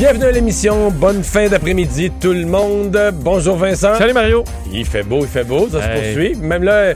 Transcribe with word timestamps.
Bienvenue 0.00 0.24
à 0.24 0.30
l'émission. 0.30 0.90
Bonne 0.90 1.22
fin 1.22 1.48
d'après-midi, 1.48 2.10
tout 2.18 2.32
le 2.32 2.46
monde. 2.46 2.98
Bonjour 3.16 3.56
Vincent. 3.56 3.96
Salut 3.96 4.14
Mario. 4.14 4.44
Il 4.72 4.86
fait 4.86 5.02
beau, 5.02 5.18
il 5.20 5.26
fait 5.26 5.44
beau, 5.44 5.68
ça 5.68 5.82
se 5.82 5.88
poursuit. 5.88 6.36
Même 6.36 6.62
là, 6.62 6.94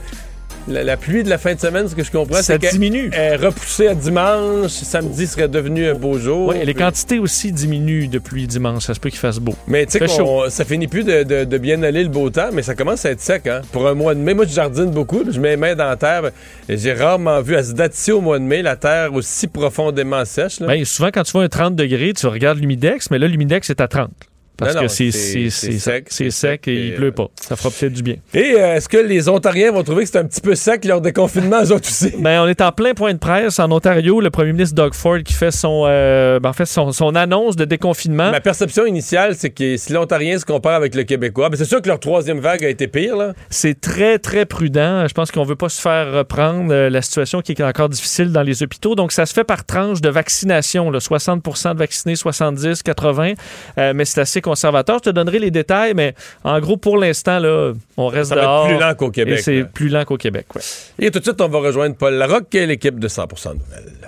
la, 0.68 0.82
la 0.84 0.96
pluie 0.96 1.22
de 1.22 1.28
la 1.28 1.38
fin 1.38 1.54
de 1.54 1.60
semaine, 1.60 1.88
ce 1.88 1.94
que 1.94 2.02
je 2.04 2.10
comprends, 2.10 2.40
c'est 2.42 2.58
qu'elle 2.58 2.72
diminue. 2.72 3.10
est 3.12 3.36
repoussée 3.36 3.88
à 3.88 3.94
dimanche. 3.94 4.70
Samedi 4.70 5.26
serait 5.26 5.48
devenu 5.48 5.86
un 5.88 5.94
beau 5.94 6.18
jour. 6.18 6.48
Oui, 6.48 6.56
les 6.64 6.74
quantités 6.74 7.18
aussi 7.18 7.52
diminuent 7.52 8.08
depuis 8.08 8.46
dimanche. 8.46 8.84
Ça 8.84 8.94
se 8.94 9.00
peut 9.00 9.10
qu'il 9.10 9.18
fasse 9.18 9.38
beau. 9.38 9.54
Mais 9.66 9.86
tu 9.86 9.98
sais, 9.98 10.06
ça 10.48 10.64
finit 10.64 10.86
plus 10.88 11.04
de, 11.04 11.22
de- 11.22 11.44
de 11.44 11.58
bien 11.58 11.82
aller 11.82 12.02
le 12.02 12.08
beau 12.08 12.30
temps, 12.30 12.48
mais 12.52 12.62
ça 12.62 12.74
commence 12.74 13.04
à 13.04 13.10
être 13.10 13.20
sec. 13.20 13.46
Hein? 13.46 13.60
Pour 13.72 13.86
un 13.86 13.94
mois 13.94 14.14
de 14.14 14.20
mai, 14.20 14.34
moi 14.34 14.44
je 14.46 14.52
jardine 14.54 14.90
beaucoup, 14.90 15.22
je 15.30 15.38
mets 15.40 15.50
les 15.50 15.56
mains 15.56 15.74
dans 15.74 15.86
la 15.88 15.96
terre. 15.96 16.30
et 16.68 16.76
J'ai 16.76 16.92
rarement 16.92 17.40
vu 17.40 17.56
à 17.56 17.62
ce 17.62 17.72
date-ci 17.72 18.12
au 18.12 18.20
mois 18.20 18.38
de 18.38 18.44
mai 18.44 18.62
la 18.62 18.76
terre 18.76 19.12
aussi 19.14 19.46
profondément 19.46 20.24
sèche. 20.24 20.60
là. 20.60 20.66
Ben, 20.68 20.84
souvent, 20.84 21.10
quand 21.12 21.22
tu 21.24 21.32
vois 21.32 21.42
un 21.44 21.48
30 21.48 21.74
degrés, 21.76 22.12
tu 22.14 22.26
regardes 22.26 22.58
l'humidex, 22.58 23.10
mais 23.10 23.18
là, 23.18 23.28
l'humidex 23.28 23.68
est 23.70 23.80
à 23.80 23.88
30. 23.88 24.10
Parce 24.56 24.74
Non, 24.74 24.82
que 24.82 24.88
c'est 24.88 25.10
sec, 25.10 26.06
sec 26.10 26.32
sec 26.32 26.68
et 26.68 26.72
et, 26.74 26.86
il 26.88 26.94
pleut 26.94 27.08
euh, 27.08 27.12
pas. 27.12 27.28
Ça 27.40 27.56
fera 27.56 27.70
peut-être 27.70 27.92
du 27.92 28.02
bien. 28.02 28.16
Et 28.32 28.54
euh, 28.54 28.76
est-ce 28.76 28.88
que 28.88 28.98
les 28.98 29.28
Ontariens 29.28 29.72
vont 29.72 29.82
trouver 29.82 30.04
que 30.04 30.10
c'est 30.10 30.18
un 30.18 30.24
petit 30.24 30.40
peu 30.40 30.54
sec 30.54 30.84
leur 30.84 31.00
déconfinement, 31.00 31.62
eux 31.62 31.72
autres 31.72 31.88
aussi? 31.88 32.12
Ben, 32.18 32.40
on 32.42 32.46
est 32.46 32.60
en 32.60 32.70
plein 32.72 32.94
point 32.94 33.12
de 33.12 33.18
presse 33.18 33.58
en 33.58 33.70
Ontario. 33.72 34.20
Le 34.20 34.30
premier 34.30 34.52
ministre 34.52 34.74
Doug 34.76 34.94
Ford 34.94 35.18
qui 35.24 35.32
fait 35.32 35.50
son, 35.50 35.84
euh, 35.86 36.38
ben, 36.40 36.50
en 36.50 36.52
fait 36.52 36.66
son, 36.66 36.92
son 36.92 37.14
annonce 37.14 37.56
de 37.56 37.64
déconfinement. 37.64 38.30
Ma 38.30 38.40
perception 38.40 38.86
initiale, 38.86 39.34
c'est 39.36 39.50
que 39.50 39.76
si 39.76 39.92
l'Ontarien 39.92 40.38
se 40.38 40.44
compare 40.44 40.74
avec 40.74 40.94
le 40.94 41.02
Québécois, 41.02 41.48
ben 41.48 41.56
c'est 41.56 41.64
sûr 41.64 41.82
que 41.82 41.88
leur 41.88 42.00
troisième 42.00 42.38
vague 42.40 42.64
a 42.64 42.68
été 42.68 42.86
pire. 42.88 43.32
C'est 43.50 43.80
très, 43.80 44.18
très 44.18 44.46
prudent. 44.46 45.06
Je 45.08 45.14
pense 45.14 45.30
qu'on 45.30 45.44
veut 45.44 45.56
pas 45.56 45.68
se 45.68 45.80
faire 45.80 46.12
reprendre 46.12 46.72
euh, 46.72 46.90
la 46.90 47.02
situation 47.02 47.40
qui 47.40 47.52
est 47.52 47.62
encore 47.62 47.88
difficile 47.88 48.32
dans 48.32 48.42
les 48.42 48.62
hôpitaux. 48.62 48.94
Donc, 48.94 49.12
ça 49.12 49.26
se 49.26 49.34
fait 49.34 49.44
par 49.44 49.64
tranche 49.64 50.00
de 50.00 50.08
vaccination. 50.08 50.90
là. 50.90 50.98
60% 50.98 51.74
de 51.74 51.78
vaccinés, 51.78 52.16
70, 52.16 52.82
80. 52.82 53.32
Euh, 53.78 53.92
mais 53.94 54.04
c'est 54.04 54.20
assez 54.20 54.40
conservateur. 54.44 54.98
Je 55.04 55.10
te 55.10 55.14
donnerai 55.14 55.38
les 55.40 55.50
détails, 55.50 55.94
mais 55.94 56.14
en 56.44 56.60
gros, 56.60 56.76
pour 56.76 56.96
l'instant, 56.98 57.38
là, 57.40 57.72
on 57.96 58.06
reste 58.08 58.28
Ça 58.28 58.34
va 58.36 58.42
dehors. 58.42 58.66
être 58.66 58.76
plus 58.76 58.80
lent 58.86 58.94
qu'au 58.94 59.10
Québec. 59.10 59.38
Et 59.38 59.42
c'est 59.42 59.64
plus 59.64 59.88
lent 59.88 60.04
qu'au 60.04 60.16
Québec, 60.16 60.46
ouais. 60.54 60.60
Et 60.98 61.10
tout 61.10 61.18
de 61.18 61.24
suite, 61.24 61.40
on 61.40 61.48
va 61.48 61.58
rejoindre 61.58 61.96
Paul 61.96 62.14
Larocque, 62.14 62.54
est 62.54 62.66
l'équipe 62.66 62.98
de 63.00 63.08
100% 63.08 63.54
Nouvelles. 63.54 64.03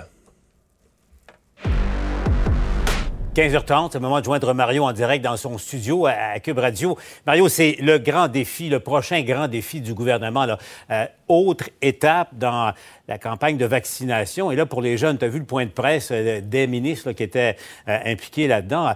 15h30, 3.37 3.89
c'est 3.91 3.99
le 3.99 4.01
moment 4.01 4.19
de 4.19 4.25
joindre 4.25 4.51
Mario 4.55 4.83
en 4.83 4.93
direct 4.93 5.23
dans 5.23 5.37
son 5.37 5.59
studio 5.59 6.07
à, 6.07 6.39
Cube 6.39 6.57
Radio. 6.57 6.97
Mario, 7.27 7.47
c'est 7.49 7.77
le 7.79 7.99
grand 7.99 8.27
défi, 8.27 8.67
le 8.67 8.79
prochain 8.79 9.21
grand 9.21 9.47
défi 9.47 9.79
du 9.79 9.93
gouvernement. 9.93 10.47
Euh, 10.89 11.05
autre 11.27 11.69
étape 11.83 12.29
dans 12.31 12.73
la 13.07 13.19
campagne 13.19 13.57
de 13.57 13.65
vaccination. 13.67 14.49
Et 14.51 14.55
là, 14.55 14.65
pour 14.65 14.81
les 14.81 14.97
jeunes, 14.97 15.19
tu 15.19 15.25
as 15.25 15.27
vu 15.27 15.37
le 15.37 15.45
point 15.45 15.65
de 15.65 15.69
presse 15.69 16.09
euh, 16.11 16.41
des 16.41 16.65
ministres 16.65 17.11
qui 17.11 17.21
étaient 17.21 17.57
euh, 17.87 17.99
impliqués 18.05 18.47
là-dedans. 18.47 18.95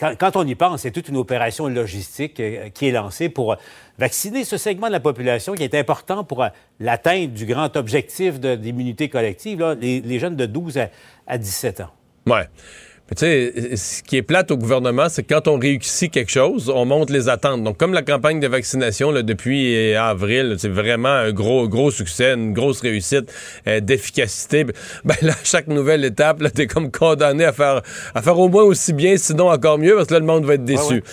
Quand, 0.00 0.34
on 0.34 0.44
y 0.44 0.56
pense, 0.56 0.80
c'est 0.80 0.90
toute 0.90 1.08
une 1.08 1.16
opération 1.16 1.68
logistique 1.68 2.42
qui 2.74 2.88
est 2.88 2.92
lancée 2.92 3.28
pour 3.28 3.54
vacciner 3.98 4.42
ce 4.42 4.56
segment 4.56 4.88
de 4.88 4.92
la 4.94 5.00
population 5.00 5.52
qui 5.52 5.62
est 5.62 5.76
important 5.76 6.24
pour 6.24 6.44
l'atteinte 6.80 7.34
du 7.34 7.46
grand 7.46 7.76
objectif 7.76 8.40
d'immunité 8.40 9.08
collective, 9.08 9.76
les 9.80 10.18
jeunes 10.18 10.34
de 10.34 10.46
12 10.46 10.78
à, 10.78 10.88
à 11.28 11.38
17 11.38 11.82
ans. 11.82 11.90
Ouais. 12.26 12.48
Tu 13.14 13.20
sais, 13.20 13.76
ce 13.76 14.02
qui 14.02 14.16
est 14.16 14.22
plate 14.22 14.50
au 14.50 14.56
gouvernement, 14.56 15.08
c'est 15.08 15.22
que 15.22 15.32
quand 15.32 15.46
on 15.46 15.58
réussit 15.60 16.10
quelque 16.10 16.32
chose, 16.32 16.72
on 16.74 16.84
monte 16.84 17.08
les 17.10 17.28
attentes. 17.28 17.62
Donc, 17.62 17.76
comme 17.78 17.94
la 17.94 18.02
campagne 18.02 18.40
de 18.40 18.48
vaccination 18.48 19.12
là, 19.12 19.22
depuis 19.22 19.76
euh, 19.94 20.02
avril, 20.02 20.56
c'est 20.58 20.68
vraiment 20.68 21.10
un 21.10 21.30
gros, 21.30 21.68
gros 21.68 21.92
succès, 21.92 22.34
une 22.34 22.52
grosse 22.52 22.80
réussite 22.80 23.32
euh, 23.68 23.78
d'efficacité. 23.78 24.66
Ben 25.04 25.14
là, 25.22 25.34
chaque 25.44 25.68
nouvelle 25.68 26.04
étape, 26.04 26.40
là, 26.42 26.50
t'es 26.50 26.66
comme 26.66 26.90
condamné 26.90 27.44
à 27.44 27.52
faire, 27.52 27.82
à 28.14 28.22
faire 28.22 28.38
au 28.40 28.48
moins 28.48 28.64
aussi 28.64 28.92
bien, 28.92 29.16
sinon 29.16 29.50
encore 29.50 29.78
mieux, 29.78 29.94
parce 29.94 30.08
que 30.08 30.14
là, 30.14 30.18
le 30.20 30.26
monde 30.26 30.44
va 30.44 30.54
être 30.54 30.64
déçu. 30.64 31.04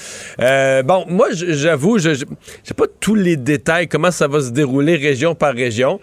Euh, 0.42 0.82
bon, 0.82 1.06
moi, 1.08 1.28
j'avoue, 1.32 2.00
je 2.00 2.16
je- 2.16 2.26
j'ai 2.64 2.74
pas 2.74 2.86
tous 3.00 3.14
les 3.16 3.38
détails, 3.38 3.88
comment 3.88 4.10
ça 4.10 4.28
va 4.28 4.42
se 4.42 4.50
dérouler 4.50 4.96
région 4.96 5.36
par 5.36 5.54
région. 5.54 6.00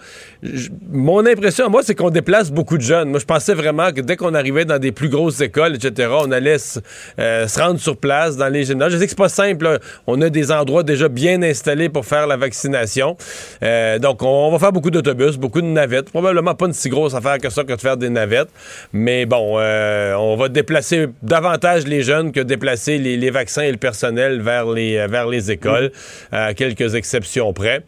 Mon 0.91 1.27
impression, 1.27 1.69
moi, 1.69 1.83
c'est 1.83 1.95
qu'on 1.95 2.11
déplace 2.11 2.51
beaucoup 2.51 2.79
de 2.79 2.83
jeunes. 2.83 3.11
Moi, 3.11 3.21
je 3.21 3.27
pensais 3.27 3.53
vraiment 3.53 3.93
que 3.93 4.01
dès 4.01 4.17
qu'on 4.17 4.35
arrivait 4.35 4.65
dans 4.65 4.79
des 4.79 4.91
plus 4.91 5.11
grosses 5.11 5.41
écoles, 5.41 5.75
etc., 5.75 6.09
on 6.13 6.31
allait 6.33 6.59
se, 6.59 6.81
euh, 7.19 7.47
se 7.47 7.61
rendre 7.61 7.79
sur 7.79 7.97
place 7.99 8.37
dans 8.37 8.49
les 8.49 8.65
gymnases. 8.65 8.93
Je 8.93 8.97
sais 8.99 9.05
que 9.05 9.11
c'est 9.11 9.19
pas 9.19 9.29
simple. 9.29 9.65
là. 9.65 9.79
On 10.07 10.21
a 10.23 10.31
des 10.31 10.51
endroits 10.51 10.83
déjà 10.83 11.09
bien 11.09 11.43
installés 11.43 11.91
pour 11.91 12.07
faire 12.07 12.27
la 12.27 12.39
vaccination. 12.39 13.17
Euh, 13.63 13.99
donc, 13.99 14.23
on 14.23 14.51
va 14.51 14.59
faire 14.59 14.73
beaucoup 14.73 14.91
d'autobus, 14.91 15.37
beaucoup 15.37 15.61
de 15.61 15.67
navettes. 15.67 16.11
Probablement 16.11 16.55
pas 16.55 16.67
une 16.67 16.73
si 16.73 16.89
grosse 16.89 17.15
affaire 17.15 17.39
que 17.39 17.51
ça 17.51 17.63
que 17.65 17.75
de 17.75 17.81
faire 17.81 17.99
des 17.99 18.09
navettes. 18.09 18.49
Mais 18.95 19.27
bon, 19.27 19.57
euh, 19.59 20.15
on 20.15 20.37
va 20.37 20.49
déplacer 20.49 21.09
davantage 21.23 21.87
les 21.87 22.03
jeunes 22.03 22.33
que 22.33 22.41
déplacer 22.41 22.97
les, 22.97 23.19
les 23.19 23.31
vaccins 23.31 23.63
et 23.63 23.71
le 23.71 23.77
personnel 23.77 24.41
vers 24.41 24.67
les, 24.71 25.07
vers 25.07 25.27
les 25.27 25.51
écoles, 25.51 25.93
à 26.33 26.55
quelques 26.55 26.95
exceptions 26.95 27.53
près. 27.53 27.85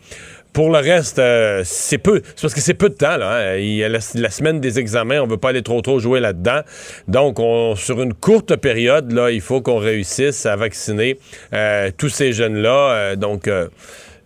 Pour 0.52 0.70
le 0.70 0.78
reste, 0.78 1.18
euh, 1.18 1.62
c'est 1.64 1.98
peu. 1.98 2.20
C'est 2.36 2.42
parce 2.42 2.54
que 2.54 2.60
c'est 2.60 2.74
peu 2.74 2.90
de 2.90 2.94
temps. 2.94 3.16
Là, 3.16 3.52
hein. 3.52 3.56
Il 3.56 3.74
y 3.74 3.84
a 3.84 3.88
la, 3.88 4.00
la 4.14 4.30
semaine 4.30 4.60
des 4.60 4.78
examens, 4.78 5.20
on 5.20 5.26
veut 5.26 5.38
pas 5.38 5.48
aller 5.48 5.62
trop 5.62 5.80
trop 5.80 5.98
jouer 5.98 6.20
là-dedans. 6.20 6.60
Donc, 7.08 7.38
on, 7.38 7.74
sur 7.74 8.02
une 8.02 8.12
courte 8.12 8.56
période, 8.56 9.12
là, 9.12 9.30
il 9.30 9.40
faut 9.40 9.62
qu'on 9.62 9.78
réussisse 9.78 10.44
à 10.44 10.56
vacciner 10.56 11.18
euh, 11.54 11.90
tous 11.96 12.10
ces 12.10 12.32
jeunes-là. 12.32 12.90
Euh, 12.90 13.16
donc, 13.16 13.48
euh, 13.48 13.68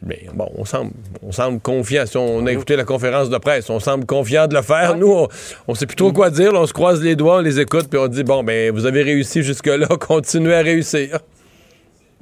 mais 0.03 0.27
bon, 0.35 0.51
on 0.57 0.65
semble, 0.65 0.91
on 1.23 1.33
semble 1.33 1.61
confiant. 1.61 2.07
Si 2.07 2.17
on 2.17 2.45
a 2.47 2.53
écouté 2.53 2.77
la 2.77 2.85
conférence 2.85 3.31
de 3.31 3.39
presse, 3.39 3.71
on 3.71 3.81
semble 3.81 4.05
confiant 4.05 4.47
de 4.47 4.55
le 4.55 4.63
faire. 4.63 4.97
Nous, 4.97 5.11
on, 5.11 5.29
on 5.69 5.75
sait 5.75 5.87
plus 5.87 5.97
trop 5.97 6.13
quoi 6.13 6.31
dire. 6.31 6.53
là. 6.53 6.61
on 6.61 6.67
se 6.67 6.73
croise 6.73 7.03
les 7.03 7.17
doigts, 7.17 7.39
on 7.39 7.43
les 7.43 7.61
écoute, 7.61 7.87
puis 7.89 7.99
on 7.99 8.09
dit 8.09 8.25
bon, 8.25 8.43
ben, 8.43 8.73
vous 8.73 8.87
avez 8.87 9.03
réussi 9.03 9.43
jusque-là, 9.43 9.87
continuez 10.01 10.55
à 10.55 10.63
réussir. 10.63 11.19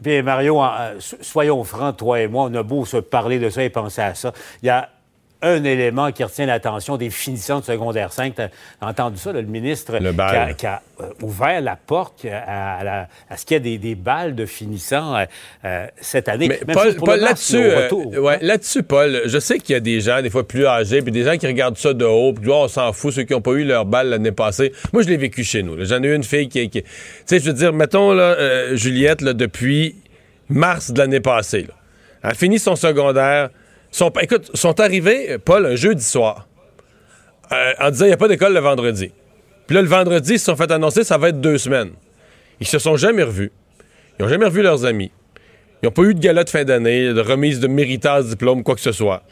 Puis 0.03 0.23
Mario, 0.23 0.63
euh, 0.63 0.97
so- 0.99 1.17
soyons 1.21 1.65
francs, 1.65 1.97
toi 1.97 2.21
et 2.21 2.27
moi, 2.29 2.49
on 2.51 2.55
a 2.55 2.63
beau 2.63 2.85
se 2.85 2.97
parler 2.97 3.39
de 3.39 3.49
ça 3.51 3.63
et 3.63 3.71
penser 3.71 4.03
à 4.03 4.15
ça. 4.15 4.33
Un 5.45 5.63
élément 5.65 6.11
qui 6.13 6.25
retient 6.25 6.47
l'attention 6.47 6.97
des 6.97 7.11
finissants 7.11 7.61
de 7.61 7.65
secondaire 7.65 8.13
5. 8.13 8.35
Tu 8.35 8.43
as 8.43 8.49
entendu 8.81 9.19
ça, 9.19 9.33
là, 9.33 9.41
le 9.41 9.47
ministre 9.47 9.99
Le 10.01 10.13
qui 10.13 10.21
a, 10.21 10.53
qui 10.55 10.67
a, 10.67 10.83
euh, 11.01 11.05
ouvert 11.23 11.61
la 11.61 11.77
porte 11.77 12.25
à, 12.25 12.79
à 12.79 12.85
la- 12.85 13.09
à 13.29 13.37
ce 13.37 13.45
qu'il 13.47 13.55
y 13.55 13.57
ait 13.57 13.61
des, 13.61 13.79
des 13.79 13.95
balles 13.95 14.35
de 14.35 14.47
finissants 14.47 15.17
euh, 15.17 15.25
euh, 15.65 15.87
cette 16.01 16.29
année. 16.29 16.49
Mais 16.49 16.61
Même 16.67 16.77
Paul, 16.77 16.95
Paul, 16.97 17.21
là-dessus, 17.21 17.57
euh, 17.63 17.89
ouais, 18.21 18.39
là-dessus, 18.43 18.83
Paul, 18.83 19.23
je 19.27 19.39
sais 19.39 19.59
qu'il 19.59 19.73
y 19.75 19.77
a 19.77 19.81
des 19.81 20.01
gens, 20.01 20.23
des 20.23 20.31
fois 20.31 20.47
plus 20.47 20.67
âgés, 20.67 21.03
puis 21.03 21.13
des 21.13 21.25
gens 21.25 21.37
qui 21.37 21.47
regardent 21.47 21.77
ça 21.79 21.93
de 21.93 22.05
haut, 22.05 22.33
puis 22.33 22.49
oh, 22.49 22.63
on 22.65 22.69
s'en 22.69 22.93
fout, 22.93 23.13
ceux 23.15 23.23
qui 23.25 23.33
n'ont 23.33 23.41
pas 23.41 23.53
eu 23.53 23.65
leur 23.65 23.85
balle 23.85 24.09
l'année 24.09 24.33
passée. 24.33 24.73
Moi, 24.93 25.03
je 25.03 25.09
l'ai 25.09 25.17
vécu 25.17 25.45
chez 25.45 25.63
nous. 25.63 25.85
J'en 25.85 26.03
ai 26.03 26.07
eu 26.09 26.15
une 26.15 26.25
fille 26.25 26.49
qui, 26.49 26.69
qui- 26.71 26.83
tu 26.83 26.89
sais, 27.27 27.39
je 27.39 27.45
veux 27.47 27.53
dire, 27.53 27.73
mettons 27.73 28.13
là, 28.13 28.35
euh, 28.39 28.77
Juliette, 28.77 29.21
là, 29.21 29.33
depuis 29.35 29.97
mars 30.49 30.91
de 30.91 30.99
l'année 30.99 31.21
passée, 31.21 31.63
là. 31.63 31.75
elle 32.23 32.31
a 32.31 32.35
fini 32.35 32.59
son 32.59 32.77
secondaire. 32.77 33.51
Sont, 33.95 34.11
écoute, 34.21 34.51
sont 34.55 34.81
arrivés, 34.81 35.39
Paul, 35.39 35.67
un 35.67 35.77
jeudi 35.77 36.03
soir, 36.03 36.49
euh, 37.53 37.73
en 37.79 37.91
disant 37.93 38.07
il 38.07 38.09
n'y 38.09 38.15
a 38.15 38.17
pas 38.17 38.27
d'école 38.27 38.53
le 38.53 38.59
vendredi. 38.59 39.13
Puis 39.69 39.77
là, 39.77 39.83
le 39.83 39.89
vendredi, 39.89 40.33
ils 40.33 40.39
se 40.41 40.47
sont 40.47 40.57
fait 40.57 40.69
annoncer 40.73 41.05
ça 41.05 41.17
va 41.17 41.29
être 41.29 41.41
deux 41.41 41.59
semaines. 41.59 41.93
Ils 42.59 42.67
se 42.67 42.81
sont 42.81 42.97
jamais 42.97 43.23
revus. 43.23 43.53
Ils 44.19 44.23
n'ont 44.25 44.29
jamais 44.29 44.47
revu 44.47 44.63
leurs 44.63 44.85
amis. 44.85 45.13
Ils 45.81 45.87
n'ont 45.87 45.93
pas 45.93 46.03
eu 46.03 46.15
de 46.15 46.19
gala 46.19 46.43
de 46.43 46.51
fin 46.51 46.65
d'année, 46.65 47.15
de 47.15 47.21
remise 47.21 47.61
de 47.61 47.69
méritage 47.69 48.25
diplôme, 48.25 48.65
quoi 48.65 48.75
que 48.75 48.81
ce 48.81 48.91
soit. 48.91 49.23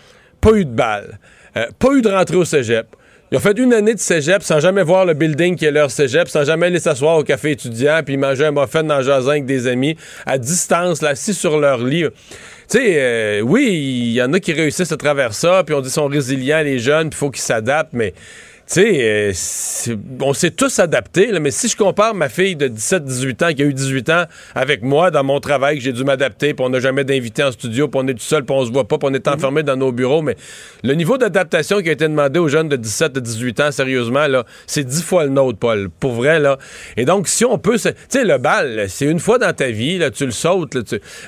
Pas 0.41 0.53
eu 0.53 0.65
de 0.65 0.71
balle. 0.71 1.19
Euh, 1.57 1.67
pas 1.81 1.95
eu 1.95 2.01
de 2.01 2.09
rentrée 2.09 2.37
au 2.37 2.45
cégep. 2.45 2.87
Ils 3.33 3.39
ont 3.39 3.41
fait 3.41 3.59
une 3.59 3.73
année 3.73 3.95
de 3.95 3.99
cégep 3.99 4.45
sans 4.45 4.61
jamais 4.61 4.85
voir 4.85 5.07
le 5.07 5.15
building 5.15 5.57
qui 5.57 5.65
est 5.65 5.73
leur 5.73 5.91
cégep, 5.91 6.29
sans 6.29 6.45
jamais 6.45 6.67
aller 6.67 6.79
s'asseoir 6.79 7.17
au 7.17 7.25
café 7.25 7.51
étudiant, 7.51 8.03
puis 8.07 8.17
manger 8.17 8.45
un 8.45 8.53
muffin 8.53 8.85
dans 8.85 9.01
le 9.01 9.11
avec 9.11 9.45
des 9.45 9.67
amis, 9.67 9.97
à 10.25 10.39
distance, 10.39 11.03
là, 11.03 11.09
assis 11.09 11.35
sur 11.35 11.59
leur 11.59 11.79
lit. 11.83 12.05
Tu 12.73 12.79
sais, 12.79 12.95
euh, 12.97 13.41
oui, 13.43 13.67
il 13.67 14.13
y 14.13 14.23
en 14.23 14.33
a 14.33 14.41
qui 14.41 14.55
réussissent 14.55 14.93
à 14.93 14.97
travers 14.97 15.35
ça, 15.35 15.63
puis 15.63 15.75
on 15.75 15.81
dit 15.81 15.89
qu'ils 15.89 15.93
sont 15.93 16.07
résilients, 16.07 16.63
les 16.63 16.79
jeunes, 16.79 17.11
puis 17.11 17.19
faut 17.19 17.31
qu'ils 17.31 17.43
s'adaptent, 17.43 17.93
mais 17.93 18.15
tu 18.73 18.83
tu 18.83 19.35
sais, 19.35 19.99
on 20.21 20.33
s'est 20.33 20.51
tous 20.51 20.79
adaptés, 20.79 21.39
mais 21.41 21.51
si 21.51 21.69
je 21.69 21.77
compare 21.77 22.15
ma 22.15 22.31
fille 22.31 22.57
de 22.57 22.69
17-18 22.69 23.45
ans 23.45 23.55
qui 23.55 23.63
a 23.63 23.67
eu 23.67 23.75
18 23.75 24.09
ans 24.09 24.25
avec 24.55 24.83
moi 24.83 25.11
dans 25.11 25.25
mon 25.25 25.41
travail, 25.41 25.77
que 25.77 25.85
j'ai 25.85 25.93
dû 25.93 26.05
m'adapter, 26.05 26.55
puis 26.55 26.65
on 26.65 26.71
n'a 26.71 26.81
jamais 26.81 27.05
d'invité 27.05 27.43
en 27.43 27.53
studio, 27.53 27.89
puis 27.89 28.01
on 28.03 28.09
est 28.09 28.15
tout 28.15 28.21
seul, 28.21 28.45
puis 28.45 28.57
on 28.57 28.65
se 28.65 28.73
voit 28.73 28.89
pas, 28.89 28.97
puis 28.97 29.09
on 29.11 29.15
est 29.15 29.27
mhm. 29.27 29.35
enfermé 29.35 29.63
dans 29.63 29.77
nos 29.77 29.93
bureaux, 29.93 30.23
mais 30.23 30.37
le 30.83 30.95
niveau 30.95 31.19
d'adaptation 31.19 31.83
qui 31.83 31.91
a 31.91 31.93
été 31.93 32.09
demandé 32.09 32.39
aux 32.39 32.49
jeunes 32.49 32.69
de 32.69 32.77
17-18 32.77 33.63
ans, 33.63 33.73
sérieusement, 33.73 34.27
là, 34.27 34.45
c'est 34.67 34.85
dix 34.85 35.03
fois 35.03 35.25
le 35.25 35.31
nôtre, 35.31 35.59
Paul, 35.59 35.91
pour 36.01 36.13
vrai, 36.13 36.41
là. 36.41 36.59
Et 36.97 37.05
donc, 37.05 37.29
si 37.29 37.45
on 37.45 37.59
peut, 37.59 37.79
tu 37.79 37.91
sais, 38.09 38.25
le 38.25 38.39
bal, 38.39 38.87
c'est 38.89 39.07
une 39.07 39.21
fois 39.21 39.39
dans 39.39 39.53
ta 39.53 39.69
vie, 39.69 39.99
là, 39.99 40.11
tu 40.11 40.25
le 40.25 40.33
sautes, 40.33 40.75
là, 40.75 40.83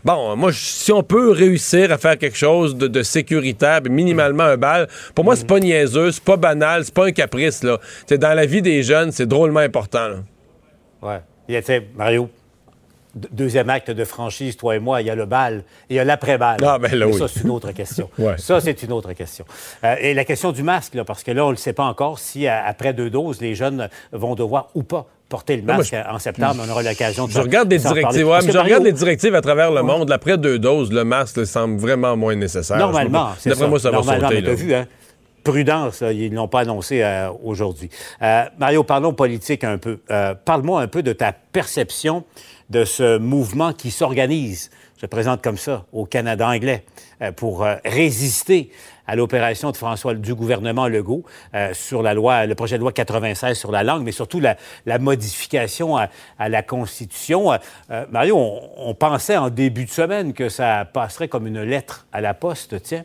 Bon, 0.04 0.34
moi, 0.36 0.50
si 0.52 0.92
on 0.92 1.02
peut 1.02 1.30
réussir 1.30 1.92
à 1.92 1.98
faire 1.98 2.16
quelque 2.16 2.38
chose 2.38 2.76
de, 2.76 3.02
sécuritaire, 3.02 3.80
minimalement 3.88 4.44
un 4.44 4.56
bal, 4.56 4.88
pour 5.14 5.24
moi, 5.24 5.36
c'est 5.36 5.46
pas 5.46 5.60
niaiseux, 5.60 6.10
c'est 6.10 6.24
pas 6.24 6.36
banal, 6.36 6.84
c'est 6.84 6.94
pas 6.94 7.06
un 7.06 7.12
caprice. 7.34 7.62
Là. 7.62 7.78
dans 8.16 8.34
la 8.34 8.46
vie 8.46 8.62
des 8.62 8.82
jeunes, 8.82 9.12
c'est 9.12 9.26
drôlement 9.26 9.60
important. 9.60 10.08
Là. 10.08 10.16
Ouais. 11.02 11.20
Il 11.48 11.54
y 11.54 11.58
a, 11.58 11.80
Mario, 11.94 12.30
deuxième 13.14 13.70
acte 13.70 13.90
de 13.90 14.04
franchise, 14.04 14.56
toi 14.56 14.76
et 14.76 14.78
moi, 14.78 15.00
il 15.02 15.06
y 15.06 15.10
a 15.10 15.14
le 15.14 15.26
bal 15.26 15.64
et 15.88 15.94
il 15.94 15.96
y 15.96 15.98
a 15.98 16.04
l'après-bal. 16.04 16.58
Ah, 16.64 16.78
ben 16.78 16.94
là, 16.94 17.12
Ça, 17.12 17.28
c'est 17.28 17.42
une 17.42 17.50
autre 17.50 17.72
question. 17.72 18.10
Ça, 18.38 18.60
c'est 18.60 18.82
une 18.82 18.92
autre 18.92 19.12
question. 19.12 19.44
Euh, 19.84 19.96
et 20.00 20.14
la 20.14 20.24
question 20.24 20.52
du 20.52 20.62
masque, 20.62 20.94
là, 20.94 21.04
parce 21.04 21.22
que 21.22 21.30
là, 21.30 21.44
on 21.44 21.48
ne 21.48 21.52
le 21.52 21.58
sait 21.58 21.72
pas 21.72 21.84
encore 21.84 22.18
si, 22.18 22.46
après 22.48 22.92
deux 22.92 23.10
doses, 23.10 23.40
les 23.40 23.54
jeunes 23.54 23.88
vont 24.12 24.34
devoir 24.34 24.70
ou 24.74 24.82
pas 24.82 25.06
porter 25.28 25.56
le 25.56 25.62
masque 25.62 25.94
en 26.08 26.18
septembre. 26.18 26.62
On 26.66 26.70
aura 26.70 26.82
l'occasion 26.82 27.26
de 27.26 27.32
Je 27.32 27.40
regarde 27.40 27.68
des 27.68 27.78
directives. 27.78 28.26
je 28.52 28.58
regarde 28.58 28.84
les 28.84 28.92
directives 28.92 29.34
à 29.34 29.40
travers 29.40 29.70
le 29.70 29.82
monde. 29.82 30.10
Après 30.12 30.38
deux 30.38 30.58
doses, 30.58 30.92
le 30.92 31.04
masque 31.04 31.46
semble 31.46 31.78
vraiment 31.78 32.16
moins 32.16 32.34
nécessaire. 32.36 32.76
Normalement, 32.76 33.30
c'est 33.38 33.54
ça. 33.54 33.66
moi, 33.66 33.78
ça 33.78 33.90
Normalement, 33.90 34.28
va 34.28 34.34
sauter. 34.34 34.42
Mais 34.42 34.54
vu, 34.54 34.74
hein? 34.74 34.86
Prudence, 35.44 36.00
ils 36.00 36.30
ne 36.30 36.36
l'ont 36.36 36.48
pas 36.48 36.60
annoncé 36.60 37.02
euh, 37.02 37.30
aujourd'hui. 37.44 37.90
Euh, 38.22 38.44
Mario, 38.58 38.82
parlons 38.82 39.12
politique 39.12 39.62
un 39.62 39.78
peu. 39.78 40.00
Euh, 40.10 40.34
parle-moi 40.34 40.80
un 40.80 40.88
peu 40.88 41.02
de 41.02 41.12
ta 41.12 41.32
perception 41.32 42.24
de 42.70 42.84
ce 42.84 43.18
mouvement 43.18 43.72
qui 43.72 43.90
s'organise, 43.90 44.70
je 45.00 45.06
présente 45.06 45.42
comme 45.42 45.58
ça, 45.58 45.84
au 45.92 46.06
Canada 46.06 46.48
anglais, 46.48 46.84
pour 47.36 47.66
résister 47.84 48.70
à 49.06 49.16
l'opération 49.16 49.70
de 49.70 49.76
François 49.76 50.14
du 50.14 50.34
gouvernement 50.34 50.88
Legault 50.88 51.24
euh, 51.54 51.74
sur 51.74 52.02
la 52.02 52.14
loi, 52.14 52.46
le 52.46 52.54
projet 52.54 52.76
de 52.76 52.80
loi 52.80 52.92
96 52.92 53.56
sur 53.56 53.70
la 53.70 53.82
langue, 53.82 54.02
mais 54.02 54.12
surtout 54.12 54.40
la, 54.40 54.56
modification 54.98 55.96
à, 55.96 56.08
la 56.48 56.62
Constitution. 56.62 57.52
Euh, 57.90 58.06
Mario, 58.10 58.38
on, 58.76 58.94
pensait 58.94 59.36
en 59.36 59.50
début 59.50 59.84
de 59.84 59.90
semaine 59.90 60.32
que 60.32 60.48
ça 60.48 60.84
passerait 60.84 61.28
comme 61.28 61.46
une 61.46 61.62
lettre 61.62 62.06
à 62.12 62.20
la 62.20 62.32
poste, 62.32 62.80
tiens. 62.82 63.04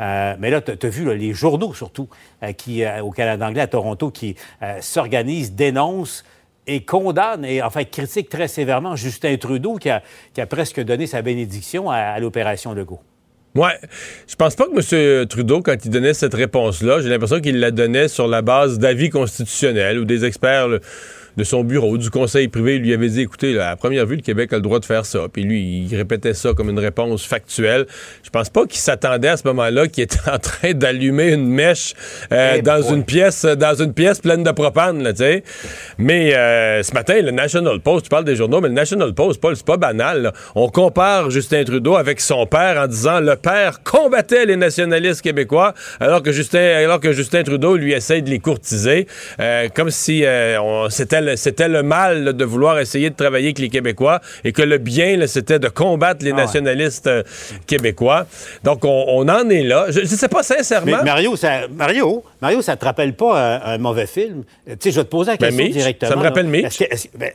Euh, 0.00 0.34
mais 0.38 0.50
là, 0.50 0.60
tu 0.60 0.86
as 0.86 0.90
vu 0.90 1.14
les 1.16 1.32
journaux 1.32 1.74
surtout 1.74 2.08
qui, 2.56 2.84
au 3.02 3.10
Canada 3.10 3.46
anglais, 3.46 3.62
à 3.62 3.66
Toronto, 3.66 4.10
qui 4.10 4.36
s'organisent, 4.80 5.52
dénoncent 5.52 6.24
et 6.66 6.84
condamnent 6.84 7.44
et 7.44 7.62
enfin 7.62 7.84
critiquent 7.84 8.28
très 8.28 8.48
sévèrement 8.48 8.96
Justin 8.96 9.36
Trudeau 9.36 9.76
qui 9.76 9.90
a, 9.90 10.02
presque 10.48 10.80
donné 10.80 11.06
sa 11.06 11.22
bénédiction 11.22 11.90
à, 11.90 11.96
à 11.96 12.20
l'opération 12.20 12.72
Legault. 12.72 13.00
Ouais. 13.54 13.78
Je 14.28 14.36
pense 14.36 14.54
pas 14.54 14.66
que 14.66 15.20
M. 15.20 15.26
Trudeau, 15.26 15.60
quand 15.60 15.84
il 15.84 15.90
donnait 15.90 16.14
cette 16.14 16.34
réponse-là, 16.34 17.00
j'ai 17.00 17.08
l'impression 17.08 17.40
qu'il 17.40 17.58
la 17.58 17.70
donnait 17.70 18.08
sur 18.08 18.28
la 18.28 18.42
base 18.42 18.78
d'avis 18.78 19.10
constitutionnels 19.10 19.98
ou 19.98 20.04
des 20.04 20.24
experts 20.24 20.68
de 21.40 21.44
son 21.44 21.64
bureau, 21.64 21.96
du 21.96 22.10
conseil 22.10 22.48
privé, 22.48 22.76
lui 22.76 22.92
avait 22.92 23.08
dit, 23.08 23.22
écoutez, 23.22 23.58
à 23.58 23.74
première 23.74 24.04
vue, 24.04 24.16
le 24.16 24.20
Québec 24.20 24.52
a 24.52 24.56
le 24.56 24.62
droit 24.62 24.78
de 24.78 24.84
faire 24.84 25.06
ça. 25.06 25.20
Puis 25.32 25.42
lui, 25.42 25.86
il 25.90 25.96
répétait 25.96 26.34
ça 26.34 26.52
comme 26.52 26.68
une 26.68 26.78
réponse 26.78 27.24
factuelle. 27.24 27.86
Je 28.22 28.28
pense 28.28 28.50
pas 28.50 28.66
qu'il 28.66 28.78
s'attendait 28.78 29.28
à 29.28 29.38
ce 29.38 29.46
moment-là 29.48 29.88
qu'il 29.88 30.04
était 30.04 30.18
en 30.30 30.38
train 30.38 30.72
d'allumer 30.74 31.32
une 31.32 31.48
mèche 31.48 31.94
euh, 32.30 32.56
eh 32.58 32.62
dans 32.62 32.82
une 32.82 33.04
pièce 33.04 33.46
dans 33.46 33.74
une 33.74 33.94
pièce 33.94 34.20
pleine 34.20 34.42
de 34.42 34.50
propane, 34.50 35.02
tu 35.12 35.16
sais. 35.16 35.42
Mais 35.96 36.34
euh, 36.34 36.82
ce 36.82 36.92
matin, 36.92 37.22
le 37.22 37.30
National 37.30 37.80
Post, 37.80 38.04
tu 38.04 38.08
parles 38.10 38.26
des 38.26 38.36
journaux, 38.36 38.60
mais 38.60 38.68
le 38.68 38.74
National 38.74 39.14
Post, 39.14 39.40
Paul, 39.40 39.56
c'est 39.56 39.64
pas 39.64 39.78
banal. 39.78 40.32
On 40.54 40.68
compare 40.68 41.30
Justin 41.30 41.64
Trudeau 41.64 41.96
avec 41.96 42.20
son 42.20 42.44
père 42.44 42.78
en 42.78 42.86
disant 42.86 43.20
le 43.20 43.36
père 43.36 43.82
combattait 43.82 44.44
les 44.44 44.56
nationalistes 44.56 45.22
québécois 45.22 45.72
alors 46.00 46.22
que 46.22 46.32
Justin, 46.32 46.60
alors 46.84 47.00
que 47.00 47.12
Justin 47.12 47.44
Trudeau 47.44 47.76
lui 47.76 47.94
essaye 47.94 48.22
de 48.22 48.28
les 48.28 48.40
courtiser, 48.40 49.06
euh, 49.40 49.68
comme 49.74 49.90
si 49.90 50.22
c'était 50.90 51.29
c'était 51.36 51.68
le 51.68 51.82
mal 51.82 52.32
de 52.32 52.44
vouloir 52.44 52.78
essayer 52.78 53.10
de 53.10 53.14
travailler 53.14 53.48
avec 53.48 53.58
les 53.58 53.68
Québécois 53.68 54.20
et 54.44 54.52
que 54.52 54.62
le 54.62 54.78
bien, 54.78 55.26
c'était 55.26 55.58
de 55.58 55.68
combattre 55.68 56.24
les 56.24 56.32
ah 56.32 56.36
nationalistes 56.36 57.06
euh, 57.06 57.22
québécois. 57.66 58.26
Donc, 58.64 58.84
on, 58.84 59.28
en 59.28 59.48
est 59.48 59.62
là. 59.62 59.86
Je 59.90 60.00
ne 60.00 60.06
sais 60.06 60.28
pas 60.28 60.42
sincèrement. 60.42 60.98
Mais 60.98 61.04
Mario, 61.04 61.36
ça, 61.36 61.68
Mario, 61.68 62.24
Mario, 62.40 62.62
ça 62.62 62.76
te 62.76 62.84
rappelle 62.84 63.14
pas 63.14 63.60
un, 63.64 63.78
mauvais 63.78 64.06
film? 64.06 64.44
Tu 64.66 64.76
sais, 64.80 64.90
je 64.90 64.96
vais 64.96 65.04
te 65.04 65.10
poser 65.10 65.32
la 65.32 65.36
ben, 65.36 65.50
question 65.56 65.72
directement. 65.72 66.10
Ça 66.10 66.16
me 66.16 66.22
rappelle 66.22 66.46
Mitch. 66.46 66.80
Est-ce 66.80 67.08
ben, 67.16 67.32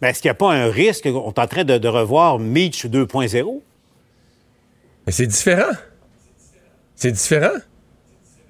ben, 0.00 0.12
qu'il 0.12 0.24
n'y 0.24 0.30
a 0.30 0.34
pas 0.34 0.52
un 0.52 0.70
risque 0.70 1.04
qu'on 1.04 1.30
est 1.30 1.38
en 1.38 1.46
train 1.46 1.64
de, 1.64 1.88
revoir 1.88 2.38
Mitch 2.38 2.86
2.0? 2.86 3.60
Mais 5.06 5.12
c'est 5.12 5.26
différent. 5.26 5.72
C'est 6.94 7.12
différent. 7.12 7.54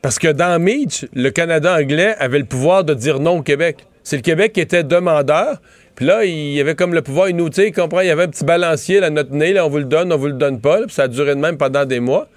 Parce 0.06 0.20
que 0.20 0.28
dans 0.28 0.62
Mitch, 0.62 1.04
le 1.14 1.30
Canada 1.30 1.74
anglais 1.74 2.14
avait 2.20 2.38
le 2.38 2.44
pouvoir 2.44 2.84
de 2.84 2.94
dire 2.94 3.18
non 3.18 3.38
au 3.38 3.42
Québec. 3.42 3.88
C'est 4.04 4.14
le 4.14 4.22
Québec 4.22 4.52
qui 4.52 4.60
était 4.60 4.84
demandeur. 4.84 5.60
Puis 5.96 6.06
là, 6.06 6.24
il 6.24 6.52
y 6.52 6.60
avait 6.60 6.76
comme 6.76 6.94
le 6.94 7.02
pouvoir, 7.02 7.28
il 7.28 7.34
nous, 7.34 7.48
il 7.48 7.72
comprend, 7.72 8.02
il 8.02 8.06
y 8.06 8.10
avait 8.10 8.22
un 8.22 8.28
petit 8.28 8.44
balancier, 8.44 9.00
là, 9.00 9.10
notre 9.10 9.32
nez, 9.32 9.52
là, 9.52 9.66
on 9.66 9.68
vous 9.68 9.78
le 9.78 9.84
donne, 9.84 10.12
on 10.12 10.16
vous 10.16 10.28
le 10.28 10.34
donne 10.34 10.60
pas. 10.60 10.82
puis 10.82 10.92
ça 10.92 11.02
a 11.02 11.08
duré 11.08 11.34
de 11.34 11.40
même 11.40 11.58
pendant 11.58 11.84
des 11.84 11.98
mois. 11.98 12.28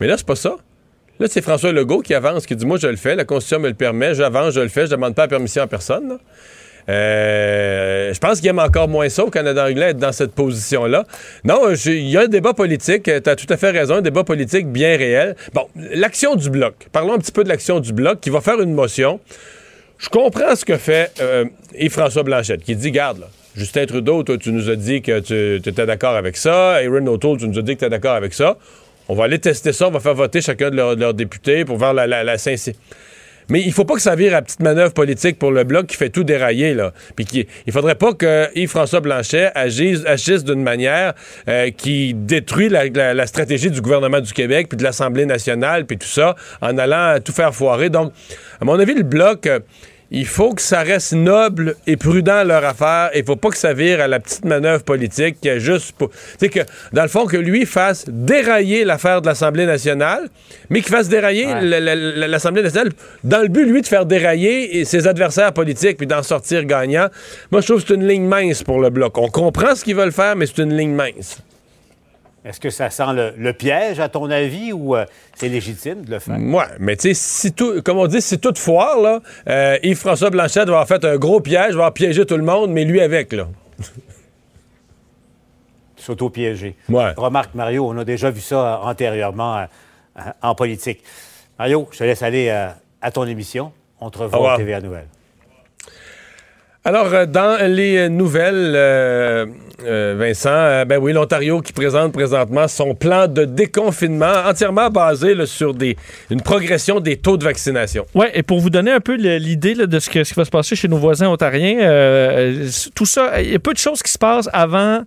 Mais 0.00 0.06
là, 0.06 0.18
c'est 0.18 0.26
pas 0.26 0.36
ça. 0.36 0.56
Là, 1.18 1.28
c'est 1.30 1.40
François 1.40 1.72
Legault 1.72 2.02
qui 2.02 2.12
avance, 2.12 2.44
qui 2.44 2.54
dit 2.54 2.66
Moi, 2.66 2.76
je 2.76 2.88
le 2.88 2.96
fais, 2.96 3.14
la 3.14 3.24
Constitution 3.24 3.60
me 3.60 3.68
le 3.68 3.74
permet, 3.74 4.14
j'avance, 4.14 4.52
je 4.52 4.60
le 4.60 4.68
fais, 4.68 4.84
je 4.84 4.90
demande 4.90 5.14
pas 5.14 5.22
la 5.22 5.28
permission 5.28 5.62
à 5.62 5.66
personne. 5.66 6.18
Euh, 6.88 8.12
je 8.14 8.18
pense 8.18 8.40
qu'il 8.40 8.48
aime 8.48 8.58
encore 8.58 8.88
moins 8.88 9.08
ça 9.08 9.24
au 9.24 9.30
Canada 9.30 9.66
anglais 9.66 9.90
être 9.90 9.98
dans 9.98 10.12
cette 10.12 10.32
position-là. 10.32 11.04
Non, 11.44 11.60
il 11.86 12.08
y 12.08 12.16
a 12.16 12.22
un 12.22 12.28
débat 12.28 12.54
politique, 12.54 13.04
tu 13.04 13.10
as 13.30 13.36
tout 13.36 13.46
à 13.52 13.56
fait 13.56 13.70
raison, 13.70 13.96
un 13.96 14.02
débat 14.02 14.24
politique 14.24 14.68
bien 14.68 14.96
réel. 14.96 15.36
Bon, 15.52 15.68
l'action 15.76 16.34
du 16.34 16.50
bloc. 16.50 16.74
Parlons 16.92 17.14
un 17.14 17.18
petit 17.18 17.32
peu 17.32 17.44
de 17.44 17.48
l'action 17.48 17.80
du 17.80 17.92
bloc 17.92 18.20
qui 18.20 18.30
va 18.30 18.40
faire 18.40 18.60
une 18.60 18.72
motion 18.72 19.20
je 19.98 20.08
comprends 20.08 20.54
ce 20.54 20.64
que 20.64 20.76
fait 20.76 21.10
euh, 21.20 21.44
Yves-François 21.76 22.22
Blanchette, 22.22 22.62
qui 22.62 22.76
dit, 22.76 22.92
garde, 22.92 23.24
Justin 23.56 23.84
Trudeau, 23.86 24.22
toi, 24.22 24.38
tu 24.38 24.52
nous 24.52 24.70
as 24.70 24.76
dit 24.76 25.02
que 25.02 25.18
tu 25.18 25.56
étais 25.68 25.86
d'accord 25.86 26.14
avec 26.14 26.36
ça. 26.36 26.76
Aaron 26.76 27.06
O'Toole, 27.08 27.38
tu 27.38 27.48
nous 27.48 27.58
as 27.58 27.62
dit 27.62 27.74
que 27.74 27.80
tu 27.80 27.84
étais 27.84 27.90
d'accord 27.90 28.14
avec 28.14 28.32
ça. 28.32 28.56
On 29.08 29.14
va 29.14 29.24
aller 29.24 29.40
tester 29.40 29.72
ça, 29.72 29.88
on 29.88 29.90
va 29.90 30.00
faire 30.00 30.14
voter 30.14 30.40
chacun 30.40 30.70
de 30.70 30.76
leurs, 30.76 31.14
députés 31.14 31.64
pour 31.64 31.78
voir 31.78 31.94
la, 31.94 32.06
la, 32.06 32.22
la 32.22 32.36
mais 33.48 33.62
il 33.62 33.72
faut 33.72 33.84
pas 33.84 33.94
que 33.94 34.02
ça 34.02 34.14
vire 34.14 34.34
à 34.34 34.42
petite 34.42 34.60
manœuvre 34.60 34.92
politique 34.92 35.38
pour 35.38 35.50
le 35.50 35.64
Bloc 35.64 35.86
qui 35.86 35.96
fait 35.96 36.10
tout 36.10 36.24
dérailler, 36.24 36.74
là. 36.74 36.92
Puis 37.16 37.24
qui, 37.24 37.46
il 37.66 37.72
faudrait 37.72 37.94
pas 37.94 38.12
que 38.12 38.48
Yves-François 38.54 39.00
Blanchet 39.00 39.50
agisse, 39.54 40.04
agisse 40.06 40.44
d'une 40.44 40.62
manière 40.62 41.14
euh, 41.48 41.70
qui 41.70 42.14
détruit 42.14 42.68
la, 42.68 43.14
la, 43.14 43.26
stratégie 43.26 43.70
du 43.70 43.80
gouvernement 43.80 44.20
du 44.20 44.32
Québec, 44.32 44.68
puis 44.68 44.76
de 44.76 44.82
l'Assemblée 44.82 45.26
nationale, 45.26 45.86
puis 45.86 45.98
tout 45.98 46.08
ça, 46.08 46.34
en 46.60 46.76
allant 46.78 47.18
tout 47.24 47.32
faire 47.32 47.54
foirer. 47.54 47.90
Donc, 47.90 48.12
à 48.60 48.64
mon 48.64 48.78
avis, 48.78 48.94
le 48.94 49.02
Bloc... 49.02 49.46
Euh, 49.46 49.60
il 50.10 50.26
faut 50.26 50.54
que 50.54 50.62
ça 50.62 50.80
reste 50.80 51.12
noble 51.12 51.76
et 51.86 51.96
prudent 51.96 52.42
leur 52.44 52.64
affaire. 52.64 53.10
Il 53.14 53.24
faut 53.24 53.36
pas 53.36 53.50
que 53.50 53.58
ça 53.58 53.74
vire 53.74 54.00
à 54.00 54.08
la 54.08 54.20
petite 54.20 54.44
manœuvre 54.44 54.82
politique 54.82 55.40
qui 55.40 55.48
est 55.48 55.60
juste 55.60 55.92
pour. 55.92 56.10
Tu 56.40 56.48
que, 56.48 56.60
dans 56.92 57.02
le 57.02 57.08
fond, 57.08 57.26
que 57.26 57.36
lui 57.36 57.66
fasse 57.66 58.06
dérailler 58.08 58.84
l'affaire 58.84 59.20
de 59.20 59.26
l'Assemblée 59.26 59.66
nationale, 59.66 60.28
mais 60.70 60.80
qu'il 60.80 60.90
fasse 60.90 61.08
dérailler 61.08 61.46
l'Assemblée 61.60 62.62
nationale 62.62 62.90
dans 63.22 63.42
le 63.42 63.48
but, 63.48 63.66
lui, 63.66 63.82
de 63.82 63.86
faire 63.86 64.06
dérailler 64.06 64.84
ses 64.84 65.06
adversaires 65.06 65.52
politiques 65.52 65.98
puis 65.98 66.06
d'en 66.06 66.22
sortir 66.22 66.64
gagnant. 66.64 67.08
Moi, 67.50 67.60
je 67.60 67.66
trouve 67.66 67.82
que 67.82 67.88
c'est 67.88 67.94
une 67.94 68.08
ligne 68.08 68.26
mince 68.26 68.62
pour 68.62 68.80
le 68.80 68.90
Bloc. 68.90 69.18
On 69.18 69.28
comprend 69.28 69.74
ce 69.74 69.84
qu'ils 69.84 69.96
veulent 69.96 70.12
faire, 70.12 70.36
mais 70.36 70.46
c'est 70.46 70.62
une 70.62 70.76
ligne 70.76 70.94
mince. 70.94 71.42
Est-ce 72.44 72.60
que 72.60 72.70
ça 72.70 72.88
sent 72.88 73.34
le, 73.36 73.52
piège, 73.52 73.98
à 74.00 74.08
ton 74.08 74.30
avis, 74.30 74.72
ou 74.72 74.94
euh, 74.96 75.04
c'est 75.34 75.48
légitime 75.48 76.04
de 76.04 76.12
le 76.12 76.18
faire? 76.18 76.36
Oui, 76.38 76.62
mais 76.78 76.96
tu 76.96 77.08
sais, 77.08 77.14
si 77.14 77.52
tout, 77.52 77.82
comme 77.82 77.98
on 77.98 78.06
dit, 78.06 78.22
si 78.22 78.38
toute 78.38 78.58
foire, 78.58 79.00
là, 79.00 79.20
euh, 79.48 79.76
Yves-François 79.82 80.30
Blanchette 80.30 80.68
va 80.68 80.80
avoir 80.80 80.86
fait 80.86 81.04
un 81.04 81.16
gros 81.16 81.40
piège, 81.40 81.74
va 81.74 81.80
avoir 81.80 81.92
piégé 81.92 82.24
tout 82.24 82.36
le 82.36 82.44
monde, 82.44 82.70
mais 82.70 82.84
lui 82.84 83.00
avec, 83.00 83.32
là. 83.32 83.48
S'auto-piéger. 85.96 86.76
Ouais. 86.88 87.12
Remarque, 87.16 87.54
Mario, 87.54 87.86
on 87.86 87.98
a 87.98 88.04
déjà 88.04 88.30
vu 88.30 88.40
ça 88.40 88.80
antérieurement 88.82 89.58
euh, 89.58 89.66
en 90.40 90.54
politique. 90.54 91.02
Mario, 91.58 91.88
je 91.90 91.98
te 91.98 92.04
laisse 92.04 92.22
aller 92.22 92.50
à 92.50 93.10
ton 93.10 93.26
émission. 93.26 93.72
On 94.00 94.10
te 94.10 94.18
revoit 94.18 94.54
à 94.54 94.56
TVA 94.56 94.80
Nouvelle. 94.80 95.08
Alors, 96.88 97.12
euh, 97.12 97.26
dans 97.26 97.62
les 97.70 98.08
nouvelles, 98.08 98.72
euh, 98.74 99.44
euh, 99.84 100.14
Vincent, 100.18 100.86
ben 100.86 100.98
oui, 100.98 101.12
l'Ontario 101.12 101.60
qui 101.60 101.74
présente 101.74 102.14
présentement 102.14 102.66
son 102.66 102.94
plan 102.94 103.28
de 103.28 103.44
déconfinement 103.44 104.32
entièrement 104.46 104.88
basé 104.88 105.34
sur 105.44 105.74
des, 105.74 105.98
une 106.30 106.40
progression 106.40 106.98
des 106.98 107.18
taux 107.18 107.36
de 107.36 107.44
vaccination. 107.44 108.06
Oui, 108.14 108.28
et 108.32 108.42
pour 108.42 108.60
vous 108.60 108.70
donner 108.70 108.90
un 108.90 109.00
peu 109.00 109.16
l'idée 109.16 109.74
de 109.74 109.98
ce, 109.98 110.08
qui 110.08 110.18
va 110.34 110.46
se 110.46 110.50
passer 110.50 110.76
chez 110.76 110.88
nos 110.88 110.96
voisins 110.96 111.28
ontariens, 111.28 111.76
tout 112.94 113.04
ça, 113.04 113.38
il 113.42 113.52
y 113.52 113.54
a 113.54 113.58
peu 113.58 113.74
de 113.74 113.78
choses 113.78 114.02
qui 114.02 114.10
se 114.10 114.18
passent 114.18 114.48
avant 114.54 115.02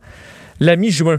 la 0.60 0.76
mi-juin. 0.76 1.18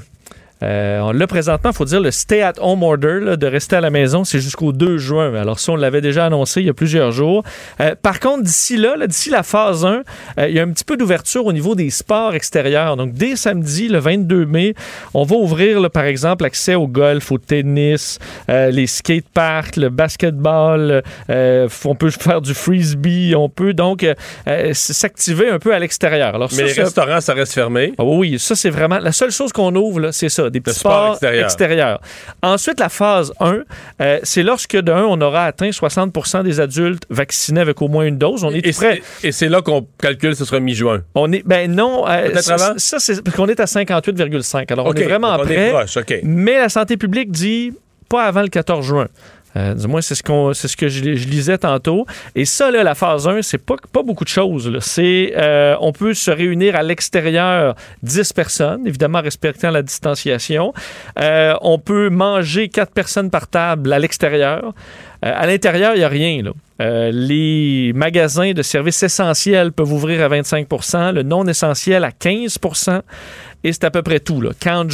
Euh, 0.62 1.00
on 1.00 1.12
l'a 1.12 1.26
présentement, 1.26 1.71
il 1.71 1.76
faut 1.76 1.85
dire, 1.85 2.00
le 2.00 2.11
stay-at-home 2.11 2.83
order 2.83 3.19
là, 3.21 3.37
de 3.37 3.47
rester 3.47 3.76
à 3.76 3.81
la 3.81 3.90
maison, 3.90 4.25
c'est 4.25 4.40
jusqu'au 4.40 4.73
2 4.73 4.99
juin. 4.99 5.35
Alors 5.35 5.59
ça, 5.59 5.73
on 5.73 5.76
l'avait 5.76 6.00
déjà 6.00 6.26
annoncé 6.26 6.61
il 6.61 6.66
y 6.66 6.71
a 6.71 6.75
plusieurs 6.75 7.11
jours. 7.12 7.42
Euh, 7.81 7.95
par 8.00 8.21
contre, 8.21 8.45
d'ici 8.45 8.76
là, 8.76 8.97
là, 8.97 9.07
d'ici 9.07 9.31
la 9.31 9.42
phase 9.42 9.85
1, 9.85 10.02
euh, 10.38 10.49
il 10.49 10.54
y 10.54 10.61
a 10.61 10.62
un 10.62 10.71
petit 10.71 10.85
peu 10.85 10.97
d'ouverture 10.97 11.47
au 11.47 11.52
niveau 11.52 11.75
des 11.75 11.90
sports 11.90 12.35
extérieurs. 12.35 12.97
Donc, 12.97 13.12
dès 13.12 13.37
samedi, 13.37 13.88
le 13.88 13.99
22 13.99 14.47
mai, 14.47 14.75
on 15.14 15.25
va 15.25 15.37
ouvrir, 15.37 15.81
là, 15.81 15.90
par 15.90 16.04
exemple, 16.04 16.45
l'accès 16.45 16.75
au 16.75 16.87
golf, 16.87 17.31
au 17.33 17.38
tennis, 17.38 18.19
euh, 18.49 18.71
les 18.71 18.87
skateparks, 18.87 19.76
le 19.76 19.88
basketball. 19.88 21.02
euh, 21.31 21.69
on 21.85 21.95
peut 21.95 22.11
faire 22.11 22.40
du 22.40 22.54
frisbee. 22.54 23.35
On 23.37 23.49
peut 23.49 23.75
donc 23.75 24.04
euh, 24.04 24.71
s'activer 24.73 25.49
un 25.49 25.59
peu 25.59 25.75
à 25.75 25.78
l'extérieur. 25.78 26.35
Alors, 26.35 26.49
Mais 26.52 26.69
ça, 26.69 26.75
les 26.76 26.83
restaurants, 26.83 27.21
ça 27.21 27.35
reste 27.35 27.52
fermé. 27.52 27.92
ah 27.99 28.04
oui, 28.04 28.38
ça 28.38 28.54
c'est 28.54 28.71
vraiment 28.71 28.99
la 28.99 29.12
seule 29.12 29.31
chose 29.31 29.52
qu'on 29.52 29.75
ouvre 29.75 30.00
là, 30.00 30.12
c'est 30.12 30.28
ça, 30.28 30.50
des 30.52 30.61
petits 30.61 30.78
sport 30.78 30.92
sports 30.92 31.12
extérieur. 31.14 31.44
extérieurs. 31.44 32.00
Ensuite, 32.42 32.78
la 32.78 32.88
phase 32.88 33.32
1, 33.40 33.62
euh, 34.00 34.21
c'est 34.23 34.42
lorsque 34.42 34.76
de 34.76 34.92
1, 34.92 35.02
on 35.04 35.21
aura 35.21 35.47
atteint 35.47 35.71
60% 35.71 36.44
des 36.44 36.61
adultes 36.61 37.04
vaccinés 37.11 37.61
avec 37.61 37.82
au 37.82 37.88
moins 37.88 38.04
une 38.04 38.18
dose. 38.18 38.44
On 38.44 38.50
est 38.52 38.64
Et 38.66 38.73
prêt. 38.73 39.02
c'est 39.21 39.28
et 39.28 39.32
c'est 39.32 39.49
là 39.49 39.62
qu'on 39.62 39.87
calcule 40.00 40.37
ce 40.37 40.44
sera 40.44 40.61
mi-juin. 40.61 41.02
On 41.14 41.32
est 41.32 41.42
ben 41.44 41.71
non, 41.75 42.04
euh, 42.09 42.35
ça, 42.76 42.99
c'est 42.99 43.23
parce 43.23 43.37
qu'on 43.37 43.49
est 43.49 43.59
à 43.61 43.64
58,5. 43.64 44.71
Alors 44.73 44.87
OK, 44.87 44.94
on 44.97 45.00
est 45.00 45.04
vraiment 45.04 45.35
on 45.35 45.38
prêt. 45.44 45.54
est 45.68 45.71
proche, 45.73 45.97
OK. 45.97 46.14
Mais 46.23 46.59
la 46.59 46.68
santé 46.68 46.97
publique 46.97 47.30
dit 47.32 47.73
pas 48.09 48.25
avant 48.25 48.42
le 48.42 48.49
14 48.49 48.85
juin. 48.87 49.09
Euh, 49.56 49.75
du 49.75 49.87
moins, 49.87 50.00
c'est 50.00 50.14
ce, 50.14 50.23
que 50.23 50.88
je, 50.88 51.02
lisais 51.02 51.59
tantôt. 51.59 52.06
Et 52.35 52.44
ça, 52.44 52.71
la 52.71 52.94
phase 52.94 53.28
1, 53.28 53.42
c'est 53.42 53.59
pas, 53.59 53.76
pas 53.92 54.02
beaucoup 54.02 54.25
de 54.25 54.28
choses. 54.28 54.78
C'est, 54.80 55.35
euh, 55.37 55.76
on 55.80 55.92
peut 55.92 56.14
se 56.14 56.30
réunir 56.30 56.76
à 56.76 56.82
l'extérieur 56.82 57.75
10 58.02 58.32
personnes, 58.32 58.87
évidemment 58.87 59.21
respectant 59.21 59.71
la 59.71 59.82
distanciation. 59.82 60.73
Euh, 61.18 61.54
on 61.61 61.78
peut 61.78 62.09
manger 62.09 62.68
4 62.68 62.92
personnes 62.92 63.30
par 63.30 63.47
table 63.47 63.92
à 63.92 63.99
l'extérieur. 63.99 64.73
Euh, 65.24 65.32
à 65.34 65.46
l'intérieur, 65.46 65.94
il 65.94 65.98
n'y 65.98 66.04
a 66.04 66.08
rien. 66.08 66.42
Euh, 66.80 67.10
les 67.12 67.92
magasins 67.94 68.52
de 68.52 68.62
services 68.62 69.02
essentiels 69.02 69.72
peuvent 69.72 69.92
ouvrir 69.92 70.24
à 70.24 70.28
25% 70.28 71.12
le 71.12 71.22
non 71.22 71.46
essentiel 71.46 72.02
à 72.04 72.10
15% 72.10 73.02
et 73.64 73.72
c'est 73.72 73.84
à 73.84 73.90
peu 73.90 74.02
près 74.02 74.20
tout. 74.20 74.40
Là. 74.40 74.50
Camp 74.60 74.84
de 74.84 74.92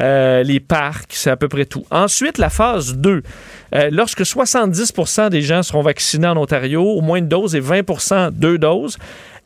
euh, 0.00 0.42
les 0.42 0.60
parcs, 0.60 1.10
c'est 1.10 1.30
à 1.30 1.36
peu 1.36 1.48
près 1.48 1.66
tout. 1.66 1.84
Ensuite, 1.90 2.38
la 2.38 2.50
phase 2.50 2.94
2. 2.94 3.22
Euh, 3.74 3.88
lorsque 3.92 4.22
70% 4.22 5.28
des 5.28 5.42
gens 5.42 5.62
seront 5.62 5.82
vaccinés 5.82 6.28
en 6.28 6.36
Ontario, 6.36 6.82
au 6.82 7.00
moins 7.00 7.18
une 7.18 7.28
dose 7.28 7.54
et 7.54 7.60
20% 7.60 8.30
deux 8.30 8.58
doses, 8.58 8.96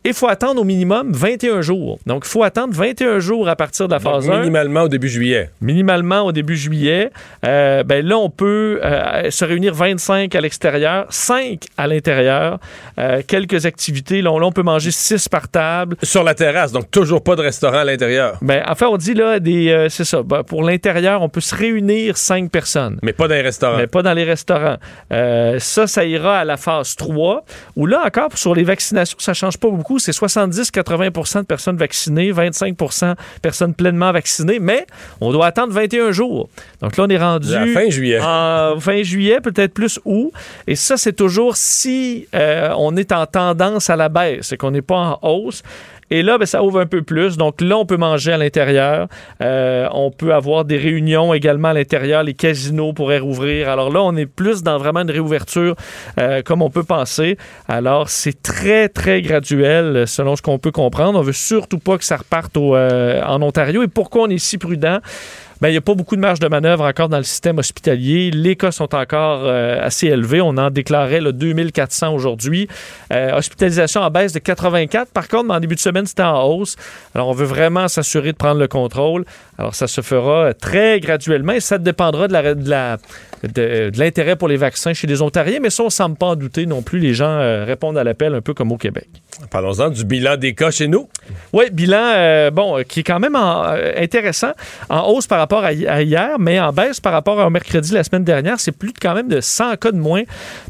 il 0.04 0.14
faut 0.14 0.28
attendre 0.28 0.60
au 0.60 0.64
minimum 0.64 1.12
21 1.12 1.60
jours. 1.60 1.98
Donc, 2.06 2.24
il 2.26 2.30
faut 2.30 2.42
attendre 2.42 2.72
21 2.74 3.18
jours 3.18 3.48
à 3.48 3.56
partir 3.56 3.86
de 3.86 3.92
la 3.92 3.98
Donc, 3.98 4.14
phase 4.14 4.30
1 4.30 4.38
minimalement 4.40 4.82
au 4.84 4.88
début 4.88 5.08
juillet. 5.08 5.50
minimalement 5.60 6.22
au 6.22 6.32
début 6.32 6.56
juillet. 6.56 7.10
Euh, 7.44 7.82
ben 7.82 8.06
là, 8.06 8.16
on 8.16 8.30
peut 8.30 8.80
euh, 8.82 9.30
se 9.30 9.44
réunir 9.44 9.74
25 9.74 10.34
à 10.34 10.40
l'extérieur, 10.40 11.06
5 11.10 11.64
à 11.76 11.86
l'intérieur. 11.86 12.58
Euh, 12.98 13.20
quelques 13.26 13.66
activités. 13.66 14.22
Là, 14.22 14.32
on, 14.32 14.38
là, 14.38 14.46
on 14.46 14.52
peut 14.52 14.62
manger 14.62 14.90
6 14.90 15.28
par 15.28 15.48
table. 15.48 15.96
Sur 16.02 16.24
la 16.24 16.34
terrasse, 16.34 16.72
donc 16.72 16.90
toujours 16.90 17.22
pas 17.22 17.36
de 17.36 17.42
restaurant 17.42 17.78
à 17.78 17.84
l'intérieur. 17.84 18.38
Ben, 18.40 18.62
enfin, 18.68 18.86
on 18.86 18.96
dit 18.96 19.14
là, 19.14 19.38
des, 19.38 19.68
euh, 19.68 19.88
c'est 19.90 20.04
ça. 20.04 20.22
Ben, 20.22 20.42
pour 20.42 20.62
l'intérieur, 20.62 21.20
on 21.20 21.28
peut 21.28 21.40
se 21.42 21.54
réunir 21.54 22.16
5 22.16 22.50
personnes. 22.50 22.98
Mais 23.02 23.12
pas 23.12 23.28
dans 23.28 23.34
les 23.34 23.42
restaurants. 23.42 23.76
Mais 23.76 23.86
pas 23.86 24.02
dans 24.02 24.14
les 24.14 24.24
restaurants. 24.24 24.76
Ça, 25.10 25.86
ça 25.86 26.04
ira 26.04 26.38
à 26.38 26.44
la 26.44 26.56
phase 26.56 26.96
3, 26.96 27.44
où 27.76 27.86
là 27.86 28.02
encore, 28.06 28.30
sur 28.34 28.54
les 28.54 28.64
vaccinations, 28.64 29.16
ça 29.20 29.34
change 29.34 29.58
pas 29.58 29.68
beaucoup. 29.68 29.89
C'est 29.98 30.12
70-80% 30.12 31.40
de 31.40 31.46
personnes 31.46 31.76
vaccinées, 31.76 32.32
25% 32.32 33.14
personnes 33.42 33.74
pleinement 33.74 34.12
vaccinées, 34.12 34.58
mais 34.60 34.86
on 35.20 35.32
doit 35.32 35.46
attendre 35.46 35.72
21 35.72 36.12
jours. 36.12 36.48
Donc 36.80 36.96
là, 36.96 37.04
on 37.04 37.08
est 37.08 37.18
rendu... 37.18 37.54
À 37.54 37.66
fin 37.66 37.90
juillet. 37.90 38.20
En 38.20 38.76
fin 38.80 39.02
juillet, 39.02 39.40
peut-être 39.40 39.74
plus 39.74 39.98
août. 40.04 40.32
Et 40.66 40.76
ça, 40.76 40.96
c'est 40.96 41.14
toujours 41.14 41.56
si 41.56 42.26
euh, 42.34 42.72
on 42.76 42.96
est 42.96 43.12
en 43.12 43.26
tendance 43.26 43.90
à 43.90 43.96
la 43.96 44.08
baisse, 44.08 44.48
c'est 44.48 44.56
qu'on 44.56 44.70
n'est 44.70 44.82
pas 44.82 45.18
en 45.22 45.28
hausse. 45.28 45.62
Et 46.10 46.22
là, 46.22 46.38
ben, 46.38 46.46
ça 46.46 46.62
ouvre 46.62 46.80
un 46.80 46.86
peu 46.86 47.02
plus. 47.02 47.36
Donc 47.36 47.60
là, 47.60 47.76
on 47.76 47.86
peut 47.86 47.96
manger 47.96 48.32
à 48.32 48.36
l'intérieur. 48.36 49.06
Euh, 49.42 49.88
on 49.92 50.10
peut 50.10 50.34
avoir 50.34 50.64
des 50.64 50.76
réunions 50.76 51.32
également 51.34 51.68
à 51.68 51.72
l'intérieur. 51.72 52.24
Les 52.24 52.34
casinos 52.34 52.92
pourraient 52.92 53.20
rouvrir. 53.20 53.68
Alors 53.68 53.90
là, 53.90 54.02
on 54.02 54.16
est 54.16 54.26
plus 54.26 54.62
dans 54.62 54.78
vraiment 54.78 55.00
une 55.00 55.10
réouverture 55.10 55.76
euh, 56.18 56.42
comme 56.42 56.62
on 56.62 56.70
peut 56.70 56.82
penser. 56.82 57.36
Alors, 57.68 58.08
c'est 58.08 58.42
très, 58.42 58.88
très 58.88 59.22
graduel 59.22 60.08
selon 60.08 60.34
ce 60.34 60.42
qu'on 60.42 60.58
peut 60.58 60.72
comprendre. 60.72 61.18
On 61.18 61.22
veut 61.22 61.32
surtout 61.32 61.78
pas 61.78 61.96
que 61.96 62.04
ça 62.04 62.16
reparte 62.16 62.56
au, 62.56 62.74
euh, 62.74 63.22
en 63.24 63.40
Ontario. 63.42 63.82
Et 63.82 63.88
pourquoi 63.88 64.22
on 64.22 64.28
est 64.28 64.38
si 64.38 64.58
prudent? 64.58 64.98
Ben, 65.60 65.68
il 65.68 65.72
n'y 65.72 65.76
a 65.76 65.82
pas 65.82 65.94
beaucoup 65.94 66.16
de 66.16 66.20
marge 66.22 66.38
de 66.40 66.48
manœuvre 66.48 66.84
encore 66.86 67.10
dans 67.10 67.18
le 67.18 67.22
système 67.22 67.58
hospitalier. 67.58 68.30
Les 68.30 68.56
cas 68.56 68.70
sont 68.70 68.94
encore 68.94 69.42
euh, 69.44 69.78
assez 69.82 70.06
élevés. 70.06 70.40
On 70.40 70.56
en 70.56 70.70
déclarait 70.70 71.20
le 71.20 71.34
2400 71.34 72.14
aujourd'hui. 72.14 72.66
Euh, 73.12 73.36
hospitalisation 73.36 74.00
en 74.00 74.10
baisse 74.10 74.32
de 74.32 74.38
84. 74.38 75.10
Par 75.12 75.28
contre, 75.28 75.50
en 75.50 75.60
début 75.60 75.74
de 75.74 75.80
semaine, 75.80 76.06
c'était 76.06 76.22
en 76.22 76.42
hausse. 76.44 76.76
Alors, 77.14 77.28
on 77.28 77.32
veut 77.32 77.44
vraiment 77.44 77.88
s'assurer 77.88 78.32
de 78.32 78.38
prendre 78.38 78.58
le 78.58 78.68
contrôle. 78.68 79.26
Alors, 79.58 79.74
ça 79.74 79.86
se 79.86 80.00
fera 80.00 80.54
très 80.54 80.98
graduellement 80.98 81.52
et 81.52 81.60
ça 81.60 81.76
dépendra 81.76 82.26
de 82.28 82.32
la- 82.70 82.96
de- 83.42 83.90
de 83.90 83.98
l'intérêt 83.98 84.36
pour 84.36 84.48
les 84.48 84.56
vaccins 84.56 84.92
chez 84.92 85.06
les 85.06 85.22
Ontariens. 85.22 85.58
Mais 85.60 85.70
ça, 85.70 85.82
on 85.82 85.86
ne 85.86 85.90
semble 85.90 86.16
pas 86.16 86.26
en 86.26 86.36
douter 86.36 86.66
non 86.66 86.82
plus. 86.82 86.98
Les 86.98 87.14
gens 87.14 87.28
euh, 87.30 87.64
répondent 87.64 87.98
à 87.98 88.04
l'appel 88.04 88.34
un 88.34 88.40
peu 88.40 88.54
comme 88.54 88.72
au 88.72 88.76
Québec. 88.76 89.08
Parlons-en 89.50 89.88
du 89.90 90.04
bilan 90.04 90.36
des 90.36 90.54
cas 90.54 90.70
chez 90.70 90.88
nous. 90.88 91.08
Oui, 91.52 91.64
bilan, 91.72 92.12
euh, 92.16 92.50
bon, 92.50 92.78
euh, 92.78 92.82
qui 92.82 93.00
est 93.00 93.04
quand 93.04 93.20
même 93.20 93.36
en- 93.36 93.64
euh, 93.68 93.92
intéressant, 93.96 94.52
en 94.88 95.08
hausse 95.10 95.26
par 95.26 95.38
rapport 95.38 95.64
à 95.64 95.72
hier, 95.72 96.38
mais 96.38 96.60
en 96.60 96.72
baisse 96.72 97.00
par 97.00 97.12
rapport 97.12 97.38
au 97.38 97.50
mercredi 97.50 97.92
la 97.94 98.04
semaine 98.04 98.24
dernière. 98.24 98.60
C'est 98.60 98.72
plus 98.72 98.92
de, 98.92 98.98
quand 99.00 99.14
même 99.14 99.28
de 99.28 99.40
100 99.40 99.76
cas 99.76 99.92
de 99.92 99.96
moins 99.98 100.22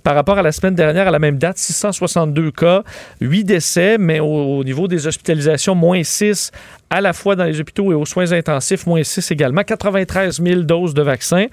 par 0.04 0.14
rapport 0.14 0.38
à 0.38 0.42
la 0.42 0.52
semaine 0.52 0.74
dernière 0.74 1.08
à 1.08 1.10
la 1.10 1.18
même 1.18 1.38
date, 1.38 1.58
662 1.58 2.50
cas, 2.52 2.82
8 3.20 3.44
décès, 3.44 3.96
mais 3.98 4.20
au, 4.20 4.26
au 4.58 4.64
niveau 4.64 4.86
des 4.88 5.06
hospitalisations, 5.06 5.74
moins 5.74 6.02
6 6.02 6.52
à 6.90 7.00
la 7.00 7.12
fois 7.12 7.36
dans 7.36 7.44
les 7.44 7.60
hôpitaux 7.60 7.92
et 7.92 7.94
aux 7.94 8.04
soins 8.04 8.32
intensifs, 8.32 8.86
moins 8.86 9.02
6 9.02 9.30
également, 9.30 9.62
93 9.62 10.42
000 10.42 10.62
doses 10.62 10.92
de 10.92 11.02
vaccins. 11.02 11.46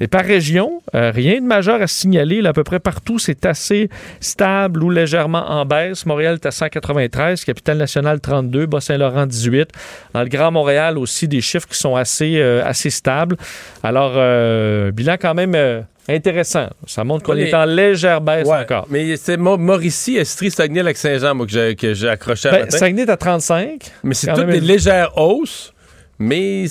Et 0.00 0.06
par 0.06 0.24
région, 0.24 0.82
euh, 0.94 1.10
rien 1.10 1.40
de 1.40 1.46
majeur 1.46 1.82
à 1.82 1.88
signaler. 1.88 2.40
Là, 2.40 2.50
à 2.50 2.52
peu 2.52 2.64
près 2.64 2.78
partout, 2.78 3.18
c'est 3.18 3.44
assez 3.44 3.90
stable 4.20 4.82
ou 4.84 4.90
légèrement 4.90 5.50
en 5.50 5.66
baisse. 5.66 6.06
Montréal 6.06 6.34
est 6.34 6.46
à 6.46 6.52
193, 6.52 7.44
Capitale-Nationale 7.44 8.20
32, 8.20 8.66
Bas-Saint-Laurent 8.66 9.26
18. 9.26 9.70
Dans 10.14 10.22
le 10.22 10.28
Grand 10.28 10.52
Montréal 10.52 10.96
aussi, 10.96 11.26
des 11.26 11.40
chiffres 11.40 11.68
qui 11.68 11.78
sont 11.78 11.96
assez, 11.96 12.36
euh, 12.36 12.64
assez 12.64 12.90
stables. 12.90 13.36
Alors, 13.82 14.12
euh, 14.16 14.92
bilan 14.92 15.16
quand 15.20 15.34
même 15.34 15.54
euh, 15.54 15.82
intéressant. 16.08 16.68
Ça 16.86 17.04
montre 17.04 17.24
qu'on 17.24 17.34
Oui. 17.34 17.42
est 17.42 17.54
en 17.54 17.64
légère 17.64 18.20
baisse 18.20 18.46
Ouais, 18.46 18.58
encore. 18.58 18.86
Mais 18.90 19.16
c'est 19.16 19.36
Mauricie, 19.36 20.16
Estrie, 20.16 20.50
Saguenay, 20.50 20.82
Lac-Saint-Jean, 20.82 21.34
moi, 21.34 21.46
que 21.46 21.52
j'ai, 21.52 21.74
que 21.76 21.94
j'ai 21.94 22.08
accroché 22.08 22.48
à 22.48 22.52
Ben, 22.52 22.60
matin. 22.60 22.78
Saguenay 22.78 23.02
est 23.02 23.10
à 23.10 23.16
35. 23.16 23.90
Mais 24.02 24.14
c'est 24.14 24.32
toutes 24.32 24.46
des 24.46 24.60
légères 24.60 25.16
hausses, 25.16 25.72
mais 26.18 26.66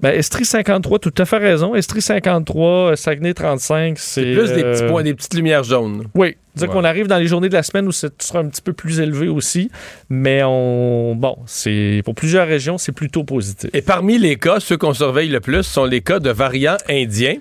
Ben, 0.00 0.14
Estrie 0.14 0.44
53, 0.44 0.98
tout 0.98 1.14
à 1.18 1.24
fait 1.24 1.38
raison. 1.38 1.74
Estrie 1.74 2.02
53, 2.02 2.68
euh, 2.92 2.96
Saguenay 2.96 3.32
35, 3.34 3.98
c'est... 3.98 4.32
plus 4.34 4.52
des 4.52 4.62
petits 4.62 4.82
euh, 4.82 4.88
points, 4.88 5.02
des 5.02 5.14
petites 5.14 5.34
lumières 5.34 5.64
jaunes. 5.64 6.04
Oui, 6.14 6.36
dire 6.54 6.68
Ouais. 6.68 6.74
qu'on 6.74 6.84
arrive 6.84 7.06
dans 7.06 7.16
les 7.18 7.26
journées 7.26 7.48
de 7.48 7.54
la 7.54 7.62
semaine 7.62 7.86
où 7.88 7.92
ce 7.92 8.08
sera 8.18 8.40
un 8.40 8.48
petit 8.48 8.60
peu 8.62 8.72
plus 8.74 9.00
élevé 9.00 9.28
aussi, 9.28 9.70
mais 10.10 10.42
on 10.44 11.14
bon, 11.16 11.36
c'est 11.46 12.02
pour 12.04 12.14
plusieurs 12.14 12.46
régions, 12.46 12.76
c'est 12.78 12.92
plutôt 12.92 13.24
positif. 13.24 13.70
Et 13.72 13.80
parmi 13.82 14.18
les 14.18 14.36
cas, 14.36 14.60
ceux 14.60 14.76
qu'on 14.76 14.92
surveille 14.92 15.30
le 15.30 15.40
plus 15.40 15.62
sont 15.62 15.84
les 15.86 16.02
cas 16.02 16.18
de 16.20 16.30
variants 16.30 16.76
indiens. 16.88 17.36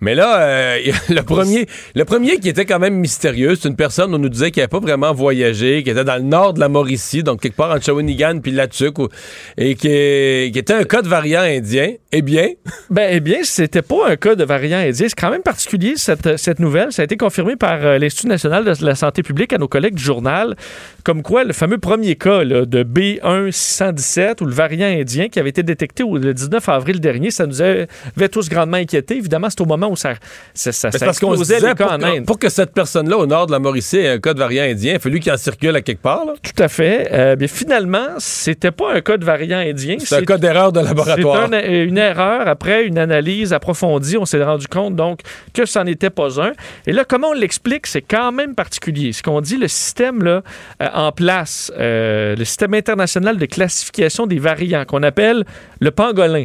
Mais 0.00 0.14
là, 0.14 0.40
euh, 0.40 0.78
le, 1.08 1.22
premier, 1.22 1.66
le 1.94 2.04
premier 2.04 2.38
qui 2.38 2.48
était 2.48 2.64
quand 2.64 2.78
même 2.78 2.94
mystérieux, 2.94 3.54
c'est 3.54 3.68
une 3.68 3.76
personne, 3.76 4.14
on 4.14 4.18
nous 4.18 4.28
disait 4.28 4.50
qu'il 4.50 4.60
n'avait 4.60 4.68
pas 4.68 4.80
vraiment 4.80 5.12
voyagé, 5.12 5.82
qui 5.82 5.90
était 5.90 6.04
dans 6.04 6.16
le 6.16 6.22
nord 6.22 6.54
de 6.54 6.60
la 6.60 6.68
Mauricie, 6.68 7.22
donc 7.22 7.40
quelque 7.40 7.56
part 7.56 7.70
entre 7.70 7.84
Shawinigan 7.84 8.40
puis 8.40 8.52
Latuc, 8.52 8.98
ou- 8.98 9.08
et 9.56 9.74
qui, 9.74 9.88
était 9.88 10.72
un 10.74 10.84
cas 10.84 11.02
de 11.02 11.08
variant 11.08 11.40
indien. 11.42 11.92
Eh 12.12 12.22
bien, 12.22 12.48
Ben, 12.90 13.10
eh 13.12 13.20
bien, 13.20 13.38
c'était 13.42 13.82
pas 13.82 14.08
un 14.08 14.16
cas 14.16 14.34
de 14.34 14.44
variant 14.44 14.78
indien. 14.78 15.06
C'est 15.08 15.14
quand 15.20 15.30
même 15.30 15.42
particulier, 15.42 15.94
cette, 15.96 16.36
cette 16.36 16.60
nouvelle. 16.60 16.92
Ça 16.92 17.02
a 17.02 17.04
été 17.04 17.16
confirmé 17.16 17.56
par 17.56 17.84
euh, 17.84 17.98
l'Institut 17.98 18.28
national 18.28 18.64
de 18.64 18.84
la 18.84 18.94
santé 18.94 19.22
publique 19.22 19.52
à 19.52 19.58
nos 19.58 19.68
collègues 19.68 19.94
du 19.94 20.02
journal, 20.02 20.56
comme 21.04 21.22
quoi 21.22 21.44
le 21.44 21.52
fameux 21.52 21.78
premier 21.78 22.16
cas 22.16 22.44
de 22.44 22.84
B1617 22.84 24.42
ou 24.42 24.46
le 24.46 24.52
variant 24.54 24.86
indien 24.88 25.28
qui 25.28 25.38
avait 25.38 25.50
été 25.50 25.62
détecté 25.62 26.04
le 26.10 26.34
19 26.34 26.68
avril 26.68 27.00
dernier, 27.00 27.30
ça 27.30 27.46
nous 27.46 27.60
avait 27.62 27.86
tous 28.30 28.48
grandement 28.48 28.76
inquiétés. 28.76 29.16
Évidemment, 29.16 29.50
c'est 29.56 29.62
au 29.62 29.66
moment 29.66 29.88
où 29.88 29.96
ça, 29.96 30.14
ça, 30.54 30.72
ça, 30.72 30.90
c'est 30.90 30.98
ça 30.98 31.06
parce 31.06 31.18
qu'on 31.18 31.34
disait, 31.34 31.56
les 31.60 31.74
cas 31.74 31.74
pour, 31.74 31.92
en 31.92 31.98
que, 31.98 32.04
Inde. 32.04 32.26
pour 32.26 32.38
que 32.38 32.48
cette 32.48 32.72
personne-là, 32.72 33.16
au 33.16 33.26
nord 33.26 33.46
de 33.46 33.52
la 33.52 33.58
Mauricie, 33.58 33.98
ait 33.98 34.08
un 34.10 34.18
cas 34.18 34.34
de 34.34 34.38
variant 34.38 34.64
indien, 34.64 34.94
il 34.94 35.00
fallu 35.00 35.20
qu'il 35.20 35.32
en 35.32 35.36
circule 35.36 35.74
à 35.76 35.80
quelque 35.80 36.02
part. 36.02 36.24
là. 36.24 36.34
Tout 36.42 36.62
à 36.62 36.68
fait. 36.68 37.08
Euh, 37.12 37.36
bien, 37.36 37.48
finalement, 37.48 38.06
c'était 38.18 38.70
pas 38.70 38.92
un 38.94 39.00
cas 39.00 39.16
de 39.16 39.24
variant 39.24 39.58
indien. 39.58 39.96
C'est 39.98 40.16
un 40.16 40.24
cas 40.24 40.36
d'erreur 40.38 40.72
de 40.72 40.80
laboratoire. 40.80 41.48
C'est 41.50 41.56
un- 41.56 41.58
euh, 41.62 41.86
une 41.86 41.98
erreur. 41.98 42.46
Après 42.48 42.84
une 42.84 42.98
analyse 42.98 43.52
approfondie, 43.52 44.16
on 44.18 44.24
s'est 44.26 44.42
rendu 44.42 44.66
compte 44.68 44.94
donc 44.96 45.20
que 45.54 45.64
ça 45.64 45.84
n'était 45.84 46.10
pas 46.10 46.40
un. 46.40 46.52
Et 46.86 46.92
là, 46.92 47.04
comment 47.08 47.28
on 47.28 47.32
l'explique, 47.34 47.86
c'est 47.86 48.02
quand 48.02 48.32
même 48.32 48.54
particulier. 48.54 49.12
Ce 49.12 49.22
qu'on 49.22 49.40
dit, 49.40 49.56
le 49.56 49.68
système 49.68 50.22
là, 50.22 50.42
euh, 50.82 50.88
en 50.92 51.12
place, 51.12 51.72
euh, 51.78 52.36
le 52.36 52.44
système 52.44 52.74
international 52.74 53.38
de 53.38 53.46
classification 53.46 54.26
des 54.26 54.38
variants, 54.38 54.84
qu'on 54.84 55.02
appelle 55.02 55.44
le 55.80 55.90
pangolin. 55.90 56.44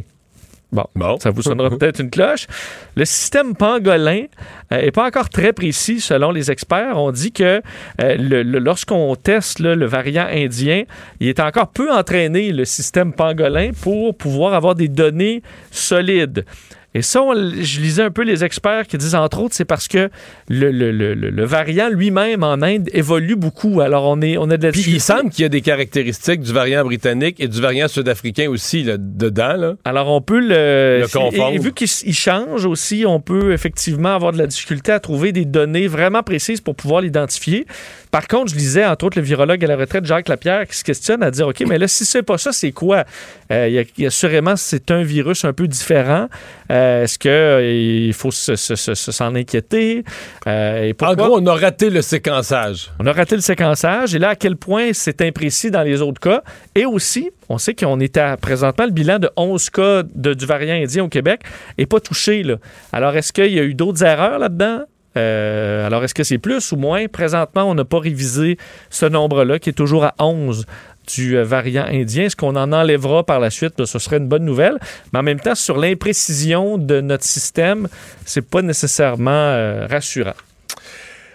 Bon, 0.72 1.20
ça 1.20 1.32
vous 1.32 1.42
sonnera 1.42 1.70
peut-être 1.70 2.00
une 2.00 2.10
cloche. 2.10 2.48
Le 2.96 3.04
système 3.04 3.56
pangolin 3.56 4.28
n'est 4.72 4.88
euh, 4.88 4.92
pas 4.92 5.06
encore 5.06 5.28
très 5.28 5.52
précis 5.52 6.00
selon 6.00 6.32
les 6.32 6.50
experts. 6.50 6.98
On 6.98 7.12
dit 7.12 7.34
que 7.34 7.62
euh, 8.02 8.44
lorsqu'on 8.44 9.16
teste 9.18 9.60
le 9.60 9.86
variant 9.86 10.28
indien, 10.32 10.84
il 11.20 11.28
est 11.28 11.42
encore 11.42 11.68
peu 11.68 11.92
entraîné, 11.92 12.54
le 12.54 12.64
système 12.64 13.12
pangolin, 13.12 13.72
pour 13.82 14.16
pouvoir 14.16 14.54
avoir 14.54 14.76
des 14.76 14.88
données 14.88 15.44
solides. 15.72 16.46
Et 16.94 17.02
ça, 17.02 17.22
je 17.34 17.80
lisais 17.80 18.04
un 18.04 18.12
peu 18.12 18.24
les 18.24 18.44
experts 18.44 18.86
qui 18.86 18.98
disent, 18.98 19.16
entre 19.16 19.40
autres, 19.40 19.56
c'est 19.56 19.66
parce 19.66 19.88
que 19.88 20.10
le, 20.50 20.72
le, 20.72 20.92
le, 20.92 21.14
le 21.14 21.46
variant 21.46 21.88
lui-même 21.90 22.44
en 22.44 22.62
Inde 22.62 22.90
évolue 22.92 23.38
beaucoup. 23.38 23.80
Alors, 23.80 24.06
on, 24.06 24.22
est, 24.22 24.38
on 24.38 24.50
a 24.50 24.58
de 24.58 24.64
la 24.64 24.72
Puis 24.72 24.84
il 24.88 25.00
semble 25.00 25.30
qu'il 25.30 25.44
y 25.44 25.46
a 25.46 25.50
des 25.50 25.62
caractéristiques 25.62 26.42
du 26.42 26.52
variant 26.52 26.84
britannique 26.84 27.38
et 27.40 27.48
du 27.48 27.62
variant 27.62 27.88
sud-africain 27.88 28.50
aussi 28.50 28.84
là, 28.84 28.98
dedans. 28.98 29.56
Là. 29.56 29.76
Alors, 29.86 30.10
on 30.10 30.22
peut 30.22 30.42
le... 30.42 31.06
confondre. 31.12 31.54
Et, 31.54 31.60
vu 31.60 31.72
qu'il 31.72 32.14
change 32.14 32.66
aussi, 32.66 33.06
on 33.08 33.22
peut 33.22 33.54
effectivement 33.54 34.14
avoir 34.14 34.34
de 34.34 34.38
la 34.38 34.48
difficulté 34.48 34.92
à 34.92 35.00
trouver 35.00 35.32
des 35.32 35.46
données 35.46 35.88
vraiment 35.88 36.24
précises 36.24 36.60
pour 36.60 36.76
pouvoir 36.76 37.02
l'identifier. 37.02 37.66
Par 38.12 38.28
contre, 38.28 38.52
je 38.52 38.58
lisais, 38.58 38.86
entre 38.86 39.06
autres, 39.06 39.18
le 39.18 39.24
virologue 39.24 39.64
à 39.64 39.68
la 39.68 39.78
retraite, 39.78 40.06
Jacques 40.06 40.28
Lapierre, 40.28 40.68
qui 40.68 40.76
se 40.76 40.84
questionne 40.84 41.24
à 41.24 41.32
dire, 41.32 41.48
OK, 41.48 41.64
mais 41.66 41.78
là, 41.78 41.88
si 41.88 42.04
c'est 42.04 42.24
pas 42.24 42.38
ça, 42.38 42.52
c'est 42.52 42.74
quoi? 42.74 43.06
Euh, 43.52 43.70
il 43.70 44.02
y, 44.02 44.06
a 44.06 44.08
assurément, 44.08 44.58
c'est 44.58 44.92
un 44.92 45.04
virus 45.04 45.46
un 45.46 45.54
peu 45.54 45.68
différent. 45.68 46.28
Euh, 46.70 46.81
est-ce 47.04 47.20
qu'il 47.20 47.32
euh, 47.32 48.14
faut 48.14 48.32
s'en 48.32 49.36
inquiéter? 49.36 50.04
et 50.46 50.96
en 51.02 51.14
gros, 51.16 51.40
on 51.40 51.46
a 51.48 51.54
raté 51.54 51.90
le 51.90 52.02
séquençage. 52.02 52.92
On 53.00 53.08
a 53.08 53.12
raté 53.12 53.36
le 53.36 53.42
séquençage. 53.42 54.16
Et 54.16 54.20
là, 54.20 54.30
à 54.30 54.36
quel 54.36 54.56
point 54.56 54.90
c'est 54.94 55.22
imprécis 55.22 55.72
dans 55.72 55.84
les 55.84 56.02
autres 56.02 56.22
cas? 56.22 56.44
Et 56.76 56.86
aussi, 56.86 57.32
on 57.50 57.58
sait 57.58 57.74
qu'on 57.74 58.00
est 58.00 58.18
à 58.18 58.38
présentement 58.38 58.86
le 58.86 58.92
bilan 58.92 59.20
de 59.20 59.30
11 59.36 59.70
cas 59.70 60.04
de, 60.04 60.34
du 60.34 60.46
variant 60.46 60.76
indien 60.76 61.04
au 61.04 61.10
Québec 61.10 61.42
et 61.78 61.86
pas 61.86 62.00
touché. 62.00 62.44
Là. 62.44 62.56
Alors, 62.92 63.16
est-ce 63.16 63.34
qu'il 63.34 63.52
y 63.52 63.60
a 63.60 63.64
eu 63.64 63.74
d'autres 63.74 64.04
erreurs 64.04 64.40
là-dedans? 64.40 64.82
Euh, 65.18 65.86
alors, 65.86 66.04
est-ce 66.04 66.14
que 66.14 66.24
c'est 66.24 66.38
plus 66.38 66.72
ou 66.72 66.78
moins? 66.78 67.08
Présentement, 67.08 67.64
on 67.64 67.76
n'a 67.76 67.86
pas 67.86 68.00
révisé 68.00 68.58
ce 68.90 69.06
nombre-là, 69.06 69.60
qui 69.60 69.70
est 69.70 69.74
toujours 69.74 70.06
à 70.06 70.14
11 70.20 70.66
du 71.14 71.38
euh, 71.38 71.44
variant 71.44 71.86
indien. 71.86 72.26
Est-ce 72.26 72.36
qu'on 72.36 72.56
en 72.56 72.72
enlèvera 72.72 73.24
par 73.24 73.40
la 73.40 73.50
suite? 73.50 73.86
ce 73.86 74.00
serait 74.00 74.18
une 74.18 74.28
bonne 74.28 74.46
nouvelle. 74.46 74.78
Mais 75.14 75.20
en 75.20 75.24
même 75.24 75.40
temps, 75.40 75.56
sur 75.56 75.78
l'imprécision 75.78 76.78
de 76.78 77.02
notre 77.02 77.24
système, 77.24 77.88
c'est 78.26 78.48
pas 78.48 78.62
nécessairement 78.62 79.32
euh, 79.32 79.88
rassurant. 79.90 80.34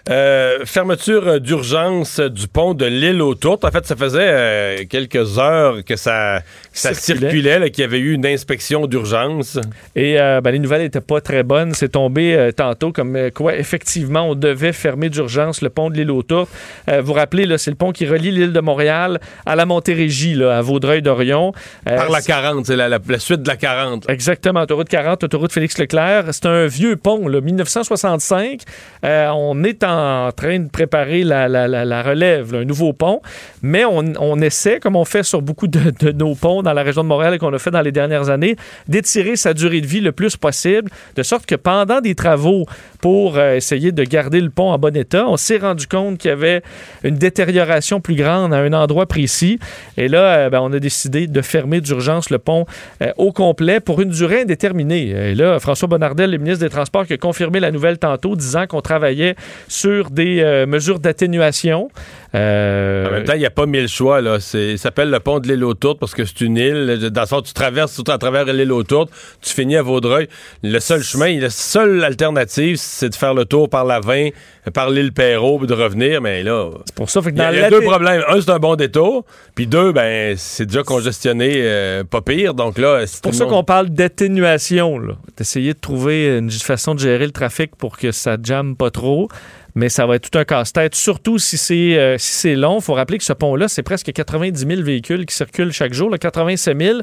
Euh, 0.09 0.64
fermeture 0.64 1.40
d'urgence 1.40 2.21
du 2.21 2.47
pont 2.47 2.75
de 2.75 2.87
l'île 2.87 3.21
aux 3.21 3.35
Tourtes. 3.35 3.64
En 3.64 3.73
fait, 3.73 3.85
ça 3.87 3.97
faisait 3.97 4.87
quelques 4.88 5.38
heures 5.38 5.85
que 5.85 5.97
ça, 5.97 6.42
ça 6.78 6.95
circulait, 6.95 7.71
qu'il 7.71 7.83
y 7.83 7.85
avait 7.85 7.99
eu 7.99 8.12
une 8.12 8.26
inspection 8.26 8.87
d'urgence. 8.87 9.59
Et 9.95 10.21
euh, 10.21 10.40
ben, 10.40 10.50
les 10.50 10.59
nouvelles 10.59 10.83
n'étaient 10.83 11.00
pas 11.00 11.21
très 11.21 11.42
bonnes. 11.42 11.75
C'est 11.75 11.90
tombé 11.90 12.50
tantôt 12.56 12.92
comme 12.92 13.30
quoi, 13.35 13.56
effectivement, 13.56 14.30
on 14.30 14.35
devait 14.35 14.73
fermer 14.73 15.09
d'urgence 15.09 15.62
le 15.62 15.71
pont 15.71 15.90
de 15.90 15.97
l'île 15.97 16.11
aux 16.11 16.23
Tourtes. 16.23 16.50
vous 16.88 17.02
vous 17.02 17.12
rappelez, 17.12 17.47
c'est 17.59 17.71
le 17.71 17.76
pont 17.76 17.92
qui 17.92 18.06
relie 18.06 18.30
l'île 18.30 18.52
de 18.52 18.61
Montréal 18.61 19.21
à 19.45 19.56
la 19.56 19.66
Montérégie, 19.66 20.42
à 20.42 20.61
Vaudreuil-Dorion. 20.61 21.52
Par 21.85 22.11
la 22.11 22.21
40, 22.21 22.66
c'est 22.66 22.76
la, 22.76 22.99
suite 23.18 23.42
de 23.42 23.49
la 23.49 23.56
40. 23.56 24.09
Exactement, 24.09 24.61
autoroute 24.62 24.88
40, 24.88 25.25
autoroute 25.25 25.52
Félix-Leclerc. 25.52 26.26
C'est 26.33 26.47
un 26.47 26.66
vieux 26.66 26.97
pont, 26.97 27.28
là, 27.28 27.40
1965. 27.40 28.62
on 29.02 29.64
est 29.64 29.85
en 29.85 29.97
en 30.06 30.33
train 30.33 30.59
de 30.59 30.68
préparer 30.68 31.25
la, 31.25 32.02
relève, 32.02 32.54
un 32.54 32.64
nouveau 32.64 32.92
pont, 32.92 33.21
mais 33.62 33.85
on, 33.85 34.40
essaie, 34.40 34.80
comme 34.80 34.97
on 34.97 35.04
fait 35.04 35.23
sur 35.23 35.42
beaucoup 35.42 35.68
de, 35.68 36.12
nos 36.12 36.35
ponts 36.35 36.62
dans 36.66 36.73
la 36.73 36.82
région 36.82 37.02
de 37.02 37.08
Montréal 37.08 37.35
et 37.35 37.38
qu'on 37.38 37.52
a 37.54 37.58
fait 37.58 37.70
dans 37.70 37.80
les 37.80 37.92
dernières 37.92 38.28
années, 38.28 38.56
d'étirer 38.88 39.37
sa 39.37 39.54
durée 39.54 39.80
de 39.80 39.87
vie 39.87 40.00
le 40.00 40.12
plus 40.12 40.37
possible, 40.37 40.90
de 41.14 41.23
sorte 41.23 41.46
que 41.46 41.54
pendant 41.54 42.00
des 42.00 42.14
travaux 42.14 42.64
pour 43.00 43.38
euh, 43.38 43.54
essayer 43.54 43.92
de 43.92 44.02
garder 44.02 44.40
le 44.40 44.50
pont 44.50 44.73
en 44.73 44.78
bon 44.78 44.94
état, 44.96 45.28
on 45.28 45.37
s'est 45.37 45.58
rendu 45.58 45.87
compte 45.87 46.18
qu'il 46.18 46.30
y 46.30 46.32
avait 46.32 46.62
une 47.04 47.14
détérioration 47.14 48.00
plus 48.00 48.16
grande 48.16 48.52
à 48.52 48.58
un 48.58 48.73
endroit 48.73 49.06
précis. 49.06 49.61
Et 49.96 50.08
là, 50.08 50.18
euh, 50.18 50.50
ben, 50.50 50.61
on 50.61 50.73
a 50.73 50.80
décidé 50.80 51.28
de 51.28 51.40
fermer 51.40 51.80
d'urgence 51.80 52.30
le 52.30 52.38
pont 52.38 52.66
euh, 53.00 53.12
au 53.16 53.32
complet 53.32 53.78
pour 53.78 54.00
une 54.00 54.11
durée 54.11 54.42
indéterminée. 54.42 55.11
Et 55.11 55.35
là, 55.37 55.61
François 55.61 55.87
Bonnardel, 55.87 56.32
le 56.32 56.38
ministre 56.38 56.64
des 56.64 56.70
Transports, 56.70 57.06
qui 57.06 57.12
a 57.12 57.16
confirmé 57.16 57.61
la 57.61 57.70
nouvelle 57.70 57.99
tantôt, 57.99 58.35
disant 58.35 58.66
qu'on 58.66 58.80
travaillait 58.80 59.37
sur 59.68 60.11
des 60.11 60.64
mesures 60.66 60.99
d'atténuation. 60.99 61.90
En 62.35 62.38
même 62.38 63.25
temps, 63.25 63.35
il 63.35 63.38
n'y 63.38 63.46
a 63.46 63.50
pas 63.50 63.66
mille 63.66 63.88
choix. 63.88 64.20
Là. 64.20 64.40
Ça 64.40 64.76
s'appelle 64.76 65.11
le 65.11 65.20
pont 65.20 65.38
de 65.38 65.49
l'île 65.49 65.64
aux 65.64 65.75
parce 65.94 66.14
que 66.14 66.25
c'est 66.25 66.40
une 66.40 66.56
île. 66.57 67.11
Dans 67.11 67.21
le 67.23 67.27
sens, 67.27 67.43
tu 67.45 67.53
traverses 67.53 67.95
tout 67.95 68.11
à 68.11 68.19
travers 68.19 68.45
l'île 68.47 68.73
aux 68.73 68.83
Tourtes, 68.83 69.11
tu 69.41 69.53
finis 69.53 69.77
à 69.77 69.83
Vaudreuil. 69.83 70.29
Le 70.63 70.79
seul 70.81 71.03
chemin, 71.03 71.39
la 71.39 71.51
seule 71.51 72.05
alternative, 72.05 72.77
c'est 72.77 73.09
de 73.09 73.14
faire 73.14 73.35
le 73.35 73.45
tour 73.45 73.69
par 73.69 73.85
la 73.85 74.01
20, 74.01 74.31
par 74.73 74.90
l'île 74.90 75.12
Perrault, 75.12 75.61
et 75.62 75.66
de 75.66 75.75
revenir. 75.75 76.21
Mais 76.21 76.42
là, 76.42 76.71
c'est 76.85 76.95
pour 76.95 77.11
ça. 77.11 77.21
il 77.25 77.37
y 77.37 77.40
a, 77.40 77.71
deux 77.71 77.83
problèmes. 77.83 78.23
Un, 78.29 78.40
c'est 78.40 78.51
un 78.51 78.59
bon 78.59 78.77
détour. 78.77 79.25
Puis 79.55 79.66
deux, 79.66 79.92
ben, 79.92 80.35
c'est 80.37 80.66
déjà 80.66 80.83
congestionné, 80.83 81.53
euh, 81.57 82.05
pas 82.05 82.21
pire. 82.21 82.55
Donc 82.55 82.79
là, 82.79 83.07
c'est 83.07 83.23
pour 83.23 83.35
ça 83.35 83.47
qu'on 83.47 83.64
parle 83.64 83.88
d'atténuation. 83.90 85.01
D'essayer 85.37 85.75
de 85.75 85.79
trouver 85.79 86.38
une 86.38 86.51
façon 86.51 86.95
de 86.95 87.01
gérer 87.01 87.27
le 87.27 87.33
trafic 87.33 87.77
pour 87.77 87.99
que 87.99 88.12
ça 88.12 88.37
jamme 88.42 88.77
pas 88.77 88.90
trop 88.90 89.29
mais 89.77 89.91
ça 89.91 90.07
va 90.07 90.17
être 90.17 90.31
tout 90.31 90.39
un 90.39 90.45
casse-tête, 90.45 90.95
surtout 90.95 91.39
si 91.39 91.59
c'est 91.59 91.99
euh, 91.99 92.17
si 92.19 92.55
long. 92.55 92.81
Faut 92.81 92.95
rappeler 92.95 93.19
que 93.19 93.25
ce 93.25 93.35
pont-là, 93.35 93.69
c'est 93.69 93.83
presque 93.83 94.11
90 94.11 94.67
000 94.67 94.83
véhicules 94.83 95.27
qui 95.27 95.35
circulent 95.35 95.71
chaque 95.71 95.93
jour, 95.93 96.09
le 96.09 96.17
87 96.17 96.81
000. 96.81 97.01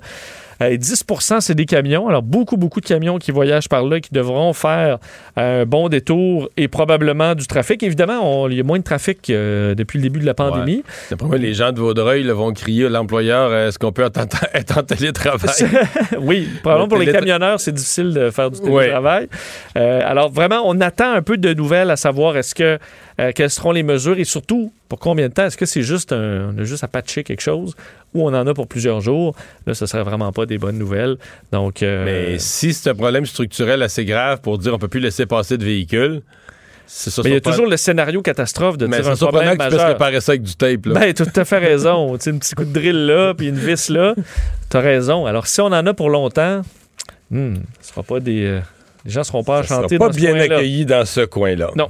10% 0.62 1.42
c'est 1.42 1.56
des 1.56 1.66
camions. 1.66 2.08
Alors, 2.08 2.22
beaucoup, 2.22 2.58
beaucoup 2.58 2.82
de 2.82 2.86
camions 2.86 3.18
qui 3.18 3.32
voyagent 3.32 3.70
par 3.70 3.84
là, 3.84 4.00
qui 4.00 4.13
devront 4.13 4.54
faire 4.54 5.00
un 5.36 5.66
bon 5.66 5.89
détour 5.89 6.50
et 6.58 6.68
probablement 6.68 7.36
du 7.36 7.48
trafic. 7.48 7.84
Évidemment, 7.84 8.48
il 8.48 8.58
y 8.58 8.60
a 8.60 8.63
moins 8.63 8.80
de 8.80 8.84
trafic 8.84 9.30
euh, 9.30 9.76
depuis 9.76 9.98
le 9.98 10.04
début 10.04 10.20
de 10.20 10.26
la 10.26 10.34
pandémie. 10.34 10.84
Ouais. 11.22 11.38
les 11.38 11.54
gens 11.54 11.72
de 11.72 11.80
Vaudreuil 11.80 12.28
vont 12.30 12.52
crier 12.54 12.86
à 12.86 12.89
l'employeur 12.89 13.54
est-ce 13.54 13.80
qu'on 13.80 13.92
peut 13.92 14.04
être 14.04 14.78
en 14.78 14.84
télétravail? 14.84 15.50
Oui, 16.20 16.48
probablement 16.62 16.88
pour 16.88 16.98
les 16.98 17.12
camionneurs, 17.12 17.60
c'est 17.60 17.72
difficile 17.72 18.13
de 18.13 18.30
faire 18.30 18.52
du 18.52 18.60
télétravail. 18.60 19.28
Euh, 19.78 20.02
alors, 20.06 20.32
vraiment, 20.32 20.62
on 20.66 20.80
attend 20.82 21.12
un 21.13 21.22
peu 21.22 21.38
de 21.38 21.54
nouvelles 21.54 21.92
à 21.92 21.96
savoir 21.96 22.38
est-ce 22.38 22.56
que 22.56 22.78
euh, 23.19 23.32
quelles 23.34 23.49
seront 23.49 23.71
les 23.71 23.84
mesures 23.84 24.17
et 24.17 24.23
surtout 24.23 24.73
pour 24.89 24.99
combien 24.99 25.30
de 25.30 25.34
temps? 25.34 25.45
Est-ce 25.45 25.58
que 25.58 25.65
c'est 25.65 25.82
juste 25.82 26.12
un, 26.12 26.54
on 26.54 26.60
a 26.60 26.63
juste 26.63 26.84
à 26.84 26.88
patcher 26.88 27.23
quelque 27.23 27.41
chose 27.41 27.76
ou 28.13 28.28
on 28.28 28.34
en 28.34 28.47
a 28.47 28.54
pour 28.54 28.67
plusieurs 28.67 29.02
jours? 29.02 29.36
Là, 29.65 29.73
ce 29.73 29.86
serait 29.86 30.04
vraiment 30.04 30.32
pas 30.32 30.45
des 30.45 30.58
bonnes 30.58 30.78
nouvelles. 30.78 31.17
Donc, 31.52 31.84
euh, 31.84 32.06
Mais 32.06 32.39
si 32.39 32.73
c'est 32.73 32.89
un 32.89 32.95
problème 32.95 33.26
structurel 33.26 33.82
assez 33.82 34.06
grave 34.06 34.41
pour 34.41 34.58
dire 34.58 34.73
on 34.73 34.80
peut 34.80 34.88
plus 34.88 34.99
laisser 34.99 35.26
passer 35.26 35.58
de 35.58 35.65
véhicules, 35.65 36.21
mais 37.23 37.30
il 37.30 37.34
y 37.34 37.38
a 37.38 37.41
toujours 37.41 37.65
le 37.65 37.78
scénario 37.78 38.21
catastrophe 38.21 38.78
de 38.78 38.88
dire 38.88 39.08
un 39.08 39.15
problème 39.15 39.58
majeur. 39.58 39.80
tu 39.80 39.86
réparer 39.86 40.21
ça 40.21 40.34
avec 40.34 40.43
du 40.43 40.56
tape. 40.56 40.86
Là. 40.86 40.93
Ben, 40.93 41.13
tu 41.13 41.23
as 41.23 41.26
tout 41.26 41.39
à 41.39 41.45
fait 41.45 41.58
raison. 41.58 42.17
tu 42.21 42.30
un 42.30 42.38
petit 42.38 42.56
coup 42.56 42.65
de 42.65 42.73
drill 42.73 43.06
là, 43.06 43.34
puis 43.34 43.47
une 43.47 43.58
vis 43.58 43.89
là. 43.89 44.13
Tu 44.69 44.78
as 44.78 44.80
raison. 44.80 45.26
Alors, 45.26 45.47
si 45.47 45.62
on 45.62 45.67
en 45.67 45.86
a 45.86 45.93
pour 45.93 46.10
longtemps, 46.10 46.62
hmm, 47.32 47.56
ce 47.82 47.89
sera 47.89 48.04
pas 48.04 48.19
des... 48.19 48.45
Euh, 48.45 48.60
les 49.06 49.12
gens 49.12 49.23
seront 49.23 49.43
pas 49.43 49.60
enchantés 49.60 49.97
sera 49.97 50.10
pas 50.10 50.15
bien 50.15 50.36
accueillis 50.36 50.86
dans 50.86 51.06
ce 51.06 51.21
coin-là. 51.21 51.71
Non. 51.76 51.89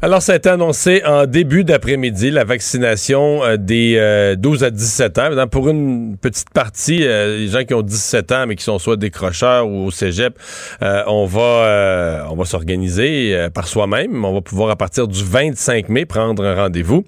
Alors, 0.00 0.22
ça 0.22 0.34
a 0.34 0.36
été 0.36 0.48
annoncé 0.48 1.02
en 1.04 1.26
début 1.26 1.64
d'après-midi, 1.64 2.30
la 2.30 2.44
vaccination 2.44 3.42
euh, 3.42 3.56
des 3.56 3.96
12 4.38 4.62
euh, 4.62 4.66
à 4.66 4.70
17 4.70 5.18
ans. 5.18 5.46
Pour 5.50 5.68
une 5.68 6.16
petite 6.16 6.50
partie, 6.50 7.00
euh, 7.02 7.36
les 7.38 7.48
gens 7.48 7.64
qui 7.64 7.74
ont 7.74 7.82
17 7.82 8.30
ans, 8.30 8.46
mais 8.46 8.54
qui 8.54 8.62
sont 8.62 8.78
soit 8.78 8.94
décrocheurs 8.94 9.66
ou 9.66 9.86
au 9.86 9.90
cégep, 9.90 10.38
on 10.80 11.26
va, 11.26 12.28
on 12.30 12.36
va 12.36 12.44
s'organiser 12.44 13.48
par 13.52 13.66
soi-même. 13.66 14.24
On 14.24 14.34
va 14.34 14.40
pouvoir, 14.40 14.70
à 14.70 14.76
partir 14.76 15.08
du 15.08 15.24
25 15.24 15.88
mai, 15.88 16.04
prendre 16.04 16.44
un 16.44 16.54
rendez-vous. 16.54 17.04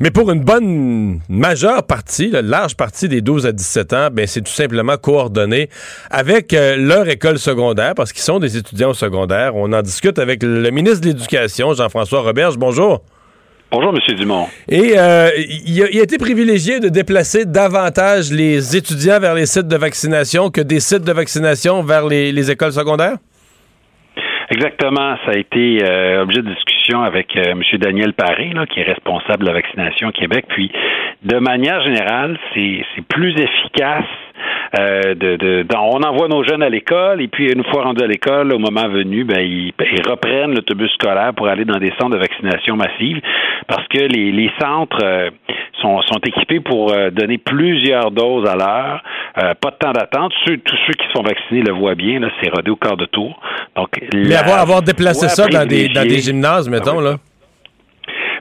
Mais 0.00 0.10
pour 0.10 0.32
une 0.32 0.42
bonne, 0.42 1.20
majeure 1.28 1.84
partie, 1.84 2.30
la 2.30 2.42
large 2.42 2.74
partie 2.74 3.08
des 3.08 3.20
12 3.20 3.46
à 3.46 3.52
17 3.52 3.92
ans, 3.92 4.08
ben, 4.10 4.26
c'est 4.26 4.42
tout 4.42 4.52
simplement 4.52 4.96
coordonné 4.96 5.68
avec 6.10 6.50
leur 6.50 7.08
école 7.08 7.38
secondaire, 7.38 7.94
parce 7.94 8.12
qu'ils 8.12 8.22
sont 8.22 8.40
des 8.40 8.56
étudiants 8.56 8.90
au 8.90 8.94
secondaire. 8.94 9.54
On 9.54 9.72
en 9.72 9.82
discute 9.82 10.18
avec 10.18 10.42
le 10.42 10.68
ministre 10.70 11.02
de 11.02 11.06
l'Éducation, 11.06 11.72
Jean-François 11.74 12.23
Roberge, 12.24 12.56
bonjour. 12.56 13.02
Bonjour, 13.70 13.92
M. 13.92 14.16
Dumont. 14.16 14.46
Et 14.68 14.96
euh, 14.96 15.28
il, 15.66 15.82
a, 15.82 16.02
été 16.02 16.16
privilégié 16.16 16.80
de 16.80 16.88
déplacer 16.88 17.44
davantage 17.44 18.32
les 18.32 18.76
étudiants 18.76 19.20
vers 19.20 19.34
les 19.34 19.46
sites 19.46 19.68
de 19.68 19.76
vaccination 19.76 20.48
que 20.48 20.60
des 20.60 20.80
sites 20.80 21.04
de 21.04 21.12
vaccination 21.12 21.82
vers 21.82 22.06
les, 22.06 22.50
écoles 22.50 22.72
secondaires? 22.72 23.16
Exactement. 24.50 25.16
Ça 25.26 25.32
a 25.32 25.38
été 25.38 25.84
euh, 25.84 26.22
objet 26.22 26.42
de 26.42 26.54
discussion 26.54 27.02
avec 27.02 27.36
euh, 27.36 27.52
M. 27.52 27.62
Daniel 27.80 28.14
Paré, 28.14 28.52
qui 28.72 28.80
est 28.80 28.84
responsable 28.84 29.42
de 29.42 29.48
la 29.48 29.54
vaccination 29.54 30.08
au 30.08 30.12
Québec. 30.12 30.46
Puis, 30.48 30.70
de 31.22 31.38
manière 31.38 31.82
générale, 31.82 32.38
c'est 32.54 32.84
plus 33.08 33.32
efficace 33.32 34.04
Euh, 34.78 35.14
de, 35.14 35.36
de, 35.36 35.66
on 35.76 36.02
envoie 36.02 36.28
nos 36.28 36.42
jeunes 36.42 36.62
à 36.62 36.68
l'école 36.68 37.20
et 37.20 37.28
puis 37.28 37.52
une 37.52 37.64
fois 37.64 37.84
rendus 37.84 38.02
à 38.02 38.06
l'école, 38.06 38.52
au 38.52 38.58
moment 38.58 38.88
venu, 38.88 39.24
ben, 39.24 39.40
ils, 39.40 39.72
reprennent 40.06 40.54
l'autobus 40.54 40.90
scolaire 40.92 41.32
pour 41.34 41.48
aller 41.48 41.64
dans 41.64 41.78
des 41.78 41.92
centres 41.98 42.16
de 42.16 42.18
vaccination 42.18 42.76
massive 42.76 43.20
parce 43.68 43.86
que 43.88 43.98
les, 43.98 44.32
les 44.32 44.50
centres 44.60 44.98
euh, 45.02 45.30
sont, 45.80 46.02
sont 46.02 46.18
équipés 46.26 46.60
pour 46.60 46.92
euh, 46.92 47.10
donner 47.10 47.38
plusieurs 47.38 48.10
doses 48.10 48.48
à 48.48 48.56
l'heure. 48.56 49.02
pas 49.34 49.70
de 49.70 49.76
temps 49.76 49.92
d'attente. 49.92 50.32
tous 50.44 50.76
ceux 50.86 50.92
qui 50.94 51.06
se 51.06 51.12
font 51.12 51.22
vacciner 51.22 51.62
le 51.62 51.72
voient 51.72 51.94
bien, 51.94 52.20
là, 52.20 52.28
c'est 52.40 52.50
rodé 52.50 52.70
au 52.70 52.76
quart 52.76 52.96
de 52.96 53.06
tour. 53.06 53.40
Donc, 53.76 53.88
Mais 54.14 54.36
avoir, 54.36 54.60
avoir 54.60 54.82
déplacé 54.82 55.28
ça 55.28 55.46
dans 55.46 55.66
des, 55.66 55.88
dans 55.88 56.06
des 56.06 56.18
gymnases, 56.18 56.68
mettons, 56.68 56.98
ah 57.00 57.02
là. 57.02 57.16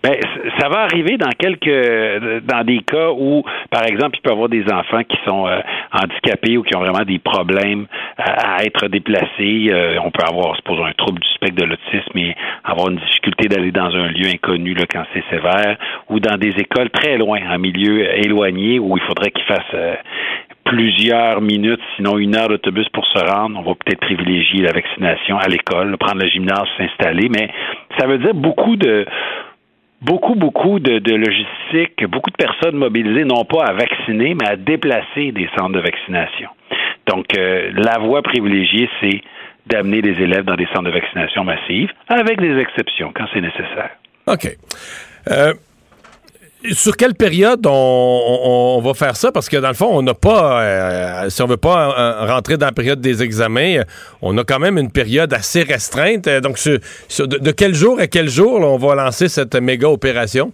Ben, 0.04 0.18
ça 0.60 0.68
va 0.68 0.82
arriver 0.82 1.16
dans 1.16 1.30
quelques 1.30 2.44
dans 2.44 2.66
des 2.66 2.80
cas 2.80 3.12
où, 3.12 3.42
par 3.72 3.86
exemple, 3.86 4.18
il 4.18 4.22
peut 4.22 4.32
y 4.32 4.34
avoir 4.34 4.50
des 4.50 4.66
enfants 4.66 5.02
qui 5.08 5.18
sont 5.26 5.48
euh, 5.48 5.62
handicapés 5.94 6.58
ou 6.58 6.64
qui 6.64 6.76
ont 6.76 6.82
vraiment 6.82 7.06
des 7.06 7.20
problèmes 7.20 7.88
à, 8.18 8.66
être 8.66 8.90
déplacés. 8.90 9.70
Euh, 9.70 9.98
on 10.04 10.12
peut 10.12 10.26
avoir, 10.28 10.58
supposons, 10.58 10.84
un 10.84 10.92
trouble 10.92 11.22
du 11.22 11.30
spectre 11.30 11.56
de 11.56 11.66
l'autisme 11.66 12.18
et 12.18 12.36
avoir 12.66 12.90
une 12.90 12.98
difficulté 12.98 13.48
d'aller 13.48 13.72
dans 13.72 13.96
un 13.96 14.10
lieu 14.10 14.28
inconnu 14.28 14.74
là, 14.74 14.84
quand 14.92 15.06
c'est 15.14 15.24
sévère, 15.30 15.78
ou 16.10 16.20
dans 16.20 16.36
des 16.36 16.54
écoles 16.58 16.90
très 16.90 17.18
loin, 17.18 17.40
en 17.50 17.58
milieu 17.58 18.02
éloigné, 18.18 18.80
où 18.80 18.98
il 18.98 19.04
faudrait 19.04 19.32
qu'ils 19.32 19.46
fassent 19.46 19.74
euh, 19.74 19.96
plusieurs 20.66 21.40
minutes, 21.40 21.82
sinon 21.96 22.18
une 22.18 22.36
heure 22.36 22.50
d'autobus 22.50 22.90
pour 22.90 23.06
se 23.06 23.20
rendre. 23.20 23.58
On 23.58 23.64
va 23.64 23.76
peut-être 23.76 24.02
privilégier 24.02 24.64
la 24.64 24.74
vaccination 24.74 25.38
à 25.38 25.48
l'école, 25.48 25.96
prendre 25.98 26.22
le 26.22 26.28
gymnase, 26.28 26.68
s'installer, 26.78 27.30
mais 27.30 27.50
ça 27.98 28.08
veut 28.08 28.18
dire 28.18 28.34
beaucoup 28.34 28.76
de 28.76 29.06
beaucoup, 30.04 30.36
beaucoup 30.36 30.80
de, 30.80 31.00
de, 31.00 31.16
logistique, 31.16 32.06
beaucoup 32.10 32.30
de 32.30 32.36
personnes 32.36 32.76
mobilisées, 32.76 33.26
non 33.26 33.46
pas 33.46 33.66
à 33.66 33.74
vacciner, 33.74 34.36
mais 34.36 34.48
à 34.48 34.56
déplacer 34.56 35.32
des 35.32 35.50
centres 35.58 35.74
de 35.74 35.80
vaccination. 35.80 36.50
Donc, 37.08 37.26
euh, 37.38 37.72
la 37.76 38.00
voie 38.00 38.22
privilégiée, 38.22 38.90
c'est 39.02 39.22
d'amener 39.68 40.02
les 40.02 40.22
élèves 40.22 40.44
dans 40.44 40.56
des 40.56 40.68
centres 40.68 40.84
de 40.84 40.92
vaccination 40.92 41.44
massive, 41.44 41.90
avec 42.08 42.40
des 42.40 42.60
exceptions 42.60 43.12
quand 43.16 43.26
c'est 43.34 43.42
nécessaire. 43.42 43.92
OK. 44.28 44.48
Euh, 45.30 45.54
sur 46.72 46.96
quelle 46.96 47.14
période 47.14 47.66
on, 47.66 48.82
va 48.84 48.94
faire 48.94 49.16
ça? 49.16 49.32
Parce 49.32 49.50
que 49.50 49.58
dans 49.58 49.68
le 49.68 49.74
fond, 49.74 49.90
on 49.92 50.02
n'a 50.02 50.14
pas, 50.14 50.64
euh, 50.64 51.30
si 51.30 51.42
on 51.42 51.48
veut 51.48 51.58
pas 51.58 51.90
euh, 51.98 52.34
rentrer 52.34 52.58
dans 52.58 52.68
la 52.68 52.72
période 52.72 53.02
des 53.02 53.22
examens, 53.22 53.82
on 54.22 54.38
a 54.38 54.44
quand 54.44 54.60
même 54.60 54.78
une 54.78 54.92
période 54.92 55.34
assez 55.34 55.64
restreinte. 55.64 56.28
Euh, 56.28 56.40
donc, 56.40 56.58
de, 56.66 57.52
quel 57.52 57.74
jour 57.74 58.00
à 58.00 58.08
quel 58.08 58.30
jour 58.30 58.62
on 58.62 58.78
va 58.78 58.96
lancer 58.96 59.28
cette 59.28 59.56
méga 59.56 59.88
opération? 59.88 60.52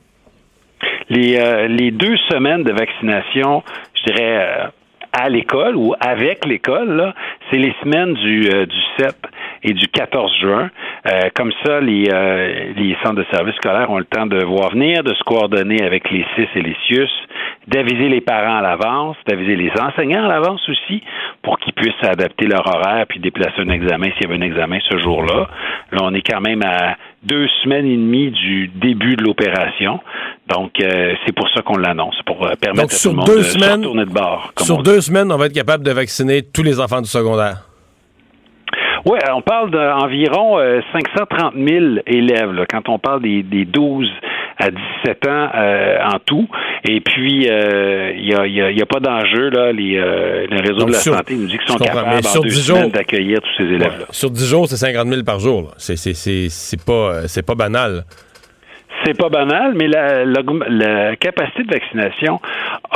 Les, 1.09 1.91
deux 1.91 2.17
semaines 2.29 2.63
de 2.63 2.71
vaccination, 2.71 3.63
je 3.95 4.11
dirais 4.11 4.69
à 5.11 5.27
l'école 5.27 5.75
ou 5.75 5.95
avec 5.99 6.45
l'école, 6.45 7.13
c'est 7.49 7.57
les 7.57 7.73
semaines 7.81 8.13
du, 8.13 8.41
du 8.41 8.81
7 8.99 9.15
et 9.63 9.73
du 9.73 9.87
14 9.87 10.31
juin. 10.39 10.69
Euh, 11.05 11.29
comme 11.35 11.51
ça, 11.65 11.79
les, 11.79 12.09
euh, 12.11 12.73
les 12.75 12.95
centres 13.03 13.15
de 13.15 13.25
services 13.31 13.55
scolaires 13.55 13.89
ont 13.89 13.97
le 13.97 14.05
temps 14.05 14.25
de 14.25 14.43
voir 14.43 14.71
venir, 14.71 15.03
de 15.03 15.13
se 15.13 15.23
coordonner 15.23 15.81
avec 15.83 16.09
les 16.11 16.25
CIS 16.35 16.47
et 16.55 16.61
les 16.61 16.75
CIUS, 16.87 17.09
d'aviser 17.67 18.09
les 18.09 18.21
parents 18.21 18.57
à 18.57 18.61
l'avance, 18.61 19.15
d'aviser 19.27 19.55
les 19.55 19.71
enseignants 19.79 20.25
à 20.25 20.27
l'avance 20.27 20.61
aussi, 20.69 21.01
pour 21.41 21.57
qu'ils 21.59 21.73
puissent 21.73 22.03
adapter 22.03 22.47
leur 22.47 22.65
horaire 22.67 23.05
puis 23.07 23.19
déplacer 23.19 23.61
un 23.61 23.69
examen 23.69 24.07
s'il 24.13 24.23
y 24.23 24.25
avait 24.25 24.43
un 24.43 24.47
examen 24.47 24.79
ce 24.89 24.97
jour-là. 24.97 25.47
Là, 25.91 25.99
on 26.01 26.13
est 26.13 26.27
quand 26.27 26.41
même 26.41 26.61
à 26.63 26.95
deux 27.23 27.47
semaines 27.63 27.85
et 27.85 27.97
demie 27.97 28.31
du 28.31 28.67
début 28.67 29.15
de 29.15 29.23
l'opération. 29.23 29.99
Donc, 30.47 30.71
euh, 30.81 31.13
c'est 31.25 31.35
pour 31.35 31.49
ça 31.49 31.61
qu'on 31.61 31.77
l'annonce, 31.77 32.15
pour 32.25 32.39
permettre 32.59 32.95
à 32.95 32.97
tout 32.97 33.09
le 33.09 33.15
monde 33.15 33.27
de 33.27 33.41
semaines, 33.41 33.79
retourner 33.81 34.05
de 34.05 34.11
bord. 34.11 34.51
Sur 34.57 34.83
deux 34.83 35.01
semaines, 35.01 35.31
on 35.31 35.37
va 35.37 35.45
être 35.47 35.53
capable 35.53 35.83
de 35.83 35.91
vacciner 35.91 36.41
tous 36.43 36.63
les 36.63 36.79
enfants 36.79 37.01
du 37.01 37.09
secondaire. 37.09 37.68
Oui, 39.09 39.17
on 39.33 39.41
parle 39.41 39.71
d'environ 39.71 40.59
530 40.93 41.53
000 41.55 41.85
élèves 42.05 42.65
quand 42.69 42.89
on 42.89 42.99
parle 42.99 43.23
des, 43.23 43.41
des 43.41 43.65
12 43.65 44.07
à 44.59 44.71
17 44.71 45.27
ans 45.27 45.49
euh, 45.55 45.97
en 46.03 46.19
tout. 46.19 46.47
Et 46.87 46.99
puis, 46.99 47.45
il 47.45 47.49
euh, 47.49 48.13
n'y 48.13 48.33
a, 48.33 48.45
y 48.45 48.61
a, 48.61 48.71
y 48.71 48.81
a, 48.81 48.85
pas 48.85 48.99
d'enjeu. 48.99 49.49
là. 49.49 49.71
Les, 49.71 49.97
euh, 49.97 50.45
les 50.49 50.59
réseaux 50.59 50.85
de 50.85 50.91
la 50.91 50.99
santé 50.99 51.35
nous 51.35 51.47
disent 51.47 51.59
qu'ils 51.59 51.71
sont 51.71 51.77
capables 51.77 52.09
en 52.09 52.41
deux 52.41 52.49
semaines 52.49 52.91
d'accueillir 52.91 53.39
tous 53.41 53.63
ces 53.63 53.73
élèves-là. 53.73 54.05
Sur 54.11 54.29
10 54.29 54.45
jours, 54.45 54.67
c'est 54.67 54.77
50 54.77 55.07
000 55.07 55.23
par 55.23 55.39
jour. 55.39 55.71
C'est 55.77 56.85
pas, 56.85 57.21
pas 57.45 57.55
banal. 57.55 58.03
C'est 59.05 59.17
pas 59.17 59.29
banal, 59.29 59.73
mais 59.75 59.87
la, 59.87 60.25
la, 60.25 61.15
capacité 61.15 61.63
de 61.63 61.73
vaccination 61.73 62.39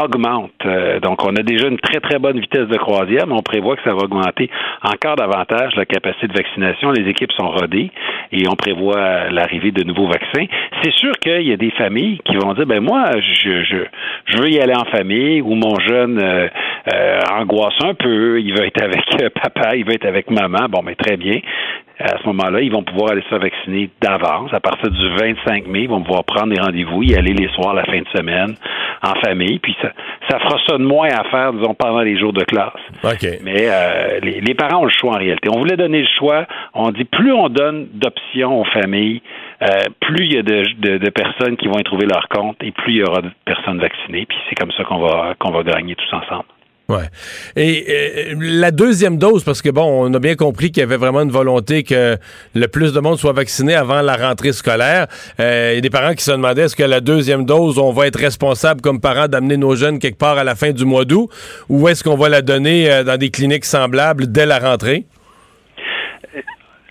augmente. 0.02 0.52
Euh, 0.66 1.00
donc, 1.00 1.24
on 1.24 1.36
a 1.36 1.44
déjà 1.44 1.68
une 1.68 1.80
très, 1.80 2.00
très 2.00 2.20
bonne 2.20 2.40
vitesse 2.40 2.68
de 2.68 2.78
croisière, 2.78 3.26
mais 3.28 3.34
on 3.34 3.42
prévoit 3.42 3.76
que 3.76 3.84
ça 3.84 3.94
va 3.94 4.04
augmenter 4.04 4.50
encore 4.84 5.16
davantage 5.16 5.76
la 5.76 5.86
capacité 5.86 6.28
de 6.28 6.34
vaccination. 6.34 6.92
Les 6.92 7.10
équipes 7.10 7.32
sont 7.32 7.50
rodées 7.50 7.92
et 8.32 8.48
on 8.48 8.56
prévoit 8.56 9.30
l'arrivée 9.30 9.72
de 9.72 9.84
nouveaux 9.84 10.08
vaccins. 10.08 10.46
C'est 10.84 10.94
sûr 10.94 11.14
qu'il 11.22 11.48
y 11.48 11.54
a 11.54 11.58
des 11.58 11.72
familles 11.72 12.20
qui 12.26 12.36
vont 12.36 12.54
dire, 12.54 12.66
ben 12.66 12.82
moi, 12.82 13.12
je, 13.20 13.64
je, 13.64 13.78
je 14.26 14.38
veux 14.38 14.50
y 14.50 14.60
aller 14.60 14.76
en 14.76 14.86
famille 14.86 15.42
ou 15.42 15.56
mon 15.56 15.80
jeune 15.80 16.20
euh, 16.20 16.48
euh, 16.94 17.20
angoisse 17.32 17.76
un 17.84 17.94
peu, 17.94 18.42
il 18.42 18.54
veut 18.54 18.66
être 18.66 18.82
avec 18.82 19.34
papa, 19.42 19.76
il 19.76 19.86
veut 19.86 19.94
être 19.94 20.08
avec 20.08 20.30
maman. 20.30 20.68
Bon, 20.70 20.82
mais 20.84 20.96
très 20.96 21.18
bien 21.18 21.40
à 22.00 22.18
ce 22.18 22.28
moment-là, 22.28 22.62
ils 22.62 22.72
vont 22.72 22.84
pouvoir 22.84 23.12
aller 23.12 23.22
se 23.22 23.28
faire 23.28 23.40
vacciner 23.40 23.90
d'avance. 24.02 24.54
À 24.54 24.60
partir 24.60 24.90
du 24.90 25.10
25 25.16 25.68
mai, 25.68 25.84
ils 25.84 25.90
vont 25.90 26.02
pouvoir 26.02 26.24
prendre 26.24 26.54
des 26.54 26.60
rendez-vous, 26.60 27.04
y 27.04 27.16
aller 27.16 27.34
les 27.34 27.48
soirs, 27.50 27.74
la 27.74 27.86
fin 27.86 28.00
de 28.00 28.08
semaine, 28.16 28.56
en 29.04 29.14
famille. 29.22 29.60
Puis 29.60 29.76
ça, 29.82 29.92
ça 30.30 30.40
fera 30.40 30.58
ça 30.68 30.78
de 30.78 30.84
moins 30.84 31.10
à 31.10 31.24
faire, 31.26 31.54
disons, 31.54 31.74
pendant 31.76 32.02
les 32.02 32.18
jours 32.18 32.34
de 32.34 32.44
classe. 32.44 32.74
Mais 33.44 33.68
euh, 33.70 34.20
les, 34.22 34.54
parents 34.56 34.82
ont 34.82 34.86
le 34.86 34.92
choix 34.92 35.14
en 35.14 35.18
réalité. 35.18 35.50
On 35.54 35.60
voulait 35.60 35.78
donner 35.78 36.02
le 36.02 36.08
choix. 36.18 36.46
On 36.74 36.92
dit 36.92 37.06
plus 37.06 37.32
on 37.32 37.50
donne 37.50 37.88
d'options 37.94 38.62
aux 38.62 38.66
familles, 38.66 39.22
euh, 39.62 39.68
plus 40.00 40.26
il 40.26 40.34
y 40.34 40.38
a 40.38 40.44
de, 40.44 40.98
de, 40.98 41.10
personnes 41.10 41.58
qui 41.58 41.68
vont 41.68 41.80
y 41.80 41.84
trouver 41.84 42.06
leur 42.06 42.28
compte 42.30 42.58
et 42.64 42.72
plus 42.72 42.94
il 42.94 42.98
y 43.00 43.04
aura 43.04 43.22
de 43.22 43.30
personnes 43.46 43.80
vaccinées. 43.80 44.26
Puis 44.26 44.38
c'est 44.50 44.56
comme 44.56 44.72
ça 44.72 44.84
qu'on 44.84 45.00
va 45.00 45.36
qu'on 45.38 45.52
va 45.52 45.64
gagner 45.64 45.96
tous 45.96 46.14
ensemble. 46.16 46.46
Ouais. 46.90 47.06
Et, 47.56 47.86
euh, 47.90 48.36
la 48.40 48.72
deuxième 48.72 49.18
dose, 49.18 49.44
parce 49.46 49.62
que 49.62 49.70
bon, 49.70 50.06
on 50.06 50.14
a 50.14 50.20
bien 50.20 50.36
compris 50.36 50.70
qu'il 50.70 50.82
y 50.82 50.84
avait 50.84 50.98
vraiment 50.98 51.22
une 51.22 51.32
volonté 51.32 51.84
que 51.84 52.18
le 52.54 52.68
plus 52.68 52.94
de 52.94 53.00
monde 53.00 53.18
soit 53.18 53.32
vacciné 53.32 53.74
avant 53.74 54.02
la 54.02 54.18
rentrée 54.18 54.52
scolaire. 54.52 55.08
Euh, 55.40 55.70
il 55.72 55.76
y 55.76 55.78
a 55.78 55.82
des 55.82 55.90
parents 55.90 56.14
qui 56.14 56.24
se 56.24 56.32
demandaient 56.32 56.64
est-ce 56.64 56.76
que 56.76 56.84
la 56.84 57.00
deuxième 57.00 57.46
dose, 57.46 57.80
on 57.80 57.94
va 57.94 58.08
être 58.08 58.20
responsable 58.20 58.82
comme 58.82 59.00
parents 59.00 59.28
d'amener 59.28 59.56
nos 59.56 59.76
jeunes 59.76 59.98
quelque 59.98 60.18
part 60.18 60.38
à 60.38 60.44
la 60.44 60.56
fin 60.56 60.72
du 60.72 60.84
mois 60.84 61.06
d'août, 61.06 61.30
ou 61.70 61.88
est-ce 61.88 62.04
qu'on 62.04 62.18
va 62.18 62.28
la 62.28 62.42
donner 62.42 62.92
euh, 62.92 63.04
dans 63.04 63.18
des 63.18 63.30
cliniques 63.30 63.66
semblables 63.66 64.30
dès 64.30 64.46
la 64.46 64.60
rentrée? 64.60 65.06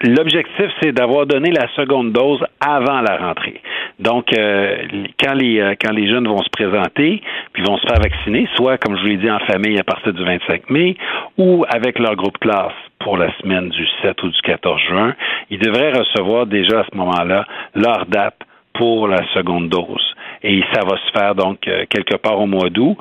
L'objectif, 0.05 0.67
c'est 0.83 0.93
d'avoir 0.93 1.27
donné 1.27 1.53
la 1.53 1.69
seconde 1.77 2.13
dose 2.13 2.41
avant 2.61 3.03
la 3.03 3.19
rentrée. 3.19 3.61
Donc, 4.03 4.37
euh, 4.37 4.79
quand 5.23 5.35
les 5.35 5.61
euh, 5.61 5.75
quand 5.81 5.93
les 5.93 6.09
jeunes 6.09 6.27
vont 6.27 6.43
se 6.43 6.51
présenter, 6.51 7.23
puis 7.53 7.63
vont 7.63 7.77
se 7.77 7.87
faire 7.87 8.01
vacciner, 8.01 8.49
soit 8.57 8.77
comme 8.79 8.97
je 8.97 9.03
vous 9.03 9.09
l'ai 9.09 9.17
dit 9.17 9.31
en 9.31 9.39
famille 9.41 9.79
à 9.79 9.85
partir 9.85 10.13
du 10.13 10.25
25 10.25 10.71
mai, 10.71 10.97
ou 11.39 11.65
avec 11.69 12.01
leur 12.01 12.17
groupe 12.17 12.39
classe 12.39 12.73
pour 12.99 13.17
la 13.17 13.33
semaine 13.39 13.69
du 13.69 13.87
7 14.03 14.21
ou 14.25 14.29
du 14.29 14.41
14 14.43 14.81
juin, 14.89 15.15
ils 15.51 15.61
devraient 15.61 15.93
recevoir 15.93 16.47
déjà 16.47 16.81
à 16.81 16.85
ce 16.91 16.97
moment-là 16.97 17.45
leur 17.77 18.07
date 18.07 18.39
pour 18.75 19.07
la 19.07 19.23
seconde 19.35 19.69
dose. 19.69 20.15
Et 20.43 20.63
ça 20.73 20.81
va 20.85 20.97
se 20.97 21.13
faire 21.17 21.37
donc 21.37 21.69
euh, 21.69 21.85
quelque 21.89 22.17
part 22.17 22.41
au 22.41 22.47
mois 22.47 22.71
d'août. 22.71 22.97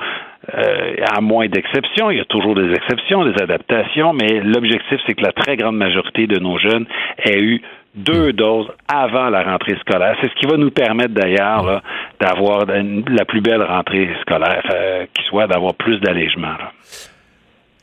Euh, 0.56 0.96
à 1.16 1.22
moins 1.22 1.48
d'exceptions, 1.48 2.12
il 2.12 2.18
y 2.18 2.22
a 2.22 2.26
toujours 2.26 2.56
des 2.56 2.74
exceptions, 2.74 3.26
des 3.26 3.42
adaptations, 3.42 4.14
mais 4.14 4.40
l'objectif, 4.42 5.00
c'est 5.06 5.14
que 5.14 5.24
la 5.24 5.32
très 5.32 5.56
grande 5.56 5.78
majorité 5.78 6.28
de 6.28 6.40
nos 6.40 6.58
jeunes 6.58 6.86
aient 7.26 7.40
eu 7.40 7.62
deux 7.96 8.34
doses 8.34 8.68
avant 8.88 9.30
la 9.30 9.44
rentrée 9.44 9.78
scolaire. 9.82 10.16
C'est 10.22 10.30
ce 10.30 10.36
qui 10.36 10.46
va 10.46 10.58
nous 10.58 10.72
permettre 10.72 11.14
d'ailleurs 11.14 11.82
d'avoir 12.20 12.66
la 12.66 13.26
plus 13.26 13.42
belle 13.42 13.64
rentrée 13.64 14.10
scolaire, 14.22 14.64
euh, 14.74 15.06
qui 15.14 15.24
soit 15.24 15.48
d'avoir 15.48 15.74
plus 15.76 16.00
d'allègement. 16.00 16.56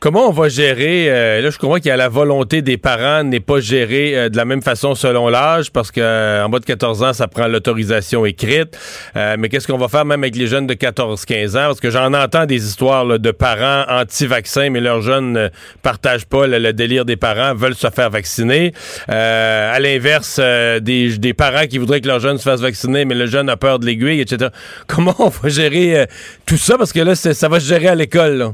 Comment 0.01 0.29
on 0.29 0.31
va 0.31 0.47
gérer, 0.47 1.07
euh, 1.09 1.41
là 1.41 1.49
je 1.49 1.57
comprends 1.57 1.75
qu'il 1.75 1.87
y 1.87 1.91
a 1.91 1.97
la 1.97 2.07
volonté 2.07 2.61
des 2.61 2.77
parents 2.77 3.21
n'est 3.25 3.41
pas 3.41 3.59
gérée 3.59 4.17
euh, 4.17 4.29
de 4.29 4.37
la 4.37 4.45
même 4.45 4.61
façon 4.61 4.95
selon 4.95 5.27
l'âge, 5.27 5.71
parce 5.73 5.91
que 5.91 5.99
euh, 6.01 6.47
bas 6.47 6.59
de 6.59 6.63
14 6.63 7.03
ans, 7.03 7.11
ça 7.11 7.27
prend 7.27 7.47
l'autorisation 7.47 8.25
écrite. 8.25 8.79
mais 9.13 9.49
qu'est-ce 9.49 9.67
qu'on 9.67 9.77
va 9.77 9.89
faire 9.89 10.05
même 10.05 10.23
avec 10.23 10.37
les 10.37 10.47
jeunes 10.47 10.67
de 10.67 10.73
14-15 10.73 11.49
ans? 11.49 11.67
Parce 11.67 11.81
que 11.81 11.89
j'en 11.89 12.13
entends 12.13 12.45
des 12.45 12.65
histoires 12.65 13.19
de 13.19 13.31
parents 13.31 13.83
anti-vaccins, 13.89 14.69
mais 14.69 14.79
leurs 14.79 15.01
jeunes 15.01 15.33
ne 15.33 15.49
partagent 15.81 16.27
pas 16.27 16.47
le, 16.47 16.71
délire 16.71 17.03
des 17.03 17.17
parents, 17.17 17.53
veulent 17.53 17.75
se 17.75 17.89
faire 17.89 18.09
vacciner. 18.09 18.71
à 19.09 19.77
l'inverse, 19.81 20.39
des, 20.39 21.17
des, 21.17 21.33
parents 21.33 21.67
qui 21.67 21.77
voudraient 21.77 21.99
que 21.99 22.07
leurs 22.07 22.21
jeunes 22.21 22.37
se 22.37 22.43
fassent 22.43 22.61
vacciner, 22.61 23.03
mais 23.03 23.15
le 23.15 23.25
jeune 23.25 23.49
a 23.49 23.57
peur 23.57 23.79
de 23.79 23.85
l'aiguille, 23.85 24.21
etc. 24.21 24.51
Comment 24.87 25.15
on 25.19 25.27
va 25.27 25.49
gérer 25.49 26.07
tout 26.45 26.57
ça? 26.57 26.77
Parce 26.77 26.93
que 26.93 27.01
là, 27.01 27.15
ça 27.15 27.49
va 27.49 27.59
se 27.59 27.67
gérer 27.67 27.89
à 27.89 27.95
l'école. 27.95 28.53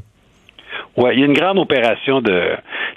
Oui, 0.98 1.12
il 1.14 1.20
y 1.20 1.24
a 1.24 1.26
une 1.26 1.34
grande 1.34 1.60
opération 1.60 2.22
de, 2.22 2.52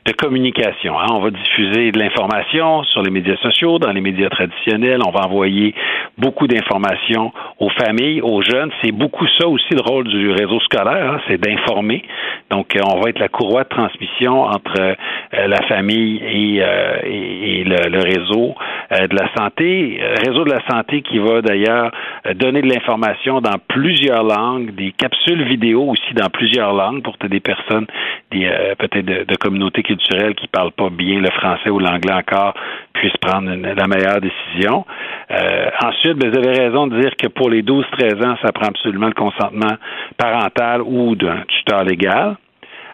de 0.05 0.13
communication. 0.13 0.99
Hein. 0.99 1.07
On 1.11 1.19
va 1.19 1.31
diffuser 1.31 1.91
de 1.91 1.99
l'information 1.99 2.85
sur 2.85 3.03
les 3.03 3.11
médias 3.11 3.37
sociaux, 3.39 3.81
dans 3.81 3.91
les 3.91 4.01
médias 4.01 4.29
traditionnels. 4.29 5.01
On 5.05 5.11
va 5.11 5.27
envoyer 5.27 5.75
beaucoup 6.17 6.47
d'informations 6.47 7.33
aux 7.59 7.71
familles, 7.71 8.21
aux 8.21 8.41
jeunes. 8.41 8.71
C'est 8.83 8.93
beaucoup 8.93 9.27
ça 9.39 9.49
aussi 9.49 9.75
le 9.75 9.83
rôle 9.85 10.07
du 10.07 10.31
réseau 10.31 10.61
scolaire, 10.61 11.15
hein, 11.15 11.21
c'est 11.27 11.41
d'informer. 11.41 12.05
Donc, 12.51 12.77
euh, 12.77 12.81
on 12.89 13.01
va 13.01 13.11
être 13.11 13.19
la 13.19 13.29
courroie 13.29 13.65
de 13.65 13.69
transmission 13.69 14.43
entre 14.43 14.81
euh, 14.81 14.95
la 15.33 15.61
famille 15.63 16.17
et, 16.23 16.63
euh, 16.63 16.99
et, 17.03 17.65
le, 17.65 17.91
le, 17.91 17.99
réseau 17.99 18.55
de 18.91 19.15
la 19.15 19.29
santé. 19.37 20.01
Réseau 20.25 20.45
de 20.45 20.51
la 20.51 20.67
santé 20.71 21.03
qui 21.03 21.19
va 21.19 21.43
d'ailleurs 21.43 21.91
donner 22.37 22.63
de 22.63 22.69
l'information 22.69 23.41
dans 23.43 23.59
plusieurs 23.69 24.23
langues, 24.23 24.75
des 24.75 24.93
capsules 24.93 25.43
vidéo 25.43 25.91
aussi 25.91 26.15
dans 26.15 26.31
plusieurs 26.31 26.73
langues 26.73 27.03
pour 27.03 27.17
des 27.29 27.41
personnes, 27.41 27.87
des 28.31 28.51
peut-être 28.79 29.05
de, 29.05 29.25
de 29.25 29.37
communautés 29.37 29.83
culturelles 29.83 30.35
qui 30.35 30.49
parlent 30.49 30.73
pas 30.73 30.91
bien 30.91 31.21
le 31.21 31.31
français 31.31 31.71
ou 31.71 31.79
l'anglais 31.79 32.13
encore 32.13 32.55
puissent 32.93 33.17
prendre 33.21 33.51
la 33.51 33.87
meilleure 33.87 34.21
décision. 34.21 34.85
Euh, 35.31 35.71
ensuite, 35.83 36.17
ben, 36.17 36.31
vous 36.31 36.39
avez 36.39 36.59
raison 36.59 36.87
de 36.87 37.01
dire 37.01 37.17
que 37.17 37.29
pour 37.29 37.51
les 37.51 37.63
12-13 37.63 38.25
ans, 38.25 38.37
ça 38.43 38.53
prend 38.53 38.69
absolument 38.69 39.09
le 39.09 39.15
consentement 39.15 39.77
parental 40.17 40.83
ou 40.83 41.15
d'un 41.15 41.43
tuteur 41.49 41.85
légal. 41.85 42.37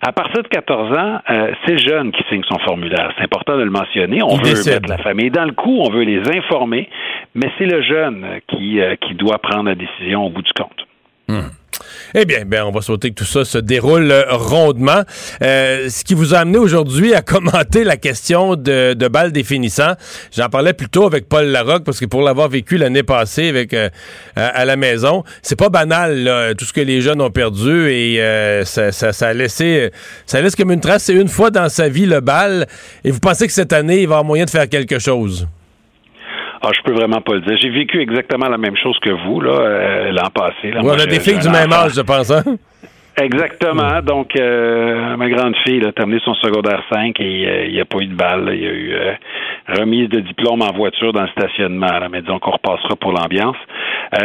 À 0.07 0.13
partir 0.13 0.43
de 0.43 0.49
14 0.49 0.99
ans, 0.99 1.19
euh, 1.31 1.53
c'est 1.65 1.73
le 1.73 1.79
jeune 1.79 2.13
qui 2.13 2.23
signe 2.29 2.43
son 2.47 2.59
formulaire. 2.59 3.11
C'est 3.17 3.25
important 3.25 3.57
de 3.57 3.63
le 3.63 3.71
mentionner. 3.71 4.23
On 4.23 4.37
veut 4.37 4.53
mettre 4.53 4.89
la 4.89 4.99
famille 4.99 5.31
dans 5.31 5.45
le 5.45 5.53
coup, 5.53 5.79
on 5.81 5.91
veut 5.91 6.03
les 6.03 6.21
informer, 6.37 6.91
mais 7.35 7.51
c'est 7.57 7.65
le 7.65 7.81
jeune 7.83 8.27
qui, 8.49 8.81
euh, 8.81 8.97
qui 8.97 9.15
doit 9.15 9.39
prendre 9.39 9.65
la 9.65 9.75
décision 9.75 10.27
au 10.27 10.31
bout 10.31 10.43
du 10.43 10.53
compte. 10.53 10.87
Hmm. 11.29 11.49
Eh 12.15 12.25
bien, 12.25 12.45
ben, 12.45 12.65
on 12.65 12.71
va 12.71 12.81
sauter 12.81 13.11
que 13.11 13.15
tout 13.15 13.25
ça 13.25 13.45
se 13.45 13.59
déroule 13.59 14.11
euh, 14.11 14.25
rondement. 14.31 15.03
Euh, 15.43 15.89
ce 15.89 16.05
qui 16.05 16.15
vous 16.15 16.35
a 16.35 16.39
amené 16.39 16.59
aujourd'hui 16.59 17.15
à 17.15 17.23
commenter 17.35 17.85
la 17.85 17.97
question 17.97 18.57
de, 18.57 18.95
de 18.95 19.09
balles 19.09 19.33
définissant. 19.33 19.95
J'en 20.37 20.49
parlais 20.49 20.73
plus 20.73 20.89
tôt 20.89 21.07
avec 21.07 21.29
Paul 21.29 21.47
Larocque 21.47 21.85
parce 21.85 22.01
que 22.01 22.07
pour 22.07 22.23
l'avoir 22.23 22.49
vécu 22.49 22.77
l'année 22.77 23.03
passée 23.03 23.49
avec 23.49 23.75
euh, 23.75 23.89
à 24.37 24.65
la 24.65 24.77
maison, 24.77 25.25
c'est 25.43 25.57
pas 25.57 25.69
banal 25.69 26.55
tout 26.57 26.65
ce 26.65 26.73
que 26.73 26.81
les 26.81 27.01
jeunes 27.01 27.21
ont 27.21 27.31
perdu 27.31 27.91
et 27.91 28.21
ça, 28.65 28.93
ça, 28.93 29.29
a 29.29 29.33
laissé 29.33 29.91
ça 30.27 30.41
laisse 30.41 30.57
comme 30.57 30.73
une 30.73 30.81
trace. 30.81 31.05
C'est 31.05 31.15
une 31.15 31.29
fois 31.29 31.51
dans 31.51 31.69
sa 31.69 31.89
vie 31.89 32.07
le 32.07 32.21
bal 32.21 32.67
et 33.05 33.11
vous 33.11 33.21
pensez 33.21 33.47
que 33.47 33.53
cette 33.53 33.73
année 33.73 34.03
il 34.03 34.09
va 34.09 34.17
avoir 34.17 34.25
moyen 34.25 34.45
de 34.45 34.51
faire 34.51 34.69
quelque 34.69 34.99
chose? 34.99 35.47
Ah, 36.67 36.71
je 36.75 36.81
peux 36.83 36.95
vraiment 36.95 37.21
pas 37.21 37.35
le 37.35 37.41
dire. 37.43 37.59
J'ai 37.59 37.69
vécu 37.69 38.01
exactement 38.01 38.49
la 38.49 38.57
même 38.57 38.77
chose 38.77 38.99
que 39.01 39.11
vous 39.11 39.41
là 39.41 39.53
euh, 39.53 40.13
l'an 40.13 40.31
passé. 40.35 40.73
on 40.83 40.89
a 40.89 41.07
des 41.07 41.21
filles 41.21 41.39
du 41.39 41.51
même 41.51 41.73
âge, 41.73 41.93
je 41.95 42.01
pense. 42.01 42.31
Hein? 42.31 42.43
Exactement. 43.21 44.01
Donc, 44.01 44.35
euh, 44.35 45.17
ma 45.17 45.29
grande 45.29 45.55
fille 45.65 45.85
a 45.85 45.93
terminé 45.93 46.21
son 46.25 46.35
secondaire 46.35 46.83
5 46.91 47.21
et 47.21 47.47
euh, 47.47 47.67
il 47.67 47.75
n'y 47.75 47.81
a 47.81 47.85
pas 47.85 47.99
eu 47.99 48.07
de 48.07 48.15
balle. 48.15 48.51
Il 48.55 48.63
y 48.63 48.67
a 48.67 48.73
eu 48.73 48.97
remise 49.69 50.09
de 50.09 50.21
diplôme 50.21 50.63
en 50.63 50.73
voiture 50.73 51.13
dans 51.13 51.23
le 51.23 51.29
stationnement. 51.29 51.87
Là, 51.87 52.09
mais 52.11 52.23
disons 52.23 52.39
qu'on 52.39 52.53
repassera 52.53 52.97
pour 52.97 53.13
l'ambiance. 53.13 53.57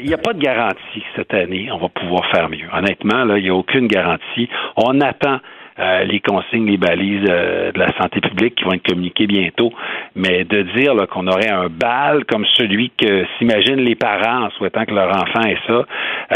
Il 0.00 0.06
n'y 0.06 0.14
a 0.14 0.18
pas 0.18 0.32
de 0.32 0.40
garantie 0.40 1.04
cette 1.14 1.32
année. 1.32 1.70
On 1.72 1.78
va 1.78 1.88
pouvoir 1.88 2.28
faire 2.30 2.48
mieux. 2.48 2.66
Honnêtement, 2.72 3.36
il 3.36 3.44
n'y 3.44 3.50
a 3.50 3.54
aucune 3.54 3.86
garantie. 3.86 4.48
On 4.76 5.00
attend 5.00 5.38
euh, 5.80 6.04
les 6.04 6.20
consignes, 6.20 6.66
les 6.66 6.76
balises 6.76 7.26
euh, 7.28 7.72
de 7.72 7.78
la 7.78 7.88
santé 7.98 8.20
publique 8.20 8.56
qui 8.56 8.64
vont 8.64 8.72
être 8.72 8.86
communiquées 8.86 9.26
bientôt. 9.26 9.72
Mais 10.14 10.44
de 10.44 10.62
dire 10.76 10.94
qu'on 11.10 11.26
aurait 11.26 11.50
un 11.50 11.68
bal 11.68 12.24
comme 12.26 12.44
celui 12.56 12.90
que 12.90 13.24
s'imaginent 13.38 13.80
les 13.80 13.94
parents 13.94 14.46
en 14.46 14.50
souhaitant 14.50 14.84
que 14.84 14.92
leur 14.92 15.08
enfant 15.08 15.42
ait 15.46 15.56
ça, 15.66 15.84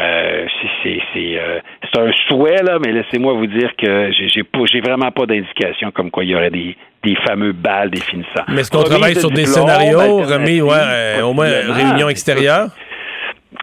euh, 0.03 0.47
c'est 0.83 2.01
un 2.01 2.11
souhait, 2.29 2.63
là, 2.63 2.79
mais 2.85 2.93
laissez-moi 2.93 3.35
vous 3.35 3.47
dire 3.47 3.71
que 3.77 4.11
j'ai 4.13 4.81
vraiment 4.81 5.11
pas 5.11 5.27
d'indication 5.27 5.91
comme 5.91 6.11
quoi 6.11 6.25
il 6.25 6.31
y 6.31 6.35
aurait 6.35 6.51
des, 6.51 6.77
des 7.05 7.17
fameux 7.27 7.53
balles 7.53 7.91
définissants. 7.91 8.45
Mais 8.49 8.63
est-ce 8.63 8.71
qu'on 8.71 8.83
travaille 8.83 9.15
sur 9.15 9.31
des 9.31 9.47
scénarios 9.47 10.23
remis, 10.23 10.63
ouais, 10.63 11.23
au 11.23 11.33
moins 11.33 11.49
réunion 11.49 12.09
extérieure? 12.09 12.69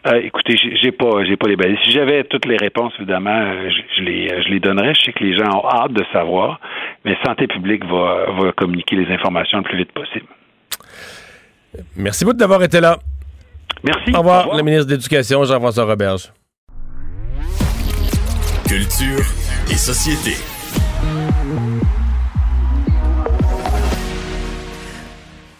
Euh, 0.07 0.21
écoutez, 0.23 0.57
j'ai 0.81 0.91
pas, 0.91 1.23
j'ai 1.25 1.37
pas 1.37 1.47
les 1.47 1.55
balises. 1.55 1.77
Si 1.83 1.91
j'avais 1.91 2.23
toutes 2.23 2.45
les 2.45 2.57
réponses, 2.57 2.93
évidemment, 2.97 3.29
euh, 3.29 3.69
je, 3.97 4.01
les, 4.01 4.29
je 4.43 4.49
les 4.49 4.59
donnerais. 4.59 4.93
Je 4.95 5.01
sais 5.01 5.13
que 5.13 5.23
les 5.23 5.37
gens 5.37 5.49
ont 5.59 5.67
hâte 5.67 5.93
de 5.93 6.03
savoir, 6.11 6.59
mais 7.05 7.15
Santé 7.23 7.47
publique 7.47 7.85
va, 7.85 8.25
va 8.31 8.51
communiquer 8.53 8.95
les 8.95 9.13
informations 9.13 9.59
le 9.59 9.63
plus 9.63 9.77
vite 9.77 9.91
possible. 9.91 10.25
Merci 11.95 12.25
beaucoup 12.25 12.37
d'avoir 12.37 12.63
été 12.63 12.79
là. 12.81 12.97
Merci. 13.83 14.13
Au 14.13 14.19
revoir, 14.19 14.55
le 14.55 14.63
ministre 14.63 14.87
de 14.87 14.91
l'Éducation, 14.93 15.43
Jean-François 15.43 15.85
Roberge. 15.85 16.31
Culture 18.67 19.25
et 19.69 19.75
société. 19.75 20.37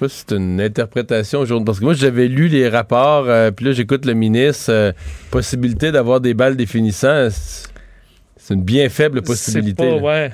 C'est 0.10 0.32
une 0.32 0.62
interprétation 0.62 1.40
aujourd'hui. 1.40 1.66
Parce 1.66 1.80
que 1.80 1.84
moi, 1.84 1.94
j'avais 1.94 2.28
lu 2.28 2.48
les 2.48 2.70
rapports, 2.70 3.26
euh, 3.28 3.52
puis 3.52 3.66
là, 3.66 3.72
j'écoute 3.72 4.06
le 4.06 4.14
ministre. 4.14 4.72
Euh, 4.72 4.92
possibilité 5.30 5.92
d'avoir 5.92 6.22
des 6.22 6.34
balles 6.34 6.56
définissantes, 6.56 7.32
c'est 8.38 8.54
une 8.54 8.64
bien 8.64 8.90
faible 8.90 9.22
possibilité. 9.22 9.88
Pas, 9.88 9.96
ouais. 9.96 10.32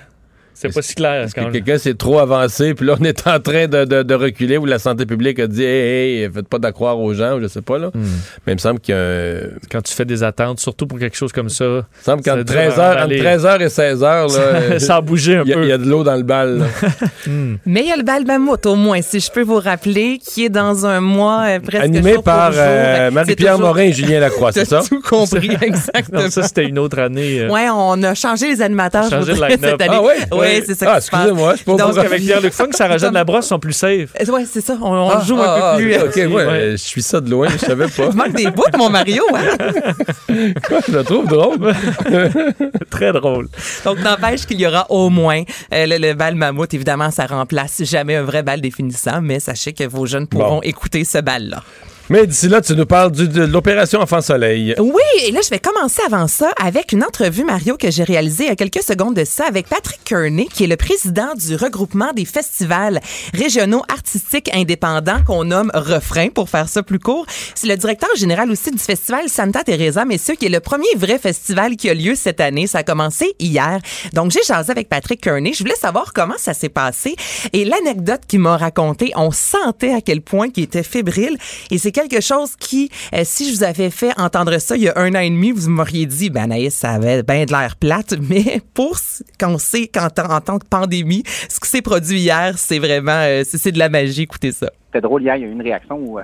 C'est 0.60 0.74
pas 0.74 0.82
si 0.82 0.96
clair. 0.96 1.24
Est-ce 1.24 1.36
que 1.36 1.52
quelqu'un 1.52 1.78
s'est 1.78 1.94
trop 1.94 2.18
avancé, 2.18 2.74
puis 2.74 2.88
là, 2.88 2.96
on 3.00 3.04
est 3.04 3.28
en 3.28 3.40
train 3.40 3.68
de, 3.68 3.86
de, 3.86 4.14
reculer, 4.16 4.58
où 4.58 4.66
la 4.66 4.80
santé 4.80 5.06
publique 5.06 5.40
a 5.40 5.46
dit 5.46 5.64
Hey, 5.64 6.24
hey 6.24 6.32
faites 6.34 6.48
pas 6.48 6.58
d'accroire 6.58 7.00
aux 7.00 7.14
gens, 7.14 7.40
je 7.40 7.48
sais 7.48 7.62
pas, 7.62 7.78
là. 7.78 7.92
Hmm. 7.94 8.04
Mais 8.46 8.54
il 8.54 8.56
me 8.56 8.60
semble 8.60 8.80
qu'il 8.80 8.96
y 8.96 8.98
a 8.98 9.42
Quand 9.70 9.82
tu 9.84 9.94
fais 9.94 10.06
des 10.06 10.24
attentes, 10.24 10.60
surtout 10.60 10.88
pour 10.88 10.98
quelque 10.98 11.16
chose 11.16 11.32
comme 11.32 11.50
ça. 11.50 11.66
Il 11.66 11.70
me 11.78 11.84
semble 12.02 12.24
qu'entre 12.24 12.42
13h, 12.42 13.08
13h 13.08 13.62
et 13.62 13.68
16h, 13.68 14.02
là. 14.02 14.80
ça 14.80 14.96
a 14.96 15.02
bougé 15.02 15.36
un 15.36 15.44
peu. 15.44 15.62
Il 15.62 15.70
y, 15.70 15.72
a 15.72 15.78
de 15.78 15.86
l'eau 15.86 16.04
dans 16.04 16.16
le 16.16 16.24
bal, 16.24 16.66
hmm. 17.28 17.58
Mais 17.68 17.82
il 17.82 17.88
y 17.88 17.92
a 17.92 17.98
le 17.98 18.04
bal 18.04 18.26
mammouth, 18.26 18.66
au 18.66 18.76
moins, 18.76 19.02
si 19.04 19.20
je 19.20 19.32
peux 19.32 19.44
vous 19.44 19.60
rappeler, 19.60 20.18
qui 20.18 20.46
est 20.46 20.50
dans 20.50 20.88
un 20.88 21.02
mois 21.02 21.44
euh, 21.48 21.60
presque. 21.60 21.86
Animé 21.86 22.16
par 22.24 22.52
euh, 22.56 23.12
Marie-Pierre 23.12 23.60
Morin 23.60 23.84
et 23.84 23.94
Julien 23.94 24.20
Lacroix, 24.22 24.52
c'est 24.52 24.66
ça? 24.66 24.82
tout 24.90 25.02
compris, 25.02 25.56
exactement. 25.62 26.32
ça, 26.32 26.42
c'était 26.42 26.66
une 26.66 26.80
autre 26.80 26.98
année. 26.98 27.42
Euh... 27.42 27.50
Ouais, 27.50 27.68
on 27.72 28.02
a 28.02 28.16
changé 28.16 28.50
les 28.50 28.62
animateurs. 28.64 29.08
Changé 29.08 29.34
le 29.34 29.38
cette 29.38 29.82
année. 29.82 29.88
Ah, 29.88 30.02
ouais? 30.02 30.47
Oui, 30.48 30.64
c'est 30.66 30.76
ça. 30.76 30.94
Ah, 30.94 30.98
excusez-moi, 30.98 31.56
je 31.56 31.64
pense 31.64 31.78
Donc, 31.78 31.98
avec 31.98 32.22
Pierre-Luc 32.22 32.54
Funk, 32.54 32.70
Sarah-Jeanne 32.72 33.14
Labrosse 33.14 33.48
sont 33.48 33.60
plus 33.60 33.74
safe. 33.74 34.10
Euh, 34.20 34.26
oui, 34.30 34.48
c'est 34.52 34.62
ça. 34.62 34.78
On, 34.82 35.10
ah, 35.10 35.24
joue 35.26 35.36
un 35.36 35.58
peu 35.58 35.64
ah, 35.64 35.76
plus. 35.78 35.98
OK, 35.98 36.18
euh, 36.18 36.28
ouais, 36.28 36.72
je 36.72 36.76
suis 36.78 37.02
ça 37.02 37.22
de 37.22 37.30
loin, 37.30 37.48
je 37.50 37.58
savais 37.58 37.88
pas. 37.88 38.08
Tu 38.10 38.16
manques 38.16 38.34
des 38.36 38.50
bouts, 38.52 38.64
mon 38.78 38.90
Mario, 38.90 39.24
hein? 39.34 39.58
Quoi, 40.68 40.80
je 40.88 40.92
le 40.92 41.04
trouve 41.04 41.28
drôle. 41.28 41.58
Très 42.90 43.12
drôle. 43.12 43.48
Donc, 43.86 44.00
n'empêche 44.00 44.46
qu'il 44.46 44.60
y 44.60 44.68
aura 44.68 44.86
au 44.90 45.10
moins 45.10 45.44
euh, 45.74 45.86
le, 45.88 46.14
bal 46.14 46.36
mammouth. 46.36 46.74
Évidemment, 46.74 47.12
ça 47.12 47.26
remplace 47.26 47.84
jamais 47.84 48.16
un 48.16 48.24
vrai 48.24 48.44
bal 48.44 48.62
définissant, 48.62 49.22
mais 49.22 49.40
sachez 49.40 49.74
que 49.74 49.84
vos 49.84 50.06
jeunes 50.06 50.28
pourront 50.28 50.62
écouter 50.62 51.04
ce 51.04 51.20
bal-là. 51.20 51.64
Mais 52.10 52.26
d'ici 52.26 52.48
là, 52.48 52.62
tu 52.62 52.74
nous 52.74 52.86
parles 52.86 53.12
de 53.12 53.44
l'opération 53.44 54.00
Enfant 54.00 54.22
Soleil. 54.22 54.74
Oui, 54.80 55.02
et 55.26 55.32
là, 55.32 55.42
je 55.44 55.50
vais 55.50 55.60
commencer 55.60 56.02
avant 56.06 56.28
ça 56.28 56.54
avec 56.56 56.94
une 56.94 57.04
entrevue, 57.04 57.44
Mario, 57.44 57.76
que 57.76 57.92
j'ai 57.92 58.06
réalisée 58.06 58.46
il 58.46 58.48
y 58.48 58.52
a 58.52 58.56
quelques 58.56 58.82
secondes 58.82 59.14
de 59.14 59.26
ça 59.26 59.46
avec 59.46 59.68
Patrick 59.68 60.02
Kearney, 60.06 60.48
qui 60.48 60.64
est 60.64 60.68
le 60.68 60.78
président 60.78 61.34
du 61.36 61.58
regroupement 61.58 62.14
des 62.14 62.24
festivals 62.24 63.02
régionaux 63.34 63.84
artistiques 63.92 64.50
indépendants 64.54 65.20
qu'on 65.28 65.44
nomme 65.44 65.70
Refrain, 65.74 66.30
pour 66.30 66.50
faire 66.50 66.70
ça 66.70 66.82
plus 66.82 67.00
court. 67.00 67.26
C'est 67.56 67.68
le 67.68 67.76
directeur 67.76 68.10
général 68.16 68.50
aussi 68.52 68.72
du 68.72 68.78
festival 68.78 69.28
Santa 69.28 69.66
Teresa, 69.66 70.06
messieurs, 70.06 70.36
qui 70.36 70.46
est 70.46 70.50
le 70.50 70.62
premier 70.62 70.88
vrai 70.96 71.20
festival 71.20 71.76
qui 71.76 71.90
a 71.90 71.94
lieu 71.94 72.16
cette 72.16 72.40
année. 72.40 72.68
Ça 72.68 72.78
a 72.80 72.84
commencé 72.84 73.36
hier. 73.38 73.80
Donc, 74.14 74.32
j'ai 74.32 74.44
jasé 74.48 74.72
avec 74.72 74.88
Patrick 74.88 75.20
Kearney. 75.20 75.52
Je 75.52 75.60
voulais 75.60 75.76
savoir 75.76 76.14
comment 76.14 76.38
ça 76.38 76.54
s'est 76.54 76.70
passé. 76.70 77.18
Et 77.52 77.66
l'anecdote 77.66 78.22
qu'il 78.30 78.40
m'a 78.40 78.56
raconté, 78.56 79.12
on 79.18 79.32
sentait 79.32 79.94
à 79.94 80.00
quel 80.00 80.22
point 80.22 80.48
il 80.56 80.64
était 80.64 80.84
fébrile. 80.84 81.38
Et 81.70 81.78
c'est 81.78 81.97
quelque 81.98 82.22
chose 82.22 82.56
qui, 82.56 82.92
euh, 83.14 83.22
si 83.24 83.50
je 83.50 83.58
vous 83.58 83.64
avais 83.64 83.90
fait 83.90 84.12
entendre 84.20 84.60
ça 84.60 84.76
il 84.76 84.84
y 84.84 84.90
a 84.90 84.94
un 84.98 85.16
an 85.16 85.20
et 85.20 85.32
demi, 85.32 85.52
vous 85.52 85.68
m'auriez 85.68 86.06
dit, 86.06 86.30
ben 86.30 86.44
Anaïs, 86.44 86.76
ça 86.76 86.92
avait 86.92 87.24
bien 87.24 87.46
de 87.46 87.52
l'air 87.52 87.76
plate, 87.76 88.14
mais 88.30 88.62
pour 88.76 88.98
qu'on 89.40 89.58
sait 89.58 89.88
qu'en 89.88 90.06
en 90.06 90.42
tant 90.42 90.60
que 90.60 90.68
pandémie, 90.68 91.24
ce 91.26 91.60
qui 91.60 91.68
s'est 91.68 91.82
produit 91.82 92.20
hier, 92.20 92.54
c'est 92.58 92.78
vraiment, 92.78 93.24
euh, 93.24 93.42
c'est 93.44 93.72
de 93.72 93.80
la 93.80 93.90
magie. 93.90 94.24
Écoutez 94.24 94.52
ça. 94.52 94.70
C'était 94.88 95.02
drôle 95.02 95.24
hier, 95.24 95.38
il 95.38 95.42
y 95.42 95.46
a 95.46 95.48
eu 95.48 95.52
une 95.52 95.62
réaction 95.62 95.98
où 95.98 96.20
euh, 96.20 96.24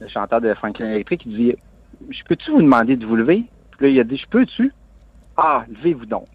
le 0.00 0.08
chanteur 0.08 0.42
de 0.42 0.52
Franklin 0.54 0.90
Electric 0.90 1.26
dit, 1.26 1.54
je 2.10 2.22
peux-tu 2.28 2.50
vous 2.50 2.60
demander 2.60 2.96
de 2.96 3.06
vous 3.06 3.16
lever? 3.16 3.44
Puis 3.70 3.86
là, 3.86 3.88
il 3.88 4.00
a 4.00 4.04
dit, 4.04 4.18
je 4.18 4.28
peux-tu? 4.28 4.70
Ah, 5.38 5.64
levez-vous 5.70 6.06
donc. 6.06 6.28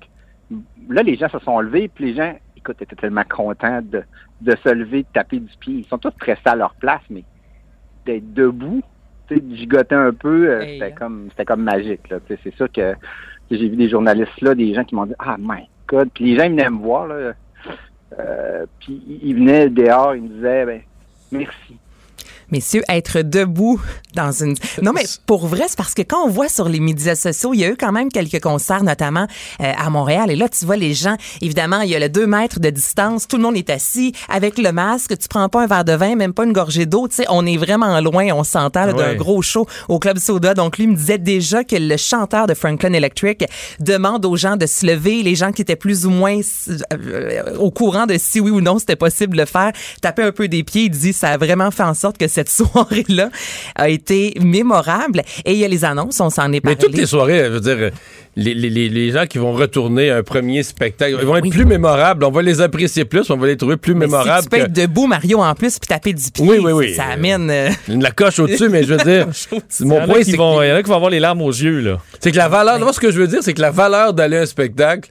Là, 0.90 1.04
les 1.04 1.18
gens 1.18 1.30
se 1.30 1.40
sont 1.40 1.60
levés, 1.60 1.88
puis 1.88 2.06
les 2.06 2.16
gens, 2.16 2.34
écoute, 2.58 2.82
étaient 2.82 2.96
tellement 2.96 3.24
contents 3.30 3.82
de, 3.84 4.04
de 4.42 4.56
se 4.64 4.70
lever, 4.70 5.04
de 5.04 5.08
taper 5.14 5.40
du 5.40 5.52
pied. 5.60 5.76
Ils 5.76 5.86
sont 5.86 6.00
tous 6.00 6.12
pressés 6.12 6.42
à 6.46 6.56
leur 6.56 6.74
place, 6.76 7.02
mais 7.12 7.24
d'être 8.06 8.34
debout, 8.34 8.82
gigoter 9.30 9.96
un 9.96 10.14
peu, 10.14 10.50
euh, 10.50 10.62
c'était 10.62 10.86
hein. 10.86 10.96
comme 10.98 11.28
c'était 11.32 11.46
comme 11.46 11.64
magique. 11.64 12.02
C'est 12.28 12.56
sûr 12.56 12.72
que 12.72 12.94
j'ai 13.50 13.70
vu 13.70 13.76
des 13.76 13.90
journalistes 13.90 14.42
là, 14.42 14.56
des 14.56 14.74
gens 14.74 14.84
qui 14.84 14.96
m'ont 14.96 15.06
dit 15.06 15.14
Ah 15.20 15.38
my 15.40 15.68
God! 15.88 16.10
Puis 16.14 16.26
les 16.26 16.38
gens 16.38 16.46
ils 16.46 16.52
venaient 16.52 16.70
me 16.70 16.80
voir 16.80 17.08
là. 17.08 17.34
Euh, 18.20 18.66
puis 18.80 19.02
ils 19.22 19.36
venaient 19.36 19.70
dehors, 19.70 20.16
ils 20.16 20.24
me 20.24 20.28
disaient 20.30 20.66
ben, 20.66 20.82
merci. 21.32 21.78
Messieurs, 22.52 22.84
être 22.90 23.22
debout 23.22 23.82
dans 24.16 24.32
une... 24.32 24.56
Non, 24.82 24.92
mais 24.94 25.04
pour 25.26 25.48
vrai, 25.48 25.66
c'est 25.68 25.78
parce 25.78 25.94
que 25.94 26.02
quand 26.02 26.26
on 26.26 26.30
voit 26.30 26.50
sur 26.50 26.68
les 26.68 26.80
médias 26.80 27.16
sociaux, 27.16 27.54
il 27.54 27.60
y 27.62 27.64
a 27.66 27.70
eu 27.70 27.78
quand 27.78 27.92
même 27.92 28.10
quelques 28.12 28.42
concerts, 28.42 28.84
notamment 28.84 29.26
euh, 29.62 29.72
à 29.78 29.90
Montréal. 29.90 30.30
Et 30.32 30.36
là, 30.36 30.50
tu 30.50 30.66
vois 30.66 30.76
les 30.76 30.94
gens, 30.94 31.16
évidemment, 31.42 31.82
il 31.82 31.90
y 31.90 31.96
a 31.96 32.00
le 32.00 32.10
2 32.10 32.28
mètres 32.28 32.60
de 32.60 32.70
distance, 32.70 33.28
tout 33.28 33.38
le 33.38 33.44
monde 33.44 33.56
est 33.56 33.70
assis 33.70 34.14
avec 34.30 34.58
le 34.58 34.72
masque, 34.72 35.18
tu 35.18 35.28
prends 35.28 35.48
pas 35.50 35.64
un 35.64 35.68
verre 35.68 35.86
de 35.86 35.94
vin, 35.94 36.16
même 36.16 36.34
pas 36.34 36.44
une 36.44 36.54
gorgée 36.54 36.86
d'eau. 36.86 37.08
Tu 37.08 37.16
sais, 37.16 37.26
on 37.30 37.46
est 37.46 37.58
vraiment 37.58 38.00
loin, 38.02 38.28
on 38.34 38.44
s'entend 38.44 38.88
d'un 38.88 39.12
Ouais. 39.12 39.16
gros 39.16 39.42
show 39.42 39.66
au 39.88 39.98
Club 40.00 40.18
Soda. 40.20 40.54
Donc, 40.54 40.78
lui 40.78 40.88
me 40.88 40.96
disait 40.96 41.18
déjà 41.18 41.64
que 41.64 41.76
le 41.78 41.98
chanteur 41.98 42.48
de 42.48 42.54
Franklin 42.54 42.94
Electric 42.94 43.46
demande 43.80 44.26
aux 44.26 44.36
gens 44.36 44.58
de 44.58 44.66
se 44.66 44.86
lever, 44.86 45.24
les 45.24 45.36
gens 45.36 45.52
qui 45.52 45.62
étaient 45.62 45.76
plus 45.76 46.06
ou 46.06 46.10
moins 46.10 46.40
euh, 46.94 47.56
au 47.58 47.72
courant 47.72 48.06
de 48.06 48.16
si 48.18 48.40
oui 48.40 48.52
ou 48.52 48.62
non 48.62 48.80
c'était 48.80 48.96
possible 48.96 49.34
de 49.36 49.42
le 49.42 49.46
faire, 49.46 49.72
taper 50.02 50.24
un 50.24 50.32
peu 50.32 50.48
des 50.48 50.64
pieds. 50.64 50.84
Il 50.84 50.90
dit 50.90 51.14
ça 51.14 51.30
a 51.30 51.38
vraiment 51.38 51.72
fait 51.72 51.84
en 51.84 51.94
sorte 51.94 52.18
que 52.18 52.28
cette 52.28 52.41
soirée-là 52.50 53.30
a 53.76 53.90
été 53.90 54.34
mémorable. 54.42 55.24
Et 55.46 55.54
il 55.54 55.58
y 55.60 55.66
a 55.66 55.68
les 55.68 55.86
annonces, 55.86 56.20
on 56.20 56.30
s'en 56.30 56.46
est 56.48 56.64
Mais 56.64 56.76
parlé. 56.76 56.78
toutes 56.78 56.96
les 56.98 57.06
soirées, 57.06 57.44
je 57.46 57.50
veux 57.52 57.60
dire, 57.60 57.92
les, 58.36 58.54
les, 58.54 58.70
les, 58.90 59.12
gens 59.12 59.26
qui 59.26 59.38
vont 59.40 59.52
retourner 59.52 60.10
à 60.10 60.18
un 60.18 60.24
premier 60.24 60.64
spectacle, 60.64 61.18
ils 61.20 61.26
vont 61.26 61.36
être 61.36 61.50
plus 61.50 61.66
mémorables. 61.66 62.24
On 62.24 62.32
va 62.32 62.42
les 62.42 62.62
apprécier 62.62 63.04
plus, 63.04 63.30
on 63.30 63.36
va 63.38 63.48
les 63.48 63.58
trouver 63.58 63.76
plus 63.78 63.94
Mais 63.94 64.06
mémorables. 64.06 64.44
Si 64.44 64.44
tu 64.44 64.50
peux 64.50 64.58
que- 64.58 64.62
être 64.64 64.74
debout, 64.74 65.08
Mario, 65.08 65.40
en 65.42 65.54
plus, 65.54 65.78
puis 65.80 65.88
taper 65.88 66.14
du 66.14 66.32
pied, 66.32 66.46
Oui, 66.48 66.58
oui, 66.62 66.72
oui. 66.72 66.94
ça 66.96 67.06
amène... 67.06 67.50
euh, 67.50 67.70
La 67.90 68.12
coche 68.12 68.40
au-dessus, 68.40 68.70
mais 68.70 68.84
je 68.84 68.94
veux 68.94 69.04
dire, 69.04 69.28
Il 69.52 69.86
y 69.86 69.90
mon 69.90 69.98
en 69.98 70.04
a 70.04 70.06
point, 70.08 70.20
qui 70.20 70.26
c'est 70.26 70.32
il 70.32 70.38
y 70.38 70.40
en 70.40 70.60
a 70.76 70.82
qui 70.84 70.90
vont 70.90 70.96
avoir 70.96 71.12
les 71.12 71.20
larmes 71.20 71.42
aux 71.42 71.50
yeux, 71.52 71.80
là. 71.82 71.98
c'est 72.22 72.32
que 72.32 72.38
la 72.38 72.48
valeur, 72.48 72.80
moi, 72.80 72.94
ce 72.94 73.00
que 73.02 73.12
je 73.12 73.20
veux 73.20 73.28
dire, 73.28 73.40
c'est 73.42 73.54
que 73.54 73.62
la 73.62 73.72
valeur 73.72 74.14
d'aller 74.14 74.38
à 74.38 74.42
un 74.42 74.46
spectacle 74.46 75.10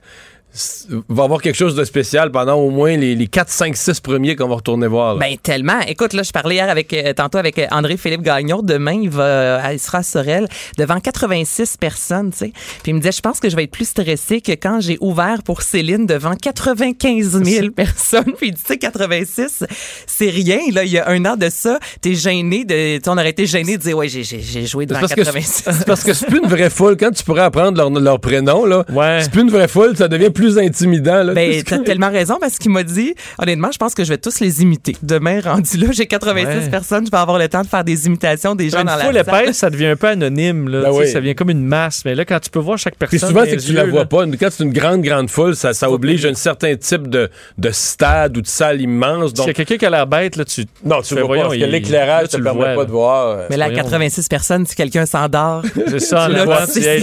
va 1.07 1.23
avoir 1.23 1.41
quelque 1.41 1.55
chose 1.55 1.75
de 1.75 1.83
spécial 1.85 2.29
pendant 2.31 2.55
au 2.55 2.69
moins 2.71 2.97
les, 2.97 3.15
les 3.15 3.27
4, 3.27 3.49
5, 3.49 3.75
6 3.77 3.99
premiers 4.01 4.35
qu'on 4.35 4.47
va 4.49 4.55
retourner 4.55 4.87
voir. 4.87 5.13
là. 5.15 5.19
Ben 5.19 5.37
tellement. 5.37 5.79
Écoute, 5.87 6.13
là, 6.13 6.23
je 6.23 6.31
parlais 6.31 6.55
hier 6.55 6.69
avec 6.69 6.93
euh, 6.93 7.13
tantôt 7.13 7.37
avec 7.37 7.57
euh, 7.57 7.67
André-Philippe 7.71 8.21
Gagnon. 8.21 8.61
Demain, 8.61 8.99
il 9.01 9.09
va, 9.09 9.23
euh, 9.23 9.59
il 9.73 9.79
sera 9.79 9.99
à 9.99 10.03
Sorel 10.03 10.47
devant 10.77 10.99
86 10.99 11.77
personnes, 11.77 12.31
tu 12.31 12.37
sais. 12.39 12.51
Puis 12.83 12.91
il 12.91 12.95
me 12.95 12.99
disait, 12.99 13.13
je 13.13 13.21
pense 13.21 13.39
que 13.39 13.49
je 13.49 13.55
vais 13.55 13.63
être 13.63 13.71
plus 13.71 13.87
stressé 13.87 14.41
que 14.41 14.51
quand 14.51 14.81
j'ai 14.81 14.97
ouvert 14.99 15.41
pour 15.43 15.61
Céline 15.61 16.05
devant 16.05 16.35
95 16.35 17.43
000 17.43 17.69
personnes. 17.71 18.33
Puis 18.37 18.47
il 18.49 18.53
dit, 18.53 18.61
tu 18.61 18.73
sais, 18.73 18.77
86, 18.77 19.63
c'est 20.07 20.29
rien. 20.29 20.59
Là, 20.73 20.83
il 20.83 20.91
y 20.91 20.97
a 20.97 21.07
un 21.09 21.23
an 21.25 21.37
de 21.37 21.49
ça, 21.49 21.79
t'es 22.01 22.13
gêné 22.15 22.65
de, 22.65 22.97
tu 22.97 23.03
sais, 23.03 23.09
on 23.09 23.13
aurait 23.13 23.29
été 23.29 23.45
gêné 23.45 23.77
de 23.77 23.81
dire, 23.83 23.97
ouais, 23.97 24.07
j'ai, 24.09 24.23
joué 24.23 24.83
C'est 24.83 24.85
devant 24.87 24.99
parce, 24.99 25.13
que 25.13 25.21
86. 25.21 25.63
c'est 25.71 25.85
parce 25.85 26.03
que 26.03 26.13
c'est 26.13 26.25
plus 26.27 26.39
une 26.39 26.49
vraie 26.49 26.69
foule. 26.69 26.97
Quand 26.97 27.11
tu 27.11 27.23
pourrais 27.23 27.43
apprendre 27.43 27.77
leur, 27.77 27.89
leur 27.89 28.19
prénom, 28.19 28.65
là, 28.65 28.83
Ouais. 28.91 29.19
c'est 29.21 29.31
plus 29.31 29.41
une 29.41 29.49
vraie 29.51 29.67
foule, 29.67 29.95
ça 29.95 30.07
devient 30.07 30.29
plus 30.29 30.40
intimidant. 30.57 31.23
Là. 31.23 31.33
Ben, 31.33 31.61
t'as 31.63 31.79
tellement 31.79 32.09
raison 32.09 32.37
parce 32.39 32.57
qu'il 32.57 32.71
m'a 32.71 32.83
dit, 32.83 33.13
honnêtement, 33.39 33.69
je 33.71 33.77
pense 33.77 33.93
que 33.93 34.03
je 34.03 34.09
vais 34.09 34.17
tous 34.17 34.39
les 34.39 34.61
imiter. 34.61 34.95
Demain, 35.03 35.41
rendu 35.41 35.77
là, 35.77 35.87
j'ai 35.91 36.05
86 36.07 36.47
Ouais. 36.65 36.69
personnes, 36.69 37.05
je 37.05 37.11
vais 37.11 37.17
avoir 37.17 37.37
le 37.39 37.47
temps 37.47 37.61
de 37.61 37.67
faire 37.67 37.83
des 37.83 38.05
imitations 38.07 38.55
des 38.55 38.69
gens 38.69 38.79
Une 38.81 38.87
dans 38.87 38.97
foule 38.97 39.13
la 39.13 39.23
salle. 39.23 39.53
ça 39.53 39.69
devient 39.69 39.87
un 39.87 39.95
peu 39.95 40.07
anonyme. 40.07 40.67
Là, 40.69 40.81
Ben 40.83 40.91
oui. 40.91 41.07
Ça 41.07 41.19
devient 41.19 41.35
comme 41.35 41.49
une 41.49 41.65
masse. 41.65 42.03
Mais 42.05 42.15
là, 42.15 42.25
quand 42.25 42.39
tu 42.39 42.49
peux 42.49 42.59
voir 42.59 42.77
chaque 42.77 42.95
personne. 42.95 43.19
Puis 43.19 43.27
souvent, 43.27 43.43
c'est 43.45 43.57
que 43.57 43.61
tu 43.61 43.73
la 43.73 43.85
vois 43.85 44.01
là, 44.01 44.05
pas. 44.05 44.25
Quand 44.39 44.47
c'est 44.51 44.63
une 44.63 44.73
grande, 44.73 45.01
grande 45.01 45.29
foule, 45.29 45.55
ça, 45.55 45.73
ça 45.73 45.89
oblige 45.91 46.25
un 46.25 46.33
certain 46.33 46.75
type 46.75 47.07
de, 47.09 47.29
de 47.57 47.69
stade 47.71 48.37
ou 48.37 48.41
de 48.41 48.47
salle 48.47 48.81
immense. 48.81 49.29
S'il 49.31 49.37
y 49.37 49.41
Donc, 49.41 49.49
a 49.49 49.53
quelqu'un 49.53 49.77
qui 49.77 49.85
a 49.85 49.89
l'air 49.89 50.07
bête, 50.07 50.35
là, 50.35 50.45
tu. 50.45 50.65
non, 50.85 51.01
tu 51.01 51.09
fais, 51.13 51.15
vois 51.21 51.27
voyons, 51.27 51.43
pas, 51.43 51.47
parce 51.49 51.59
que 51.59 51.65
l'éclairage 51.65 52.27
te 52.27 52.31
tu 52.31 52.37
le 52.37 52.43
permet 52.43 52.59
vois, 52.59 52.75
pas 52.75 52.85
de 52.85 52.91
voir. 52.91 53.27
euh, 53.27 53.47
Mais 53.49 53.57
là, 53.57 53.65
Voyons. 53.67 53.83
86 53.83 54.27
personnes, 54.27 54.65
si 54.65 54.75
quelqu'un 54.75 55.05
s'endort. 55.05 55.63
C'est 55.87 55.99
ça, 55.99 56.27
lui, 56.29 56.35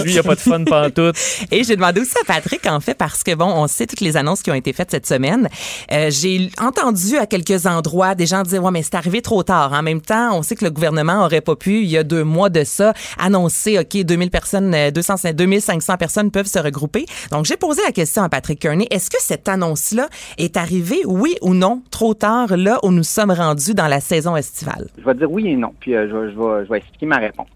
il 0.05 0.11
n'y 0.13 0.17
a 0.19 0.23
pas 0.23 0.35
de 0.35 0.39
fun 0.39 0.63
pantoute. 0.63 1.15
Et 1.51 1.63
j'ai 1.63 1.75
demandé 1.75 2.01
aussi 2.01 2.13
à 2.21 2.25
Patrick, 2.25 2.65
en 2.67 2.79
fait, 2.79 2.93
parce 2.95 3.23
que, 3.23 3.28
on 3.39 3.67
sait 3.67 3.87
toutes 3.87 4.01
les 4.01 4.17
annonces 4.17 4.41
qui 4.41 4.51
ont 4.51 4.55
été 4.55 4.73
faites 4.73 4.91
cette 4.91 5.05
semaine. 5.05 5.49
Euh, 5.91 6.09
j'ai 6.09 6.49
entendu 6.59 7.17
à 7.17 7.25
quelques 7.25 7.65
endroits 7.65 8.15
des 8.15 8.25
gens 8.25 8.43
dire, 8.43 8.63
ouais, 8.63 8.71
mais 8.71 8.83
c'est 8.83 8.95
arrivé 8.95 9.21
trop 9.21 9.43
tard. 9.43 9.73
En 9.73 9.81
même 9.81 10.01
temps, 10.01 10.37
on 10.37 10.41
sait 10.41 10.55
que 10.55 10.65
le 10.65 10.71
gouvernement 10.71 11.23
aurait 11.25 11.41
pas 11.41 11.55
pu, 11.55 11.81
il 11.81 11.89
y 11.89 11.97
a 11.97 12.03
deux 12.03 12.23
mois 12.23 12.49
de 12.49 12.63
ça, 12.63 12.93
annoncer, 13.17 13.79
OK, 13.79 14.03
2000 14.03 14.29
personnes, 14.29 14.73
euh, 14.73 14.91
200, 14.91 15.33
2500 15.33 15.97
personnes 15.97 16.31
peuvent 16.31 16.47
se 16.47 16.59
regrouper. 16.59 17.05
Donc, 17.31 17.45
j'ai 17.45 17.57
posé 17.57 17.81
la 17.85 17.91
question 17.91 18.23
à 18.23 18.29
Patrick 18.29 18.59
Kearney. 18.59 18.87
Est-ce 18.91 19.09
que 19.09 19.17
cette 19.19 19.47
annonce-là 19.47 20.07
est 20.37 20.57
arrivée, 20.57 21.01
oui 21.05 21.35
ou 21.41 21.53
non, 21.53 21.81
trop 21.91 22.13
tard, 22.13 22.55
là 22.57 22.79
où 22.83 22.91
nous 22.91 23.03
sommes 23.03 23.31
rendus 23.31 23.73
dans 23.73 23.87
la 23.87 23.99
saison 23.99 24.35
estivale? 24.35 24.87
Je 24.97 25.05
vais 25.05 25.13
dire 25.13 25.31
oui 25.31 25.47
et 25.47 25.55
non, 25.55 25.73
puis 25.79 25.95
euh, 25.95 26.07
je 26.09 26.69
vais 26.69 26.77
expliquer 26.77 27.05
ma 27.05 27.17
réponse. 27.17 27.47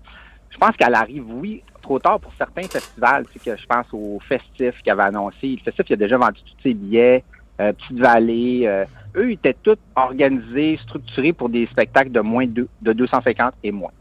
Je 0.52 0.58
pense 0.58 0.76
qu'elle 0.78 0.94
arrive, 0.94 1.24
oui, 1.30 1.64
trop 1.84 2.00
tard 2.00 2.19
pour 2.19 2.34
certains 2.38 2.63
festivals. 2.63 3.26
Tu 3.32 3.39
sais, 3.39 3.52
que 3.52 3.62
je 3.62 3.65
pense 3.67 3.86
au 3.93 4.19
Festif 4.28 4.82
qui 4.84 4.89
avait 4.89 5.04
annoncé. 5.04 5.38
Le 5.43 5.58
Festif, 5.63 5.86
il 5.89 5.93
a 5.93 5.98
déjà 5.98 6.17
vendu 6.17 6.39
tous 6.41 6.63
ses 6.63 6.74
billets. 6.74 7.24
euh, 7.62 7.72
Petite 7.74 8.00
Vallée. 8.00 8.63
euh, 8.65 8.86
eux, 9.15 9.30
ils 9.30 9.34
étaient 9.34 9.56
tous 9.62 9.78
organisés, 9.96 10.80
structurés 10.82 11.34
pour 11.34 11.50
des 11.50 11.67
spectacles 11.67 12.12
de 12.12 12.22
moins 12.22 12.48
de, 12.48 12.67
de 12.82 12.93
250 12.93 13.54
et 13.63 13.72
moins. 13.72 13.91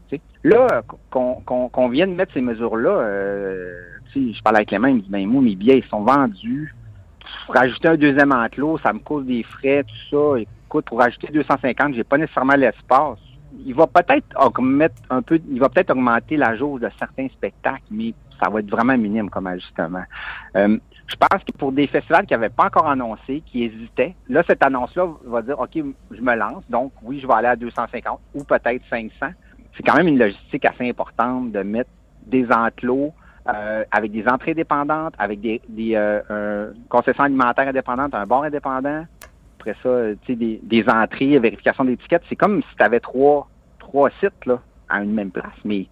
Là, 0.43 0.81
qu'on 1.11 1.35
qu'on 1.45 1.69
qu'on 1.69 1.87
vienne 1.89 2.15
mettre 2.15 2.33
ces 2.33 2.41
mesures-là, 2.41 2.89
euh, 2.89 3.73
tu 4.11 4.29
sais, 4.29 4.33
je 4.37 4.41
parlais 4.41 4.57
avec 4.57 4.69
Clément, 4.69 4.87
il 4.87 4.95
me 4.95 5.01
dit, 5.01 5.09
ben 5.09 5.25
moi, 5.27 5.41
mes 5.41 5.55
billets, 5.55 5.77
ils 5.79 5.85
sont 5.89 6.01
vendus. 6.01 6.73
Pour 7.45 7.55
rajouter 7.55 7.87
un 7.89 7.95
deuxième 7.95 8.31
enclos, 8.33 8.77
ça 8.79 8.91
me 8.91 8.99
cause 8.99 9.25
des 9.25 9.43
frais, 9.43 9.83
tout 9.83 10.33
ça. 10.35 10.39
Écoute, 10.41 10.85
pour 10.85 10.99
rajouter 10.99 11.27
250, 11.31 11.93
j'ai 11.95 12.03
pas 12.03 12.17
nécessairement 12.17 12.55
l'espace. 12.55 13.19
Il 13.65 13.75
va 13.75 13.87
peut-être 13.87 14.25
augmenter 14.39 14.93
un 15.09 15.21
peu, 15.21 15.39
il 15.49 15.59
va 15.59 15.69
peut-être 15.69 15.91
augmenter 15.91 16.37
la 16.37 16.55
jauge 16.55 16.81
de 16.81 16.89
certains 16.99 17.27
spectacles, 17.29 17.83
mais 17.91 18.13
ça 18.41 18.49
va 18.49 18.59
être 18.59 18.69
vraiment 18.69 18.97
minime 18.97 19.29
comme 19.29 19.47
ajustement. 19.47 20.03
Euh, 20.55 20.77
je 21.07 21.15
pense 21.15 21.43
que 21.43 21.51
pour 21.51 21.71
des 21.71 21.87
festivals 21.87 22.25
qui 22.25 22.33
n'avaient 22.33 22.49
pas 22.49 22.65
encore 22.65 22.87
annoncé, 22.87 23.43
qui 23.45 23.63
hésitaient, 23.63 24.15
là, 24.29 24.43
cette 24.47 24.63
annonce-là 24.63 25.07
va 25.25 25.41
dire, 25.41 25.59
OK, 25.59 25.71
je 25.75 26.21
me 26.21 26.35
lance, 26.35 26.63
donc 26.69 26.91
oui, 27.01 27.19
je 27.19 27.27
vais 27.27 27.33
aller 27.33 27.47
à 27.47 27.55
250 27.55 28.19
ou 28.33 28.43
peut-être 28.43 28.81
500. 28.89 29.11
C'est 29.75 29.83
quand 29.83 29.95
même 29.95 30.07
une 30.07 30.19
logistique 30.19 30.65
assez 30.65 30.89
importante 30.89 31.51
de 31.51 31.61
mettre 31.61 31.89
des 32.25 32.47
enclos 32.51 33.13
euh, 33.47 33.83
avec 33.91 34.11
des 34.11 34.25
entrées 34.27 34.53
dépendantes, 34.53 35.13
avec 35.17 35.41
des, 35.41 35.61
des 35.67 35.95
euh, 35.95 36.71
concessions 36.87 37.25
alimentaires 37.25 37.67
indépendantes, 37.67 38.15
un 38.15 38.25
bar 38.25 38.43
indépendant. 38.43 39.05
Après 39.65 39.77
ça, 39.81 39.87
euh, 39.87 40.15
des, 40.27 40.59
des 40.61 40.89
entrées, 40.89 41.39
vérification 41.39 41.85
d'étiquettes. 41.85 42.23
C'est 42.27 42.35
comme 42.35 42.61
si 42.61 42.75
tu 42.75 42.83
avais 42.83 42.99
trois, 42.99 43.47
trois 43.79 44.09
sites 44.19 44.45
là, 44.45 44.59
à 44.89 45.01
une 45.01 45.13
même 45.13 45.31
place. 45.31 45.55
Mais 45.63 45.87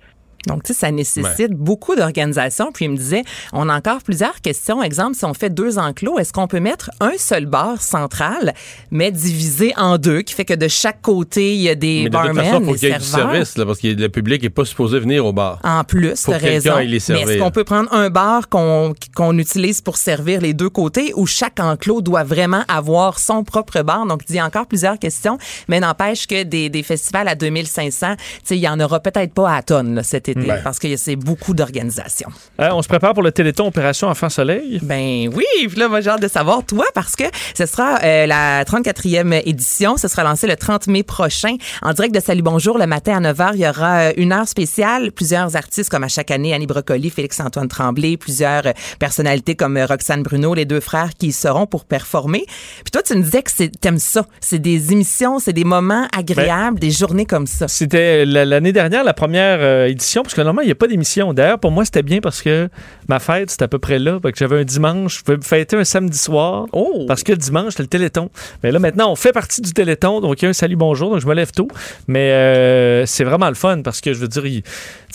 Donc, 0.48 0.64
tu 0.64 0.74
sais, 0.74 0.80
ça 0.80 0.92
nécessite 0.92 1.52
beaucoup 1.52 1.96
d'organisation. 1.96 2.72
Puis 2.72 2.86
il 2.86 2.92
me 2.92 2.98
disait, 2.98 3.24
on 3.54 3.70
a 3.70 3.76
encore 3.76 4.02
plusieurs 4.02 4.42
questions. 4.42 4.82
Exemple, 4.82 5.16
si 5.16 5.26
on 5.26 5.34
fait 5.34 5.50
deux 5.50 5.78
enclos, 5.78 6.20
est-ce 6.20 6.34
qu'on 6.34 6.48
peut 6.48 6.60
mettre 6.60 6.90
un 7.00 7.14
seul 7.18 7.46
bar 7.46 7.82
central, 7.82 8.54
mais 8.90 9.12
divisé 9.12 9.74
en 9.78 9.98
deux, 9.98 10.22
qui 10.22 10.34
fait 10.34 10.46
que 10.46 10.54
de 10.54 10.68
chaque 10.68 11.02
côté, 11.02 11.56
il 11.56 11.62
y 11.62 11.70
a 11.70 11.76
des 11.76 12.04
Mais 12.04 12.10
de 12.10 12.18
toute 12.18 12.26
barmen, 12.26 12.36
façon, 12.36 12.66
faut 12.66 12.72
des 12.74 12.80
qu'il 12.80 12.90
y 12.90 12.92
ait 12.92 12.98
du 12.98 13.06
service, 13.06 13.58
là, 13.58 13.66
parce 13.66 13.80
que 13.80 13.88
le 13.88 14.10
public 14.10 14.42
n'est 14.42 14.50
pas 14.50 14.66
supposé 14.66 15.00
venir 15.00 15.26
au 15.26 15.34
bar. 15.34 15.60
En 15.64 15.84
plus, 15.84 16.26
quelqu'un 16.26 16.38
raison. 16.38 16.76
Mais 17.10 17.22
est-ce 17.22 17.40
qu'on 17.40 17.52
peut 17.52 17.64
prendre 17.64 17.94
un 17.94 18.10
bar 18.10 18.50
qu'on 18.50 18.94
qu'on 19.16 19.38
utilise 19.38 19.82
pour 19.82 19.98
servir 19.98 20.42
les 20.42 20.54
deux 20.54 20.70
côtés 20.70 21.14
ou 21.16 21.26
chaque 21.26 21.60
enclos 21.60 22.02
doit 22.02 22.24
vraiment 22.24 22.64
avoir 22.68 23.20
son 23.20 23.44
propre 23.44 23.82
bar? 23.82 24.06
Donc, 24.06 24.22
il 24.30 24.36
y 24.36 24.40
a 24.40 24.46
encore 24.46 24.66
plusieurs 24.66 24.98
questions, 24.98 25.38
mais 25.68 25.80
n'empêche 25.80 26.28
que 26.28 26.44
des, 26.44 26.70
des 26.70 26.84
festivals 26.84 27.28
à 27.28 27.36
2500, 27.36 28.16
tu 28.16 28.24
sais, 28.44 28.58
il 28.58 28.62
y 28.62 28.68
en 28.68 28.80
aura 28.80 29.00
peut-être 29.00 29.34
pas 29.34 29.54
à 29.54 29.62
tonnes 29.62 29.96
là, 29.96 30.04
cet 30.04 30.30
été 30.32 30.42
Ben. 30.42 30.62
parce 30.64 30.80
que 30.80 30.96
c'est 30.98 31.16
beaucoup 31.16 31.54
d'organisation. 31.54 32.30
Hein, 32.60 32.70
on 32.74 32.82
se 32.82 32.88
prépare 32.88 33.14
pour 33.14 33.24
le 33.24 33.32
Téléthon 33.32 33.68
Opération 33.68 34.08
Enfant 34.08 34.30
Soleil. 34.30 34.80
Ben 34.82 35.30
oui, 35.34 35.46
puis 35.68 35.80
là, 35.80 35.88
moi, 35.88 36.02
j'ai 36.02 36.10
hâte 36.10 36.22
de 36.22 36.28
savoir, 36.28 36.66
toi, 36.66 36.86
parce 36.94 37.16
que 37.16 37.24
ce 37.58 37.66
sera 37.66 38.00
euh, 38.04 38.26
la 38.26 38.64
34e 38.66 39.42
édition. 39.46 39.98
Ce 39.98 40.08
sera 40.08 40.24
lancé 40.24 40.48
le 40.48 40.56
30 40.56 40.88
mai 40.88 41.04
prochain. 41.04 41.56
En 41.82 41.94
direct 41.94 42.14
de 42.16 42.20
Salut 42.20 42.42
Bonjour, 42.42 42.78
le 42.78 42.88
matin 42.88 43.24
à 43.24 43.34
9h, 43.34 43.52
il 43.56 43.62
y 43.62 43.68
aura 43.68 44.00
euh, 44.10 44.14
une 44.18 44.32
heure 44.34 44.48
spéciale. 44.48 45.12
Plusieurs 45.12 45.56
artistes, 45.56 45.90
comme 45.90 46.04
à 46.04 46.08
chaque 46.08 46.32
année, 46.32 46.54
Annie 46.54 46.68
Brocoli, 46.68 47.10
Félix-Antoine 47.10 47.68
Tremblay, 47.68 48.18
plusieurs 48.18 48.66
euh, 48.68 48.72
personnalités 49.00 49.56
comme 49.56 49.78
euh, 49.78 49.86
Roxane 49.86 50.24
Bruno, 50.24 50.54
les 50.54 50.66
deux 50.66 50.80
frères 50.80 51.10
qui 51.18 51.28
y 51.28 51.32
seront 51.32 51.66
pour 51.68 51.86
performer. 51.86 52.46
Puis 52.48 52.92
toi, 52.92 53.02
tu 53.04 53.16
me 53.16 53.22
disais 53.24 53.44
que 53.44 53.52
c'est- 53.52 53.72
t'aimes 53.80 54.00
ça. 54.00 54.26
C'est 54.40 54.60
des 54.60 54.92
émissions, 54.92 55.40
c'est 55.40 55.54
des 55.54 55.64
moments 55.64 56.08
agréables, 56.18 56.80
des 56.80 56.92
journées 56.92 57.26
comme 57.26 57.48
ça. 57.48 57.68
C'était 57.68 58.26
la- 58.26 58.46
l'année 58.46 58.72
dernière, 58.74 59.04
la 59.04 59.14
première 59.14 59.58
euh, 59.62 59.86
édition, 59.88 60.21
parce 60.24 60.34
que 60.34 60.42
normalement, 60.42 60.62
il 60.62 60.68
n'y 60.68 60.72
a 60.72 60.76
pas 60.76 60.88
d'émission. 60.88 61.34
D'ailleurs, 61.34 61.60
pour 61.60 61.72
moi, 61.72 61.86
c'était 61.86 62.04
bien 62.04 62.20
parce 62.20 62.42
que 62.42 62.70
ma 63.08 63.20
fête, 63.20 63.50
c'était 63.52 63.64
à 63.64 63.68
peu 63.68 63.80
près 63.80 64.00
là. 64.00 64.20
Que 64.22 64.30
j'avais 64.36 64.60
un 64.60 64.64
dimanche, 64.64 65.20
je 65.20 65.24
pouvais 65.24 65.38
me 65.38 65.44
fêter 65.44 65.76
un 65.76 65.84
samedi 65.84 66.18
soir. 66.18 66.66
Oh! 66.72 67.06
Parce 67.08 67.24
que 67.24 67.32
le 67.32 67.38
dimanche, 67.38 67.72
c'était 67.72 67.84
le 67.84 67.88
Téléthon. 67.90 68.30
Mais 68.64 68.72
là, 68.72 68.80
maintenant, 68.80 69.12
on 69.12 69.16
fait 69.16 69.32
partie 69.34 69.62
du 69.62 69.74
Téléthon, 69.74 70.22
donc 70.22 70.42
il 70.42 70.46
y 70.46 70.48
a 70.48 70.50
un 70.50 70.54
salut 70.54 70.76
bonjour, 70.76 71.12
donc 71.12 71.20
je 71.22 71.28
me 71.28 71.34
lève 71.34 71.52
tôt. 71.52 71.68
Mais 72.08 72.32
euh, 72.32 73.06
c'est 73.06 73.24
vraiment 73.24 73.50
le 73.50 73.56
fun 73.56 73.82
parce 73.84 74.02
que 74.02 74.14
je 74.14 74.20
veux 74.20 74.28
dire, 74.28 74.46
il, 74.46 74.64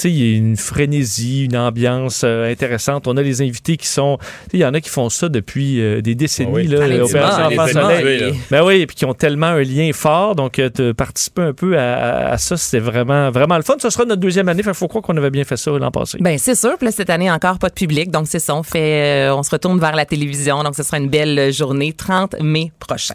y 0.04 0.34
a 0.34 0.36
une 0.36 0.56
frénésie, 0.56 1.44
une 1.44 1.56
ambiance 1.56 2.22
euh, 2.24 2.50
intéressante. 2.50 3.06
On 3.06 3.16
a 3.16 3.22
les 3.22 3.42
invités 3.42 3.76
qui 3.76 3.86
sont. 3.86 4.18
Il 4.52 4.60
y 4.60 4.64
en 4.64 4.74
a 4.74 4.80
qui 4.80 4.90
font 4.90 5.08
ça 5.08 5.28
depuis 5.28 5.80
euh, 5.80 6.00
des 6.02 6.14
décennies. 6.14 6.50
Ah 6.52 6.56
oui. 6.56 6.66
là, 6.66 7.04
Opération 7.04 7.44
Enfant 7.46 7.66
Soleil. 7.68 8.34
Ben 8.50 8.62
oui, 8.64 8.80
et 8.80 8.86
puis 8.86 8.96
qui 8.96 9.04
ont 9.04 9.14
tellement 9.14 9.46
un 9.46 9.62
lien 9.62 9.90
fort. 9.92 10.34
Donc, 10.34 10.56
de 10.60 10.92
participer 10.92 11.42
un 11.42 11.52
peu 11.52 11.78
à, 11.78 11.94
à- 11.94 12.32
à 12.32 12.38
ça, 12.38 12.56
c'était 12.56 12.80
vraiment, 12.82 13.30
vraiment 13.30 13.56
le 13.56 13.62
fun. 13.62 13.74
Ce 13.80 13.90
sera 13.90 14.04
notre 14.04 14.20
deuxième 14.20 14.48
année. 14.48 14.62
Il 14.66 14.74
faut 14.74 14.88
croire 15.00 15.14
qu'on 15.14 15.16
avait 15.16 15.30
bien 15.30 15.44
fait 15.44 15.56
ça 15.56 15.70
l'an 15.70 15.90
passé. 15.90 16.18
Ben 16.20 16.38
c'est 16.38 16.54
sûr. 16.54 16.76
Puis 16.76 16.86
là, 16.86 16.92
cette 16.92 17.10
année 17.10 17.30
encore 17.30 17.58
pas 17.58 17.68
de 17.68 17.74
public, 17.74 18.10
donc 18.10 18.26
c'est 18.28 18.38
ça. 18.38 18.54
On 18.54 18.62
fait, 18.62 19.28
euh, 19.28 19.36
on 19.36 19.42
se 19.42 19.50
retourne 19.50 19.78
vers 19.78 19.94
la 19.94 20.04
télévision. 20.04 20.62
Donc 20.62 20.74
ce 20.74 20.82
sera 20.82 20.98
une 20.98 21.08
belle 21.08 21.52
journée, 21.52 21.92
30 21.92 22.36
mai 22.40 22.72
prochain. 22.78 23.14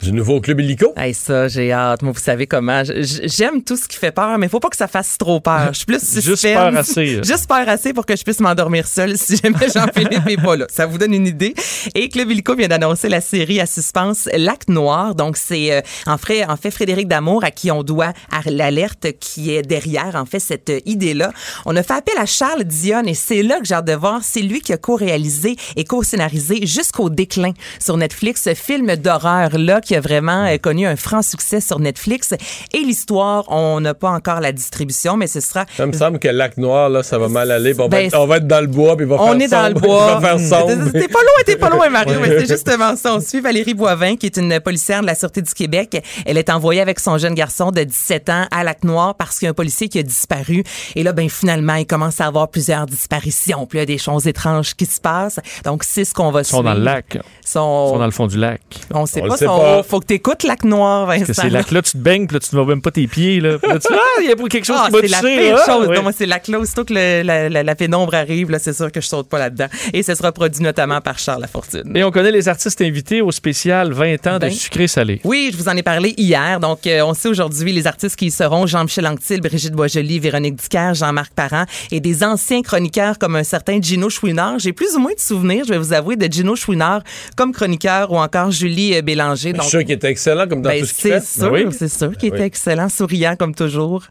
Du 0.00 0.12
nouveau 0.12 0.40
club 0.40 0.60
illico. 0.60 0.92
Hey, 0.96 1.14
ça, 1.14 1.48
j'ai 1.48 1.72
hâte. 1.72 2.02
Moi, 2.02 2.12
vous 2.12 2.20
savez 2.20 2.46
comment. 2.46 2.82
J'aime 2.84 3.62
tout 3.62 3.76
ce 3.76 3.88
qui 3.88 3.96
fait 3.96 4.12
peur, 4.12 4.38
mais 4.38 4.46
il 4.46 4.50
faut 4.50 4.60
pas 4.60 4.68
que 4.68 4.76
ça 4.76 4.88
fasse 4.88 5.18
trop 5.18 5.40
peur. 5.40 5.68
Je 5.72 5.78
suis 5.78 5.86
plus 5.86 6.00
suspense. 6.00 6.24
Juste 6.24 6.54
peur 6.54 6.76
assez. 6.76 7.06
Juste 7.22 7.48
peur 7.48 7.68
assez 7.68 7.92
pour 7.92 8.06
que 8.06 8.16
je 8.16 8.22
puisse 8.22 8.40
m'endormir 8.40 8.86
seule 8.86 9.16
si 9.16 9.36
jamais 9.36 9.68
Jean-Philippe 9.72 10.26
n'est 10.26 10.36
pas 10.36 10.56
là. 10.56 10.66
Ça 10.70 10.86
vous 10.86 10.98
donne 10.98 11.14
une 11.14 11.26
idée. 11.26 11.54
Et 11.94 12.08
Club 12.08 12.30
Illico 12.30 12.54
vient 12.54 12.68
d'annoncer 12.68 13.08
la 13.08 13.20
série 13.20 13.60
à 13.60 13.66
suspense 13.66 14.28
Lac 14.36 14.68
Noir. 14.68 15.14
Donc, 15.14 15.36
c'est 15.36 15.72
euh, 15.72 15.80
en, 16.06 16.18
fait, 16.18 16.44
en 16.44 16.56
fait 16.56 16.70
Frédéric 16.70 17.08
Damour 17.08 17.44
à 17.44 17.50
qui 17.50 17.70
on 17.70 17.82
doit 17.82 18.12
l'alerte 18.46 19.08
qui 19.18 19.54
est 19.54 19.62
derrière, 19.62 20.14
en 20.14 20.26
fait, 20.26 20.40
cette 20.40 20.70
euh, 20.70 20.80
idée-là. 20.86 21.32
On 21.64 21.74
a 21.76 21.82
fait 21.82 21.94
appel 21.94 22.14
à 22.18 22.26
Charles 22.26 22.64
Dion 22.64 23.02
et 23.04 23.14
c'est 23.14 23.42
là 23.42 23.58
que 23.58 23.64
j'ai 23.64 23.74
hâte 23.74 23.86
de 23.86 23.94
voir. 23.94 24.20
C'est 24.22 24.42
lui 24.42 24.60
qui 24.60 24.72
a 24.72 24.76
co-réalisé 24.76 25.56
et 25.76 25.84
co-scénarisé 25.84 26.66
jusqu'au 26.66 27.10
déclin 27.10 27.52
sur 27.78 27.96
Netflix 27.96 28.42
ce 28.44 28.54
film 28.54 28.94
d'horreur-là 28.96 29.80
qui 29.86 29.94
a 29.96 30.00
vraiment 30.00 30.44
euh, 30.46 30.58
connu 30.58 30.86
un 30.86 30.96
franc 30.96 31.22
succès 31.22 31.60
sur 31.60 31.78
Netflix. 31.78 32.34
Et 32.74 32.78
l'histoire, 32.78 33.44
on 33.48 33.80
n'a 33.80 33.94
pas 33.94 34.10
encore 34.10 34.40
la 34.40 34.52
distribution, 34.52 35.16
mais 35.16 35.26
ce 35.28 35.40
sera 35.40 35.64
Ça 35.76 35.86
me 35.86 35.92
semble 35.92 36.18
que 36.18 36.28
Lac 36.28 36.56
Noir, 36.58 36.88
là, 36.90 37.02
ça 37.02 37.18
va 37.18 37.28
mal 37.28 37.50
aller. 37.50 37.72
puis 37.72 37.80
On, 37.80 37.84
va, 37.84 37.88
Ben, 37.96 38.06
être, 38.06 38.18
on 38.18 38.26
va 38.26 38.36
être 38.38 38.46
dans 38.46 38.60
le 38.60 38.66
bois, 38.66 38.96
puis 38.96 39.06
il 39.06 39.08
va 39.08 39.16
on 39.16 39.32
faire 39.32 39.40
est 39.42 39.48
dans 39.48 39.68
le 39.68 39.74
sombre, 39.74 39.80
bois. 39.86 40.06
Il 40.18 40.20
va 40.22 40.28
faire 40.36 40.40
sombre. 40.40 40.90
T'es 40.92 41.08
pas 41.08 41.20
loin, 41.20 41.42
t'es 41.46 41.56
pas 41.56 41.70
loin, 41.70 41.88
Mario, 41.88 42.18
mais 42.20 42.28
c'est 42.40 42.46
justement 42.54 42.96
ça. 42.96 43.14
On 43.14 43.20
suit 43.20 43.40
Valérie 43.40 43.74
Boivin, 43.74 44.16
qui 44.16 44.26
est 44.26 44.36
une 44.36 44.58
policière 44.60 45.00
de 45.02 45.06
la 45.06 45.14
Sûreté 45.14 45.40
du 45.42 45.54
Québec. 45.54 46.02
Elle 46.26 46.36
est 46.38 46.50
envoyée 46.50 46.80
avec 46.80 46.98
son 47.00 47.16
jeune 47.18 47.34
garçon 47.34 47.70
de 47.70 47.82
17 47.84 48.28
ans 48.30 48.46
à 48.50 48.64
Lac-Noir 48.64 49.14
parce 49.14 49.38
qu'il 49.38 49.46
y 49.46 49.48
a 49.48 49.50
un 49.50 49.54
policier 49.54 49.88
qui 49.88 49.98
a 49.98 50.02
disparu. 50.02 50.64
Et 50.96 51.02
là, 51.02 51.12
ben, 51.12 51.28
finalement, 51.28 51.74
il 51.74 51.86
commence 51.86 52.20
à 52.20 52.26
avoir 52.26 52.48
plusieurs 52.48 52.86
disparitions. 52.86 53.66
Puis 53.66 53.78
il 53.78 53.80
y 53.80 53.82
a 53.82 53.86
des 53.86 53.98
choses 53.98 54.26
étranges 54.26 54.74
qui 54.74 54.86
se 54.86 55.00
passent. 55.00 55.40
Donc, 55.64 55.84
c'est 55.84 56.04
ce 56.04 56.12
qu'on 56.14 56.30
va 56.30 56.40
Ils 56.40 56.44
suivre. 56.44 56.58
sont 56.58 56.64
dans 56.64 56.74
le 56.74 56.80
lac. 56.82 57.14
Ils 57.14 57.20
Sont- 57.48 57.90
sont 57.92 57.98
dans 57.98 58.04
le 58.06 58.10
fond 58.10 58.26
du 58.26 58.38
lac. 58.38 58.60
On 58.92 59.06
sait 59.06 59.20
On 59.20 59.24
le 59.24 59.30
pas. 59.30 59.36
sait 59.36 59.44
sont- 59.46 59.58
pas. 59.58 59.75
Faut 59.82 60.00
que 60.00 60.06
t'écoutes 60.06 60.42
Lac-Noir, 60.44 61.06
Vincent. 61.06 61.26
Que 61.26 61.32
ces 61.34 61.50
lacs-là, 61.50 61.82
tu 61.82 61.92
te 61.92 61.98
baignes, 61.98 62.26
puis 62.26 62.34
là, 62.34 62.40
tu 62.40 62.54
ne 62.54 62.60
vois 62.60 62.68
même 62.68 62.82
pas 62.82 62.90
tes 62.90 63.06
pieds. 63.06 63.40
Là. 63.40 63.58
Puis 63.58 63.70
là, 63.72 63.78
tu 63.78 63.86
ah, 63.92 63.96
il 64.22 64.28
y 64.28 64.32
a 64.32 64.36
pas 64.36 64.44
quelque 64.48 64.64
chose 64.64 64.76
Ah, 64.78 64.86
qui 64.86 64.92
m'a 64.92 65.00
c'est 65.02 65.08
la 65.08 65.20
touché. 65.20 65.38
pire 65.38 65.56
là. 65.56 65.62
chose. 65.66 65.88
Ouais. 65.88 65.96
Non, 65.96 66.02
moi, 66.02 66.12
c'est 66.16 66.26
la 66.26 66.38
clause. 66.40 66.62
Aussitôt 66.62 66.84
que 66.84 66.94
le- 66.94 67.22
la, 67.22 67.48
la- 67.48 67.62
la 67.62 67.74
pénombre 67.74 68.14
arrive, 68.14 68.50
là, 68.50 68.58
c'est 68.58 68.72
sûr 68.72 68.90
que 68.92 69.00
je 69.00 69.06
saute 69.06 69.28
pas 69.28 69.38
là-dedans. 69.38 69.66
Et 69.92 70.02
ce 70.02 70.14
sera 70.14 70.32
produit 70.32 70.62
notamment 70.62 71.00
par 71.00 71.18
Charles 71.18 71.40
Lafortune. 71.42 71.92
Et 71.96 72.02
on 72.04 72.10
connaît 72.10 72.30
les 72.32 72.48
artistes 72.48 72.80
invités 72.82 73.20
au 73.22 73.30
spécial 73.32 73.92
20 73.92 74.26
ans 74.26 74.34
de 74.34 74.38
Ben. 74.40 74.50
sucré-salé. 74.50 75.20
Oui, 75.24 75.50
je 75.52 75.56
vous 75.56 75.68
en 75.68 75.76
ai 75.76 75.82
parlé 75.82 76.14
hier. 76.16 76.60
Donc, 76.60 76.86
euh, 76.86 77.02
on 77.04 77.14
sait 77.14 77.28
aujourd'hui 77.28 77.72
les 77.72 77.86
artistes 77.86 78.16
qui 78.16 78.26
y 78.26 78.30
seront 78.30 78.66
Jean-Michel 78.66 79.06
Anctil, 79.06 79.40
Brigitte 79.40 79.74
Boisjoli, 79.74 80.18
Véronique 80.18 80.56
Dicker, 80.56 80.92
Jean-Marc 80.94 81.32
Parent 81.34 81.64
et 81.90 82.00
des 82.00 82.24
anciens 82.24 82.62
chroniqueurs 82.62 83.18
comme 83.18 83.36
un 83.36 83.44
certain 83.44 83.80
Gino 83.80 84.08
Chouinard. 84.10 84.58
J'ai 84.58 84.72
plus 84.72 84.94
ou 84.96 84.98
moins 85.00 85.12
de 85.14 85.20
souvenirs, 85.20 85.64
je 85.66 85.72
vais 85.72 85.78
vous 85.78 85.92
avouer, 85.92 86.16
de 86.16 86.32
Gino 86.32 86.56
Chouinard 86.56 87.02
comme 87.36 87.52
chroniqueur 87.52 88.10
ou 88.12 88.16
encore 88.18 88.50
Julie 88.50 88.96
euh, 88.96 89.02
Bélanger. 89.02 89.52
Suis 89.68 89.78
sûr 89.78 89.80
qu'il 89.84 89.92
était 89.92 90.10
excellent 90.10 90.46
comme 90.48 90.62
dans 90.62 90.70
ben, 90.70 90.80
tout 90.80 90.86
ce 90.86 90.94
qu'il 90.94 91.02
c'est 91.12 91.20
fait. 91.20 91.26
sûr, 91.26 91.50
Ben 91.50 91.66
oui. 91.68 91.74
c'est 91.78 91.88
sûr 91.88 92.16
qu'il 92.16 92.30
Ben 92.30 92.36
était 92.36 92.46
excellent, 92.46 92.88
souriant 92.88 93.36
comme 93.36 93.54
toujours. 93.54 94.04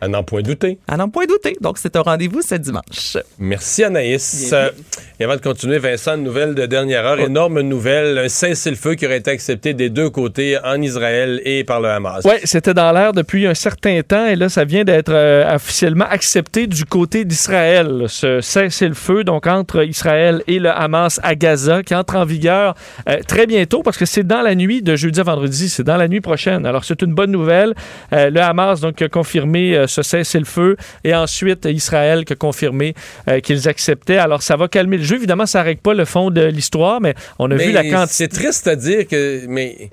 À 0.00 0.08
n'en 0.08 0.22
point 0.22 0.42
douter. 0.42 0.78
À 0.86 0.96
n'en 0.96 1.08
point 1.08 1.26
douter. 1.26 1.56
Donc, 1.60 1.78
c'est 1.78 1.96
un 1.96 2.02
rendez-vous 2.02 2.42
ce 2.42 2.54
dimanche. 2.54 3.16
Merci 3.38 3.84
Anaïs. 3.84 4.50
Euh, 4.52 4.70
et 5.18 5.24
avant 5.24 5.36
de 5.36 5.40
continuer, 5.40 5.78
Vincent, 5.78 6.16
une 6.16 6.22
nouvelle 6.22 6.54
de 6.54 6.66
dernière 6.66 7.04
heure. 7.04 7.18
Énorme 7.18 7.60
nouvelle. 7.62 8.18
Un 8.18 8.28
cessez-le-feu 8.28 8.94
qui 8.94 9.06
aurait 9.06 9.18
été 9.18 9.30
accepté 9.30 9.74
des 9.74 9.90
deux 9.90 10.10
côtés, 10.10 10.56
en 10.62 10.80
Israël 10.80 11.40
et 11.44 11.64
par 11.64 11.80
le 11.80 11.88
Hamas. 11.88 12.24
Oui, 12.24 12.34
c'était 12.44 12.74
dans 12.74 12.92
l'air 12.92 13.12
depuis 13.12 13.46
un 13.46 13.54
certain 13.54 14.00
temps 14.02 14.26
et 14.26 14.36
là, 14.36 14.48
ça 14.48 14.64
vient 14.64 14.84
d'être 14.84 15.12
euh, 15.12 15.54
officiellement 15.54 16.06
accepté 16.08 16.66
du 16.66 16.84
côté 16.84 17.24
d'Israël. 17.24 18.04
Ce 18.08 18.40
cessez-le-feu, 18.40 19.24
donc 19.24 19.46
entre 19.46 19.84
Israël 19.84 20.42
et 20.46 20.58
le 20.58 20.70
Hamas 20.70 21.18
à 21.22 21.34
Gaza, 21.34 21.82
qui 21.82 21.94
entre 21.94 22.16
en 22.16 22.24
vigueur 22.24 22.74
euh, 23.08 23.18
très 23.26 23.46
bientôt 23.46 23.82
parce 23.82 23.96
que 23.96 24.06
c'est 24.06 24.26
dans 24.26 24.42
la 24.42 24.54
nuit 24.54 24.82
de 24.82 24.94
jeudi 24.94 25.18
à 25.18 25.24
vendredi, 25.24 25.68
c'est 25.68 25.82
dans 25.82 25.96
la 25.96 26.06
nuit 26.06 26.20
prochaine. 26.20 26.66
Alors, 26.66 26.84
c'est 26.84 27.02
une 27.02 27.14
bonne 27.14 27.32
nouvelle. 27.32 27.74
Euh, 28.12 28.30
le 28.30 28.40
Hamas, 28.40 28.80
donc, 28.80 29.02
a 29.02 29.08
confirmé 29.08 29.76
euh, 29.76 29.86
ce 29.88 30.02
cessez-le-feu 30.02 30.76
et 31.04 31.14
ensuite 31.14 31.64
Israël 31.64 32.24
qui 32.24 32.34
a 32.34 32.36
confirmé 32.36 32.94
euh, 33.28 33.40
qu'ils 33.40 33.68
acceptaient. 33.68 34.18
Alors, 34.18 34.42
ça 34.42 34.56
va 34.56 34.68
calmer 34.68 34.98
le 34.98 35.04
jeu. 35.04 35.16
Évidemment, 35.16 35.46
ça 35.46 35.60
ne 35.60 35.64
règle 35.64 35.80
pas 35.80 35.94
le 35.94 36.04
fond 36.04 36.30
de 36.30 36.44
l'histoire, 36.44 37.00
mais 37.00 37.14
on 37.38 37.50
a 37.50 37.56
vu 37.56 37.72
la 37.72 37.82
quantité. 37.82 38.06
c'est 38.12 38.28
triste 38.28 38.68
à 38.68 38.76
dire 38.76 39.06
que. 39.08 39.46
Mais 39.48 39.90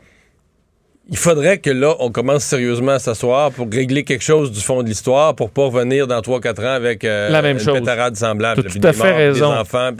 il 1.07 1.17
faudrait 1.17 1.59
que 1.59 1.69
là, 1.69 1.93
on 1.99 2.09
commence 2.09 2.43
sérieusement 2.43 2.93
à 2.93 2.99
s'asseoir 2.99 3.51
pour 3.51 3.67
régler 3.71 4.03
quelque 4.03 4.23
chose 4.23 4.51
du 4.51 4.59
fond 4.59 4.81
de 4.81 4.87
l'histoire 4.87 5.35
pour 5.35 5.51
pas 5.51 5.65
revenir 5.65 6.07
dans 6.07 6.19
3-4 6.19 6.61
ans 6.65 6.73
avec 6.73 7.03
euh, 7.03 7.29
La 7.29 7.43
même 7.43 7.57
une 7.57 7.63
chose. 7.63 7.77
pétarade 7.77 8.15
semblable. 8.15 8.63
Tout 8.63 8.79
à 8.83 8.91
fait 8.91 9.03
morts, 9.09 9.15
raison. 9.17 9.51
Des 9.53 9.57
enfants, 9.59 9.91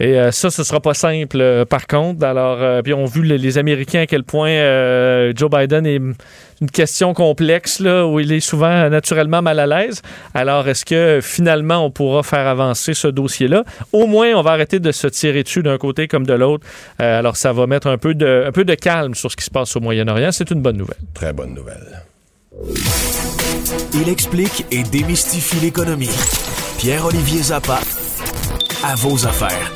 Et 0.00 0.18
euh, 0.18 0.30
ça, 0.32 0.48
ce 0.50 0.64
sera 0.64 0.80
pas 0.80 0.94
simple, 0.94 1.38
euh, 1.38 1.66
par 1.66 1.86
contre. 1.86 2.24
Alors, 2.24 2.82
puis 2.82 2.94
on 2.94 3.04
a 3.04 3.08
vu 3.08 3.20
le- 3.20 3.36
les 3.36 3.58
Américains 3.58 4.00
à 4.00 4.06
quel 4.06 4.24
point 4.24 5.32
Joe 5.36 5.50
Biden 5.50 5.84
est 5.86 6.00
une 6.60 6.70
question 6.70 7.14
complexe, 7.14 7.80
là, 7.80 8.06
où 8.06 8.20
il 8.20 8.32
est 8.32 8.40
souvent 8.40 8.88
naturellement 8.88 9.42
mal 9.42 9.58
à 9.58 9.66
l'aise. 9.66 10.02
Alors, 10.34 10.68
est-ce 10.68 10.84
que 10.84 11.20
finalement, 11.22 11.84
on 11.84 11.90
pourra 11.90 12.22
faire 12.22 12.46
avancer 12.46 12.94
ce 12.94 13.08
dossier-là? 13.08 13.64
Au 13.92 14.06
moins, 14.06 14.32
on 14.34 14.42
va 14.42 14.52
arrêter 14.52 14.80
de 14.80 14.92
se 14.92 15.06
tirer 15.06 15.42
dessus 15.42 15.62
d'un 15.62 15.78
côté 15.78 16.08
comme 16.08 16.26
de 16.26 16.34
l'autre. 16.34 16.66
Euh, 17.00 17.18
alors, 17.18 17.36
ça 17.36 17.52
va 17.52 17.66
mettre 17.66 17.86
un 17.88 17.98
peu, 17.98 18.14
de, 18.14 18.44
un 18.46 18.52
peu 18.52 18.64
de 18.64 18.74
calme 18.74 19.14
sur 19.14 19.30
ce 19.30 19.36
qui 19.36 19.44
se 19.44 19.50
passe 19.50 19.74
au 19.76 19.80
Moyen-Orient. 19.80 20.30
C'est 20.32 20.50
une 20.50 20.62
bonne 20.62 20.76
nouvelle. 20.76 20.98
Très 21.12 21.32
bonne 21.32 21.54
nouvelle. 21.54 22.02
Il 23.94 24.08
explique 24.08 24.64
et 24.70 24.82
démystifie 24.84 25.56
l'économie. 25.60 26.10
Pierre-Olivier 26.78 27.42
Zappa, 27.42 27.80
à 28.84 28.94
vos 28.96 29.26
affaires. 29.26 29.72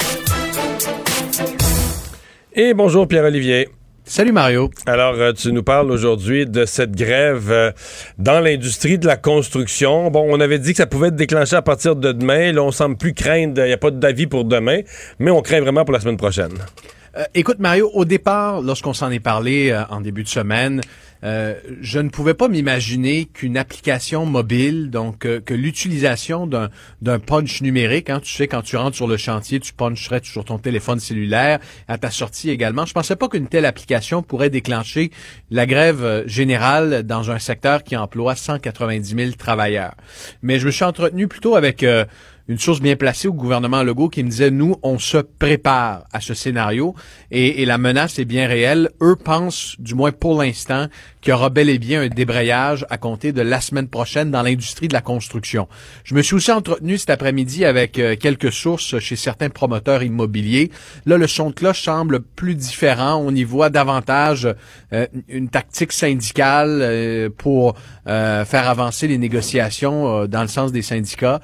Et 2.55 2.75
bonjour 2.75 3.07
Pierre-Olivier. 3.07 3.69
Salut 4.09 4.33
Mario. 4.33 4.71
Alors, 4.87 5.17
euh, 5.17 5.35
tu 5.35 5.53
nous 5.53 5.63
parles 5.63 5.91
aujourd'hui 5.91 6.47
de 6.47 6.65
cette 6.65 6.97
grève 6.97 7.51
euh, 7.51 7.73
dans 8.17 8.41
l'industrie 8.41 8.99
de 8.99 9.07
la 9.07 9.19
construction. 9.19 10.11
Bon, 10.11 10.27
on 10.31 10.41
avait 10.41 10.59
dit 10.59 10.71
que 10.71 10.79
ça 10.79 10.87
pouvait 10.87 11.09
être 11.09 11.17
déclenché 11.17 11.57
à 11.57 11.61
partir 11.61 11.95
de 11.95 12.13
demain. 12.13 12.51
Là, 12.53 12.63
on 12.63 12.71
semble 12.73 12.97
plus 12.97 13.13
craindre, 13.13 13.61
il 13.63 13.67
n'y 13.67 13.73
a 13.73 13.77
pas 13.77 13.91
d'avis 13.91 14.27
pour 14.27 14.47
demain, 14.47 14.81
mais 15.19 15.31
on 15.31 15.43
craint 15.43 15.61
vraiment 15.61 15.85
pour 15.85 15.93
la 15.93 16.01
semaine 16.01 16.17
prochaine. 16.17 16.55
Euh, 17.19 17.25
écoute 17.35 17.59
Mario, 17.59 17.91
au 17.95 18.05
départ, 18.05 18.63
lorsqu'on 18.63 18.93
s'en 18.93 19.11
est 19.11 19.19
parlé 19.19 19.71
euh, 19.71 19.83
en 19.91 20.01
début 20.01 20.23
de 20.23 20.29
semaine, 20.29 20.81
euh, 21.25 21.55
je 21.81 21.99
ne 21.99 22.11
pouvais 22.11 22.35
pas 22.35 22.47
m'imaginer 22.47 23.25
qu'une 23.25 23.57
application 23.57 24.25
mobile, 24.25 24.89
donc 24.91 25.19
que 25.19 25.55
l'utilisation 25.55 26.47
d'un 26.47 27.19
punch 27.19 27.61
numérique, 27.61 28.09
hein, 28.09 28.21
tu 28.23 28.33
sais 28.33 28.47
quand 28.47 28.63
tu 28.63 28.77
rentres 28.77 28.95
sur 28.95 29.09
le 29.09 29.17
chantier, 29.17 29.59
tu 29.59 29.73
puncherais 29.73 30.21
sur 30.23 30.45
ton 30.45 30.59
téléphone 30.59 31.01
cellulaire 31.01 31.59
à 31.89 31.99
ta 31.99 32.13
sortie 32.13 32.51
également. 32.51 32.87
Je 32.87 32.93
pensais 32.93 33.17
pas 33.17 33.27
qu'une 33.27 33.49
telle 33.49 33.67
application 33.67 34.23
pourrait 34.23 34.51
déclencher 34.51 35.11
la 35.51 35.67
grève 35.67 36.23
générale 36.27 37.03
dans 37.03 37.33
un 37.33 37.41
secteur 37.41 37.83
qui 37.83 37.97
emploie 37.97 38.37
190 38.37 39.17
000 39.17 39.33
travailleurs. 39.33 39.95
Mais 40.43 40.61
je 40.61 40.67
me 40.67 40.71
suis 40.71 40.85
entretenu 40.85 41.27
plutôt 41.27 41.57
avec 41.57 41.85
une 42.49 42.59
source 42.59 42.81
bien 42.81 42.97
placée 42.97 43.29
au 43.29 43.33
gouvernement 43.33 43.83
Legault 43.83 44.09
qui 44.09 44.25
me 44.25 44.31
disait, 44.31 44.51
nous, 44.51 44.77
on 44.83 44.99
se 44.99 45.19
prépare 45.19 46.05
à 46.13 46.21
ce 46.21 46.35
scénario 46.35 46.95
et, 47.31 47.63
et 47.63 47.67
la 47.67 47.79
menace 47.79 48.19
est 48.19 48.25
bien 48.25 48.49
réelle. 48.49 48.91
Eux 49.03 49.17
pensent, 49.17 49.77
du 49.79 49.95
moins 49.95 50.13
pour 50.13 50.41
l'instant, 50.41 50.89
qu'il 51.21 51.31
y 51.31 51.35
aura 51.35 51.51
bel 51.51 51.69
et 51.69 51.79
bien 51.79 52.03
un 52.03 52.09
débrayage 52.09 52.87
à 52.91 52.97
compter 52.97 53.33
de 53.33 53.43
la 53.43 53.61
semaine 53.61 53.89
prochaine 53.89 54.31
dans 54.31 54.43
l'industrie 54.43 54.89
de 54.89 54.95
la 54.95 55.01
construction. 55.01 55.69
Je 56.05 56.15
me 56.15 56.23
suis 56.23 56.35
aussi 56.37 56.51
entretenu 56.51 56.97
cet 56.97 57.11
après-midi 57.11 57.65
avec 57.65 57.99
euh, 57.99 58.17
quelques 58.17 58.53
sources 58.53 58.99
chez 58.99 59.17
certains 59.17 59.51
promoteurs 59.51 60.03
immobiliers. 60.03 60.71
Là, 61.07 61.19
le 61.19 61.27
son 61.27 61.51
de 61.51 61.55
cloche 61.55 61.83
semble 61.83 62.21
plus 62.21 62.55
différent. 62.55 63.17
On 63.17 63.35
y 63.35 63.45
voit 63.45 63.71
davantage 63.71 64.49
euh, 64.93 65.07
une 65.29 65.49
tactique 65.49 65.93
syndicale 65.93 66.81
euh, 66.81 67.29
pour 67.37 67.75
euh, 68.07 68.45
faire 68.45 68.69
avancer 68.69 69.07
les 69.07 69.19
négociations 69.19 70.27
dans 70.27 70.43
le 70.43 70.49
sens 70.49 70.73
des 70.73 70.83
syndicats. 70.83 71.41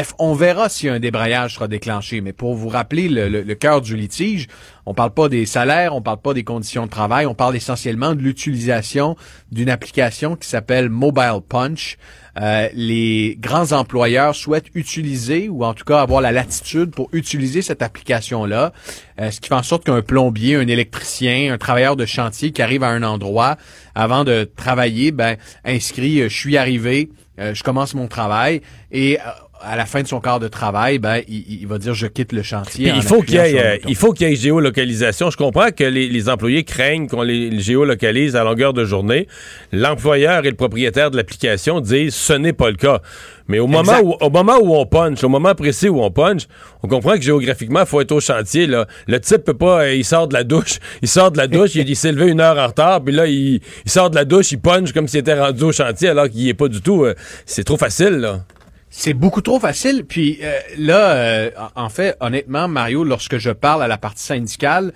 Bref, 0.00 0.14
on 0.18 0.32
verra 0.34 0.68
si 0.70 0.88
un 0.88 0.98
débrayage 0.98 1.54
sera 1.54 1.68
déclenché. 1.68 2.20
Mais 2.22 2.32
pour 2.32 2.54
vous 2.54 2.68
rappeler 2.68 3.08
le, 3.08 3.28
le- 3.28 3.42
le 3.42 3.54
cœur 3.54 3.82
du 3.82 3.96
litige, 3.96 4.46
on 4.86 4.94
parle 4.94 5.12
pas 5.12 5.28
des 5.28 5.44
salaires, 5.44 5.94
on 5.94 6.00
parle 6.00 6.20
pas 6.22 6.32
des 6.32 6.42
conditions 6.42 6.86
de 6.86 6.90
travail, 6.90 7.26
on 7.26 7.34
parle 7.34 7.54
essentiellement 7.54 8.14
de 8.14 8.22
l'utilisation 8.22 9.14
d'une 9.52 9.68
application 9.68 10.36
qui 10.36 10.48
s'appelle 10.48 10.88
Mobile 10.88 11.40
Punch. 11.46 11.98
Euh, 12.40 12.68
les 12.72 13.36
grands 13.40 13.72
employeurs 13.72 14.34
souhaitent 14.34 14.68
utiliser 14.74 15.48
ou 15.48 15.64
en 15.64 15.74
tout 15.74 15.84
cas 15.84 16.00
avoir 16.00 16.20
la 16.22 16.32
latitude 16.32 16.92
pour 16.92 17.08
utiliser 17.12 17.60
cette 17.60 17.82
application-là, 17.82 18.72
euh, 19.20 19.30
ce 19.30 19.40
qui 19.40 19.48
fait 19.48 19.54
en 19.54 19.62
sorte 19.64 19.84
qu'un 19.84 20.00
plombier, 20.00 20.54
un 20.56 20.68
électricien, 20.68 21.52
un 21.52 21.58
travailleur 21.58 21.96
de 21.96 22.06
chantier 22.06 22.52
qui 22.52 22.62
arrive 22.62 22.84
à 22.84 22.88
un 22.88 23.02
endroit 23.02 23.56
avant 23.94 24.24
de 24.24 24.48
travailler, 24.56 25.10
ben 25.10 25.36
inscrit, 25.64 26.20
euh, 26.20 26.28
je 26.28 26.36
suis 26.36 26.56
arrivé, 26.56 27.10
euh, 27.40 27.52
je 27.52 27.62
commence 27.64 27.94
mon 27.94 28.06
travail 28.06 28.62
et 28.92 29.18
euh, 29.18 29.22
à 29.62 29.76
la 29.76 29.86
fin 29.86 30.02
de 30.02 30.08
son 30.08 30.20
quart 30.20 30.40
de 30.40 30.48
travail, 30.48 30.98
ben, 30.98 31.20
il, 31.28 31.60
il 31.60 31.66
va 31.66 31.78
dire 31.78 31.94
je 31.94 32.06
quitte 32.06 32.32
le 32.32 32.42
chantier. 32.42 32.88
Puis 32.90 32.96
il 32.96 33.02
faut 33.02 33.20
qu'il 33.22 33.34
y 33.34 33.38
ait, 33.38 33.64
euh, 33.64 33.76
il 33.88 33.96
faut 33.96 34.12
qu'il 34.12 34.28
y 34.28 34.32
ait 34.32 34.36
géolocalisation. 34.36 35.30
Je 35.30 35.36
comprends 35.36 35.70
que 35.70 35.84
les, 35.84 36.08
les 36.08 36.28
employés 36.28 36.64
craignent 36.64 37.06
qu'on 37.08 37.22
les, 37.22 37.50
les 37.50 37.60
géolocalise 37.60 38.36
à 38.36 38.44
longueur 38.44 38.72
de 38.72 38.84
journée. 38.84 39.26
L'employeur 39.72 40.44
et 40.44 40.50
le 40.50 40.56
propriétaire 40.56 41.10
de 41.10 41.16
l'application 41.16 41.80
disent 41.80 42.14
ce 42.14 42.32
n'est 42.32 42.52
pas 42.52 42.70
le 42.70 42.76
cas. 42.76 43.00
Mais 43.48 43.58
au 43.58 43.66
moment, 43.66 43.98
où, 44.02 44.14
au 44.20 44.30
moment 44.30 44.58
où 44.62 44.76
on 44.76 44.86
punch, 44.86 45.24
au 45.24 45.28
moment 45.28 45.54
précis 45.56 45.88
où 45.88 46.00
on 46.00 46.10
punch, 46.12 46.42
on 46.84 46.88
comprend 46.88 47.14
que 47.14 47.22
géographiquement, 47.22 47.80
il 47.80 47.86
faut 47.86 48.00
être 48.00 48.12
au 48.12 48.20
chantier. 48.20 48.68
Là. 48.68 48.86
Le 49.08 49.18
type 49.20 49.38
peut 49.44 49.54
pas, 49.54 49.80
euh, 49.82 49.94
il 49.94 50.04
sort 50.04 50.28
de 50.28 50.34
la 50.34 50.44
douche, 50.44 50.78
il 51.02 51.08
sort 51.08 51.32
de 51.32 51.36
la 51.36 51.48
douche, 51.48 51.74
il, 51.74 51.88
il 51.88 51.96
s'est 51.96 52.12
levé 52.12 52.30
une 52.30 52.40
heure 52.40 52.58
en 52.58 52.68
retard, 52.68 53.02
puis 53.02 53.12
là, 53.12 53.26
il, 53.26 53.60
il 53.84 53.90
sort 53.90 54.08
de 54.08 54.14
la 54.14 54.24
douche, 54.24 54.52
il 54.52 54.60
punch 54.60 54.92
comme 54.92 55.08
s'il 55.08 55.20
était 55.20 55.38
rendu 55.38 55.64
au 55.64 55.72
chantier, 55.72 56.10
alors 56.10 56.28
qu'il 56.28 56.42
y 56.42 56.48
est 56.48 56.54
pas 56.54 56.68
du 56.68 56.80
tout. 56.80 57.02
euh, 57.04 57.14
c'est 57.44 57.64
trop 57.64 57.76
facile, 57.76 58.18
là. 58.18 58.44
C'est 58.92 59.14
beaucoup 59.14 59.40
trop 59.40 59.60
facile. 59.60 60.04
Puis 60.04 60.40
euh, 60.42 60.58
là, 60.76 61.12
euh, 61.12 61.50
en 61.76 61.88
fait, 61.88 62.16
honnêtement, 62.18 62.66
Mario, 62.66 63.04
lorsque 63.04 63.38
je 63.38 63.50
parle 63.50 63.84
à 63.84 63.88
la 63.88 63.96
partie 63.96 64.24
syndicale, 64.24 64.92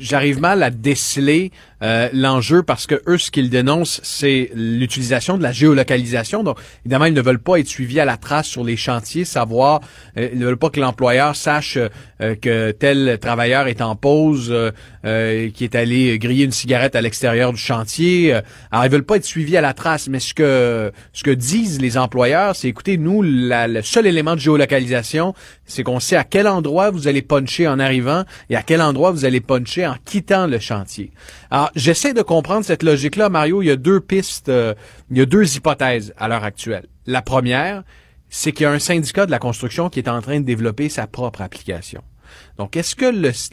j'arrive 0.00 0.40
mal 0.40 0.62
à 0.62 0.70
déceler 0.70 1.50
euh, 1.82 2.08
l'enjeu 2.12 2.62
parce 2.62 2.86
que 2.86 3.00
eux, 3.06 3.18
ce 3.18 3.30
qu'ils 3.30 3.50
dénoncent, 3.50 4.00
c'est 4.02 4.50
l'utilisation 4.54 5.38
de 5.38 5.42
la 5.42 5.52
géolocalisation. 5.52 6.42
Donc, 6.42 6.58
évidemment, 6.84 7.04
ils 7.04 7.14
ne 7.14 7.20
veulent 7.20 7.38
pas 7.38 7.58
être 7.60 7.68
suivis 7.68 8.00
à 8.00 8.04
la 8.04 8.16
trace 8.16 8.46
sur 8.48 8.64
les 8.64 8.76
chantiers, 8.76 9.24
savoir, 9.24 9.80
euh, 10.16 10.28
ils 10.32 10.38
ne 10.38 10.46
veulent 10.46 10.56
pas 10.56 10.70
que 10.70 10.80
l'employeur 10.80 11.36
sache 11.36 11.78
euh, 12.20 12.34
que 12.34 12.72
tel 12.72 13.18
travailleur 13.20 13.68
est 13.68 13.80
en 13.80 13.94
pause, 13.94 14.48
euh, 14.50 14.72
euh, 15.04 15.50
qui 15.50 15.62
est 15.64 15.76
allé 15.76 16.18
griller 16.18 16.44
une 16.44 16.50
cigarette 16.52 16.96
à 16.96 17.00
l'extérieur 17.00 17.52
du 17.52 17.58
chantier. 17.60 18.34
Euh, 18.34 18.40
Alors, 18.72 18.84
ils 18.86 18.90
veulent 18.90 19.04
pas 19.04 19.16
être 19.16 19.24
suivis 19.24 19.56
à 19.56 19.60
la 19.60 19.72
trace, 19.74 20.08
mais 20.08 20.18
ce 20.20 20.34
que 20.34 20.90
ce 21.12 21.22
que 21.22 21.30
disent 21.30 21.80
les 21.80 21.96
employeurs, 21.96 22.56
c'est 22.56 22.68
écoutez, 22.68 22.98
nous, 22.98 23.22
la- 23.22 23.68
le 23.68 23.82
seul 23.82 24.06
élément 24.06 24.34
de 24.34 24.40
géolocalisation, 24.40 25.32
c'est 25.68 25.84
qu'on 25.84 26.00
sait 26.00 26.16
à 26.16 26.24
quel 26.24 26.48
endroit 26.48 26.90
vous 26.90 27.06
allez 27.06 27.22
puncher 27.22 27.68
en 27.68 27.78
arrivant 27.78 28.24
et 28.50 28.56
à 28.56 28.62
quel 28.62 28.82
endroit 28.82 29.12
vous 29.12 29.24
allez 29.24 29.40
puncher 29.40 29.86
en 29.86 29.94
quittant 30.04 30.48
le 30.48 30.58
chantier. 30.58 31.12
Alors, 31.50 31.70
j'essaie 31.76 32.14
de 32.14 32.22
comprendre 32.22 32.64
cette 32.64 32.82
logique-là, 32.82 33.28
Mario. 33.28 33.62
Il 33.62 33.66
y 33.66 33.70
a 33.70 33.76
deux 33.76 34.00
pistes, 34.00 34.48
euh, 34.48 34.74
il 35.10 35.18
y 35.18 35.20
a 35.20 35.26
deux 35.26 35.56
hypothèses 35.56 36.12
à 36.16 36.26
l'heure 36.26 36.44
actuelle. 36.44 36.86
La 37.06 37.22
première, 37.22 37.84
c'est 38.28 38.52
qu'il 38.52 38.64
y 38.64 38.66
a 38.66 38.72
un 38.72 38.78
syndicat 38.78 39.26
de 39.26 39.30
la 39.30 39.38
construction 39.38 39.88
qui 39.90 40.00
est 40.00 40.08
en 40.08 40.20
train 40.20 40.40
de 40.40 40.44
développer 40.44 40.88
sa 40.88 41.06
propre 41.06 41.42
application. 41.42 42.02
Donc, 42.58 42.76
est-ce 42.76 42.94
que 42.94 43.06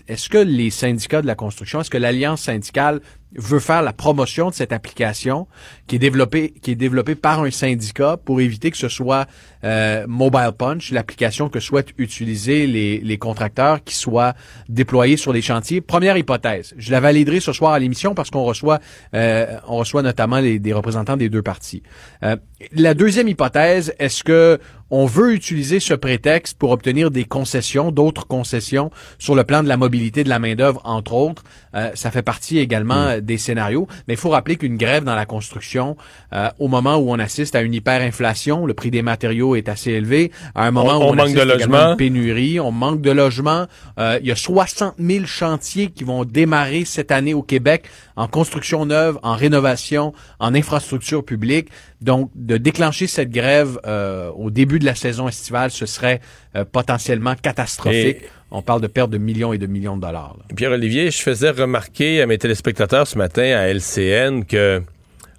est-ce 0.08 0.30
que 0.30 0.38
les 0.38 0.70
syndicats 0.70 1.22
de 1.22 1.28
la 1.28 1.36
construction, 1.36 1.82
est-ce 1.82 1.90
que 1.90 1.98
l'alliance 1.98 2.42
syndicale 2.42 3.02
veut 3.36 3.60
faire 3.60 3.82
la 3.82 3.94
promotion 3.94 4.50
de 4.50 4.56
cette 4.56 4.72
application 4.72 5.48
qui 5.88 5.98
est 5.98 6.00
développée, 6.00 6.54
qui 6.62 6.72
est 6.72 6.76
développée 6.76 7.16
par 7.16 7.42
un 7.42 7.52
syndicat 7.52 8.18
pour 8.24 8.40
éviter 8.42 8.72
que 8.72 8.78
ce 8.78 8.88
soit 8.88 9.28
euh, 9.64 10.06
Mobile 10.08 10.52
Punch, 10.58 10.92
l'application 10.92 11.50
que 11.50 11.60
souhaitent 11.60 11.94
utiliser 11.98 12.68
les, 12.68 13.00
les 13.00 13.18
contracteurs 13.18 13.84
qui 13.84 13.96
soit 13.96 14.36
déployée 14.70 15.18
sur 15.18 15.34
les 15.34 15.42
chantiers. 15.42 15.82
Première 15.82 16.18
hypothèse. 16.18 16.74
Je 16.78 16.92
la 16.92 17.00
validerai 17.00 17.40
ce 17.40 17.52
soir 17.52 17.74
à 17.74 17.80
l'émission 17.80 18.16
parce 18.16 18.30
qu'on 18.30 18.44
reçoit, 18.44 18.80
euh, 19.14 19.58
on 19.68 19.78
reçoit 19.78 20.02
notamment 20.02 20.40
les, 20.40 20.60
des 20.60 20.74
représentants 20.74 21.18
des 21.18 21.30
deux 21.30 21.42
parties. 21.42 21.84
Euh, 22.24 22.38
la 22.72 22.94
deuxième 22.94 23.28
hypothèse, 23.28 23.94
est-ce 24.00 24.24
que 24.24 24.60
on 24.92 25.08
veut 25.08 25.34
utiliser 25.34 25.80
ce 25.80 25.96
prétexte 25.96 26.58
pour 26.60 26.70
obtenir 26.70 27.10
des 27.10 27.26
concessions, 27.26 27.92
d'autres 27.92 28.28
concessions 28.28 28.92
sur 29.18 29.34
le 29.34 29.44
plan 29.44 29.64
de 29.64 29.68
la 29.68 29.78
mobilité 29.78 30.24
de 30.24 30.30
la 30.30 30.38
main-d'œuvre, 30.38 30.80
entre 30.84 31.14
autres? 31.14 31.44
Euh, 31.76 31.92
ça 31.94 32.10
fait 32.12 32.22
partie 32.22 32.58
également 32.60 32.96
euh, 33.08 33.20
des 33.22 33.38
scénarios. 33.38 33.88
Mais 34.08 34.14
il 34.14 34.18
faut 34.18 34.30
rappeler 34.30 34.56
qu'une 34.56 34.78
grève 34.78 35.04
dans 35.04 35.16
la 35.16 35.26
construction, 35.26 35.98
euh, 36.34 36.50
au 36.60 36.68
moment 36.68 36.96
où 36.98 37.12
on 37.12 37.20
assiste 37.20 37.56
à 37.56 37.62
une 37.62 37.74
hyperinflation, 37.74 38.66
le 38.66 38.74
prix 38.74 38.92
des 38.92 39.02
matériaux 39.02 39.56
est 39.56 39.68
assez 39.70 39.92
élevé. 39.92 40.32
À 40.56 40.66
un 40.68 40.72
moment 40.72 40.98
On- 41.00 41.10
où 41.10 41.14
on 41.14 41.18
assiste 41.20 41.38
de 41.38 41.54
également 41.54 41.78
à 41.78 41.92
une 41.92 41.98
pénurie, 41.98 42.60
on 42.60 42.72
manque 42.72 43.02
de 43.02 43.12
logements. 43.12 43.66
Euh, 44.00 44.18
il 44.22 44.28
y 44.28 44.32
a 44.32 44.36
60 44.36 44.96
000 45.00 45.26
chantiers 45.26 45.88
qui 45.92 46.04
vont 46.04 46.24
démarrer 46.26 46.86
cette 46.86 47.12
année 47.12 47.34
au 47.34 47.42
Québec 47.44 47.86
en 48.16 48.28
construction 48.28 48.86
neuve, 48.86 49.20
en 49.24 49.36
rénovation, 49.36 50.14
en 50.40 50.56
infrastructure 50.56 51.24
publique. 51.26 51.68
Donc, 52.02 52.30
de 52.36 52.58
déclencher 52.58 53.08
cette 53.08 53.32
grève 53.32 53.80
euh, 53.86 54.30
au 54.32 54.50
début 54.52 54.80
de 54.80 54.86
la 54.86 54.96
saison 54.96 55.28
estivale, 55.28 55.72
ce 55.72 55.86
serait 55.86 56.22
euh, 56.56 56.64
potentiellement 56.70 57.36
catastrophique. 57.42 58.18
Et- 58.22 58.30
On 58.52 58.62
parle 58.62 58.82
de 58.82 58.88
perte 58.88 59.10
de 59.10 59.18
millions 59.18 59.54
et 59.54 59.58
de 59.58 59.66
millions 59.66 59.98
de 59.98 60.02
dollars. 60.02 60.38
Pierre-Olivier, 60.56 61.12
je 61.12 61.22
faisais 61.22 61.50
remarquer 61.50 62.22
à 62.22 62.28
mes 62.28 62.38
téléspectateurs 62.38 63.08
ce 63.08 63.18
matin 63.18 63.44
à 63.58 63.68
LCN 63.68 64.46
que 64.46 64.82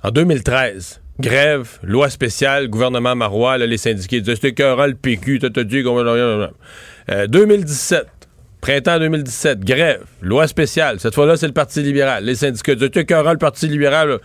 en 0.03 0.11
2013, 0.11 1.01
grève, 1.21 1.79
loi 1.83 2.11
spéciale, 2.11 2.69
gouvernement 2.69 3.15
marois, 3.15 3.59
les 3.59 3.77
syndiqués 3.77 4.21
disaient 4.21 4.35
c'était 4.35 4.49
écœurant, 4.49 4.87
le 4.87 4.95
PQ, 4.95 5.39
t'as 5.39 5.65
dit 5.65 5.83
qu'on 5.83 5.99
Euh, 7.09 7.27
2017, 7.29 8.07
printemps 8.61 8.99
2017, 8.99 9.61
grève, 9.61 10.03
loi 10.21 10.47
spéciale. 10.49 11.01
Cette 11.01 11.15
fois-là, 11.15 11.37
c'est 11.37 11.47
le 11.47 11.53
Parti 11.53 11.83
libéral. 11.83 12.25
Les 12.25 12.35
syndicats 12.35 12.75
c'était 12.79 13.01
écœurant, 13.01 13.33
le 13.33 13.39
Parti 13.39 13.69
libéral. 13.69 14.09
là. 14.09 14.19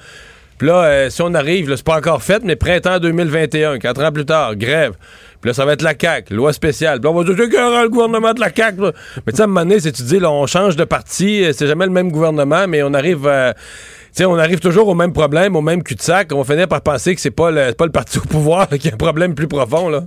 Puis 0.58 0.68
là, 0.68 0.84
euh, 0.84 1.10
si 1.10 1.22
on 1.24 1.34
arrive, 1.34 1.74
c'est 1.76 1.84
pas 1.84 1.98
encore 1.98 2.22
fait, 2.22 2.44
mais 2.44 2.56
printemps 2.56 3.00
2021, 3.00 3.80
quatre 3.80 4.04
ans 4.04 4.12
plus 4.12 4.26
tard, 4.26 4.56
grève. 4.56 4.94
Puis 5.42 5.50
là, 5.50 5.54
ça 5.54 5.66
va 5.66 5.74
être 5.74 5.82
la 5.82 5.96
CAQ, 6.00 6.34
loi 6.36 6.54
spéciale. 6.54 7.00
Puis 7.00 7.06
là, 7.06 7.12
on 7.12 7.18
va 7.18 7.24
dire, 7.24 7.36
c'est 7.38 7.48
le 7.48 7.90
gouvernement 7.90 8.34
de 8.34 8.40
la 8.40 8.54
CAQ. 8.54 8.82
là. 8.82 8.92
Mais 9.26 9.34
tu 9.34 9.38
sais, 9.38 9.42
à 9.42 9.46
un 9.46 9.48
moment 9.48 9.62
donné, 9.62 9.80
c'est 9.80 9.92
tu 9.92 10.04
dis, 10.04 10.20
là, 10.20 10.32
on 10.32 10.46
change 10.46 10.76
de 10.76 10.84
parti, 10.84 11.44
euh, 11.44 11.52
c'est 11.54 11.68
jamais 11.68 11.86
le 11.86 11.92
même 11.92 12.12
gouvernement, 12.12 12.68
mais 12.68 12.84
on 12.84 12.94
arrive 12.94 13.28
à... 13.28 13.54
Tu 13.54 13.60
sais, 14.14 14.26
on 14.26 14.38
arrive 14.38 14.60
toujours 14.60 14.88
au 14.88 14.94
même 14.94 15.14
problème, 15.14 15.56
au 15.56 15.62
même 15.62 15.84
cul-de-sac. 15.84 16.32
On 16.34 16.42
va 16.42 16.54
finir 16.54 16.68
par 16.68 16.82
penser 16.82 17.16
que 17.16 17.22
c'est 17.22 17.32
pas 17.32 17.50
le, 17.50 17.72
pas 17.74 17.86
le 17.86 17.92
parti 17.92 18.20
au 18.20 18.22
pouvoir 18.22 18.68
là, 18.70 18.78
qui 18.78 18.90
a 18.90 18.94
un 18.94 18.98
problème 18.98 19.36
plus 19.36 19.48
profond, 19.48 19.90
là. 19.90 20.04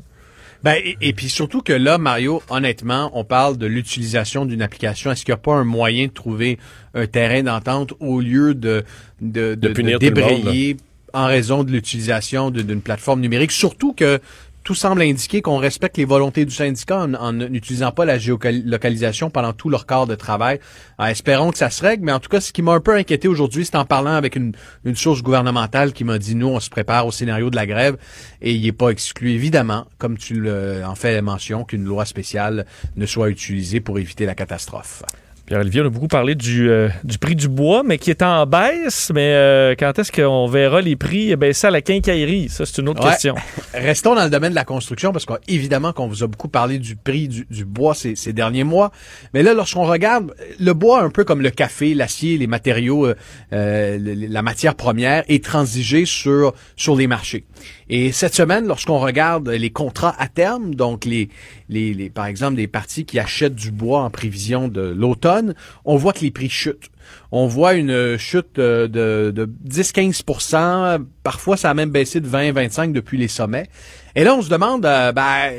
Ben, 0.65 0.77
et, 0.83 0.97
et 1.03 1.13
puis 1.13 1.29
surtout 1.29 1.61
que 1.61 1.75
là, 1.75 1.99
Mario, 1.99 2.43
honnêtement, 2.49 3.11
on 3.13 3.23
parle 3.23 3.59
de 3.59 3.67
l'utilisation 3.67 4.47
d'une 4.47 4.63
application. 4.63 5.13
Est-ce 5.13 5.23
qu'il 5.23 5.33
n'y 5.33 5.39
a 5.39 5.43
pas 5.43 5.53
un 5.53 5.65
moyen 5.65 6.07
de 6.07 6.13
trouver 6.13 6.59
un 6.95 7.07
terrain 7.07 7.43
d'entente 7.43 7.93
au 8.01 8.21
lieu 8.21 8.55
de, 8.55 8.83
de, 9.21 9.55
de, 9.55 9.69
punir 9.69 9.99
de 9.99 10.09
tout 10.09 10.15
le 10.15 10.21
monde, 10.23 10.31
débrayer 10.31 10.77
en 11.13 11.27
raison 11.27 11.65
de 11.65 11.71
l'utilisation 11.71 12.51
d'une 12.51 12.81
plateforme 12.81 13.21
numérique? 13.21 13.51
Surtout 13.51 13.93
que 13.93 14.21
tout 14.65 14.75
semble 14.75 15.03
indiquer 15.03 15.43
qu'on 15.43 15.59
respecte 15.59 15.99
les 15.99 16.07
volontés 16.07 16.47
du 16.47 16.55
syndicat 16.55 17.07
en 17.21 17.33
n'utilisant 17.33 17.93
pas 17.93 18.07
la 18.07 18.19
géolocalisation 18.19 19.29
pendant 19.31 19.53
tout 19.53 19.69
leur 19.69 19.87
quart 19.87 20.07
de 20.07 20.15
travail. 20.15 20.59
Espérons 20.99 21.51
que 21.51 21.59
ça 21.59 21.69
se 21.69 21.83
règle, 21.83 22.05
mais 22.05 22.13
en 22.13 22.19
tout 22.19 22.31
cas, 22.31 22.41
ce 22.41 22.53
qui 22.53 22.63
m'a 22.63 22.73
un 22.73 22.81
peu 22.81 22.95
inquiété 22.97 23.29
aujourd'hui, 23.29 23.67
c'est 23.67 23.77
en 23.77 23.85
parlant 23.85 24.15
avec 24.15 24.37
une, 24.37 24.55
source 24.95 25.23
gouvernementale 25.23 25.93
qui 25.93 26.05
m'a 26.05 26.19
dit, 26.19 26.35
nous, 26.35 26.49
on 26.49 26.61
se 26.61 26.71
prépare 26.71 27.07
au 27.07 27.13
scénario 27.13 27.51
de 27.51 27.57
la 27.57 27.67
grève, 27.67 27.97
et 28.41 28.55
il 28.55 28.63
n'est 28.63 28.73
pas 28.73 28.89
exclu, 28.89 29.33
évidemment, 29.33 29.87
comme 29.99 30.17
tu 30.17 30.51
en 30.51 30.95
fais 30.95 31.21
mention, 31.21 31.65
qu'une 31.65 31.85
loi 31.85 32.07
spéciale 32.07 32.65
ne 32.97 33.07
soit 33.07 33.29
utilisée 33.29 33.81
pour 33.81 33.99
éviter 33.99 34.25
la 34.25 34.35
catastrophe. 34.35 35.03
Pierre-Olivier, 35.47 35.83
on 35.83 35.87
a 35.87 35.91
beaucoup 35.91 36.09
parlé 36.09 36.35
du, 36.35 36.71
euh, 36.71 36.89
du 37.05 37.19
prix 37.19 37.37
du 37.37 37.49
bois, 37.49 37.83
mais 37.85 37.99
qui 37.99 38.09
est 38.11 38.23
en 38.23 38.47
baisse. 38.47 39.13
Mais 39.15 39.35
euh, 39.35 39.75
quand 39.79 39.99
est-ce 39.99 40.11
qu'on 40.11 40.47
verra 40.47 40.81
les 40.81 40.97
prix 40.97 41.37
baisser 41.37 41.67
à 41.67 41.71
la 41.71 41.83
quincaillerie? 41.83 42.49
Ça, 42.49 42.65
c'est 42.65 42.81
une 42.81 42.89
autre 42.89 43.05
Ouais. 43.05 43.11
question. 43.11 43.35
Restons 43.75 44.15
dans 44.15 44.25
le 44.25 44.31
domaine 44.31 44.51
de 44.53 44.55
la 44.55 44.65
construction 44.65 45.13
parce 45.13 45.27
qu'évidemment 45.27 45.93
qu'on 45.93 46.09
vous 46.09 46.23
a 46.25 46.29
beaucoup 46.29 46.49
parlé 46.49 46.79
du 46.79 46.97
prix 46.97 47.29
du, 47.29 47.47
du 47.51 47.67
bois 47.67 47.95
ces, 47.95 48.17
ces 48.17 48.33
derniers 48.33 48.65
mois. 48.65 48.91
Mais 49.35 49.43
là, 49.43 49.53
lorsqu'on 49.53 49.85
regarde 49.85 50.35
le 50.59 50.73
bois, 50.73 51.03
un 51.03 51.11
peu 51.11 51.25
comme 51.25 51.43
le 51.43 51.51
café, 51.51 51.93
l'acier, 51.93 52.39
les 52.39 52.47
matériaux, 52.47 53.07
euh, 53.07 53.15
euh, 53.53 53.99
la 54.01 54.41
matière 54.41 54.75
première, 54.77 55.25
est 55.29 55.45
transigé 55.45 56.07
sur, 56.07 56.55
sur 56.77 56.97
les 56.97 57.07
marchés. 57.07 57.45
Et 57.89 58.13
cette 58.13 58.35
semaine, 58.35 58.67
lorsqu'on 58.67 58.99
regarde 58.99 59.49
les 59.49 59.71
contrats 59.71 60.15
à 60.19 60.29
terme, 60.29 60.75
donc 60.75 61.05
les, 61.05 61.29
les, 61.69 62.11
par 62.11 62.27
exemple 62.27 62.57
des 62.57 62.67
parties 62.67 63.05
qui 63.05 63.19
achètent 63.19 63.55
du 63.55 63.71
bois 63.71 64.03
en 64.03 64.11
prévision 64.11 64.69
de 64.69 64.81
l'automne, 64.81 65.55
on 65.85 65.97
voit 65.97 66.13
que 66.13 66.21
les 66.21 66.31
prix 66.31 66.49
chutent. 66.49 66.91
On 67.33 67.47
voit 67.47 67.75
une 67.75 68.17
chute 68.17 68.59
euh, 68.59 68.89
de, 68.89 69.31
de 69.31 69.51
10-15% 69.69 71.05
Parfois, 71.23 71.57
ça 71.57 71.71
a 71.71 71.75
même 71.75 71.91
baissé 71.91 72.21
de 72.21 72.29
20-25 72.29 72.93
depuis 72.93 73.17
les 73.17 73.29
sommets. 73.29 73.67
Et 74.15 74.25
là, 74.25 74.35
on 74.35 74.43
se 74.43 74.51
demande 74.51 74.85
euh, 74.85 75.11
ben, 75.13 75.51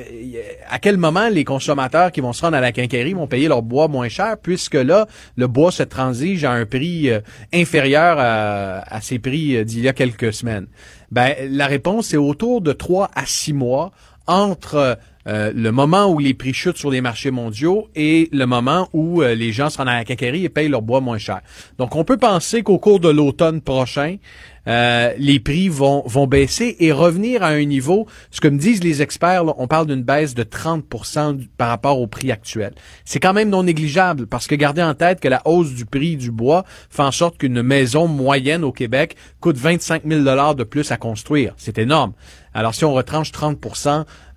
à 0.69 0.79
quel 0.79 0.97
moment 0.97 1.27
les 1.27 1.43
consommateurs 1.43 2.11
qui 2.11 2.21
vont 2.21 2.33
se 2.33 2.41
rendre 2.41 2.55
à 2.55 2.61
la 2.61 2.71
quincaillerie 2.71 3.13
vont 3.13 3.27
payer 3.27 3.47
leur 3.47 3.63
bois 3.63 3.87
moins 3.87 4.09
cher, 4.09 4.37
puisque 4.41 4.75
là, 4.75 5.07
le 5.35 5.47
bois 5.47 5.71
se 5.71 5.83
transige 5.83 6.43
à 6.43 6.51
un 6.51 6.65
prix 6.65 7.09
euh, 7.09 7.19
inférieur 7.53 8.17
à, 8.19 8.95
à 8.95 9.01
ses 9.01 9.17
prix 9.19 9.65
d'il 9.65 9.81
y 9.81 9.87
a 9.87 9.93
quelques 9.93 10.33
semaines. 10.33 10.67
Ben, 11.11 11.35
la 11.49 11.67
réponse 11.67 12.13
est 12.13 12.17
autour 12.17 12.61
de 12.61 12.71
3 12.71 13.11
à 13.15 13.25
6 13.25 13.53
mois 13.53 13.91
entre 14.27 14.97
euh, 15.27 15.51
le 15.55 15.71
moment 15.71 16.05
où 16.11 16.19
les 16.19 16.33
prix 16.33 16.53
chutent 16.53 16.77
sur 16.77 16.91
les 16.91 17.01
marchés 17.01 17.31
mondiaux 17.31 17.87
et 17.95 18.29
le 18.31 18.45
moment 18.45 18.89
où 18.93 19.21
euh, 19.21 19.33
les 19.35 19.51
gens 19.51 19.69
se 19.69 19.77
rendent 19.77 19.89
à 19.89 19.95
la 19.95 20.05
quincaillerie 20.05 20.45
et 20.45 20.49
payent 20.49 20.69
leur 20.69 20.81
bois 20.81 21.01
moins 21.01 21.17
cher. 21.17 21.41
Donc, 21.77 21.95
on 21.95 22.03
peut 22.03 22.17
penser 22.17 22.61
qu'au 22.61 22.77
cours 22.77 22.99
de 22.99 23.09
l'automne 23.09 23.61
prochain, 23.61 24.17
euh, 24.67 25.13
les 25.17 25.39
prix 25.39 25.69
vont, 25.69 26.03
vont 26.07 26.25
baisser 26.27 26.75
et 26.79 26.91
revenir 26.91 27.43
à 27.43 27.49
un 27.49 27.65
niveau, 27.65 28.07
ce 28.31 28.41
que 28.41 28.47
me 28.47 28.57
disent 28.57 28.83
les 28.83 29.01
experts, 29.01 29.43
on 29.59 29.67
parle 29.67 29.87
d'une 29.87 30.01
baisse 30.03 30.33
de 30.33 30.43
30 30.43 31.37
du- 31.37 31.47
par 31.47 31.69
rapport 31.69 31.99
au 31.99 32.07
prix 32.07 32.31
actuel. 32.31 32.73
C'est 33.03 33.19
quand 33.19 33.33
même 33.33 33.49
non 33.49 33.63
négligeable 33.63 34.25
parce 34.27 34.47
que 34.47 34.55
gardez 34.55 34.81
en 34.81 34.95
tête 34.95 35.19
que 35.19 35.27
la 35.27 35.41
hausse 35.45 35.73
du 35.73 35.85
prix 35.85 36.17
du 36.17 36.31
bois 36.31 36.65
fait 36.89 37.03
en 37.03 37.11
sorte 37.11 37.37
qu'une 37.37 37.61
maison 37.61 38.07
moyenne 38.07 38.63
au 38.63 38.71
Québec 38.71 39.15
coûte 39.39 39.57
25 39.57 40.03
000 40.05 40.21
de 40.55 40.63
plus 40.63 40.91
à 40.91 40.97
construire. 40.97 41.53
C'est 41.57 41.77
énorme. 41.77 42.13
Alors 42.53 42.73
si 42.73 42.85
on 42.85 42.93
retranche 42.93 43.31
30 43.31 43.57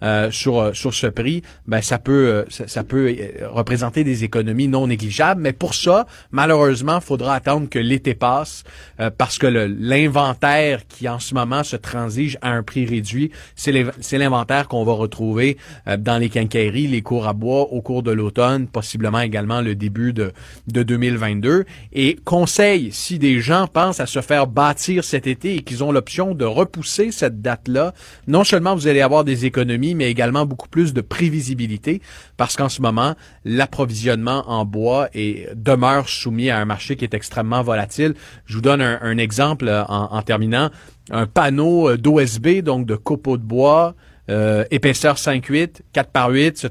euh, 0.02 0.30
sur 0.30 0.60
euh, 0.60 0.72
sur 0.72 0.94
ce 0.94 1.06
prix, 1.06 1.42
ben 1.66 1.82
ça 1.82 1.98
peut 1.98 2.28
euh, 2.28 2.44
ça, 2.48 2.68
ça 2.68 2.84
peut 2.84 3.14
représenter 3.50 4.04
des 4.04 4.24
économies 4.24 4.68
non 4.68 4.86
négligeables. 4.86 5.40
Mais 5.40 5.52
pour 5.52 5.74
ça, 5.74 6.06
malheureusement, 6.30 7.00
faudra 7.00 7.34
attendre 7.34 7.68
que 7.68 7.78
l'été 7.78 8.14
passe 8.14 8.64
euh, 9.00 9.10
parce 9.16 9.38
que 9.38 9.46
l'inventaire 9.46 10.86
qui 10.86 11.08
en 11.08 11.18
ce 11.18 11.34
moment 11.34 11.64
se 11.64 11.76
transige 11.76 12.38
à 12.42 12.50
un 12.50 12.62
prix 12.62 12.84
réduit, 12.86 13.30
c'est 13.54 14.18
l'inventaire 14.18 14.68
qu'on 14.68 14.84
va 14.84 14.92
retrouver 14.92 15.56
euh, 15.86 15.96
dans 15.96 16.18
les 16.18 16.28
quincailleries, 16.28 16.86
les 16.86 17.02
cours 17.02 17.26
à 17.26 17.32
bois 17.32 17.72
au 17.72 17.80
cours 17.80 18.02
de 18.02 18.10
l'automne, 18.10 18.66
possiblement 18.66 19.20
également 19.20 19.60
le 19.60 19.74
début 19.74 20.12
de 20.12 20.32
de 20.66 20.82
2022. 20.82 21.64
Et 21.92 22.16
conseil, 22.24 22.90
si 22.92 23.18
des 23.18 23.40
gens 23.40 23.66
pensent 23.66 24.00
à 24.00 24.06
se 24.06 24.20
faire 24.20 24.46
bâtir 24.46 25.04
cet 25.04 25.26
été 25.26 25.56
et 25.56 25.62
qu'ils 25.62 25.84
ont 25.84 25.92
l'option 25.92 26.34
de 26.34 26.44
repousser 26.44 27.10
cette 27.10 27.40
date-là, 27.40 27.94
non 28.26 28.44
seulement 28.44 28.74
vous 28.74 28.86
allez 28.86 29.00
avoir 29.00 29.24
des 29.24 29.46
économies, 29.46 29.87
mais 29.94 30.10
également 30.10 30.46
beaucoup 30.46 30.68
plus 30.68 30.92
de 30.94 31.00
prévisibilité, 31.00 32.00
parce 32.36 32.56
qu'en 32.56 32.68
ce 32.68 32.82
moment, 32.82 33.14
l'approvisionnement 33.44 34.44
en 34.48 34.64
bois 34.64 35.08
est, 35.14 35.54
demeure 35.54 36.08
soumis 36.08 36.50
à 36.50 36.58
un 36.58 36.64
marché 36.64 36.96
qui 36.96 37.04
est 37.04 37.14
extrêmement 37.14 37.62
volatile. 37.62 38.14
Je 38.46 38.54
vous 38.54 38.62
donne 38.62 38.80
un, 38.80 38.98
un 39.02 39.18
exemple 39.18 39.68
euh, 39.68 39.84
en, 39.84 40.16
en 40.16 40.22
terminant. 40.22 40.70
Un 41.10 41.26
panneau 41.26 41.90
euh, 41.90 41.96
d'OSB, 41.96 42.62
donc 42.62 42.86
de 42.86 42.96
copeaux 42.96 43.36
de 43.36 43.42
bois, 43.42 43.94
euh, 44.30 44.64
épaisseur 44.70 45.16
5,8, 45.16 45.80
4 45.92 46.10
par 46.10 46.30
8. 46.30 46.58
Ce- 46.58 46.66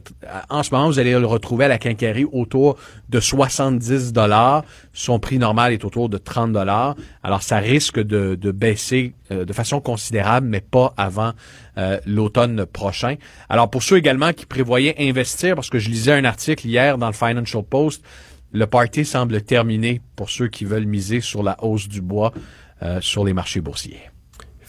En 0.49 0.61
ce 0.63 0.71
moment, 0.73 0.87
vous 0.87 0.99
allez 0.99 1.11
le 1.17 1.25
retrouver 1.25 1.65
à 1.65 1.67
la 1.67 1.77
quincaillerie 1.77 2.25
autour 2.31 2.77
de 3.09 3.19
70 3.19 4.13
dollars. 4.13 4.63
Son 4.93 5.19
prix 5.19 5.39
normal 5.39 5.73
est 5.73 5.83
autour 5.85 6.09
de 6.09 6.17
30 6.17 6.51
dollars. 6.53 6.95
Alors, 7.23 7.41
ça 7.41 7.57
risque 7.57 7.99
de, 7.99 8.35
de 8.35 8.51
baisser 8.51 9.13
euh, 9.31 9.43
de 9.45 9.53
façon 9.53 9.81
considérable, 9.81 10.47
mais 10.47 10.61
pas 10.61 10.93
avant 10.97 11.33
euh, 11.77 11.99
l'automne 12.05 12.65
prochain. 12.65 13.15
Alors, 13.49 13.69
pour 13.69 13.81
ceux 13.83 13.97
également 13.97 14.33
qui 14.33 14.45
prévoyaient 14.45 14.95
investir, 14.99 15.55
parce 15.55 15.69
que 15.69 15.79
je 15.79 15.89
lisais 15.89 16.13
un 16.13 16.25
article 16.25 16.67
hier 16.67 16.97
dans 16.97 17.07
le 17.07 17.13
Financial 17.13 17.63
Post, 17.63 18.03
le 18.53 18.65
party 18.67 19.03
semble 19.03 19.41
terminé 19.41 20.01
pour 20.15 20.29
ceux 20.29 20.47
qui 20.47 20.63
veulent 20.63 20.85
miser 20.85 21.21
sur 21.21 21.43
la 21.43 21.61
hausse 21.63 21.87
du 21.89 22.01
bois 22.01 22.31
euh, 22.83 23.01
sur 23.01 23.25
les 23.25 23.33
marchés 23.33 23.59
boursiers. 23.61 23.99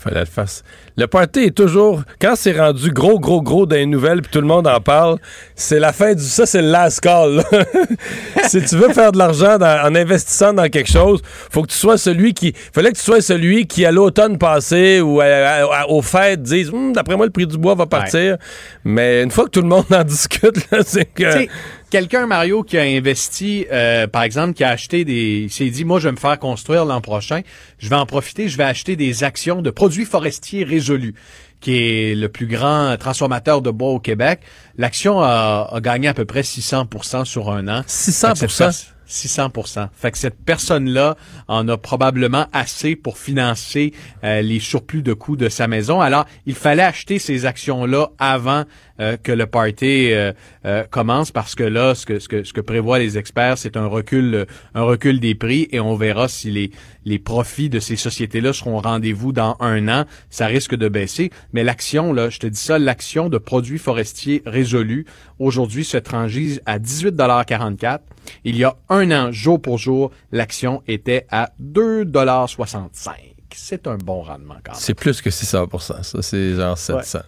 Il 0.01 0.03
fallait 0.11 0.21
le 0.21 0.27
faire. 0.27 0.45
Le 0.97 1.07
party 1.09 1.41
est 1.41 1.51
toujours. 1.57 2.03
Quand 2.21 2.35
c'est 2.37 2.57
rendu 2.59 2.91
gros, 2.93 3.19
gros, 3.19 3.43
gros 3.43 3.67
dans 3.67 3.75
les 3.75 3.85
nouvelles 3.87 4.23
puis 4.23 4.31
tout 4.31 4.41
le 4.41 4.47
monde 4.47 4.69
en 4.69 4.81
parle, 4.81 5.19
c'est 5.57 5.81
la 5.81 5.93
fin 5.93 6.15
du. 6.15 6.23
Ça, 6.23 6.47
c'est 6.47 6.63
le 6.63 6.69
last 6.71 7.01
call. 7.01 7.37
là. 7.37 7.45
si 8.49 8.63
tu 8.63 8.77
veux 8.77 8.93
faire 8.93 9.11
de 9.11 9.19
l'argent 9.19 9.57
en 9.61 9.95
investissant 9.97 10.53
dans 10.53 10.69
quelque 10.69 10.89
chose, 10.91 11.21
faut 11.51 11.63
que 11.63 11.69
tu 11.73 11.77
sois 11.77 11.99
celui 11.99 12.33
qui. 12.33 12.53
fallait 12.73 12.93
que 12.93 12.97
tu 12.97 13.03
sois 13.03 13.21
celui 13.21 13.67
qui, 13.67 13.85
à 13.85 13.91
l'automne 13.91 14.39
passé 14.39 15.01
ou 15.01 15.21
à- 15.21 15.25
à- 15.25 15.81
à- 15.83 15.87
aux 15.89 16.03
fêtes, 16.03 16.43
dise 16.43 16.71
Hum, 16.71 16.93
D'après 16.93 17.17
moi, 17.17 17.27
le 17.27 17.33
prix 17.33 17.47
du 17.49 17.59
bois 17.59 17.75
va 17.75 17.87
partir. 17.87 18.37
Mais 18.85 19.23
une 19.25 19.33
fois 19.33 19.47
que 19.47 19.51
tout 19.51 19.63
le 19.63 19.69
monde 19.69 19.85
en 19.93 20.05
discute, 20.05 20.71
là, 20.71 20.79
c'est 20.87 21.07
que. 21.07 21.25
Quelqu'un, 21.91 22.27
Mario, 22.27 22.63
qui 22.63 22.79
a 22.79 22.83
investi, 22.83 23.67
euh, 23.73 24.07
par 24.07 24.23
exemple, 24.23 24.55
qui 24.55 24.65
a 24.65 24.71
acheté 24.71 25.05
des... 25.05 25.43
Il 25.45 25.51
s'est 25.51 25.71
dit, 25.71 25.85
moi, 25.85 25.99
je 26.01 26.09
vais 26.09 26.13
me 26.13 26.19
faire 26.19 26.39
construire 26.39 26.85
l'an 26.85 27.01
prochain. 27.01 27.43
Je 27.79 27.89
vais 27.89 27.97
en 27.97 28.07
profiter, 28.07 28.49
je 28.49 28.57
vais 28.57 28.65
acheter 28.65 28.97
des 28.97 29.25
actions 29.25 29.63
de 29.63 29.71
produits 29.71 30.05
forestiers 30.05 30.65
résolus 30.65 31.15
qui 31.61 31.77
est 31.77 32.15
le 32.15 32.29
plus 32.29 32.47
grand 32.47 32.97
transformateur 32.99 33.63
de 33.63 33.71
bois 33.71 33.91
au 33.91 33.99
Québec. 33.99 34.41
L'action 34.77 35.21
a, 35.21 35.69
a 35.73 35.81
gagné 35.81 36.07
à 36.07 36.15
peu 36.15 36.25
près 36.25 36.43
600% 36.43 37.25
sur 37.25 37.51
un 37.51 37.67
an. 37.67 37.83
600 37.87 38.35
Fait 39.09 39.21
que 39.23 39.29
cette 39.29 39.49
pers- 39.55 39.59
600 39.65 39.89
Fait 39.95 40.11
que 40.11 40.19
cette 40.19 40.45
personne-là 40.45 41.17
en 41.49 41.67
a 41.69 41.77
probablement 41.79 42.47
assez 42.53 42.95
pour 42.95 43.19
financer 43.19 43.93
euh, 44.23 44.43
les 44.43 44.61
surplus 44.61 45.03
de 45.03 45.15
coûts 45.15 45.37
de 45.37 45.49
sa 45.49 45.67
maison. 45.67 46.01
Alors, 46.01 46.27
il 46.47 46.55
fallait 46.55 46.83
acheter 46.83 47.19
ces 47.19 47.47
actions-là 47.47 48.11
avant 48.19 48.65
euh, 49.01 49.17
que 49.17 49.33
le 49.33 49.47
party 49.47 50.13
euh, 50.13 50.33
euh, 50.67 50.85
commence 50.91 51.31
parce 51.31 51.55
que 51.55 51.63
là, 51.65 51.95
ce 51.95 52.05
que, 52.05 52.19
ce 52.19 52.29
que, 52.29 52.45
ce 52.45 52.53
que 52.53 52.61
prévoient 52.61 52.99
les 52.99 53.17
experts, 53.17 53.57
c'est 53.57 53.77
un 53.77 53.87
recul, 53.87 54.47
un 54.75 54.83
recul 54.83 55.21
des 55.21 55.35
prix 55.35 55.69
et 55.71 55.81
on 55.81 55.95
verra 55.95 56.29
si 56.29 56.51
les, 56.51 56.71
les 57.05 57.19
profits 57.19 57.69
de 57.69 57.81
ces 57.81 57.97
sociétés-là 57.97 58.53
seront 58.53 58.77
au 58.79 58.81
rendez-vous 58.81 59.33
dans 59.33 59.57
un 59.61 59.89
an. 59.89 60.05
Ça 60.31 60.47
risque 60.47 60.75
de 60.75 60.89
baisser. 60.89 61.31
Mais 61.53 61.65
l'action, 61.65 62.13
là, 62.13 62.29
je 62.29 62.39
te 62.39 62.47
dis 62.47 62.61
ça, 62.61 62.79
l'action 62.79 63.29
de 63.29 63.39
produits 63.39 63.79
forestiers 63.79 64.43
résolus 64.45 65.07
aujourd'hui 65.39 65.85
se 65.85 65.97
transige 65.97 66.61
à 66.67 66.79
18,44 66.79 68.01
Il 68.45 68.57
y 68.57 68.65
a 68.65 68.77
an, 69.11 69.33
jour 69.33 69.61
pour 69.61 69.79
jour, 69.79 70.11
l'action 70.33 70.83
était 70.87 71.27
à 71.31 71.51
2,65 71.63 73.11
C'est 73.55 73.87
un 73.87 73.97
bon 73.97 74.23
rendement 74.23 74.57
quand 74.65 74.73
même. 74.73 74.81
C'est 74.81 74.95
plus 74.95 75.21
que 75.21 75.31
600% 75.31 76.03
Ça, 76.03 76.23
c'est 76.23 76.55
genre 76.55 76.77
700. 76.79 77.21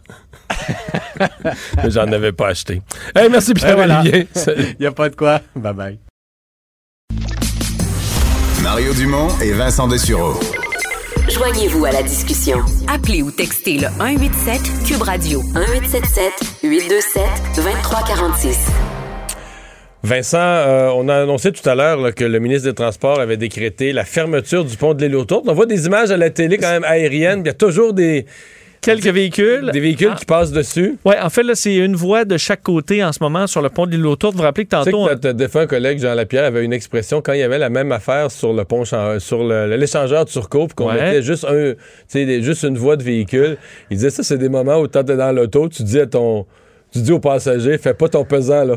Mais 1.82 1.90
j'en 1.90 2.10
avais 2.12 2.32
pas 2.32 2.48
acheté. 2.48 2.82
Hey, 3.14 3.28
merci 3.30 3.54
Ben 3.54 3.74
voilà. 3.74 4.02
Pierre-Olivier. 4.02 4.28
Salut. 4.34 4.64
Il 4.78 4.80
n'y 4.80 4.86
a 4.86 4.92
pas 4.92 5.08
de 5.08 5.16
quoi. 5.16 5.40
Bye 5.56 5.74
bye. 5.74 5.98
Mario 8.62 8.92
Dumont 8.94 9.28
et 9.40 9.52
Vincent 9.52 9.88
Dessureau. 9.88 10.38
Joignez-vous 11.30 11.84
à 11.84 11.92
la 11.92 12.02
discussion. 12.02 12.58
Appelez 12.88 13.22
ou 13.22 13.30
textez 13.30 13.78
le 13.78 13.88
187 13.98 14.60
Cube 14.86 15.02
Radio 15.02 15.40
1877 15.42 16.32
827 16.62 17.22
2346. 17.56 18.99
Vincent, 20.03 20.38
euh, 20.38 20.88
on 20.94 21.09
a 21.09 21.16
annoncé 21.16 21.53
tout 21.53 21.68
à 21.68 21.74
l'heure 21.74 22.14
que 22.14 22.24
le 22.24 22.38
ministre 22.38 22.68
des 22.68 22.74
Transports 22.74 23.20
avait 23.20 23.36
décrété 23.36 23.92
la 23.92 24.05
fermeture 24.05 24.64
du 24.64 24.76
pont 24.76 24.94
de 24.94 25.05
l'île 25.05 25.14
aux 25.16 25.24
Tourtes. 25.26 25.44
On 25.46 25.53
voit 25.53 25.66
des 25.66 25.86
images 25.86 26.11
à 26.11 26.16
la 26.16 26.30
télé 26.30 26.57
quand 26.57 26.70
même 26.70 26.84
aériennes. 26.84 27.40
Il 27.44 27.46
y 27.46 27.51
a 27.51 27.55
toujours 27.55 27.92
des, 27.92 28.24
Quelques 28.80 29.05
véhicules. 29.09 29.68
des 29.74 29.80
véhicules 29.80 30.09
Ah. 30.12 30.16
qui 30.18 30.24
passent 30.24 30.53
dessus. 30.53 30.96
Oui, 31.05 31.14
en 31.22 31.28
fait, 31.28 31.42
là, 31.42 31.55
c'est 31.55 31.76
une 31.76 31.96
voie 31.96 32.24
de 32.24 32.38
chaque 32.38 32.62
côté 32.62 33.05
en 33.05 33.12
ce 33.12 33.18
moment 33.22 33.46
sur 33.46 33.61
le 33.61 33.68
pont 33.68 33.84
de 33.84 33.90
l'île 33.90 34.07
aux 34.07 34.16
Tourtes. 34.16 34.32
Vous 34.32 34.38
vous 34.38 34.44
rappelez 34.44 34.64
que 34.64 34.74
Tu 34.74 34.82
sais 34.84 34.90
tantôt. 34.90 35.05
que 35.05 35.11
notre 35.11 35.32
défunt 35.32 35.66
collègue 35.66 35.98
Jean 36.01 36.14
Lapierre 36.14 36.44
avait 36.44 36.64
une 36.64 36.72
expression 36.72 37.20
quand 37.20 37.34
il 37.34 37.40
y 37.40 37.42
avait 37.42 37.59
la 37.59 37.68
même 37.68 37.92
affaire 37.92 38.30
sur 38.30 38.55
le 38.55 38.64
pont 38.64 38.84
sur 38.86 39.44
l'échangeur 39.44 40.24
Turcot 40.24 40.68
puis 40.68 40.76
qu'on 40.76 40.88
Ouais. 40.88 40.94
mettait 40.94 41.22
juste 41.22 41.44
un 41.44 41.74
tu 42.11 42.42
juste 42.42 42.62
une 42.62 42.78
voie 42.78 42.96
de 42.96 43.03
véhicule. 43.03 43.59
Il 43.90 43.98
disait 43.98 44.09
ça 44.09 44.22
c'est 44.22 44.38
des 44.38 44.48
moments 44.48 44.78
où 44.80 44.88
quand 44.88 45.05
t'es 45.05 45.16
dans 45.16 45.30
l'auto, 45.32 45.68
tu 45.68 45.82
dis 45.82 46.01
à 46.01 46.07
ton 46.07 46.46
tu 46.90 47.01
dis 47.01 47.12
aux 47.12 47.20
passagers, 47.20 47.76
fais 47.78 47.94
pas 47.94 48.09
ton 48.09 48.24
pesant 48.24 48.64
là. 48.64 48.76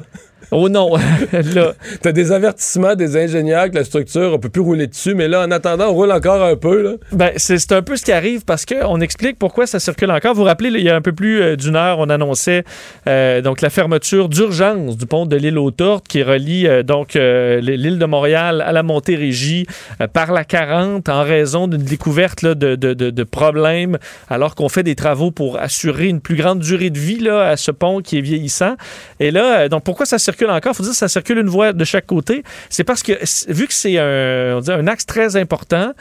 Oh 0.52 0.70
non, 0.70 0.96
là. 1.32 1.74
T'as 2.02 2.12
des 2.12 2.32
avertissements 2.32 2.96
des 2.96 3.18
ingénieurs 3.18 3.70
que 3.72 3.76
la 3.76 3.84
structure, 3.84 4.34
on 4.34 4.40
peut 4.40 4.50
plus 4.50 4.62
rouler 4.62 4.88
dessus, 4.88 5.16
mais 5.16 5.28
là, 5.28 5.42
en 5.46 5.52
attendant, 5.52 5.90
on 5.90 5.94
roule 5.94 6.12
encore 6.12 6.44
un 6.44 6.56
peu. 6.56 6.82
Là. 6.82 6.92
Ben, 7.12 7.32
c'est 7.38 7.72
un 7.72 7.82
peu 7.82 7.96
ce 7.96 8.04
qui 8.04 8.12
arrive 8.12 8.44
parce 8.46 8.66
qu'on 8.66 9.00
explique 9.02 9.40
pourquoi 9.40 9.66
ça 9.68 9.80
circule 9.80 10.12
encore. 10.12 10.34
Vous 10.34 10.42
vous 10.42 10.48
rappelez, 10.48 10.70
il 10.70 10.84
y 10.84 10.90
a 10.90 10.96
un 10.96 11.02
peu 11.02 11.14
plus 11.14 11.42
euh, 11.42 11.56
d'une 11.56 11.76
heure, 11.76 12.00
on 12.00 12.10
annonçait 12.10 12.64
euh, 13.08 13.42
donc 13.42 13.62
la 13.62 13.70
fermeture 13.70 14.30
d'urgence 14.30 14.98
du 14.98 15.06
pont 15.06 15.26
de 15.26 15.36
l'île 15.36 15.58
aux 15.58 15.72
Tourtes 15.72 16.08
qui 16.08 16.24
relie 16.24 16.68
euh, 16.68 16.84
donc 16.84 17.16
euh, 17.16 17.60
l'île 17.62 17.98
de 18.00 18.06
Montréal 18.06 18.62
à 18.66 18.72
la 18.72 18.84
Montérégie 18.84 19.66
par 20.14 20.32
la 20.32 20.44
40 20.44 21.08
en 21.10 21.24
raison 21.24 21.68
d'une 21.68 21.82
découverte 21.84 22.42
là, 22.42 22.56
de, 22.56 22.76
de- 22.76 22.94
de- 22.94 23.10
de 23.10 23.24
problèmes 23.24 23.98
alors 24.30 24.56
qu'on 24.56 24.70
fait 24.70 24.84
des 24.84 24.96
travaux 24.96 25.32
pour 25.32 25.58
assurer 25.60 26.08
une 26.08 26.20
plus 26.22 26.36
grande 26.36 26.60
durée 26.60 26.90
de 26.90 27.00
vie 27.00 27.20
là, 27.20 27.48
à 27.50 27.58
ce 27.58 27.72
pont 27.72 28.02
qui 28.02 28.18
est 28.18 28.22
vieillissant. 28.22 28.76
Et 29.20 29.32
là, 29.32 29.70
donc 29.70 29.84
pourquoi 29.84 30.06
ça 30.06 30.18
circule 30.20 30.33
encore? 30.42 30.74
Il 30.74 30.76
faut 30.76 30.84
dire 30.84 30.92
que 30.92 30.98
ça 30.98 31.08
circule 31.08 31.38
une 31.38 31.50
voie 31.50 31.74
de 31.74 31.84
chaque 31.86 32.06
côté. 32.06 32.44
C'est 32.70 32.84
parce 32.84 33.04
que 33.04 33.14
vu 33.52 33.68
que 33.68 33.74
c'est 33.74 33.98
un 33.98 34.88
axe 34.88 35.06
très 35.06 35.36
important, 35.36 35.94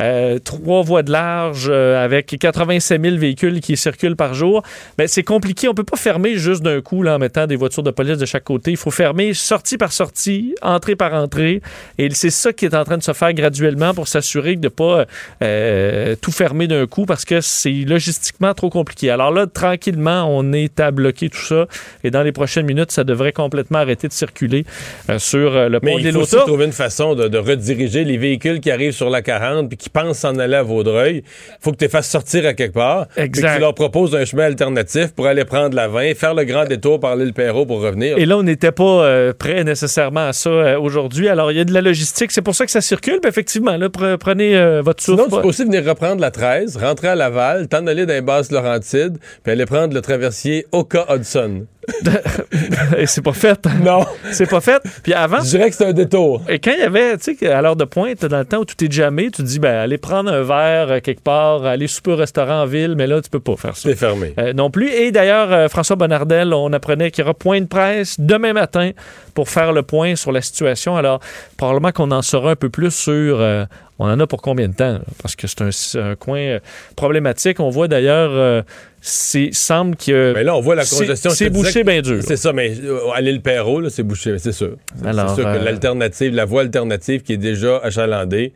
euh, 0.00 0.38
trois 0.38 0.82
voies 0.82 1.02
de 1.02 1.12
large 1.12 1.68
euh, 1.70 2.02
avec 2.02 2.36
87 2.38 3.02
000 3.02 3.16
véhicules 3.16 3.60
qui 3.60 3.76
circulent 3.76 4.16
par 4.16 4.34
jour, 4.34 4.62
ben, 4.96 5.08
c'est 5.08 5.22
compliqué. 5.22 5.68
On 5.68 5.74
peut 5.74 5.84
pas 5.84 5.96
fermer 5.96 6.36
juste 6.36 6.62
d'un 6.62 6.80
coup 6.80 7.02
là, 7.02 7.16
en 7.16 7.18
mettant 7.18 7.46
des 7.46 7.56
voitures 7.56 7.82
de 7.82 7.90
police 7.90 8.18
de 8.18 8.26
chaque 8.26 8.44
côté. 8.44 8.70
Il 8.70 8.76
faut 8.76 8.90
fermer 8.90 9.34
sortie 9.34 9.76
par 9.76 9.92
sortie, 9.92 10.54
entrée 10.62 10.96
par 10.96 11.14
entrée. 11.14 11.62
Et 11.98 12.08
c'est 12.10 12.30
ça 12.30 12.52
qui 12.52 12.64
est 12.64 12.74
en 12.74 12.84
train 12.84 12.98
de 12.98 13.02
se 13.02 13.12
faire 13.12 13.32
graduellement 13.32 13.94
pour 13.94 14.08
s'assurer 14.08 14.56
de 14.56 14.62
ne 14.62 14.68
pas 14.68 15.06
euh, 15.42 16.16
tout 16.20 16.32
fermer 16.32 16.66
d'un 16.66 16.86
coup 16.86 17.06
parce 17.06 17.24
que 17.24 17.40
c'est 17.40 17.70
logistiquement 17.70 18.54
trop 18.54 18.70
compliqué. 18.70 19.10
Alors 19.10 19.30
là, 19.30 19.46
tranquillement, 19.46 20.26
on 20.28 20.52
est 20.52 20.80
à 20.80 20.90
bloquer 20.90 21.28
tout 21.28 21.40
ça. 21.40 21.66
Et 22.04 22.10
dans 22.10 22.22
les 22.22 22.32
prochaines 22.32 22.66
minutes, 22.66 22.92
ça 22.92 23.04
devrait 23.04 23.32
complètement 23.32 23.78
arrêter 23.78 24.08
de 24.08 24.12
circuler 24.12 24.64
euh, 25.10 25.18
sur 25.18 25.54
euh, 25.54 25.68
le 25.68 25.80
Mais 25.82 25.92
pont 25.92 25.98
il 25.98 26.04
des 26.04 26.12
faut 26.12 26.20
aussi 26.20 26.36
trouver 26.36 26.66
une 26.66 26.72
façon 26.72 27.14
de, 27.14 27.28
de 27.28 27.38
rediriger 27.38 28.04
les 28.04 28.16
véhicules 28.16 28.60
qui 28.60 28.70
arrivent 28.70 28.92
sur 28.92 29.10
la 29.10 29.22
40 29.22 29.68
puis 29.68 29.76
qui 29.76 29.87
pensent 29.90 30.18
s'en 30.18 30.38
aller 30.38 30.54
à 30.56 30.62
Vaudreuil. 30.62 31.22
faut 31.60 31.72
que 31.72 31.76
tu 31.76 31.84
les 31.84 31.88
fasses 31.88 32.08
sortir 32.08 32.46
à 32.46 32.54
quelque 32.54 32.74
part. 32.74 33.06
Exact. 33.16 33.48
que 33.48 33.54
tu 33.54 33.60
leur 33.60 33.74
proposes 33.74 34.14
un 34.14 34.24
chemin 34.24 34.44
alternatif 34.44 35.12
pour 35.14 35.26
aller 35.26 35.44
prendre 35.44 35.74
la 35.76 35.88
20, 35.88 36.14
faire 36.14 36.34
le 36.34 36.44
grand 36.44 36.64
détour 36.64 37.00
par 37.00 37.16
l'île 37.16 37.32
Perrault 37.32 37.66
pour 37.66 37.80
revenir. 37.80 38.18
Et 38.18 38.26
là, 38.26 38.36
on 38.38 38.42
n'était 38.42 38.72
pas 38.72 38.84
euh, 39.04 39.32
prêt 39.32 39.64
nécessairement 39.64 40.28
à 40.28 40.32
ça 40.32 40.50
euh, 40.50 40.78
aujourd'hui. 40.78 41.28
Alors, 41.28 41.52
il 41.52 41.58
y 41.58 41.60
a 41.60 41.64
de 41.64 41.72
la 41.72 41.80
logistique. 41.80 42.30
C'est 42.32 42.42
pour 42.42 42.54
ça 42.54 42.64
que 42.64 42.70
ça 42.72 42.80
circule. 42.80 43.18
Puis 43.20 43.28
effectivement, 43.28 43.76
là, 43.76 43.88
pre- 43.88 44.16
prenez 44.16 44.56
euh, 44.56 44.82
votre 44.82 45.02
souffle. 45.02 45.22
Sinon, 45.24 45.36
tu 45.36 45.42
peux 45.42 45.48
aussi 45.48 45.64
venir 45.64 45.84
reprendre 45.84 46.20
la 46.20 46.30
13, 46.30 46.76
rentrer 46.76 47.08
à 47.08 47.14
Laval, 47.14 47.68
t'en 47.68 47.86
aller 47.86 48.06
dans 48.06 48.14
les 48.14 48.20
basses 48.20 48.50
Laurentides, 48.50 49.18
puis 49.42 49.52
aller 49.52 49.66
prendre 49.66 49.94
le 49.94 50.00
traversier 50.00 50.66
Oka-Hudson. 50.72 51.66
Et 52.98 53.06
c'est 53.06 53.22
pas 53.22 53.32
fait. 53.32 53.58
Non. 53.82 54.04
C'est 54.32 54.48
pas 54.48 54.60
fait. 54.60 54.82
Puis 55.02 55.12
avant. 55.14 55.40
Je 55.40 55.50
dirais 55.50 55.70
que 55.70 55.76
c'est 55.76 55.86
un 55.86 55.92
détour. 55.92 56.42
Et 56.48 56.58
quand 56.58 56.72
il 56.72 56.80
y 56.80 56.82
avait, 56.82 57.16
tu 57.18 57.36
sais, 57.36 57.46
à 57.48 57.60
l'heure 57.62 57.76
de 57.76 57.84
pointe, 57.84 58.24
dans 58.24 58.38
le 58.38 58.44
temps 58.44 58.58
où 58.58 58.64
tout 58.64 58.82
est 58.84 58.90
jamais, 58.92 59.24
tu 59.24 59.30
te 59.32 59.42
dis, 59.42 59.58
ben, 59.58 59.74
allez 59.76 59.98
prendre 59.98 60.30
un 60.32 60.42
verre 60.42 60.90
euh, 60.90 61.00
quelque 61.00 61.22
part, 61.22 61.64
aller 61.64 61.86
souper 61.86 62.12
au 62.12 62.16
restaurant 62.16 62.62
en 62.62 62.66
ville, 62.66 62.94
mais 62.96 63.06
là, 63.06 63.20
tu 63.20 63.30
peux 63.30 63.40
pas 63.40 63.56
faire 63.56 63.76
ça. 63.76 63.88
C'est 63.88 63.96
fermé. 63.96 64.34
Euh, 64.38 64.52
non 64.52 64.70
plus. 64.70 64.88
Et 64.90 65.10
d'ailleurs, 65.12 65.52
euh, 65.52 65.68
François 65.68 65.96
Bonnardel, 65.96 66.52
on 66.52 66.72
apprenait 66.72 67.10
qu'il 67.10 67.22
y 67.22 67.24
aura 67.24 67.34
point 67.34 67.60
de 67.60 67.66
presse 67.66 68.16
demain 68.18 68.52
matin 68.52 68.90
pour 69.34 69.48
faire 69.48 69.72
le 69.72 69.82
point 69.82 70.16
sur 70.16 70.32
la 70.32 70.40
situation. 70.42 70.96
Alors, 70.96 71.20
probablement 71.56 71.92
qu'on 71.92 72.10
en 72.10 72.22
saura 72.22 72.52
un 72.52 72.56
peu 72.56 72.68
plus 72.68 72.90
sur. 72.90 73.40
euh, 73.40 73.64
on 74.00 74.06
en 74.08 74.20
a 74.20 74.26
pour 74.28 74.42
combien 74.42 74.68
de 74.68 74.74
temps? 74.74 74.92
là? 74.92 75.00
Parce 75.20 75.34
que 75.34 75.48
c'est 75.48 75.60
un, 75.98 76.10
un 76.10 76.14
coin 76.14 76.58
problématique. 76.94 77.58
On 77.58 77.68
voit 77.68 77.88
d'ailleurs, 77.88 78.62
c'est 79.08 79.50
semble 79.52 79.96
que. 79.96 80.32
Mais 80.34 80.44
là, 80.44 80.54
on 80.54 80.60
voit 80.60 80.74
la 80.74 80.84
congestion. 80.84 81.30
C'est 81.30 81.50
bouché 81.50 81.82
bien 81.82 82.02
dur. 82.02 82.22
C'est 82.22 82.36
ça, 82.36 82.52
mais 82.52 82.72
euh, 82.84 83.10
à 83.14 83.20
l'île 83.20 83.40
Perrault, 83.40 83.80
là, 83.80 83.90
c'est 83.90 84.02
bouché, 84.02 84.38
c'est 84.38 84.52
sûr. 84.52 84.76
C'est 85.00 85.06
Alors, 85.06 85.34
sûr 85.34 85.44
que 85.44 85.48
euh, 85.48 85.64
l'alternative, 85.64 86.34
la 86.34 86.44
voie 86.44 86.62
alternative 86.62 87.22
qui 87.22 87.32
est 87.32 87.38
déjà 87.38 87.78
achalandée, 87.78 88.52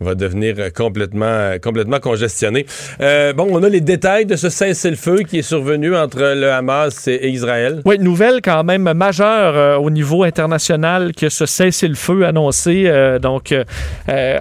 va 0.00 0.14
devenir 0.14 0.54
euh, 0.58 0.70
complètement, 0.70 1.26
euh, 1.26 1.58
complètement 1.58 2.00
congestionnée. 2.00 2.64
Euh, 3.02 3.34
bon, 3.34 3.48
on 3.50 3.62
a 3.62 3.68
les 3.68 3.82
détails 3.82 4.24
de 4.24 4.34
ce 4.36 4.48
cessez-le-feu 4.48 5.18
qui 5.28 5.38
est 5.38 5.42
survenu 5.42 5.94
entre 5.94 6.20
le 6.34 6.50
Hamas 6.50 7.06
et 7.06 7.28
Israël. 7.28 7.82
Oui, 7.84 7.98
nouvelle 7.98 8.40
quand 8.42 8.64
même 8.64 8.90
majeure 8.94 9.82
au 9.82 9.90
niveau 9.90 10.22
international 10.22 11.12
que 11.14 11.28
ce 11.28 11.44
cessez-le-feu 11.44 12.24
annoncé 12.24 12.90
donc 13.20 13.54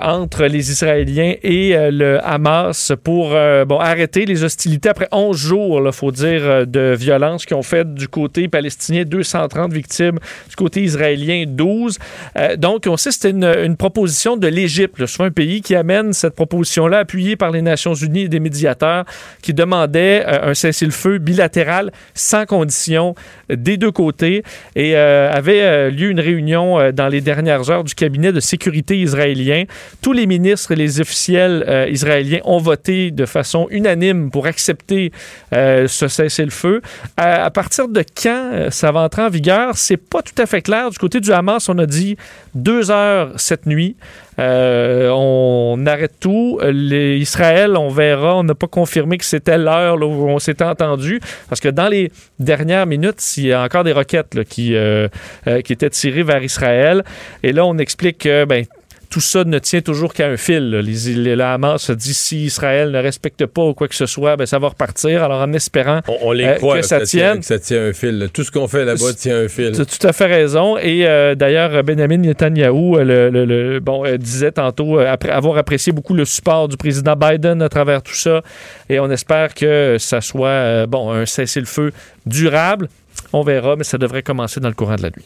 entre 0.02 0.46
les 0.46 0.72
Israéliens 0.72 1.36
et 1.44 1.76
le 1.92 2.20
Hamas 2.24 2.94
pour 3.04 3.30
bon 3.30 3.80
arrêter 3.80 4.26
les 4.26 4.44
hostilités 4.44 4.90
après 4.90 5.08
11 5.12 5.38
jours, 5.38 5.82
il 5.86 5.92
faut 5.92 6.12
dire, 6.12 6.66
de 6.68 6.96
violence 6.98 7.46
qui 7.46 7.54
ont 7.54 7.64
fait 7.64 7.94
du 7.94 8.08
côté 8.08 8.48
palestinien 8.48 9.04
230 9.04 9.74
victimes, 9.74 10.20
du 10.50 10.56
côté 10.56 10.84
israélien 10.84 11.46
12. 11.48 11.98
Euh, 12.38 12.56
donc, 12.56 12.86
on 12.88 12.98
sait 12.98 13.10
que 13.10 13.16
c'était 13.16 13.32
une, 13.32 13.76
proposition 13.76 14.38
de 14.38 14.48
l'Égypte, 14.48 15.06
souvent 15.06 15.26
un 15.26 15.32
pays 15.32 15.49
qui 15.58 15.76
amène 15.76 16.14
cette 16.14 16.36
proposition-là 16.36 17.00
appuyée 17.00 17.36
par 17.36 17.52
les 17.52 17.62
Nations 17.62 17.94
Unies 17.94 18.24
et 18.24 18.30
des 18.30 18.40
médiateurs 18.40 19.06
qui 19.42 19.54
demandait 19.54 20.24
euh, 20.26 20.52
un 20.52 20.54
cessez-le-feu 20.54 21.18
bilatéral 21.18 21.92
sans 22.14 22.46
condition 22.46 23.16
des 23.50 23.78
deux 23.78 23.92
côtés 23.92 24.44
et 24.76 24.96
euh, 24.96 25.32
avait 25.32 25.62
euh, 25.62 25.90
lieu 25.90 26.10
une 26.10 26.20
réunion 26.20 26.80
euh, 26.80 26.92
dans 26.92 27.08
les 27.08 27.22
dernières 27.22 27.70
heures 27.70 27.84
du 27.84 27.96
cabinet 27.96 28.32
de 28.32 28.40
sécurité 28.40 28.98
israélien. 29.00 29.64
Tous 30.02 30.14
les 30.14 30.28
ministres 30.28 30.72
et 30.72 30.76
les 30.76 31.02
officiels 31.02 31.66
euh, 31.68 31.88
israéliens 31.90 32.40
ont 32.44 32.60
voté 32.60 33.12
de 33.12 33.26
façon 33.26 33.68
unanime 33.72 34.30
pour 34.32 34.46
accepter 34.46 35.12
ce 35.52 36.08
cessez-le-feu. 36.08 36.82
À, 37.18 37.46
à 37.46 37.50
partir 37.50 37.88
de 37.88 38.04
quand 38.22 38.68
ça 38.70 38.92
va 38.92 39.02
entrer 39.02 39.24
en 39.24 39.30
vigueur, 39.30 39.78
c'est 39.78 39.98
pas 39.98 40.22
tout 40.22 40.40
à 40.42 40.46
fait 40.46 40.62
clair. 40.62 40.90
Du 40.90 40.98
côté 40.98 41.20
du 41.20 41.32
Hamas, 41.32 41.70
on 41.70 41.78
a 41.78 41.86
dit 41.86 42.18
deux 42.54 42.92
heures 42.92 43.32
cette 43.38 43.66
nuit. 43.66 43.96
Euh, 44.40 45.10
on 45.10 45.86
arrête 45.86 46.14
tout. 46.20 46.60
Israël, 46.64 47.76
on 47.78 47.90
verra. 47.90 48.38
On 48.38 48.44
n'a 48.44 48.56
pas 48.56 48.68
confirmé 48.68 49.18
que 49.18 49.26
c'était 49.26 49.58
l'heure 49.58 49.98
où 50.02 50.30
on 50.30 50.40
s'était 50.40 50.64
entendu. 50.64 51.20
Parce 51.50 51.60
que 51.60 51.70
dans 51.70 51.88
les 51.88 52.12
dernières 52.40 52.86
minutes, 52.86 53.22
il 53.38 53.48
y 53.48 53.54
a 53.54 53.64
encore 53.64 53.84
des 53.84 53.92
roquettes 53.92 54.44
qui, 54.46 54.76
euh, 54.76 55.08
euh, 55.48 55.62
qui 55.62 55.74
étaient 55.74 55.90
tirées 55.90 56.24
vers 56.24 56.44
Israël. 56.44 57.04
Et 57.44 57.52
là, 57.52 57.66
on 57.66 57.78
explique 57.78 58.20
que 58.20 58.46
ben, 58.46 58.66
tout 59.10 59.20
ça 59.22 59.44
ne 59.44 59.58
tient 59.60 59.82
toujours 59.82 60.14
qu'à 60.14 60.28
un 60.28 60.38
fil. 60.38 60.70
là. 60.70 60.82
Les, 60.82 61.14
les, 61.16 61.36
le 61.36 61.44
Hamas 61.44 61.82
se 61.82 61.92
dit 61.94 62.14
si 62.14 62.46
Israël 62.46 62.92
ne 62.92 63.00
respecte 63.00 63.46
pas 63.48 63.64
ou 63.64 63.74
quoi 63.74 63.88
que 63.88 63.96
ce 63.96 64.06
soit, 64.06 64.36
ben, 64.38 64.46
ça 64.46 64.60
va 64.60 64.68
repartir. 64.70 65.24
Alors, 65.24 65.42
en 65.42 65.52
espérant 65.54 66.02
On, 66.08 66.18
on 66.22 66.32
les 66.32 66.46
euh, 66.46 66.54
croit 66.56 66.80
que 66.80 66.86
ça 66.86 67.02
tient, 67.02 67.32
tienne. 67.32 67.40
que 67.40 67.46
ça 67.46 67.58
tient 67.60 67.84
un 67.88 67.94
fil. 67.94 68.20
là. 68.20 68.28
Tout 68.28 68.44
ce 68.44 68.52
qu'on 68.52 68.68
fait 68.68 68.86
là-bas 68.86 69.14
tient 69.18 69.38
un 69.40 69.48
fil. 69.48 69.72
Tu 69.74 69.82
as 69.82 69.86
tout 69.86 70.08
à 70.08 70.14
fait 70.14 70.28
raison. 70.28 70.78
Et 70.78 71.08
euh, 71.08 71.34
d'ailleurs, 71.36 71.84
Benjamin 71.84 72.18
Netanyahu 72.18 72.98
euh, 72.98 73.04
le, 73.04 73.30
le- 73.30 73.46
le- 73.46 73.80
bon, 73.80 74.06
euh, 74.06 74.18
disait 74.18 74.52
tantôt 74.52 75.00
après 75.00 75.32
avoir 75.32 75.58
apprécié 75.58 75.92
beaucoup 75.92 76.14
le 76.14 76.26
support 76.26 76.68
du 76.68 76.78
président 76.78 77.16
Biden 77.16 77.62
à 77.64 77.70
travers 77.70 78.04
tout 78.04 78.14
ça. 78.16 78.42
Et 78.90 79.00
on 79.00 79.10
espère 79.10 79.54
que 79.56 79.98
ça 80.00 80.22
soit 80.22 80.86
bon, 80.86 81.12
un 81.12 81.26
cessez-le-feu 81.26 81.92
durable. 82.26 82.88
On 83.34 83.42
verra, 83.42 83.76
mais 83.76 83.84
ça 83.84 83.98
devrait 83.98 84.24
commencer 84.24 84.60
dans 84.60 84.70
le 84.70 84.74
courant 84.76 84.96
de 84.96 85.02
la 85.02 85.10
nuit. 85.10 85.26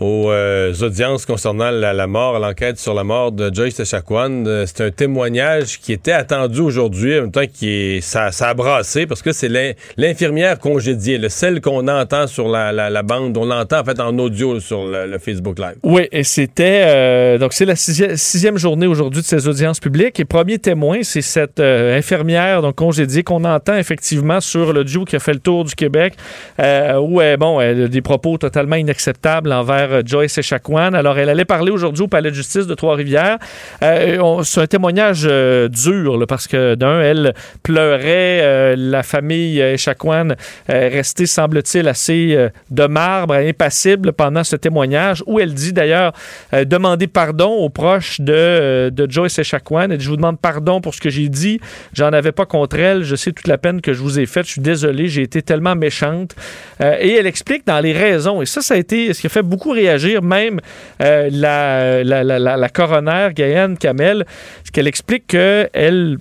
Aux 0.00 0.30
euh, 0.30 0.72
audiences 0.80 1.26
concernant 1.26 1.70
la, 1.70 2.06
mort, 2.06 2.38
l'enquête 2.38 2.78
sur 2.78 2.94
la 2.94 3.04
mort 3.04 3.32
de 3.32 3.52
Joyce 3.52 3.78
Echaquan. 3.80 4.44
Euh, 4.46 4.64
c'est 4.66 4.82
un 4.82 4.90
témoignage 4.90 5.78
qui 5.78 5.92
était 5.92 6.12
attendu 6.12 6.60
aujourd'hui, 6.60 7.18
en 7.18 7.22
même 7.22 7.30
temps 7.30 7.46
qui 7.52 7.68
est, 7.68 8.00
ça, 8.00 8.54
brassé 8.54 9.06
parce 9.06 9.22
que 9.22 9.32
c'est 9.32 9.48
l'in- 9.48 9.72
l'infirmière 9.96 10.58
congédiée, 10.58 11.18
le 11.18 11.28
celle 11.28 11.60
qu'on 11.60 11.86
entend 11.88 12.26
sur 12.26 12.48
la, 12.48 13.02
bande, 13.02 13.36
on 13.36 13.44
l'entend 13.44 13.80
en 13.80 13.84
fait 13.84 14.00
en 14.00 14.18
audio 14.18 14.60
sur 14.60 14.86
le, 14.86 15.18
Facebook 15.18 15.58
Live. 15.58 15.76
Oui, 15.82 16.08
et 16.10 16.24
c'était 16.24 16.82
euh, 16.86 17.38
donc 17.38 17.52
c'est 17.52 17.64
la 17.64 17.76
sixième, 17.76 18.56
journée 18.56 18.86
aujourd'hui 18.86 19.20
de 19.20 19.26
ces 19.26 19.46
audiences 19.46 19.80
publiques. 19.80 20.18
Et 20.20 20.24
premier 20.24 20.58
témoin, 20.58 21.00
c'est 21.02 21.22
cette 21.22 21.60
infirmière 21.60 22.62
donc 22.62 22.76
congédiée 22.76 23.22
qu'on 23.22 23.44
entend 23.44 23.76
effectivement 23.76 24.40
sur 24.40 24.72
le 24.72 24.84
duo 24.84 25.04
qui 25.04 25.16
a 25.16 25.18
fait 25.18 25.32
le 25.32 25.38
tour 25.40 25.64
du 25.64 25.74
Québec, 25.74 26.14
où 26.58 27.20
bon, 27.38 27.60
elle 27.60 27.84
a 27.84 27.88
des 27.88 28.02
propos 28.02 28.38
totalement 28.38 28.76
inacceptables 28.76 29.52
envers 29.52 29.81
euh, 29.90 30.02
Joyce 30.04 30.38
Echaquan. 30.38 30.94
Alors, 30.94 31.18
elle 31.18 31.28
allait 31.28 31.44
parler 31.44 31.70
aujourd'hui 31.70 32.04
au 32.04 32.08
palais 32.08 32.30
de 32.30 32.34
justice 32.34 32.66
de 32.66 32.74
Trois-Rivières. 32.74 33.38
Euh, 33.82 34.42
c'est 34.44 34.60
un 34.60 34.66
témoignage 34.66 35.26
euh, 35.28 35.68
dur 35.68 36.24
parce 36.28 36.46
que 36.46 36.74
d'un, 36.74 37.00
elle 37.00 37.34
pleurait, 37.62 38.76
la 38.76 39.02
famille 39.02 39.60
Echaquan 39.60 40.34
restée 40.68 41.26
semble-t-il 41.26 41.88
assez 41.88 42.48
de 42.70 42.86
marbre, 42.86 43.34
impassible 43.34 44.12
pendant 44.12 44.44
ce 44.44 44.56
témoignage, 44.56 45.22
où 45.26 45.40
elle 45.40 45.54
dit 45.54 45.72
d'ailleurs 45.72 46.12
demander 46.52 47.06
pardon 47.06 47.50
aux 47.50 47.68
proches 47.68 48.20
de, 48.20 48.92
Joyce 49.08 49.38
Echaquan. 49.38 49.90
Elle 49.90 49.98
dit, 49.98 50.04
je 50.04 50.10
vous 50.10 50.16
demande 50.16 50.38
pardon 50.38 50.80
pour 50.80 50.94
ce 50.94 51.00
que 51.00 51.10
j'ai 51.10 51.28
dit. 51.28 51.60
J'en 51.92 52.12
avais 52.12 52.32
pas 52.32 52.46
contre 52.46 52.78
elle. 52.78 53.02
Je 53.04 53.16
sais 53.16 53.32
toute 53.32 53.48
la 53.48 53.58
peine 53.58 53.80
que 53.80 53.92
je 53.92 54.00
vous 54.00 54.18
ai 54.18 54.26
faite. 54.26 54.46
Je 54.46 54.52
suis 54.52 54.60
désolé. 54.60 55.08
J'ai 55.08 55.22
été 55.22 55.42
tellement 55.42 55.74
méchante. 55.74 56.34
Et 56.80 57.14
elle 57.14 57.26
explique 57.26 57.66
dans 57.66 57.80
les 57.80 57.92
raisons. 57.92 58.42
Et 58.42 58.46
ça, 58.46 58.60
ça 58.60 58.74
a 58.74 58.76
été 58.76 59.12
ce 59.14 59.20
qui 59.20 59.26
a 59.26 59.30
fait 59.30 59.42
beaucoup 59.42 59.71
réagir 59.72 60.22
même 60.22 60.60
euh, 61.00 61.28
la, 61.32 62.04
la, 62.04 62.24
la, 62.24 62.38
la, 62.38 62.68
coroner 62.68 63.30
Gaëlle 63.34 63.76
Kamel, 63.78 64.24
qu'elle 64.72 64.86
explique 64.86 65.26
qu'elle 65.26 66.18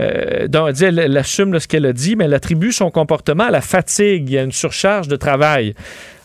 euh, 0.00 0.48
donc, 0.48 0.80
elle, 0.80 1.16
assume 1.16 1.58
ce 1.58 1.68
qu'elle 1.68 1.86
a 1.86 1.92
dit, 1.92 2.16
mais 2.16 2.24
elle 2.24 2.34
attribue 2.34 2.72
son 2.72 2.90
comportement 2.90 3.44
à 3.44 3.50
la 3.50 3.60
fatigue, 3.60 4.36
a 4.36 4.42
une 4.42 4.52
surcharge 4.52 5.08
de 5.08 5.16
travail 5.16 5.74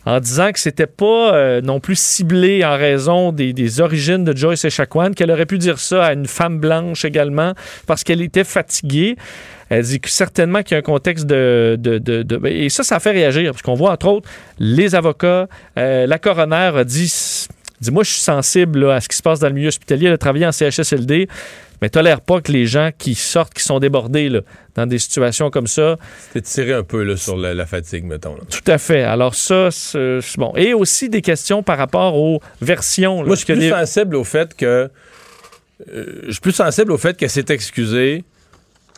en 0.08 0.20
disant 0.22 0.52
que 0.54 0.60
c'était 0.60 0.88
pas 0.88 1.34
euh, 1.36 1.62
non 1.62 1.80
plus 1.82 2.00
ciblé 2.00 2.64
en 2.64 2.78
raison 2.78 3.34
des, 3.34 3.52
des 3.52 3.82
origines 3.82 4.24
de 4.24 4.36
Joyce 4.36 4.64
Echaquan, 4.64 5.12
qu'elle 5.12 5.32
aurait 5.32 5.46
pu 5.46 5.58
dire 5.58 5.80
ça 5.80 6.06
à 6.06 6.14
une 6.14 6.28
femme 6.28 6.60
blanche 6.60 7.04
également 7.04 7.52
parce 7.88 8.04
qu'elle 8.06 8.22
était 8.22 8.46
fatiguée. 8.46 9.18
Elle 9.70 9.84
dit 9.84 10.00
que 10.00 10.10
certainement 10.10 10.64
qu'il 10.64 10.72
y 10.72 10.76
a 10.76 10.80
un 10.80 10.82
contexte 10.82 11.26
de, 11.26 11.76
de, 11.78 11.98
de- 11.98 12.24
de- 12.24 12.48
Et 12.48 12.70
ça, 12.70 12.84
ça 12.84 13.02
fait 13.02 13.12
réagir, 13.12 13.52
parce 13.52 13.62
qu'on 13.62 13.74
voit, 13.74 13.92
entre 13.92 14.08
autres, 14.08 14.30
les 14.60 14.96
avocats, 14.96 15.48
euh, 15.78 16.08
la 16.08 16.20
coroner 16.20 16.72
a 16.78 16.84
dit... 16.86 17.48
dit, 17.82 17.92
moi, 17.92 18.04
je 18.04 18.12
suis 18.12 18.22
sensible 18.22 18.80
là, 18.86 18.96
à 18.96 19.02
ce 19.02 19.08
qui 19.08 19.16
se 19.16 19.22
passe 19.22 19.40
dans 19.40 19.48
le 19.48 19.54
milieu 19.54 19.68
hospitalier. 19.68 20.08
Elle 20.08 20.14
a 20.14 20.18
travaillé 20.18 20.46
en 20.48 20.52
CHSLD, 20.52 21.28
mais 21.82 21.90
tolère 21.90 22.22
pas 22.22 22.42
que 22.42 22.52
les 22.52 22.66
gens 22.66 22.90
qui 22.98 23.14
sortent, 23.16 23.54
qui 23.54 23.62
sont 23.64 23.80
débordés 23.80 24.30
là, 24.30 24.42
dans 24.76 24.88
des 24.88 24.98
situations 24.98 25.50
comme 25.52 25.68
ça, 25.68 25.98
C'était 26.28 26.42
tiré 26.42 26.74
un 26.74 26.84
peu 26.84 27.04
là, 27.04 27.16
sur 27.18 27.38
la, 27.38 27.54
la 27.54 27.66
fatigue, 27.68 28.04
mettons. 28.06 28.34
là. 28.36 28.42
tout 28.50 28.72
à 28.72 28.78
fait. 28.80 29.04
Alors 29.04 29.36
ça, 29.36 29.70
c'est 29.72 30.20
c'est 30.22 30.38
bon. 30.40 30.54
Et 30.56 30.74
aussi 30.74 31.10
des 31.10 31.22
questions 31.22 31.62
par 31.64 31.78
rapport 31.78 32.16
aux 32.16 32.42
versions. 32.62 33.18
Moi, 33.24 33.36
je 33.36 33.36
suis 33.36 33.46
que 33.46 33.54
plus 33.54 33.60
des- 33.62 33.70
sensible 33.70 34.16
au 34.16 34.24
fait 34.24 34.56
que. 34.56 34.90
euh, 35.94 36.22
je 36.26 36.32
suis 36.32 36.42
plus 36.42 36.52
sensible 36.54 36.92
au 36.92 36.98
fait 36.98 37.16
qu'elle 37.16 37.30
s'est 37.30 37.46
excusée, 37.50 38.24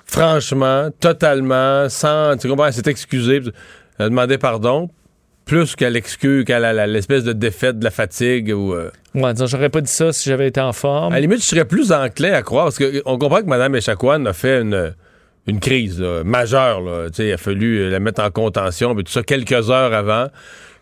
franchement, 0.05 0.89
totalement, 0.99 1.89
sans. 1.89 2.37
Tu 2.37 2.47
comprends, 2.47 2.65
elle 2.67 2.73
s'est 2.73 2.89
excusée, 2.89 3.41
elle 3.97 4.05
a 4.05 4.09
demandé 4.09 4.37
pardon, 4.37 4.89
plus 5.49 5.75
qu'à 5.75 6.59
la- 6.59 6.73
la- 6.73 6.87
l'espèce 6.87 7.23
de 7.23 7.33
défaite 7.33 7.79
de 7.79 7.83
la 7.83 7.91
fatigue 7.91 8.49
ou. 8.55 8.73
euh, 8.73 8.91
Ouais, 9.15 9.33
disons, 9.33 9.47
j'aurais 9.47 9.69
pas 9.69 9.81
dit 9.81 9.91
ça 9.91 10.13
si 10.13 10.29
j'avais 10.29 10.47
été 10.47 10.61
en 10.61 10.71
forme. 10.73 11.11
À 11.11 11.15
la 11.15 11.21
limite, 11.21 11.39
je 11.39 11.45
serais 11.45 11.65
plus 11.65 11.91
enclin 11.91 12.33
à 12.33 12.41
croire, 12.43 12.65
parce 12.65 12.77
qu'on 12.77 13.17
comprend 13.17 13.41
que 13.41 13.47
Mme 13.47 13.75
Echaquan 13.75 14.25
a 14.25 14.33
fait 14.33 14.61
une, 14.61 14.93
une 15.47 15.59
crise 15.59 15.99
là, 15.99 16.23
majeure. 16.23 16.81
Là. 16.81 17.07
Il 17.17 17.31
a 17.33 17.37
fallu 17.37 17.89
la 17.89 17.99
mettre 17.99 18.21
en 18.21 18.29
contention, 18.29 18.93
mais 18.93 19.01
tout 19.03 19.11
ça 19.11 19.23
quelques 19.23 19.69
heures 19.71 19.93
avant. 19.93 20.27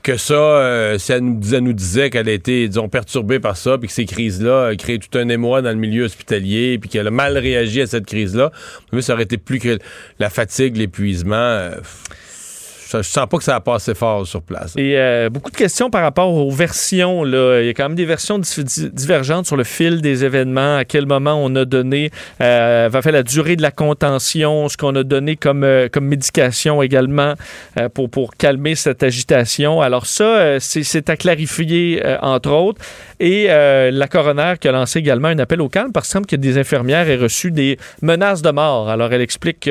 Que 0.04 0.16
ça, 0.16 0.34
euh, 0.36 0.98
si 1.00 1.12
elle 1.12 1.22
nous, 1.22 1.40
disait- 1.40 1.60
nous 1.62 1.74
disait 1.74 2.10
qu'elle 2.10 2.30
a 2.30 2.32
été, 2.32 2.68
disons, 2.68 2.88
perturbée 2.88 3.40
par 3.40 3.58
ça, 3.58 3.78
puis 3.78 3.88
que 3.88 3.94
ces 3.94 4.06
crises-là 4.06 4.74
créé 4.78 5.00
tout 5.00 5.18
un 5.18 5.28
émoi 5.28 5.62
dans 5.62 5.70
le 5.72 5.76
milieu 5.76 6.04
hospitalier, 6.06 6.78
puis 6.78 6.90
qu'elle 6.90 7.08
a 7.08 7.12
mal 7.12 7.38
réagi 7.38 7.82
à 7.82 7.88
cette 7.88 8.06
crise-là, 8.06 8.52
mais 8.94 9.02
ça 9.02 9.14
aurait 9.14 9.24
été 9.24 9.38
plus 9.38 9.60
que 9.60 9.80
la 10.20 10.30
fatigue, 10.30 10.78
l'épuisement. 10.78 11.36
euh, 11.36 11.72
je, 12.88 13.02
sens 13.02 13.28
pas 13.28 13.38
que 13.38 13.44
ça 13.44 13.56
a 13.56 13.60
passé 13.60 13.94
fort 13.94 14.26
sur 14.26 14.42
place. 14.42 14.74
Et 14.78 14.98
euh, 14.98 15.30
beaucoup 15.30 15.52
de 15.52 15.56
questions 15.56 15.90
par 15.90 16.02
rapport 16.02 16.34
aux 16.34 16.52
versions. 16.52 17.24
Là. 17.24 17.62
Il 17.62 17.68
y 17.68 17.70
a 17.70 17.74
quand 17.74 17.84
même 17.84 17.96
des 17.96 18.06
versions 18.06 18.40
divergentes 18.40 19.46
sur 19.46 19.58
le 19.58 19.64
fil 19.64 20.02
des 20.02 20.24
événements, 20.24 20.78
à 20.78 20.86
quel 20.86 21.06
moment 21.06 21.40
on 21.44 21.56
a 21.56 21.66
donné, 21.66 22.12
euh, 22.42 22.90
va 22.92 23.02
faire 23.02 23.12
la 23.12 23.24
durée 23.24 23.56
de 23.56 23.62
la 23.62 23.72
contention, 23.72 24.70
ce 24.70 24.78
qu'on 24.78 24.96
a 24.96 25.04
donné 25.04 25.36
comme, 25.36 25.64
euh, 25.64 25.90
comme 25.92 26.06
médication 26.06 26.82
également 26.82 27.34
pour, 27.94 28.10
pour 28.10 28.36
calmer 28.36 28.76
cette 28.76 29.04
agitation. 29.04 29.82
Alors 29.82 30.06
ça, 30.06 30.60
c'est 30.60 31.10
à 31.10 31.18
clarifier, 31.18 32.02
entre 32.22 32.52
autres. 32.52 32.82
Et 33.20 33.48
la 33.48 34.08
coroner 34.08 34.56
qui 34.60 34.68
a 34.68 34.72
lancé 34.72 35.00
également 35.00 35.30
un 35.30 35.40
appel 35.40 35.62
au 35.62 35.70
calme 35.70 35.92
parce 35.92 36.08
qu'il 36.08 36.14
semble 36.14 36.26
que 36.28 36.36
des 36.36 36.58
infirmières 36.58 37.10
aient 37.10 37.18
reçu 37.18 37.52
des 37.52 37.78
menaces 38.02 38.42
de 38.42 38.52
mort. 38.52 38.90
Alors 38.90 39.12
elle 39.14 39.22
explique 39.22 39.70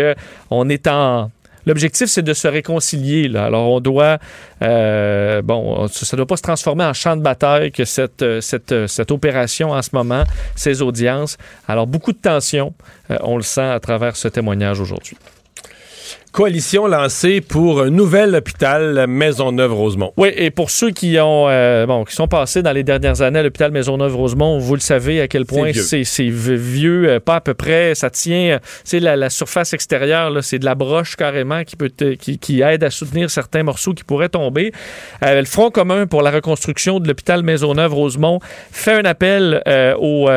qu'on 0.51 0.69
est 0.69 0.87
en 0.87 1.31
L'objectif, 1.67 2.07
c'est 2.07 2.23
de 2.23 2.33
se 2.33 2.47
réconcilier. 2.47 3.29
Là. 3.29 3.47
Alors, 3.47 3.71
on 3.71 3.81
doit, 3.81 4.19
euh, 4.63 5.43
bon, 5.43 5.89
ça 5.89 6.17
ne 6.17 6.19
doit 6.19 6.27
pas 6.27 6.37
se 6.37 6.43
transformer 6.43 6.85
en 6.85 6.93
champ 6.93 7.17
de 7.17 7.23
bataille 7.23 7.73
que 7.73 7.85
cette, 7.85 8.23
euh, 8.23 8.41
euh, 8.71 8.87
cette 8.87 9.11
opération 9.11 9.73
en 9.73 9.83
ce 9.83 9.91
moment, 9.93 10.23
ces 10.55 10.81
audiences. 10.81 11.37
Alors, 11.67 11.87
beaucoup 11.87 12.13
de 12.13 12.19
tension, 12.19 12.73
on 13.21 13.37
le 13.37 13.43
sent 13.43 13.69
à 13.69 13.81
travers 13.81 14.17
ce 14.17 14.29
témoignage 14.29 14.81
aujourd'hui 14.81 15.17
coalition 16.37 16.87
lancée 16.87 17.41
pour 17.41 17.81
un 17.81 17.89
nouvel 17.89 18.35
hôpital 18.35 19.07
Maisonneuve-Rosemont. 19.07 20.13
Oui, 20.19 20.29
et 20.37 20.51
pour 20.51 20.69
ceux 20.71 20.91
qui 20.91 21.19
ont 21.19 21.49
euh, 21.49 21.87
bon, 21.87 22.05
qui 22.05 22.15
sont 22.15 22.29
passés 22.29 22.63
dans 22.63 22.73
les 22.73 22.83
dernières 22.83 23.23
années 23.23 23.39
à 23.39 23.43
l'hôpital 23.43 23.73
Maisonneuve-Rosemont, 23.73 24.59
vous 24.59 24.75
le 24.75 24.81
savez 24.81 25.23
à 25.23 25.29
quel 25.29 25.47
point 25.47 25.73
c'est 25.73 26.29
vieux, 26.29 27.09
euh, 27.09 27.21
pas 27.21 27.37
à 27.37 27.41
peu 27.41 27.55
près, 27.55 27.95
ça 27.95 28.11
tient, 28.11 28.61
c'est 28.85 29.01
la, 29.01 29.17
la, 29.17 29.31
surface 29.31 29.73
extérieure, 29.73 30.31
c'est 30.45 30.59
de 30.59 30.67
la 30.67 30.75
broche 30.75 31.17
carrément 31.17 31.65
qui 31.65 31.75
peut 31.75 31.89
qui, 31.89 32.39
qui, 32.39 32.61
aide 32.61 32.85
à 32.85 32.91
soutenir 32.91 33.31
certains 33.31 33.63
morceaux 33.63 33.95
qui 33.95 34.05
pourraient 34.05 34.29
tomber. 34.29 34.73
Euh, 35.25 35.41
le 35.41 35.47
Front 35.47 35.71
commun 35.71 36.07
pour 36.07 36.21
la 36.21 36.31
reconstruction 36.31 37.01
de 37.01 37.09
l'hôpital 37.09 37.45
Maisonneuve-Rosemont 37.45 38.41
fait 38.73 38.93
un 38.93 39.07
appel 39.07 39.63
au, 39.99 40.29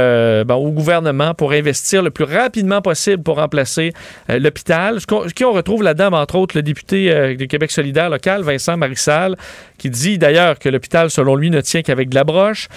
bon, 0.45 0.55
au 0.55 0.71
gouvernement 0.71 1.33
pour 1.33 1.51
investir 1.51 2.03
le 2.03 2.09
plus 2.09 2.23
rapidement 2.23 2.81
possible 2.81 3.21
pour 3.21 3.35
remplacer 3.35 3.91
l'hôpital. 4.29 5.01
Ce 5.01 5.05
qu'on 5.05 5.51
retrouve 5.51 5.88
dame 5.93 6.13
entre 6.13 6.35
autres, 6.35 6.55
le 6.55 6.61
député 6.61 7.11
euh, 7.11 7.35
du 7.35 7.47
Québec 7.47 7.71
solidaire 7.71 8.09
local, 8.09 8.41
Vincent 8.41 8.77
Marissal, 8.77 9.35
qui 9.77 9.89
dit 9.89 10.17
d'ailleurs 10.17 10.59
que 10.59 10.69
l'hôpital, 10.69 11.09
selon 11.09 11.35
lui, 11.35 11.49
ne 11.49 11.61
tient 11.61 11.81
qu'avec 11.81 12.09
de 12.09 12.15
la 12.15 12.23
broche. 12.23 12.67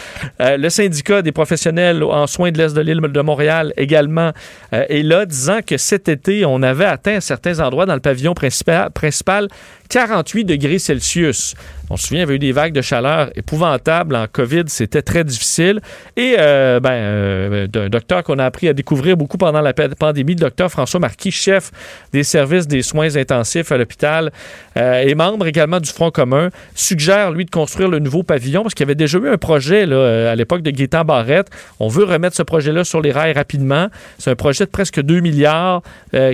Euh, 0.41 0.57
le 0.57 0.71
syndicat 0.71 1.23
des 1.23 1.33
professionnels 1.33 2.03
en 2.03 2.27
soins 2.27 2.51
de 2.51 2.59
l'Est 2.59 2.75
de 2.75 2.81
l'île 2.81 3.01
de 3.01 3.21
Montréal 3.21 3.73
également 3.77 4.33
euh, 4.73 4.85
est 4.89 5.03
là, 5.03 5.27
disant 5.27 5.61
que 5.67 5.77
cet 5.77 6.09
été, 6.09 6.45
on 6.45 6.63
avait 6.63 6.85
atteint 6.85 7.21
certains 7.21 7.61
endroits 7.61 7.87
dans 7.87 7.95
le 7.95 8.01
pavillon 8.01 8.35
principal 8.35 9.49
48 9.93 10.45
degrés 10.45 10.79
Celsius. 10.79 11.55
On 11.91 11.99
se 11.99 12.07
souvient, 12.07 12.21
il 12.21 12.23
y 12.23 12.25
avait 12.25 12.37
eu 12.37 12.39
des 12.39 12.53
vagues 12.53 12.73
de 12.73 12.81
chaleur 12.81 13.29
épouvantables 13.37 14.17
en 14.17 14.27
COVID, 14.27 14.63
c'était 14.69 15.03
très 15.03 15.25
difficile. 15.25 15.81
Et 16.17 16.37
euh, 16.39 16.81
ben, 16.81 16.93
euh, 16.93 17.67
docteur 17.67 18.23
qu'on 18.23 18.39
a 18.39 18.47
appris 18.47 18.67
à 18.69 18.73
découvrir 18.73 19.19
beaucoup 19.19 19.37
pendant 19.37 19.61
la 19.61 19.75
pandémie, 19.75 20.33
le 20.33 20.41
docteur 20.41 20.71
François 20.71 20.99
Marquis, 20.99 21.31
chef 21.31 21.71
des 22.15 22.23
services 22.23 22.67
des 22.67 22.81
soins 22.81 23.15
intensifs 23.17 23.71
à 23.71 23.77
l'hôpital 23.77 24.33
euh, 24.79 25.03
et 25.03 25.15
membre 25.15 25.47
également 25.47 25.81
du 25.81 25.91
Front 25.91 26.11
commun, 26.11 26.49
suggère, 26.75 27.31
lui, 27.31 27.45
de 27.45 27.51
construire 27.51 27.91
le 27.91 27.99
nouveau 27.99 28.23
pavillon 28.23 28.63
parce 28.63 28.73
qu'il 28.73 28.85
y 28.85 28.89
avait 28.89 28.95
déjà 28.95 29.19
eu 29.19 29.29
un 29.29 29.37
projet 29.37 29.85
là, 29.85 30.31
à 30.31 30.35
l'époque 30.35 30.63
de 30.63 30.71
Gaétan 30.71 31.05
Barrette. 31.05 31.49
On 31.79 31.89
veut 31.89 32.05
remettre 32.05 32.35
ce 32.35 32.43
projet-là 32.43 32.85
sur 32.85 33.03
les 33.03 33.13
rails 33.13 33.35
rapidement. 33.35 33.89
C'est 34.17 34.31
un 34.31 34.37
projet 34.37 34.65
de 34.65 34.71
presque 34.71 35.03
2 35.03 35.21
milliards 35.21 35.83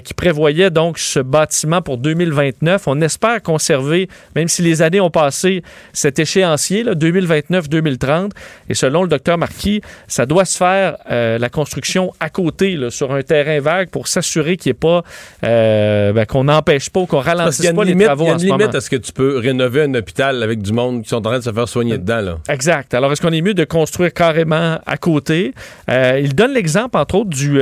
qui 0.05 0.15
prévoyait 0.15 0.71
donc 0.71 0.99
ce 0.99 1.19
bâtiment 1.19 1.83
pour 1.83 1.99
2029. 1.99 2.87
On 2.87 3.01
espère 3.01 3.43
conserver, 3.49 4.09
même 4.37 4.47
si 4.47 4.61
les 4.61 4.83
années 4.83 5.01
ont 5.01 5.11
passé, 5.11 5.63
cet 5.95 6.19
échéancier, 6.19 6.85
2029-2030. 6.85 8.33
Et 8.69 8.75
selon 8.75 9.03
le 9.03 9.09
docteur 9.09 9.39
Marquis, 9.39 9.81
ça 10.07 10.27
doit 10.27 10.45
se 10.45 10.59
faire 10.59 10.99
euh, 11.11 11.39
la 11.39 11.49
construction 11.49 12.13
à 12.21 12.29
côté, 12.29 12.79
sur 12.91 13.15
un 13.15 13.23
terrain 13.23 13.59
vague, 13.61 13.89
pour 13.89 14.07
s'assurer 14.07 14.59
qu'il 14.59 14.71
n'y 14.71 14.77
ait 14.77 14.81
pas, 14.81 15.03
euh, 15.45 16.13
ben, 16.13 16.27
qu'on 16.27 16.45
n'empêche 16.45 16.91
pas, 16.91 17.07
qu'on 17.07 17.21
ralentisse 17.21 17.73
pas 17.73 17.85
les 17.85 17.97
travaux 17.97 18.25
Il 18.25 18.29
y 18.29 18.31
a 18.31 18.35
une 18.35 18.59
limite 18.59 18.75
à 18.75 18.83
ce 18.83 18.91
que 18.91 18.97
tu 18.97 19.13
peux 19.13 19.39
rénover 19.39 19.85
un 19.85 19.95
hôpital 19.95 20.43
avec 20.43 20.61
du 20.61 20.75
monde 20.75 21.03
qui 21.03 21.09
sont 21.09 21.17
en 21.17 21.23
train 21.23 21.39
de 21.39 21.45
se 21.45 21.53
faire 21.53 21.69
soigner 21.69 21.97
dedans. 21.97 22.21
Là. 22.21 22.39
Exact. 22.51 22.93
Alors, 22.93 23.11
est-ce 23.13 23.23
qu'on 23.23 23.33
est 23.33 23.41
mieux 23.41 23.55
de 23.55 23.65
construire 23.65 24.13
carrément 24.13 24.79
à 24.85 24.97
côté? 24.99 25.55
Euh, 25.91 26.21
il 26.23 26.35
donne 26.35 26.53
l'exemple, 26.53 26.99
entre 26.99 27.15
autres, 27.15 27.31
du, 27.31 27.53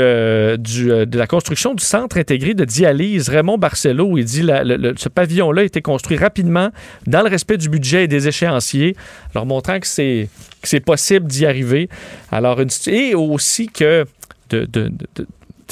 du 0.58 1.06
de 1.06 1.18
la 1.18 1.26
construction 1.28 1.74
du 1.74 1.84
centre 1.84 2.18
intégré 2.18 2.54
de 2.54 2.64
dialyse 2.64 3.28
Raymond 3.28 3.58
Barcelo, 3.58 4.18
il 4.18 4.24
dit 4.24 4.42
la, 4.42 4.64
ce 4.96 5.08
pavillon-là 5.08 5.64
est 5.64 5.75
construit 5.82 6.16
rapidement 6.16 6.70
dans 7.06 7.22
le 7.22 7.28
respect 7.28 7.56
du 7.56 7.68
budget 7.68 8.04
et 8.04 8.08
des 8.08 8.28
échéanciers, 8.28 8.96
leur 9.34 9.46
montrant 9.46 9.78
que 9.80 9.86
c'est 9.86 10.80
possible 10.84 11.26
d'y 11.26 11.46
arriver. 11.46 11.88
Alors, 12.30 12.60
et 12.86 13.14
aussi 13.14 13.68
que 13.68 14.06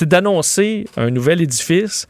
d'annoncer 0.01 0.87
un 0.97 1.11
nouvel 1.11 1.41
édifice, 1.41 2.09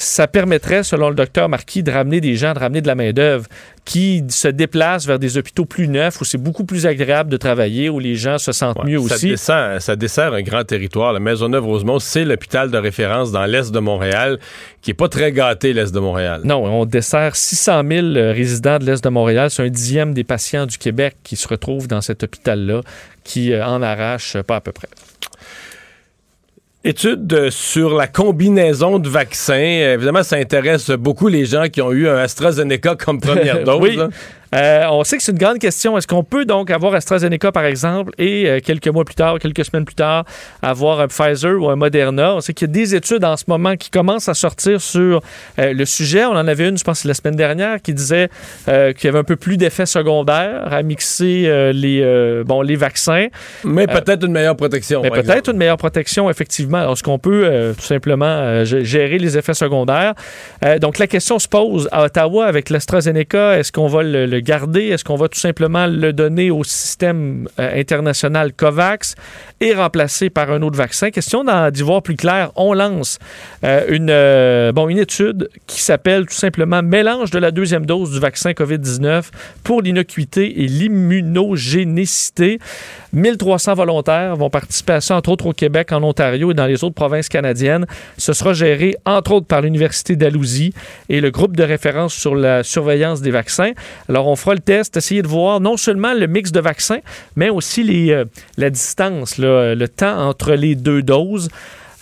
ça 0.00 0.26
permettrait, 0.26 0.82
selon 0.82 1.10
le 1.10 1.14
docteur 1.14 1.48
Marquis, 1.48 1.82
de 1.82 1.90
ramener 1.90 2.20
des 2.20 2.34
gens, 2.34 2.54
de 2.54 2.58
ramener 2.58 2.80
de 2.80 2.86
la 2.86 2.94
main-d'œuvre 2.94 3.46
qui 3.84 4.24
se 4.28 4.48
déplacent 4.48 5.06
vers 5.06 5.18
des 5.18 5.36
hôpitaux 5.36 5.66
plus 5.66 5.88
neufs 5.88 6.20
où 6.20 6.24
c'est 6.24 6.38
beaucoup 6.38 6.64
plus 6.64 6.86
agréable 6.86 7.28
de 7.28 7.36
travailler, 7.36 7.90
où 7.90 7.98
les 7.98 8.14
gens 8.14 8.38
se 8.38 8.52
sentent 8.52 8.82
mieux 8.84 8.98
ça 9.00 9.14
aussi. 9.14 9.28
Dessert, 9.30 9.82
ça 9.82 9.96
dessert 9.96 10.32
un 10.32 10.42
grand 10.42 10.64
territoire. 10.64 11.12
La 11.12 11.20
Maisonneuve-Rosemont, 11.20 11.98
c'est 11.98 12.24
l'hôpital 12.24 12.70
de 12.70 12.78
référence 12.78 13.30
dans 13.30 13.44
l'Est 13.44 13.72
de 13.72 13.78
Montréal, 13.78 14.38
qui 14.80 14.92
est 14.92 14.94
pas 14.94 15.08
très 15.08 15.32
gâté, 15.32 15.74
l'Est 15.74 15.94
de 15.94 16.00
Montréal. 16.00 16.40
Non, 16.44 16.64
on 16.64 16.86
dessert 16.86 17.36
600 17.36 17.82
000 17.86 18.06
euh, 18.06 18.32
résidents 18.32 18.78
de 18.78 18.86
l'Est 18.86 19.04
de 19.04 19.10
Montréal. 19.10 19.50
C'est 19.50 19.64
un 19.64 19.68
dixième 19.68 20.14
des 20.14 20.24
patients 20.24 20.64
du 20.64 20.78
Québec 20.78 21.16
qui 21.24 21.36
se 21.36 21.46
retrouvent 21.46 21.88
dans 21.88 22.00
cet 22.00 22.22
hôpital-là, 22.22 22.80
qui 23.24 23.52
euh, 23.52 23.66
en 23.66 23.82
arrache 23.82 24.38
pas 24.46 24.56
à 24.56 24.60
peu 24.60 24.72
près. 24.72 24.88
Étude 26.82 27.50
sur 27.50 27.94
la 27.94 28.06
combinaison 28.06 28.98
de 28.98 29.08
vaccins. 29.08 29.54
Évidemment, 29.94 30.22
ça 30.22 30.36
intéresse 30.36 30.90
beaucoup 30.90 31.28
les 31.28 31.44
gens 31.44 31.68
qui 31.68 31.82
ont 31.82 31.92
eu 31.92 32.08
un 32.08 32.16
AstraZeneca 32.16 32.96
comme 32.96 33.20
première 33.20 33.64
dose. 33.64 33.80
oui. 33.82 33.98
Euh, 34.54 34.84
on 34.90 35.04
sait 35.04 35.16
que 35.16 35.22
c'est 35.22 35.32
une 35.32 35.38
grande 35.38 35.58
question. 35.58 35.96
Est-ce 35.96 36.06
qu'on 36.06 36.24
peut 36.24 36.44
donc 36.44 36.70
avoir 36.70 36.94
AstraZeneca, 36.94 37.52
par 37.52 37.64
exemple, 37.64 38.12
et 38.18 38.48
euh, 38.48 38.60
quelques 38.62 38.88
mois 38.88 39.04
plus 39.04 39.14
tard, 39.14 39.38
quelques 39.38 39.64
semaines 39.64 39.84
plus 39.84 39.94
tard, 39.94 40.24
avoir 40.62 41.00
un 41.00 41.08
Pfizer 41.08 41.60
ou 41.60 41.68
un 41.68 41.76
Moderna? 41.76 42.34
On 42.34 42.40
sait 42.40 42.52
qu'il 42.52 42.68
y 42.68 42.70
a 42.70 42.72
des 42.72 42.94
études 42.94 43.24
en 43.24 43.36
ce 43.36 43.44
moment 43.46 43.76
qui 43.76 43.90
commencent 43.90 44.28
à 44.28 44.34
sortir 44.34 44.80
sur 44.80 45.20
euh, 45.58 45.72
le 45.72 45.84
sujet. 45.84 46.24
On 46.24 46.32
en 46.32 46.48
avait 46.48 46.68
une, 46.68 46.78
je 46.78 46.84
pense, 46.84 47.04
la 47.04 47.14
semaine 47.14 47.36
dernière, 47.36 47.80
qui 47.80 47.94
disait 47.94 48.28
qu'il 48.66 49.04
y 49.04 49.08
avait 49.08 49.18
un 49.18 49.24
peu 49.24 49.36
plus 49.36 49.56
d'effets 49.56 49.86
secondaires 49.86 50.72
à 50.72 50.82
mixer 50.82 51.72
les, 51.72 52.42
bon, 52.44 52.62
les 52.62 52.76
vaccins. 52.76 53.28
Mais 53.64 53.86
peut-être 53.86 54.24
une 54.24 54.32
meilleure 54.32 54.56
protection. 54.56 55.02
Mais 55.02 55.10
peut-être 55.10 55.50
une 55.50 55.56
meilleure 55.56 55.76
protection, 55.76 56.30
effectivement. 56.30 56.90
Est-ce 56.92 57.02
qu'on 57.02 57.18
peut 57.18 57.74
tout 57.76 57.84
simplement 57.84 58.64
gérer 58.64 59.18
les 59.18 59.36
effets 59.38 59.54
secondaires? 59.54 60.14
donc, 60.80 60.98
la 60.98 61.06
question 61.06 61.38
se 61.38 61.48
pose 61.48 61.88
à 61.92 62.04
Ottawa 62.04 62.46
avec 62.46 62.70
l'AstraZeneca. 62.70 63.58
Est-ce 63.58 63.72
qu'on 63.72 63.88
va 63.88 64.02
le 64.02 64.39
garder? 64.40 64.88
Est-ce 64.88 65.04
qu'on 65.04 65.16
va 65.16 65.28
tout 65.28 65.38
simplement 65.38 65.86
le 65.86 66.12
donner 66.12 66.50
au 66.50 66.64
système 66.64 67.48
euh, 67.58 67.80
international 67.80 68.52
COVAX 68.52 69.14
et 69.60 69.74
remplacer 69.74 70.30
par 70.30 70.50
un 70.50 70.62
autre 70.62 70.76
vaccin? 70.76 71.10
Question 71.10 71.44
d'y 71.70 71.82
voir 71.82 72.02
plus 72.02 72.16
clair. 72.16 72.50
On 72.56 72.74
lance 72.74 73.18
euh, 73.64 73.84
une, 73.88 74.10
euh, 74.10 74.72
bon, 74.72 74.88
une 74.88 74.98
étude 74.98 75.48
qui 75.66 75.80
s'appelle 75.80 76.26
tout 76.26 76.34
simplement 76.34 76.82
Mélange 76.82 77.30
de 77.30 77.38
la 77.38 77.50
deuxième 77.50 77.86
dose 77.86 78.10
du 78.12 78.20
vaccin 78.20 78.52
COVID-19 78.52 79.24
pour 79.64 79.82
l'innocuité 79.82 80.62
et 80.62 80.66
l'immunogénicité. 80.66 82.58
1300 83.12 83.74
volontaires 83.74 84.36
vont 84.36 84.50
participer 84.50 84.94
à 84.94 85.00
ça, 85.00 85.16
entre 85.16 85.30
autres 85.30 85.46
au 85.46 85.52
Québec, 85.52 85.92
en 85.92 86.02
Ontario 86.02 86.50
et 86.50 86.54
dans 86.54 86.66
les 86.66 86.84
autres 86.84 86.94
provinces 86.94 87.28
canadiennes. 87.28 87.86
Ce 88.16 88.32
sera 88.32 88.52
géré, 88.52 88.96
entre 89.04 89.32
autres, 89.32 89.46
par 89.46 89.60
l'Université 89.62 90.16
d'Alousie 90.16 90.72
et 91.08 91.20
le 91.20 91.30
groupe 91.30 91.56
de 91.56 91.62
référence 91.62 92.14
sur 92.14 92.34
la 92.34 92.62
surveillance 92.62 93.20
des 93.20 93.30
vaccins. 93.30 93.72
Alors, 94.08 94.28
fera 94.36 94.54
le 94.54 94.60
test, 94.60 94.96
essayer 94.96 95.22
de 95.22 95.28
voir 95.28 95.60
non 95.60 95.76
seulement 95.76 96.14
le 96.14 96.26
mix 96.26 96.52
de 96.52 96.60
vaccins, 96.60 97.00
mais 97.36 97.50
aussi 97.50 97.82
les, 97.82 98.12
euh, 98.12 98.24
la 98.56 98.70
distance, 98.70 99.38
le 99.38 99.86
temps 99.86 100.18
entre 100.18 100.52
les 100.52 100.74
deux 100.74 101.02
doses. 101.02 101.48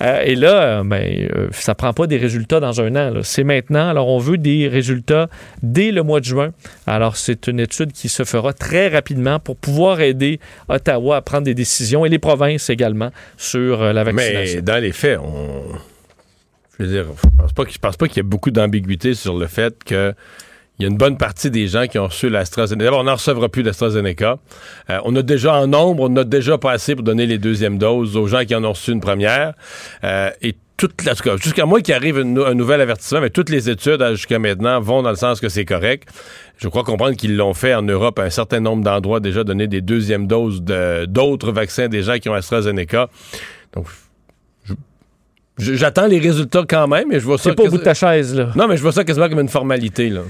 Euh, 0.00 0.22
et 0.24 0.34
là, 0.34 0.82
ben, 0.84 1.28
euh, 1.34 1.48
ça 1.50 1.74
prend 1.74 1.92
pas 1.92 2.06
des 2.06 2.18
résultats 2.18 2.60
dans 2.60 2.80
un 2.80 2.94
an. 2.96 3.20
C'est 3.22 3.44
maintenant. 3.44 3.88
Alors, 3.88 4.08
on 4.08 4.18
veut 4.18 4.38
des 4.38 4.68
résultats 4.68 5.28
dès 5.62 5.90
le 5.90 6.02
mois 6.02 6.20
de 6.20 6.24
juin. 6.24 6.50
Alors, 6.86 7.16
c'est 7.16 7.48
une 7.48 7.60
étude 7.60 7.92
qui 7.92 8.08
se 8.08 8.24
fera 8.24 8.52
très 8.52 8.88
rapidement 8.88 9.40
pour 9.40 9.56
pouvoir 9.56 10.00
aider 10.00 10.38
Ottawa 10.68 11.16
à 11.16 11.22
prendre 11.22 11.44
des 11.44 11.54
décisions 11.54 12.06
et 12.06 12.08
les 12.08 12.18
provinces 12.18 12.70
également 12.70 13.10
sur 13.36 13.82
la 13.92 14.04
vaccination. 14.04 14.56
Mais 14.56 14.62
dans 14.62 14.80
les 14.80 14.92
faits, 14.92 15.18
on... 15.18 15.64
je 16.78 16.84
veux 16.84 16.90
dire, 16.90 17.06
je 17.68 17.78
pense 17.78 17.96
pas 17.96 18.06
qu'il 18.06 18.18
y 18.18 18.20
ait 18.20 18.22
beaucoup 18.22 18.50
d'ambiguïté 18.50 19.14
sur 19.14 19.36
le 19.36 19.46
fait 19.46 19.82
que 19.84 20.14
il 20.78 20.84
y 20.84 20.86
a 20.86 20.88
une 20.90 20.96
bonne 20.96 21.16
partie 21.18 21.50
des 21.50 21.66
gens 21.66 21.86
qui 21.88 21.98
ont 21.98 22.06
reçu 22.06 22.28
l'AstraZeneca. 22.28 22.84
D'abord, 22.84 23.00
on 23.00 23.04
n'en 23.04 23.14
recevra 23.16 23.48
plus 23.48 23.62
l'AstraZeneca. 23.62 24.38
Euh, 24.90 24.98
on 25.04 25.16
a 25.16 25.22
déjà 25.22 25.54
en 25.54 25.66
nombre, 25.66 26.08
on 26.08 26.16
a 26.16 26.24
déjà 26.24 26.56
passé 26.58 26.94
pour 26.94 27.02
donner 27.04 27.26
les 27.26 27.38
deuxièmes 27.38 27.78
doses 27.78 28.16
aux 28.16 28.26
gens 28.28 28.44
qui 28.44 28.54
en 28.54 28.62
ont 28.64 28.72
reçu 28.72 28.92
une 28.92 29.00
première. 29.00 29.54
Euh, 30.04 30.30
et 30.40 30.54
toutes, 30.76 30.94
en 31.08 31.14
tout 31.16 31.24
cas, 31.24 31.36
jusqu'à 31.36 31.66
moi 31.66 31.80
qui 31.80 31.92
arrive 31.92 32.18
une- 32.18 32.38
un 32.38 32.54
nouvel 32.54 32.80
avertissement, 32.80 33.20
mais 33.20 33.30
toutes 33.30 33.50
les 33.50 33.68
études 33.68 34.00
hein, 34.00 34.12
jusqu'à 34.12 34.38
maintenant 34.38 34.80
vont 34.80 35.02
dans 35.02 35.10
le 35.10 35.16
sens 35.16 35.40
que 35.40 35.48
c'est 35.48 35.64
correct. 35.64 36.08
Je 36.58 36.68
crois 36.68 36.84
comprendre 36.84 37.16
qu'ils 37.16 37.36
l'ont 37.36 37.54
fait 37.54 37.74
en 37.74 37.82
Europe 37.82 38.20
à 38.20 38.22
un 38.22 38.30
certain 38.30 38.60
nombre 38.60 38.84
d'endroits 38.84 39.18
déjà 39.18 39.42
donné 39.42 39.66
des 39.66 39.80
deuxièmes 39.80 40.28
doses 40.28 40.62
de- 40.62 41.06
d'autres 41.06 41.50
vaccins 41.50 41.88
des 41.88 42.02
gens 42.02 42.18
qui 42.18 42.28
ont 42.28 42.34
AstraZeneca. 42.34 43.08
Donc, 43.74 43.86
j'attends 45.58 46.06
les 46.06 46.20
résultats 46.20 46.64
quand 46.68 46.86
même, 46.86 47.10
et 47.12 47.18
je 47.18 47.24
vois 47.24 47.38
ça. 47.38 47.50
C'est 47.50 47.56
pas 47.56 47.64
au 47.64 47.68
bout 47.68 47.78
de 47.78 47.82
ta 47.82 47.94
chaise, 47.94 48.34
là. 48.36 48.50
Non, 48.54 48.68
mais 48.68 48.76
je 48.76 48.82
vois 48.82 48.92
ça 48.92 49.02
quasiment 49.04 49.28
comme 49.28 49.40
une 49.40 49.48
formalité, 49.48 50.08
là. 50.10 50.20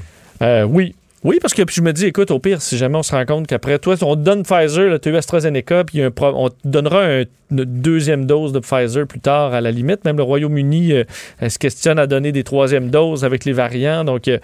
Euh, 0.43 0.63
oui. 0.65 0.95
Oui, 1.25 1.39
parce 1.43 1.53
que 1.53 1.63
puis 1.63 1.75
je 1.75 1.83
me 1.83 1.93
dis, 1.93 2.07
écoute, 2.07 2.31
au 2.31 2.39
pire, 2.39 2.63
si 2.63 2.79
jamais 2.79 2.97
on 2.97 3.03
se 3.03 3.11
rend 3.11 3.27
compte 3.27 3.49
qu'après, 3.49 3.81
toi, 3.81 3.97
on 4.03 4.15
te 4.15 4.21
donne 4.21 4.45
Pfizer, 4.45 5.01
tu 5.01 5.09
as 5.09 5.13
eu 5.13 5.17
AstraZeneca, 5.17 5.83
puis 5.83 6.01
un 6.01 6.13
on 6.21 6.49
te 6.49 6.55
donnera 6.65 7.03
un- 7.05 7.25
une 7.51 7.65
deuxième 7.65 8.25
dose 8.25 8.53
de 8.53 8.61
Pfizer 8.61 9.05
plus 9.05 9.19
tard, 9.19 9.53
à 9.53 9.61
la 9.61 9.73
limite. 9.73 10.05
Même 10.05 10.17
le 10.17 10.23
Royaume-Uni 10.23 10.93
euh, 10.93 11.05
se 11.49 11.59
questionne 11.59 11.99
à 11.99 12.07
donner 12.07 12.31
des 12.31 12.45
troisièmes 12.45 12.89
doses 12.91 13.25
avec 13.25 13.45
les 13.47 13.53
variants. 13.53 14.05
Donc, 14.05 14.29
euh, 14.29 14.39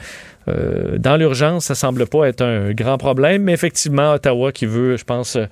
euh, 0.48 0.98
dans 0.98 1.16
l'urgence, 1.16 1.64
ça 1.66 1.74
semble 1.74 2.06
pas 2.06 2.26
être 2.28 2.42
un 2.42 2.72
grand 2.72 2.98
problème. 2.98 3.42
Mais 3.44 3.52
effectivement, 3.52 4.12
Ottawa 4.12 4.52
qui 4.52 4.66
veut, 4.66 4.96
je 4.96 5.04
pense, 5.04 5.36
euh, 5.36 5.44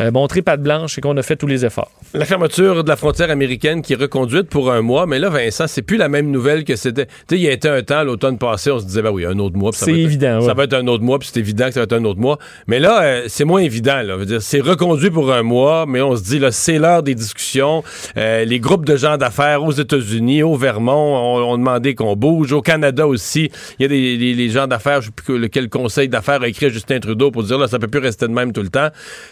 euh, 0.00 0.10
montrer 0.10 0.42
patte 0.42 0.62
blanche 0.62 0.96
et 0.98 1.00
qu'on 1.00 1.16
a 1.16 1.22
fait 1.22 1.36
tous 1.36 1.46
les 1.46 1.64
efforts. 1.64 1.90
La 2.14 2.24
fermeture 2.24 2.84
de 2.84 2.88
la 2.88 2.96
frontière 2.96 3.30
américaine 3.30 3.82
qui 3.82 3.92
est 3.92 3.96
reconduite 3.96 4.48
pour 4.48 4.70
un 4.72 4.80
mois, 4.80 5.06
mais 5.06 5.18
là, 5.18 5.28
Vincent, 5.28 5.66
c'est 5.66 5.82
plus 5.82 5.96
la 5.96 6.08
même 6.08 6.30
nouvelle 6.30 6.64
que 6.64 6.76
c'était. 6.76 7.06
Tu 7.06 7.12
sais, 7.30 7.36
il 7.36 7.42
y 7.42 7.48
a 7.48 7.52
été 7.52 7.68
un 7.68 7.82
temps, 7.82 8.04
l'automne 8.04 8.38
passé, 8.38 8.70
on 8.70 8.78
se 8.78 8.84
disait, 8.86 9.02
ben 9.02 9.10
oui, 9.10 9.26
un 9.26 9.38
autre 9.38 9.56
mois. 9.56 9.70
C'est 9.74 9.86
va 9.90 9.98
être- 9.98 10.04
évident, 10.04 10.40
ouais. 10.40 10.46
Ça 10.46 10.54
va 10.54 10.64
être 10.64 10.74
un 10.74 10.86
autre 10.86 11.02
mois, 11.04 11.18
puis 11.18 11.28
c'est 11.32 11.40
évident 11.40 11.66
que 11.66 11.74
ça 11.74 11.80
va 11.80 11.84
être 11.84 11.92
un 11.92 12.04
autre 12.04 12.20
mois. 12.20 12.38
Mais 12.66 12.78
là, 12.78 13.02
euh, 13.02 13.24
c'est 13.26 13.44
moins 13.44 13.60
évident. 13.60 13.96
Là. 13.96 14.14
Je 14.14 14.18
veux 14.18 14.26
dire, 14.26 14.42
C'est 14.42 14.60
reconduit 14.60 15.10
pour 15.10 15.32
un 15.32 15.42
mois, 15.42 15.84
mais 15.86 16.00
on 16.00 16.16
se 16.16 16.22
dit, 16.22 16.38
là, 16.38 16.52
c'est 16.52 16.78
l'heure 16.78 17.02
des 17.02 17.14
discussions. 17.14 17.82
Les 18.16 18.60
groupes 18.60 18.84
de 18.86 18.96
gens 18.96 19.16
d'affaires 19.16 19.62
aux 19.62 19.72
États-Unis, 19.72 20.42
au 20.42 20.54
Vermont, 20.56 20.92
ont, 21.16 21.52
ont 21.52 21.58
demandé 21.58 21.94
qu'on 21.94 22.16
bouge. 22.16 22.52
Au 22.52 22.62
Canada 22.62 23.06
aussi, 23.06 23.50
il 23.78 23.82
y 23.82 23.84
a 23.84 23.88
des 23.88 24.16
les, 24.16 24.34
les 24.38 24.48
gens 24.48 24.66
d'affaires, 24.66 25.02
je 25.02 25.06
sais 25.06 25.12
plus 25.12 25.68
conseil 25.68 26.08
d'affaires 26.08 26.42
a 26.42 26.48
écrit 26.48 26.66
à 26.66 26.68
Justin 26.68 26.98
Trudeau 27.00 27.30
pour 27.30 27.42
dire, 27.42 27.58
là, 27.58 27.68
ça 27.68 27.78
peut 27.78 27.88
plus 27.88 28.00
rester 28.00 28.26
de 28.26 28.32
même 28.32 28.52
tout 28.52 28.62
le 28.62 28.68
temps. 28.68 28.88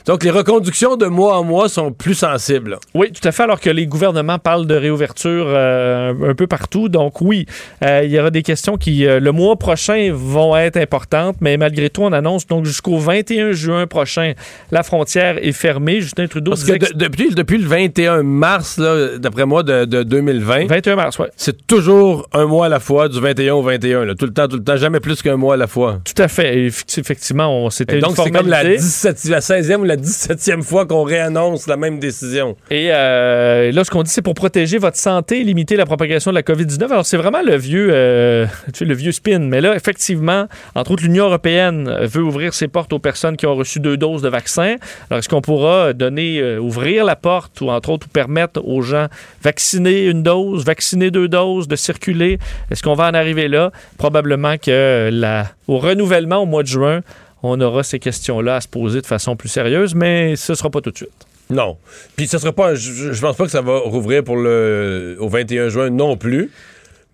Donc, 0.07 0.23
les 0.25 0.31
reconductions 0.31 0.97
de 0.97 1.07
mois 1.07 1.39
en 1.39 1.45
mois 1.45 1.69
sont 1.69 1.93
plus 1.93 2.15
sensibles. 2.15 2.73
là. 2.73 2.79
Oui, 2.95 3.11
tout 3.13 3.27
à 3.27 3.33
fait, 3.33 3.43
alors 3.43 3.61
que 3.61 3.71
les 3.71 3.87
gouvernements 3.87 4.39
parlent 4.39 4.67
de 4.67 4.75
réouverture 4.75 5.47
euh, 5.49 6.13
un 6.31 6.35
peu 6.35 6.47
partout. 6.47 6.89
Donc 6.89 7.21
oui, 7.21 7.47
euh, 7.85 8.03
il 8.05 8.11
y 8.11 8.19
aura 8.19 8.31
des 8.31 8.43
questions 8.43 8.77
qui, 8.77 9.07
euh, 9.07 9.21
le 9.21 9.33
mois 9.33 9.57
prochain, 9.57 10.11
vont 10.13 10.57
être 10.57 10.77
importantes, 10.77 11.37
mais 11.41 11.57
malgré 11.57 11.91
tout, 11.91 12.03
on 12.03 12.13
annonce 12.13 12.47
donc 12.47 12.65
jusqu'au 12.65 12.99
21 12.99 13.53
juin 13.53 13.87
prochain, 13.87 14.33
la 14.71 14.83
frontière 14.83 15.39
est 15.45 15.53
fermée. 15.53 16.01
Justin 16.01 16.27
Trudeau 16.27 16.51
Parce 16.53 16.65
que 16.65 16.73
de- 16.73 16.99
depuis, 16.99 17.35
depuis 17.35 17.59
le 17.59 17.67
21 17.67 18.23
mars, 18.23 18.81
d'après 19.19 19.47
moi, 19.47 19.63
de, 19.63 19.85
de 19.85 20.03
2020, 20.03 20.67
21 20.67 20.97
mars, 20.97 21.19
ouais. 21.19 21.31
c'est 21.37 21.67
toujours 21.67 22.29
un 22.33 22.47
mois 22.47 22.67
à 22.67 22.69
la 22.69 22.81
fois, 22.81 23.09
du 23.09 23.21
21 23.21 23.55
au 23.55 23.63
21. 23.63 24.05
là. 24.05 24.15
tout 24.15 24.27
le 24.27 24.33
temps, 24.33 24.49
tout 24.49 24.57
le 24.57 24.65
temps, 24.65 24.77
jamais 24.77 24.96
plus 25.01 25.23
qu'un 25.23 25.37
mois 25.37 25.55
à 25.55 25.57
la 25.57 25.67
fois. 25.67 26.01
Tout 26.05 26.21
à 26.23 26.29
fait. 26.29 26.59
Et 26.59 26.69
effe- 26.69 26.99
effectivement, 27.01 27.65
on 27.65 27.69
Et 27.69 27.95
une 27.95 28.01
donc, 28.01 28.17
c'est 28.17 28.31
comme 28.31 28.49
la, 28.49 28.57
formalité. 28.59 28.77
17, 28.83 29.25
la 29.27 29.41
16e 29.41 29.77
ou 29.77 29.85
la 29.85 29.97
17e 29.97 30.63
fois 30.63 30.87
qu'on 30.87 31.03
réannonce 31.03 31.67
la 31.67 31.77
même 31.77 31.99
décision. 31.99 32.57
Et 32.71 32.89
euh, 32.93 33.73
là, 33.73 33.85
ce 33.85 33.91
qu'on 33.91 34.03
dit, 34.03 34.11
c'est 34.11 34.23
pour 34.23 34.35
protéger 34.35 34.79
votre 34.79 34.97
santé 34.97 35.41
et 35.41 35.45
limiter 35.45 35.77
la 35.77 35.87
propagation 35.87 36.31
de 36.31 36.37
la 36.37 36.43
COVID-19. 36.43 36.85
Alors, 36.91 37.07
c'est 37.07 37.17
vraiment 37.17 37.43
le 37.43 37.57
vieux, 37.57 37.89
euh, 37.91 38.47
tu 38.73 38.79
sais, 38.81 38.85
le 38.85 38.95
vieux 38.95 39.13
spin. 39.13 39.39
Mais 39.41 39.61
là, 39.61 39.75
effectivement, 39.75 40.47
entre 40.75 40.93
autres, 40.93 41.03
l'Union 41.03 41.27
européenne 41.27 41.91
veut 42.03 42.23
ouvrir 42.23 42.55
ses 42.55 42.69
portes 42.69 42.93
aux 42.93 42.99
personnes 42.99 43.37
qui 43.37 43.47
ont 43.47 43.55
reçu 43.55 43.81
deux 43.81 43.97
doses 43.97 44.23
de 44.23 44.29
vaccin. 44.29 44.77
Alors, 45.11 45.19
est-ce 45.19 45.29
qu'on 45.29 45.41
pourra 45.41 45.93
donner, 45.93 46.39
euh, 46.41 46.59
ouvrir 46.59 47.05
la 47.05 47.17
porte 47.17 47.61
ou, 47.61 47.71
entre 47.71 47.91
autres, 47.91 48.09
permettre 48.09 48.61
aux 48.65 48.83
gens 48.83 49.07
vacciner 49.43 50.07
une 50.07 50.23
dose, 50.23 50.65
vacciner 50.65 51.11
deux 51.11 51.29
doses, 51.29 51.69
de 51.69 51.77
circuler? 51.77 52.39
Est-ce 52.71 52.83
qu'on 52.83 52.95
va 52.95 53.09
en 53.09 53.15
arriver 53.15 53.49
là? 53.49 53.71
Probablement 53.99 54.57
que 54.59 54.71
la, 55.11 55.47
au 55.69 55.79
renouvellement 55.79 56.43
au 56.43 56.47
mois 56.47 56.63
de 56.63 56.69
juin, 56.69 57.01
on 57.43 57.61
aura 57.61 57.83
ces 57.83 57.99
questions-là 57.99 58.57
à 58.57 58.61
se 58.61 58.69
poser 58.69 59.01
de 59.01 59.07
façon 59.07 59.37
plus 59.37 59.49
sérieuse, 59.49 59.95
mais 59.95 60.37
ce 60.37 60.53
ne 60.53 60.57
sera 60.57 60.71
pas 60.71 60.81
tout 60.81 60.91
de 60.91 60.97
suite. 60.97 61.27
Non. 61.51 61.77
Puis 62.17 62.27
ce 62.27 62.39
sera 62.39 62.53
pas. 62.53 62.75
Je, 62.75 63.13
je 63.13 63.21
pense 63.21 63.37
pas 63.37 63.45
que 63.45 63.51
ça 63.51 63.61
va 63.61 63.79
rouvrir 63.79 64.25
pour 64.25 64.37
le 64.37 65.17
au 65.21 65.29
21 65.29 65.69
juin 65.69 65.91
non 65.91 66.17
plus. 66.17 66.51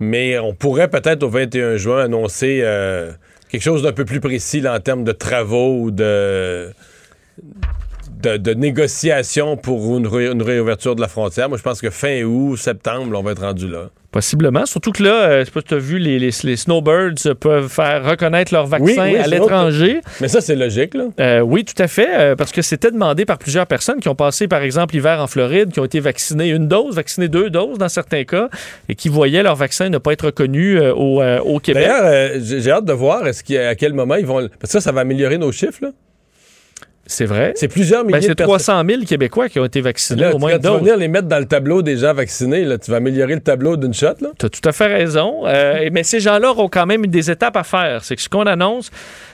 Mais 0.01 0.39
on 0.39 0.55
pourrait 0.55 0.89
peut-être 0.89 1.23
au 1.23 1.29
21 1.29 1.77
juin 1.77 2.03
annoncer 2.03 2.61
euh, 2.63 3.13
quelque 3.51 3.63
chose 3.63 3.83
d'un 3.83 3.93
peu 3.93 4.05
plus 4.05 4.21
précis 4.21 4.67
en 4.67 4.81
termes 4.81 5.05
de 5.05 5.13
travaux 5.13 5.81
ou 5.81 5.91
de. 5.91 6.73
De, 8.23 8.37
de 8.37 8.55
négociations 8.55 9.57
pour 9.57 9.97
une, 9.97 10.07
ré- 10.07 10.31
une 10.31 10.43
réouverture 10.43 10.95
de 10.95 11.01
la 11.01 11.09
frontière. 11.09 11.49
Moi, 11.49 11.59
je 11.59 11.63
pense 11.63 11.81
que 11.81 11.91
fin 11.91 12.23
août, 12.23 12.57
septembre, 12.57 13.17
on 13.19 13.23
va 13.23 13.33
être 13.33 13.43
rendu 13.43 13.69
là. 13.69 13.91
Possiblement. 14.13 14.67
Surtout 14.67 14.93
que 14.93 15.03
là, 15.03 15.23
euh, 15.23 15.41
je 15.41 15.45
sais 15.47 15.51
pas 15.51 15.61
si 15.61 15.67
tu 15.69 15.75
as 15.75 15.79
vu, 15.79 15.99
les, 15.99 16.19
les, 16.19 16.31
les 16.45 16.57
snowbirds 16.57 17.35
peuvent 17.41 17.69
faire 17.69 18.05
reconnaître 18.05 18.53
leur 18.53 18.67
vaccin 18.67 18.85
Oui, 18.85 19.13
oui, 19.15 19.17
à 19.17 19.27
l'étranger. 19.27 20.01
Mais 20.21 20.29
ça, 20.29 20.43
c'est 20.43 20.55
logique, 20.55 20.93
là. 20.95 21.05
Euh, 21.19 21.41
oui, 21.41 21.65
tout 21.65 21.83
à 21.83 21.89
fait, 21.89 22.09
euh, 22.13 22.37
parce 22.37 22.53
que 22.53 22.61
c'était 22.61 22.91
demandé 22.91 23.25
par 23.25 23.39
plusieurs 23.39 23.67
personnes 23.67 24.01
qui 24.01 24.09
ont 24.11 24.15
passé, 24.15 24.49
par 24.49 24.61
exemple, 24.63 24.95
l'hiver 24.95 25.19
en 25.19 25.27
Floride, 25.27 25.73
qui 25.73 25.81
ont 25.81 25.85
été 25.87 25.99
vaccinées 25.99 26.51
une 26.51 26.69
dose, 26.69 26.95
vaccinées 26.97 27.29
deux 27.29 27.49
doses 27.49 27.79
dans 27.79 27.89
certains 27.89 28.25
cas, 28.25 28.51
et 28.91 28.95
qui 28.95 29.09
voyaient 29.09 29.43
leur 29.43 29.57
vaccin 29.57 29.89
ne 29.89 29.97
pas 29.99 30.13
être 30.13 30.27
reconnu 30.27 30.79
euh, 30.79 30.93
au, 30.95 31.23
au 31.23 31.59
Québec. 31.59 31.87
D'ailleurs, 31.89 32.33
j'ai 32.41 32.71
hâte 32.71 32.85
de 32.85 32.93
voir 32.93 33.27
est-ce 33.27 33.43
à 33.67 33.75
quel 33.75 33.95
moment 33.95 34.17
ils 34.17 34.27
vont. 34.27 34.47
Parce 34.61 34.73
que 34.75 34.79
ça, 34.79 34.81
ça 34.83 34.93
va 34.93 35.01
améliorer 35.01 35.39
nos 35.39 35.51
chiffres, 35.53 35.79
là. 35.83 35.89
C'est 37.07 37.27
vrai? 37.27 37.53
C'est 37.57 37.69
plusieurs 37.69 38.05
milliers 38.05 38.19
Ben, 38.19 38.23
c'est 38.23 38.29
de 38.29 38.35
personnes. 38.35 38.59
300 38.59 38.83
000 38.89 39.03
Québécois 39.03 39.49
qui 39.49 39.59
ont 39.59 39.65
été 39.65 39.81
vaccinés 39.81 40.23
Là, 40.23 40.35
au 40.35 40.39
moins 40.39 40.57
tu 40.57 40.63
vas 40.63 40.79
venir 40.79 40.97
les 40.97 41.09
mettre 41.09 41.27
dans 41.27 41.41
le 41.41 41.47
tableau 41.47 41.83
des 41.83 41.97
gens 41.97 42.15
vaccinés, 42.15 42.65
là, 42.65 42.79
tu 42.79 42.91
vas 42.91 42.99
améliorer 42.99 43.35
le 43.35 43.41
tableau 43.41 43.77
d'une 43.77 43.93
shot. 43.93 44.15
Tu 44.39 44.47
as 44.47 44.49
tout 44.49 44.69
à 44.69 44.73
fait 44.73 44.87
raison. 44.87 45.43
Euh, 45.47 45.91
mais 45.93 46.05
ces 46.05 46.21
gens-là 46.21 46.51
auront 46.51 46.69
quand 46.69 46.87
même 46.87 47.07
des 47.07 47.31
étapes 47.31 47.57
à 47.57 47.65
faire. 47.65 48.05
C'est 48.05 48.15
que 48.15 48.23
ce 48.23 48.29
qu'on 48.29 48.47
annonce, 48.47 48.91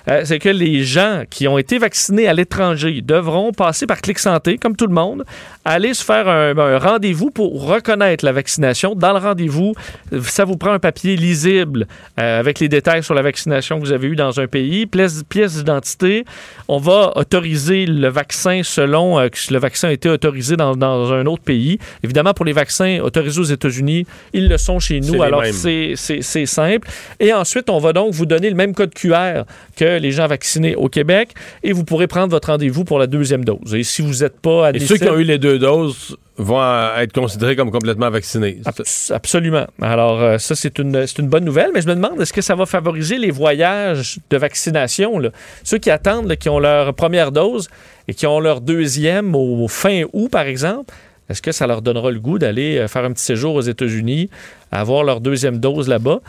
euh, 0.08 0.22
c'est 0.24 0.38
que 0.38 0.48
les 0.48 0.82
gens 0.82 1.24
qui 1.28 1.46
ont 1.46 1.58
été 1.58 1.78
vaccinés 1.78 2.26
à 2.26 2.32
l'étranger 2.32 3.02
devront 3.02 3.52
passer 3.52 3.86
par 3.86 4.00
Clic 4.00 4.18
Santé, 4.18 4.56
comme 4.56 4.74
tout 4.74 4.86
le 4.86 4.94
monde, 4.94 5.24
aller 5.66 5.92
se 5.92 6.02
faire 6.02 6.26
un, 6.26 6.56
un 6.56 6.78
rendez-vous 6.78 7.30
pour 7.30 7.66
reconnaître 7.66 8.24
la 8.24 8.32
vaccination. 8.32 8.94
Dans 8.94 9.12
le 9.12 9.18
rendez-vous, 9.18 9.74
ça 10.22 10.46
vous 10.46 10.56
prend 10.56 10.72
un 10.72 10.78
papier 10.78 11.16
lisible 11.16 11.86
euh, 12.18 12.40
avec 12.40 12.60
les 12.60 12.68
détails 12.68 13.02
sur 13.02 13.14
la 13.14 13.22
vaccination 13.22 13.78
que 13.78 13.84
vous 13.84 13.92
avez 13.92 14.08
eue 14.08 14.16
dans 14.16 14.40
un 14.40 14.46
pays, 14.46 14.86
pièce, 14.86 15.22
pièce 15.28 15.56
d'identité. 15.56 16.24
On 16.68 16.78
va 16.78 17.12
autoriser 17.16 17.57
le 17.86 18.09
vaccin 18.09 18.62
selon 18.62 19.18
euh, 19.18 19.28
que 19.28 19.38
le 19.52 19.59
vaccin 19.59 19.88
a 19.88 19.92
été 19.92 20.09
autorisé 20.09 20.56
dans, 20.56 20.76
dans 20.76 21.12
un 21.12 21.26
autre 21.26 21.42
pays. 21.42 21.78
Évidemment, 22.02 22.34
pour 22.34 22.44
les 22.44 22.52
vaccins 22.52 23.00
autorisés 23.00 23.40
aux 23.40 23.44
États-Unis, 23.44 24.06
ils 24.32 24.48
le 24.48 24.59
sont 24.59 24.78
chez 24.78 25.00
nous. 25.00 25.22
Alors, 25.22 25.44
c'est 25.44 26.46
simple. 26.46 26.88
Et 27.20 27.32
ensuite, 27.32 27.70
on 27.70 27.78
va 27.78 27.92
donc 27.92 28.12
vous 28.12 28.26
donner 28.26 28.50
le 28.50 28.56
même 28.56 28.74
code 28.74 28.94
QR 28.94 29.42
que 29.76 29.98
les 29.98 30.12
gens 30.12 30.26
vaccinés 30.26 30.74
au 30.76 30.88
Québec 30.88 31.30
et 31.62 31.72
vous 31.72 31.84
pourrez 31.84 32.06
prendre 32.06 32.30
votre 32.30 32.48
rendez-vous 32.48 32.84
pour 32.84 32.98
la 32.98 33.06
deuxième 33.06 33.44
dose. 33.44 33.74
Et 33.74 33.82
si 33.82 34.02
vous 34.02 34.22
n'êtes 34.22 34.40
pas 34.40 34.66
Et 34.66 34.68
admissible... 34.68 34.98
ceux 34.98 35.04
qui 35.04 35.11
ont 35.11 35.18
eu 35.18 35.24
les 35.24 35.38
deux 35.38 35.59
doses 35.59 36.16
vont 36.39 36.62
être 36.99 37.12
considérés 37.12 37.57
comme 37.57 37.70
complètement 37.70 38.11
vaccinés. 38.11 38.61
Abs- 38.64 39.11
Absolument. 39.12 39.66
Alors, 39.82 40.20
euh, 40.22 40.39
ça, 40.39 40.55
c'est 40.55 40.78
une, 40.78 41.05
une 41.18 41.28
bonne 41.28 41.45
nouvelle, 41.45 41.70
mais 41.74 41.80
je 41.82 41.89
me 41.89 41.95
demande, 41.97 42.20
est-ce 42.20 42.32
que 42.32 42.41
ça 42.43 42.55
va 42.55 42.64
favoriser 42.64 43.18
les 43.18 43.30
voyages 43.32 44.18
de 44.30 44.36
vaccination? 44.36 45.18
là? 45.18 45.30
Ceux 45.64 45.78
qui 45.78 45.91
attendent, 45.91 46.28
là, 46.28 46.36
qui 46.36 46.49
ont 46.49 46.61
leur 46.61 46.95
première 46.95 47.32
dose 47.32 47.68
et 48.07 48.14
qui 48.14 48.26
ont 48.26 48.39
leur 48.41 48.61
deuxième 48.61 49.34
au 49.34 49.66
fin 49.68 50.03
août, 50.12 50.30
par 50.30 50.47
exemple, 50.47 50.95
est-ce 51.28 51.43
que 51.43 51.53
ça 51.53 51.66
leur 51.66 51.82
donnera 51.82 52.11
le 52.11 52.20
goût 52.20 52.39
d'aller 52.39 52.78
euh, 52.78 52.89
faire 52.89 53.05
un 53.05 53.12
petit 53.12 53.24
séjour 53.24 53.55
aux 53.55 53.61
États-Unis, 53.61 54.30
avoir 54.72 55.03
leur 55.05 55.20
deuxième 55.20 55.59
dose 55.59 55.89
là-bas? 55.89 56.20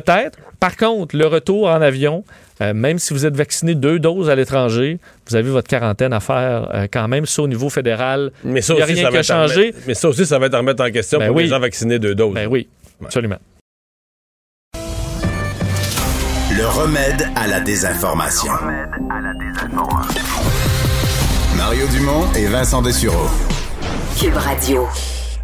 Peut-être. 0.00 0.38
Par 0.58 0.76
contre, 0.76 1.16
le 1.16 1.26
retour 1.26 1.68
en 1.68 1.80
avion, 1.80 2.24
euh, 2.60 2.74
même 2.74 2.98
si 2.98 3.12
vous 3.14 3.26
êtes 3.26 3.36
vacciné 3.36 3.74
deux 3.74 3.98
doses 4.00 4.28
à 4.30 4.34
l'étranger, 4.34 4.98
vous 5.28 5.36
avez 5.36 5.50
votre 5.50 5.68
quarantaine 5.68 6.12
à 6.12 6.20
faire 6.20 6.68
euh, 6.74 6.86
quand 6.92 7.06
même, 7.06 7.26
ça 7.26 7.42
au 7.42 7.48
niveau 7.48 7.68
fédéral. 7.70 8.32
Mais 8.42 8.60
ça 8.60 8.74
Il 8.74 8.78
y 8.78 8.80
a 8.80 8.84
aussi, 8.84 8.94
rien 8.94 9.02
ça 9.04 9.08
qui 9.08 9.14
va 9.14 9.20
être 9.20 9.30
à 9.30 9.34
changé. 9.46 9.60
remettre- 9.60 9.78
Mais 9.86 9.94
ça 9.94 10.08
aussi, 10.08 10.26
ça 10.26 10.38
va 10.38 10.46
être 10.46 10.54
à 10.54 10.58
remettre 10.58 10.82
en 10.84 10.90
question 10.90 11.18
Ben 11.18 11.28
pour 11.28 11.36
oui. 11.36 11.44
les 11.44 11.48
gens 11.48 11.60
vaccinés 11.60 11.98
deux 11.98 12.14
doses. 12.14 12.34
Ben 12.34 12.48
oui, 12.50 12.68
absolument. 13.04 13.38
Le 16.56 16.66
remède 16.66 17.28
à 17.36 17.46
la 17.46 17.60
désinformation. 17.60 18.52
Mario 21.56 21.86
Dumont 21.88 22.32
et 22.36 22.46
Vincent 22.46 22.82
Dessureau. 22.82 23.28
Cube 24.20 24.36
Radio. 24.36 24.86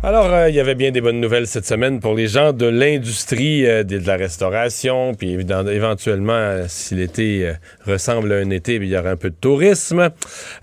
Alors, 0.02 0.32
euh, 0.32 0.48
il 0.48 0.54
y 0.54 0.60
avait 0.60 0.74
bien 0.74 0.92
des 0.92 1.02
bonnes 1.02 1.20
nouvelles 1.20 1.46
cette 1.46 1.66
semaine 1.66 2.00
pour 2.00 2.14
les 2.14 2.26
gens 2.26 2.54
de 2.54 2.64
l'industrie 2.64 3.66
euh, 3.66 3.84
de 3.84 3.98
de 3.98 4.06
la 4.06 4.16
restauration. 4.16 5.12
Puis 5.12 5.30
évidemment, 5.30 5.68
éventuellement, 5.68 6.32
euh, 6.32 6.64
si 6.68 6.94
l'été 6.94 7.52
ressemble 7.86 8.32
à 8.32 8.36
un 8.36 8.48
été, 8.48 8.76
il 8.76 8.86
y 8.86 8.96
aura 8.96 9.10
un 9.10 9.16
peu 9.16 9.28
de 9.28 9.34
tourisme. 9.38 10.08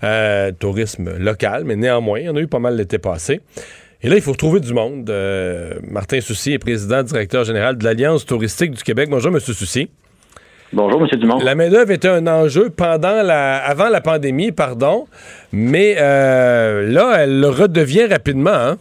Euh, 0.02 0.50
tourisme 0.58 1.16
local, 1.18 1.62
mais 1.64 1.76
néanmoins, 1.76 2.18
il 2.18 2.26
y 2.26 2.28
en 2.28 2.34
a 2.34 2.40
eu 2.40 2.48
pas 2.48 2.58
mal 2.58 2.74
l'été 2.74 2.98
passé. 2.98 3.40
Et 4.02 4.08
là, 4.08 4.16
il 4.16 4.22
faut 4.22 4.34
trouver 4.34 4.58
du 4.58 4.74
monde. 4.74 5.08
Martin 5.88 6.20
Soucy 6.20 6.54
est 6.54 6.58
président 6.58 7.04
directeur 7.04 7.44
général 7.44 7.78
de 7.78 7.84
l'Alliance 7.84 8.26
touristique 8.26 8.72
du 8.72 8.82
Québec. 8.82 9.08
Bonjour, 9.08 9.32
M. 9.32 9.38
Soucy. 9.38 9.88
Bonjour, 10.72 11.00
M. 11.00 11.18
Dumont. 11.18 11.38
La 11.38 11.54
main-d'œuvre 11.54 11.92
était 11.92 12.08
un 12.08 12.26
enjeu 12.26 12.68
pendant 12.68 13.22
la, 13.22 13.56
avant 13.56 13.88
la 13.88 14.02
pandémie, 14.02 14.52
pardon, 14.52 15.06
mais 15.50 15.96
euh, 15.98 16.86
là, 16.90 17.16
elle 17.20 17.40
le 17.40 17.48
redevient 17.48 18.04
rapidement. 18.04 18.50
Hein? 18.50 18.78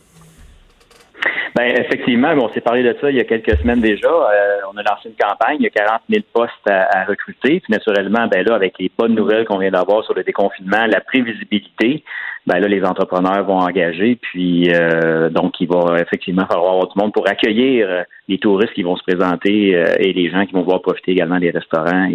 Ben 1.55 1.75
effectivement, 1.77 2.33
on 2.33 2.51
s'est 2.53 2.61
parlé 2.61 2.83
de 2.83 2.95
ça 2.99 3.09
il 3.09 3.17
y 3.17 3.19
a 3.19 3.23
quelques 3.23 3.57
semaines 3.59 3.81
déjà. 3.81 4.07
Euh, 4.07 4.59
on 4.71 4.77
a 4.77 4.83
lancé 4.83 5.09
une 5.09 5.15
campagne, 5.15 5.57
il 5.59 5.63
y 5.63 5.67
a 5.67 5.69
40 5.69 6.01
000 6.09 6.23
postes 6.33 6.51
à, 6.69 7.05
recruter. 7.05 7.59
Puis 7.59 7.71
naturellement, 7.71 8.27
ben 8.27 8.45
là, 8.45 8.55
avec 8.55 8.75
les 8.79 8.91
bonnes 8.97 9.15
nouvelles 9.15 9.45
qu'on 9.45 9.57
vient 9.57 9.71
d'avoir 9.71 10.03
sur 10.03 10.13
le 10.13 10.23
déconfinement, 10.23 10.85
la 10.87 11.01
prévisibilité, 11.01 12.03
ben 12.45 12.59
là, 12.59 12.67
les 12.67 12.83
entrepreneurs 12.83 13.43
vont 13.45 13.59
engager. 13.59 14.17
Puis 14.21 14.71
euh, 14.73 15.29
donc, 15.29 15.59
il 15.59 15.67
va 15.67 15.99
effectivement 15.99 16.45
falloir 16.45 16.73
avoir 16.73 16.87
du 16.87 16.99
monde 16.99 17.13
pour 17.13 17.27
accueillir 17.27 17.87
euh, 17.89 18.03
les 18.27 18.37
touristes 18.37 18.73
qui 18.73 18.83
vont 18.83 18.95
se 18.95 19.03
présenter 19.03 19.69
et 19.99 20.13
les 20.13 20.29
gens 20.29 20.45
qui 20.45 20.53
vont 20.53 20.63
pouvoir 20.63 20.81
profiter 20.81 21.11
également 21.11 21.39
des 21.39 21.51
restaurants 21.51 22.09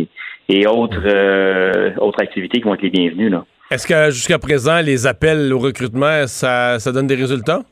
et, 0.49 0.67
autres 0.67 1.99
autres 1.99 2.23
activités 2.23 2.59
qui 2.59 2.65
vont 2.65 2.75
être 2.75 2.83
les 2.83 2.91
bienvenues 2.91 3.31
là. 3.31 3.45
Est-ce 3.71 3.87
que 3.87 4.11
jusqu'à 4.11 4.39
présent, 4.39 4.83
les 4.83 5.07
appels 5.07 5.51
au 5.51 5.59
recrutement, 5.59 6.27
ça, 6.27 6.79
ça 6.79 6.93
donne 6.93 7.07
des 7.07 7.15
résultats? 7.15 7.63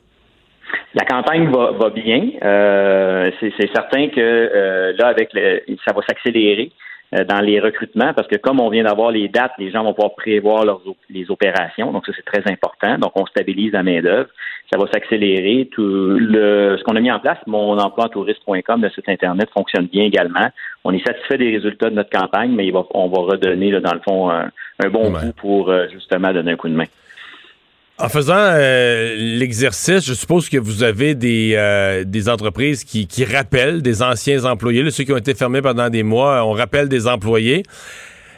La 0.94 1.04
campagne 1.04 1.50
va, 1.50 1.70
va 1.70 1.90
bien. 1.90 2.30
Euh, 2.42 3.30
c'est 3.40 3.72
certain 3.72 4.08
que 4.08 4.20
euh, 4.20 4.92
là, 4.98 5.08
avec 5.08 5.30
le, 5.32 5.62
ça 5.86 5.92
va 5.94 6.02
s'accélérer 6.02 6.72
euh, 7.14 7.24
dans 7.24 7.40
les 7.40 7.60
recrutements 7.60 8.12
parce 8.12 8.26
que 8.26 8.36
comme 8.36 8.58
on 8.58 8.70
vient 8.70 8.82
d'avoir 8.82 9.12
les 9.12 9.28
dates, 9.28 9.52
les 9.58 9.70
gens 9.70 9.84
vont 9.84 9.94
pouvoir 9.94 10.16
prévoir 10.16 10.64
leurs, 10.64 10.82
les 11.08 11.30
opérations. 11.30 11.92
Donc 11.92 12.06
ça, 12.06 12.12
c'est 12.16 12.24
très 12.24 12.50
important. 12.50 12.98
Donc 12.98 13.12
on 13.14 13.24
stabilise 13.26 13.72
la 13.72 13.84
main-d'œuvre. 13.84 14.30
Ça 14.72 14.80
va 14.80 14.86
s'accélérer. 14.92 15.68
Tout 15.70 15.82
le 15.84 16.76
ce 16.76 16.82
qu'on 16.82 16.96
a 16.96 17.00
mis 17.00 17.10
en 17.12 17.20
place, 17.20 17.38
mon 17.46 17.78
emploi 17.78 18.08
touriste.com, 18.08 18.82
le 18.82 18.90
site 18.90 19.08
Internet, 19.08 19.48
fonctionne 19.54 19.86
bien 19.86 20.04
également. 20.04 20.48
On 20.82 20.92
est 20.92 21.06
satisfait 21.06 21.38
des 21.38 21.52
résultats 21.52 21.90
de 21.90 21.94
notre 21.94 22.10
campagne, 22.10 22.50
mais 22.52 22.66
il 22.66 22.72
va, 22.72 22.84
on 22.94 23.08
va 23.08 23.32
redonner, 23.32 23.70
là, 23.70 23.80
dans 23.80 23.94
le 23.94 24.00
fond, 24.00 24.30
un, 24.30 24.50
bon 24.90 25.12
coup 25.12 25.32
pour 25.36 25.72
justement 25.92 26.32
donner 26.32 26.52
un 26.52 26.56
coup 26.56 26.68
de 26.68 26.74
main. 26.74 26.86
En 28.00 28.08
faisant 28.08 28.34
euh, 28.34 29.14
l'exercice, 29.18 30.06
je 30.06 30.14
suppose 30.14 30.48
que 30.48 30.56
vous 30.56 30.82
avez 30.82 31.14
des, 31.14 31.52
euh, 31.54 32.02
entreprises 32.28 32.82
qui, 32.84 33.24
rappellent 33.26 33.82
des 33.82 34.00
anciens 34.00 34.46
employés, 34.46 34.90
ceux 34.90 35.04
qui 35.04 35.12
ont 35.12 35.18
été 35.18 35.34
fermés 35.34 35.60
pendant 35.60 35.90
des 35.90 36.02
mois, 36.02 36.42
on 36.46 36.52
rappelle 36.52 36.88
des 36.88 37.06
employés. 37.06 37.62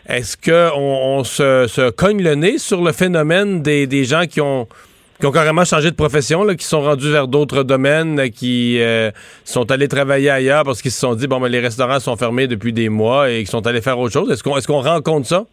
Est-ce 0.09 0.37
qu'on 0.37 0.77
on 0.77 1.23
se, 1.23 1.91
cogne 1.91 2.25
le 2.25 2.35
nez 2.35 2.59
sur 2.59 2.83
le 2.83 2.91
phénomène 2.91 3.63
des, 3.63 4.05
gens 4.05 4.27
qui 4.27 4.41
ont, 4.41 4.67
qui 5.21 5.27
ont 5.27 5.33
carrément 5.33 5.65
changé 5.65 5.93
de 5.93 5.97
profession, 5.97 6.45
qui 6.57 6.67
sont 6.67 6.81
rendus 6.81 7.13
vers 7.13 7.29
d'autres 7.29 7.63
domaines, 7.63 8.31
qui 8.31 8.81
euh, 8.81 9.13
sont 9.45 9.71
allés 9.71 9.87
travailler 9.87 10.31
ailleurs 10.31 10.65
parce 10.65 10.83
qu'ils 10.83 10.91
se 10.91 10.99
sont 10.99 11.15
dit, 11.15 11.29
bon, 11.29 11.39
ben, 11.39 11.47
les 11.47 11.61
restaurants 11.61 12.01
sont 12.01 12.17
fermés 12.17 12.49
depuis 12.49 12.73
des 12.73 12.89
mois 12.89 13.31
et 13.31 13.39
qu'ils 13.39 13.51
sont 13.51 13.65
allés 13.69 13.81
faire 13.81 14.01
autre 14.01 14.13
chose? 14.13 14.29
Est-ce 14.33 14.43
qu'on 14.43 14.59
est 14.59 14.67
qu'on 14.67 14.83
rencontre 14.83 15.29
ça? 15.29 15.45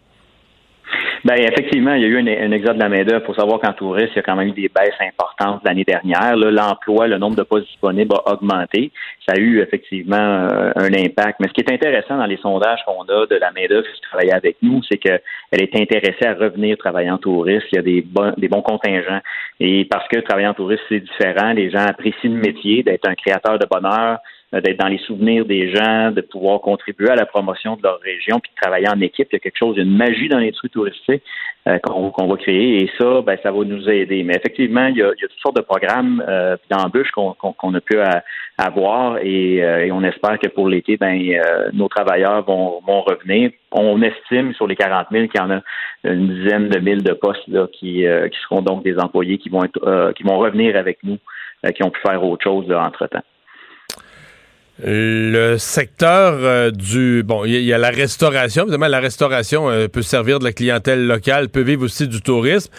Ben 1.25 1.35
effectivement, 1.35 1.93
il 1.95 2.01
y 2.01 2.05
a 2.05 2.07
eu 2.07 2.17
un, 2.17 2.51
exode 2.51 2.75
de 2.75 2.79
la 2.79 2.87
main-d'œuvre. 2.87 3.25
Pour 3.25 3.35
savoir 3.35 3.59
qu'en 3.59 3.73
tourisme, 3.73 4.11
il 4.13 4.15
y 4.15 4.19
a 4.19 4.23
quand 4.23 4.35
même 4.35 4.47
eu 4.49 4.51
des 4.51 4.69
baisses 4.69 4.99
importantes 5.01 5.61
l'année 5.65 5.83
dernière. 5.83 6.37
L'emploi, 6.37 7.07
le 7.07 7.17
nombre 7.17 7.35
de 7.35 7.43
postes 7.43 7.67
disponibles 7.67 8.15
a 8.15 8.33
augmenté. 8.33 8.91
Ça 9.27 9.33
a 9.35 9.39
eu 9.39 9.59
effectivement 9.59 10.15
euh, 10.15 10.71
un 10.75 10.93
impact. 10.93 11.39
Mais 11.39 11.47
ce 11.49 11.53
qui 11.53 11.61
est 11.61 11.73
intéressant 11.73 12.17
dans 12.17 12.25
les 12.25 12.37
sondages 12.37 12.79
qu'on 12.85 13.03
a 13.03 13.25
de 13.25 13.35
la 13.35 13.51
main-d'œuvre 13.51 13.87
qui 13.93 14.01
travaille 14.01 14.31
avec 14.31 14.57
nous, 14.61 14.81
c'est 14.89 14.97
qu'elle 14.97 15.21
est 15.51 15.75
intéressée 15.75 16.25
à 16.25 16.35
revenir 16.35 16.77
travailler 16.77 17.11
en 17.11 17.17
tourisme. 17.17 17.67
Il 17.73 17.75
y 17.75 17.79
a 17.79 17.83
des 17.83 18.01
bons, 18.01 18.33
des 18.37 18.47
bons 18.47 18.61
contingents. 18.61 19.19
Et 19.59 19.85
parce 19.85 20.07
que 20.07 20.19
travailler 20.19 20.47
en 20.47 20.53
tourisme, 20.53 20.83
c'est 20.87 21.01
différent, 21.01 21.51
les 21.51 21.69
gens 21.69 21.85
apprécient 21.85 22.31
le 22.31 22.39
métier 22.39 22.83
d'être 22.83 23.07
un 23.07 23.15
créateur 23.15 23.59
de 23.59 23.65
bonheur 23.69 24.19
d'être 24.51 24.79
dans 24.79 24.87
les 24.87 24.97
souvenirs 24.99 25.45
des 25.45 25.71
gens, 25.73 26.11
de 26.11 26.21
pouvoir 26.21 26.61
contribuer 26.61 27.09
à 27.09 27.15
la 27.15 27.27
promotion 27.27 27.75
de 27.75 27.83
leur 27.83 27.99
région, 27.99 28.39
puis 28.39 28.51
de 28.55 28.59
travailler 28.59 28.89
en 28.89 28.99
équipe. 28.99 29.27
Il 29.31 29.35
y 29.35 29.37
a 29.37 29.39
quelque 29.39 29.57
chose, 29.57 29.75
il 29.75 29.79
y 29.79 29.81
a 29.81 29.85
une 29.85 29.95
magie 29.95 30.27
dans 30.27 30.39
les 30.39 30.51
trucs 30.51 30.71
touristiques 30.71 31.21
euh, 31.67 31.77
qu'on 31.79 32.27
va 32.27 32.37
créer, 32.37 32.83
et 32.83 32.91
ça, 32.99 33.21
ben, 33.21 33.37
ça 33.43 33.51
va 33.51 33.63
nous 33.63 33.87
aider. 33.87 34.23
Mais 34.23 34.35
effectivement, 34.35 34.87
il 34.87 34.97
y 34.97 35.03
a, 35.03 35.11
il 35.15 35.21
y 35.21 35.25
a 35.25 35.27
toutes 35.27 35.39
sortes 35.39 35.57
de 35.57 35.61
programmes 35.61 36.23
euh, 36.27 36.57
d'embûches 36.71 37.11
qu'on 37.11 37.73
a 37.73 37.81
pu 37.81 37.99
avoir, 38.57 39.19
et, 39.21 39.91
on 39.91 40.03
espère 40.03 40.39
que 40.39 40.47
pour 40.47 40.67
l'été, 40.67 40.97
ben, 40.97 41.21
nos 41.73 41.87
travailleurs 41.87 42.43
vont, 42.43 42.81
vont 42.85 43.01
revenir. 43.01 43.51
On 43.71 44.01
estime 44.01 44.53
sur 44.55 44.65
les 44.65 44.75
40 44.75 45.07
000 45.11 45.27
qu'il 45.27 45.39
y 45.39 45.43
en 45.43 45.51
a 45.51 45.61
une 46.03 46.27
dizaine 46.27 46.69
de 46.69 46.79
mille 46.79 47.03
de 47.03 47.13
postes 47.13 47.47
là, 47.47 47.67
qui, 47.71 48.03
qui 48.31 48.39
seront 48.47 48.61
donc 48.61 48.83
des 48.83 48.97
employés 48.97 49.37
qui 49.37 49.49
vont 49.49 49.63
être, 49.63 50.13
qui 50.13 50.23
vont 50.23 50.39
revenir 50.39 50.75
avec 50.75 50.99
nous, 51.03 51.17
qui 51.75 51.83
ont 51.83 51.91
pu 51.91 51.99
faire 52.01 52.23
autre 52.23 52.43
chose 52.43 52.71
entre 52.71 53.07
temps. 53.07 53.23
Le 54.81 55.57
secteur 55.57 56.35
euh, 56.35 56.71
du 56.71 57.21
bon, 57.23 57.43
il 57.43 57.61
y, 57.61 57.73
a 57.73 57.77
la 57.77 57.89
restauration. 57.89 58.63
Évidemment, 58.63 58.87
la 58.87 59.01
restauration 59.01 59.69
euh, 59.69 59.87
peut 59.89 60.01
servir 60.01 60.39
de 60.39 60.45
la 60.45 60.53
clientèle 60.53 61.05
locale, 61.05 61.49
peut 61.49 61.61
vivre 61.61 61.83
aussi 61.83 62.07
du 62.07 62.21
tourisme. 62.21 62.71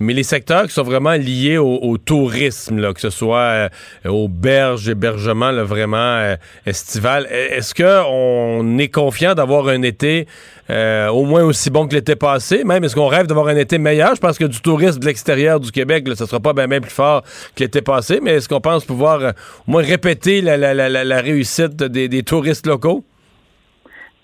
Mais 0.00 0.12
les 0.12 0.22
secteurs 0.22 0.64
qui 0.64 0.72
sont 0.72 0.82
vraiment 0.82 1.12
liés 1.12 1.58
au, 1.58 1.96
tourisme, 1.98 2.92
que 2.92 3.00
ce 3.00 3.10
soit 3.10 3.38
euh, 3.38 3.68
aux 4.08 4.28
hébergement 4.28 5.50
là, 5.50 5.62
vraiment 5.62 5.96
euh, 5.96 6.36
estival, 6.66 7.26
e-, 7.30 7.54
est-ce 7.54 7.74
qu'on 7.74 8.78
est 8.78 8.88
confiant 8.88 9.34
d'avoir 9.34 9.68
un 9.68 9.82
été 9.82 10.26
euh, 10.70 11.08
au 11.08 11.24
moins 11.24 11.42
aussi 11.44 11.70
bon 11.70 11.86
que 11.86 11.94
l'été 11.94 12.16
passé? 12.16 12.64
Même 12.64 12.84
est-ce 12.84 12.94
qu'on 12.94 13.06
rêve 13.06 13.26
d'avoir 13.26 13.48
un 13.48 13.56
été 13.56 13.78
meilleur? 13.78 14.14
Je 14.14 14.20
pense 14.20 14.38
que 14.38 14.44
du 14.44 14.60
tourisme 14.60 14.98
de 14.98 15.06
l'extérieur 15.06 15.60
du 15.60 15.70
Québec, 15.70 16.06
là, 16.08 16.16
ça 16.16 16.26
sera 16.26 16.40
pas 16.40 16.52
bien 16.52 16.68
plus 16.80 16.90
fort 16.90 17.22
que 17.54 17.62
l'été 17.62 17.80
passé, 17.80 18.20
mais 18.22 18.32
est-ce 18.32 18.48
qu'on 18.48 18.60
pense 18.60 18.84
pouvoir 18.84 19.32
au 19.66 19.70
moins 19.70 19.82
répéter 19.82 20.40
la, 20.40 21.20
réussite 21.20 21.76
des 21.76 22.22
touristes 22.22 22.66
locaux? 22.66 23.04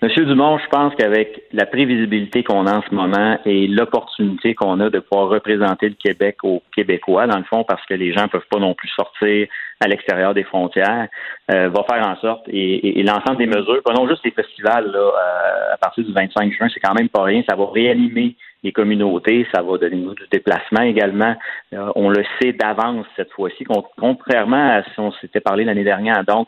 Monsieur 0.03 0.25
Dumont, 0.25 0.57
je 0.57 0.67
pense 0.67 0.95
qu'avec 0.95 1.43
la 1.53 1.67
prévisibilité 1.67 2.43
qu'on 2.43 2.65
a 2.65 2.77
en 2.77 2.81
ce 2.81 2.95
moment 2.95 3.37
et 3.45 3.67
l'opportunité 3.67 4.55
qu'on 4.55 4.79
a 4.79 4.89
de 4.89 4.97
pouvoir 4.97 5.29
représenter 5.29 5.89
le 5.89 5.93
Québec 5.93 6.37
aux 6.41 6.63
Québécois, 6.75 7.27
dans 7.27 7.37
le 7.37 7.43
fond, 7.43 7.63
parce 7.63 7.85
que 7.85 7.93
les 7.93 8.11
gens 8.11 8.23
ne 8.23 8.29
peuvent 8.29 8.47
pas 8.49 8.57
non 8.57 8.73
plus 8.73 8.87
sortir 8.87 9.47
à 9.79 9.87
l'extérieur 9.87 10.33
des 10.33 10.43
frontières, 10.43 11.07
euh, 11.51 11.69
va 11.69 11.83
faire 11.83 12.07
en 12.07 12.15
sorte, 12.15 12.45
et, 12.47 13.03
l'ensemble 13.03 13.37
des 13.37 13.45
mesures, 13.45 13.83
pas 13.85 13.93
non 13.93 14.07
juste 14.07 14.25
les 14.25 14.31
festivals 14.31 14.89
là, 14.91 14.99
euh, 14.99 15.73
à 15.73 15.77
partir 15.77 16.03
du 16.03 16.11
25 16.11 16.51
juin, 16.51 16.67
c'est 16.73 16.79
quand 16.79 16.95
même 16.95 17.09
pas 17.09 17.21
rien, 17.21 17.43
ça 17.47 17.55
va 17.55 17.65
réanimer 17.71 18.35
les 18.63 18.71
communautés, 18.71 19.45
ça 19.53 19.61
va 19.61 19.77
donner 19.77 19.97
nous 19.97 20.15
du 20.15 20.23
déplacement 20.31 20.81
également. 20.81 21.35
Euh, 21.73 21.91
on 21.95 22.09
le 22.09 22.23
sait 22.41 22.53
d'avance 22.53 23.05
cette 23.15 23.31
fois-ci, 23.33 23.65
contrairement 23.99 24.77
à 24.77 24.83
si 24.83 24.99
on 24.99 25.11
s'était 25.13 25.41
parlé 25.41 25.63
l'année 25.63 25.83
dernière. 25.83 26.23
Donc, 26.23 26.47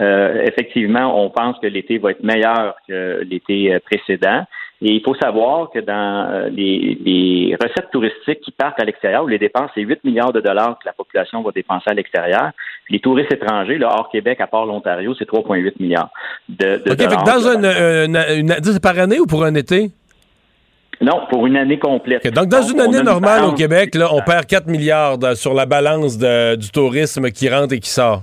euh, 0.00 0.44
effectivement, 0.46 1.22
on 1.22 1.30
pense 1.30 1.58
que 1.58 1.66
l'été 1.66 1.98
va 1.98 2.12
être 2.12 2.22
meilleur 2.22 2.76
que 2.88 3.22
l'été 3.22 3.74
euh, 3.74 3.80
précédent. 3.80 4.44
Et 4.82 4.94
il 4.94 5.02
faut 5.02 5.14
savoir 5.14 5.68
que 5.70 5.78
dans 5.78 6.26
euh, 6.30 6.48
les, 6.48 7.54
recettes 7.60 7.90
touristiques 7.92 8.40
qui 8.40 8.50
partent 8.50 8.80
à 8.80 8.84
l'extérieur, 8.84 9.24
où 9.24 9.28
les 9.28 9.38
dépenses, 9.38 9.70
c'est 9.74 9.82
8 9.82 10.02
milliards 10.04 10.32
de 10.32 10.40
dollars 10.40 10.78
que 10.78 10.86
la 10.86 10.94
population 10.94 11.42
va 11.42 11.50
dépenser 11.50 11.90
à 11.90 11.92
l'extérieur. 11.92 12.52
Les 12.88 12.98
touristes 13.00 13.30
étrangers, 13.30 13.76
là, 13.76 13.88
hors 13.92 14.08
Québec, 14.10 14.40
à 14.40 14.46
part 14.46 14.64
l'Ontario, 14.64 15.14
c'est 15.18 15.28
3,8 15.28 15.74
milliards 15.80 16.10
de, 16.48 16.82
de 16.82 16.94
dollars. 16.94 17.24
dans 17.24 17.50
une, 17.50 18.16
une, 18.38 18.80
par 18.80 18.98
année 18.98 19.20
ou 19.20 19.26
pour 19.26 19.44
un 19.44 19.54
été? 19.54 19.90
Non, 21.02 21.26
pour 21.28 21.46
une 21.46 21.56
année 21.56 21.78
complète. 21.78 22.26
donc, 22.32 22.48
dans 22.48 22.62
une 22.62 22.80
année 22.80 23.02
normale 23.02 23.44
au 23.44 23.52
Québec, 23.52 23.94
là, 23.94 24.08
on 24.12 24.22
perd 24.22 24.46
4 24.46 24.66
milliards 24.66 25.18
sur 25.34 25.52
la 25.52 25.66
balance 25.66 26.16
du 26.16 26.70
tourisme 26.70 27.30
qui 27.30 27.50
rentre 27.50 27.74
et 27.74 27.80
qui 27.80 27.90
sort. 27.90 28.22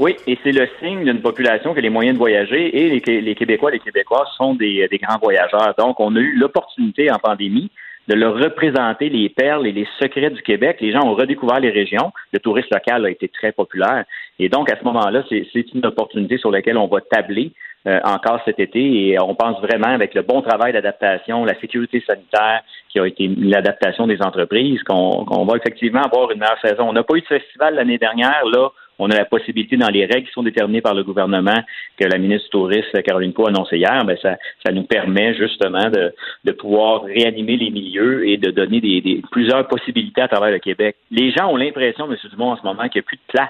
Oui, 0.00 0.16
et 0.26 0.38
c'est 0.42 0.52
le 0.52 0.66
signe 0.80 1.04
d'une 1.04 1.20
population 1.20 1.74
qui 1.74 1.80
a 1.80 1.82
les 1.82 1.90
moyens 1.90 2.14
de 2.14 2.18
voyager 2.18 2.74
et 2.74 2.88
les, 2.88 3.34
Québécois, 3.34 3.70
les 3.70 3.80
Québécois 3.80 4.24
sont 4.34 4.54
des, 4.54 4.88
des, 4.88 4.96
grands 4.96 5.18
voyageurs. 5.18 5.74
Donc, 5.76 6.00
on 6.00 6.16
a 6.16 6.18
eu 6.18 6.36
l'opportunité 6.38 7.12
en 7.12 7.18
pandémie 7.18 7.70
de 8.08 8.14
leur 8.14 8.34
représenter 8.34 9.10
les 9.10 9.28
perles 9.28 9.66
et 9.66 9.72
les 9.72 9.86
secrets 10.00 10.30
du 10.30 10.40
Québec. 10.40 10.78
Les 10.80 10.90
gens 10.90 11.02
ont 11.06 11.14
redécouvert 11.14 11.60
les 11.60 11.68
régions. 11.68 12.12
Le 12.32 12.38
tourisme 12.38 12.70
local 12.72 13.04
a 13.04 13.10
été 13.10 13.28
très 13.28 13.52
populaire. 13.52 14.06
Et 14.38 14.48
donc, 14.48 14.72
à 14.72 14.78
ce 14.78 14.84
moment-là, 14.84 15.22
c'est 15.28 15.74
une 15.74 15.84
opportunité 15.84 16.38
sur 16.38 16.50
laquelle 16.50 16.78
on 16.78 16.86
va 16.86 17.02
tabler 17.02 17.52
euh, 17.86 18.00
encore 18.02 18.40
cet 18.46 18.58
été. 18.58 18.80
Et 18.80 19.20
on 19.20 19.34
pense 19.34 19.60
vraiment 19.60 19.88
avec 19.88 20.14
le 20.14 20.22
bon 20.22 20.40
travail 20.40 20.72
d'adaptation, 20.72 21.44
la 21.44 21.60
sécurité 21.60 22.02
sanitaire 22.06 22.62
qui 22.88 22.98
a 23.00 23.06
été 23.06 23.28
l'adaptation 23.36 24.06
des 24.06 24.22
entreprises, 24.22 24.82
qu'on 24.82 25.44
va 25.44 25.58
effectivement 25.58 26.02
avoir 26.02 26.30
une 26.30 26.38
meilleure 26.38 26.60
saison. 26.62 26.88
On 26.88 26.94
n'a 26.94 27.02
pas 27.02 27.16
eu 27.16 27.20
de 27.20 27.26
festival 27.26 27.74
l'année 27.74 27.98
dernière. 27.98 28.46
Là, 28.46 28.70
on 29.00 29.10
a 29.10 29.16
la 29.16 29.24
possibilité 29.24 29.76
dans 29.76 29.88
les 29.88 30.04
règles 30.04 30.26
qui 30.26 30.32
sont 30.32 30.42
déterminées 30.42 30.80
par 30.80 30.94
le 30.94 31.02
gouvernement 31.02 31.62
que 31.98 32.06
la 32.06 32.18
ministre 32.18 32.44
du 32.44 32.50
Tourisme, 32.50 33.02
Caroline 33.02 33.32
Poe, 33.32 33.46
a 33.46 33.48
annoncé 33.48 33.78
hier, 33.78 34.04
ben 34.04 34.16
ça, 34.20 34.36
ça 34.64 34.72
nous 34.72 34.84
permet 34.84 35.34
justement 35.34 35.88
de, 35.90 36.12
de 36.44 36.52
pouvoir 36.52 37.02
réanimer 37.02 37.56
les 37.56 37.70
milieux 37.70 38.28
et 38.28 38.36
de 38.36 38.50
donner 38.50 38.80
des, 38.80 39.22
plusieurs 39.30 39.66
possibilités 39.68 40.20
à 40.20 40.28
travers 40.28 40.50
le 40.50 40.58
Québec. 40.58 40.96
Les 41.10 41.32
gens 41.32 41.48
ont 41.50 41.56
l'impression, 41.56 42.10
M. 42.10 42.16
Dumont, 42.30 42.52
en 42.52 42.56
ce 42.56 42.62
moment, 42.62 42.88
qu'il 42.88 43.00
n'y 43.00 43.04
a 43.04 43.08
plus 43.08 43.16
de 43.16 43.32
place 43.32 43.48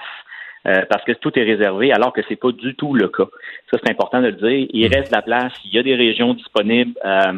euh, 0.67 0.85
parce 0.89 1.03
que 1.03 1.13
tout 1.13 1.37
est 1.37 1.43
réservé, 1.43 1.91
alors 1.91 2.13
que 2.13 2.21
c'est 2.29 2.35
pas 2.35 2.51
du 2.51 2.75
tout 2.75 2.93
le 2.93 3.07
cas. 3.07 3.25
Ça, 3.71 3.77
c'est 3.83 3.91
important 3.91 4.21
de 4.21 4.27
le 4.27 4.33
dire. 4.33 4.67
Il 4.71 4.87
reste 4.87 5.11
de 5.11 5.15
la 5.15 5.21
place, 5.21 5.53
il 5.65 5.73
y 5.73 5.79
a 5.79 5.83
des 5.83 5.95
régions 5.95 6.33
disponibles. 6.33 6.93
Euh, 7.03 7.33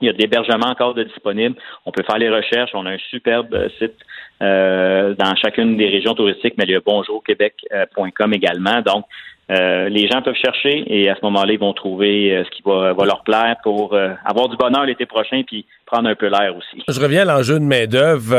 il 0.00 0.06
y 0.06 0.08
a 0.08 0.12
de 0.12 0.18
l'hébergement 0.18 0.68
encore 0.68 0.94
de 0.94 1.04
disponible. 1.04 1.56
On 1.84 1.92
peut 1.92 2.02
faire 2.04 2.18
les 2.18 2.30
recherches. 2.30 2.70
On 2.74 2.86
a 2.86 2.90
un 2.90 2.98
superbe 3.10 3.54
euh, 3.54 3.68
site 3.78 3.96
euh, 4.42 5.14
dans 5.14 5.34
chacune 5.36 5.76
des 5.76 5.88
régions 5.88 6.14
touristiques, 6.14 6.54
mais 6.56 6.64
il 6.64 6.70
y 6.70 6.76
a 6.76 6.80
bonjourquebec.com 6.80 8.34
également. 8.34 8.80
Donc, 8.82 9.04
euh, 9.50 9.88
les 9.88 10.08
gens 10.08 10.20
peuvent 10.20 10.34
chercher 10.34 10.84
et 10.86 11.08
à 11.08 11.14
ce 11.14 11.20
moment-là, 11.22 11.54
ils 11.54 11.58
vont 11.58 11.72
trouver 11.72 12.34
euh, 12.36 12.44
ce 12.44 12.50
qui 12.50 12.62
va, 12.62 12.92
va, 12.92 13.06
leur 13.06 13.22
plaire 13.22 13.56
pour 13.62 13.94
euh, 13.94 14.10
avoir 14.26 14.50
du 14.50 14.56
bonheur 14.58 14.84
l'été 14.84 15.06
prochain 15.06 15.42
puis 15.46 15.64
prendre 15.86 16.06
un 16.06 16.14
peu 16.14 16.26
l'air 16.28 16.54
aussi. 16.54 16.84
Je 16.86 17.00
reviens 17.00 17.22
à 17.22 17.24
l'enjeu 17.24 17.58
de 17.58 17.64
main-d'œuvre. 17.64 18.36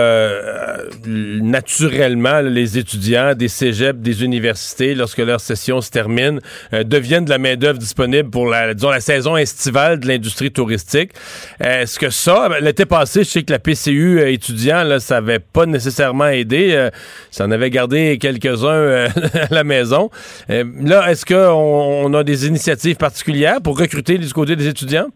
naturellement, 1.07 2.41
les 2.41 2.77
étudiants 2.77 3.33
des 3.33 3.47
cégeps, 3.47 3.99
des 3.99 4.23
universités, 4.23 4.93
lorsque 4.93 5.17
leur 5.17 5.39
session 5.39 5.81
se 5.81 5.89
termine, 5.89 6.41
deviennent 6.71 7.25
de 7.25 7.31
la 7.31 7.39
main-d'œuvre 7.39 7.79
disponible 7.79 8.29
pour 8.29 8.45
la, 8.45 8.75
disons, 8.75 8.91
la 8.91 8.99
saison 8.99 9.35
estivale 9.35 9.99
de 9.99 10.07
l'industrie 10.07 10.51
touristique. 10.51 11.13
Est-ce 11.59 11.97
que 11.97 12.11
ça, 12.11 12.49
ben, 12.49 12.63
l'été 12.63 12.85
passé, 12.85 13.23
je 13.23 13.29
sais 13.29 13.41
que 13.41 13.51
la 13.51 13.57
PCU 13.57 14.21
étudiant, 14.29 14.83
là, 14.83 14.99
ça 14.99 15.15
n'avait 15.15 15.39
pas 15.39 15.65
nécessairement 15.65 16.27
aidé. 16.27 16.89
ça 17.31 17.45
en 17.45 17.51
avait 17.51 17.71
gardé 17.71 18.19
quelques-uns 18.19 19.07
à 19.33 19.47
la 19.49 19.63
maison. 19.63 20.11
là, 20.47 20.98
est-ce 21.07 21.25
qu'on 21.25 22.13
a 22.13 22.23
des 22.23 22.47
initiatives 22.47 22.95
particulières 22.95 23.61
pour 23.61 23.77
recruter 23.77 24.17
du 24.17 24.31
côté 24.33 24.55
des 24.55 24.67
étudiants? 24.67 25.07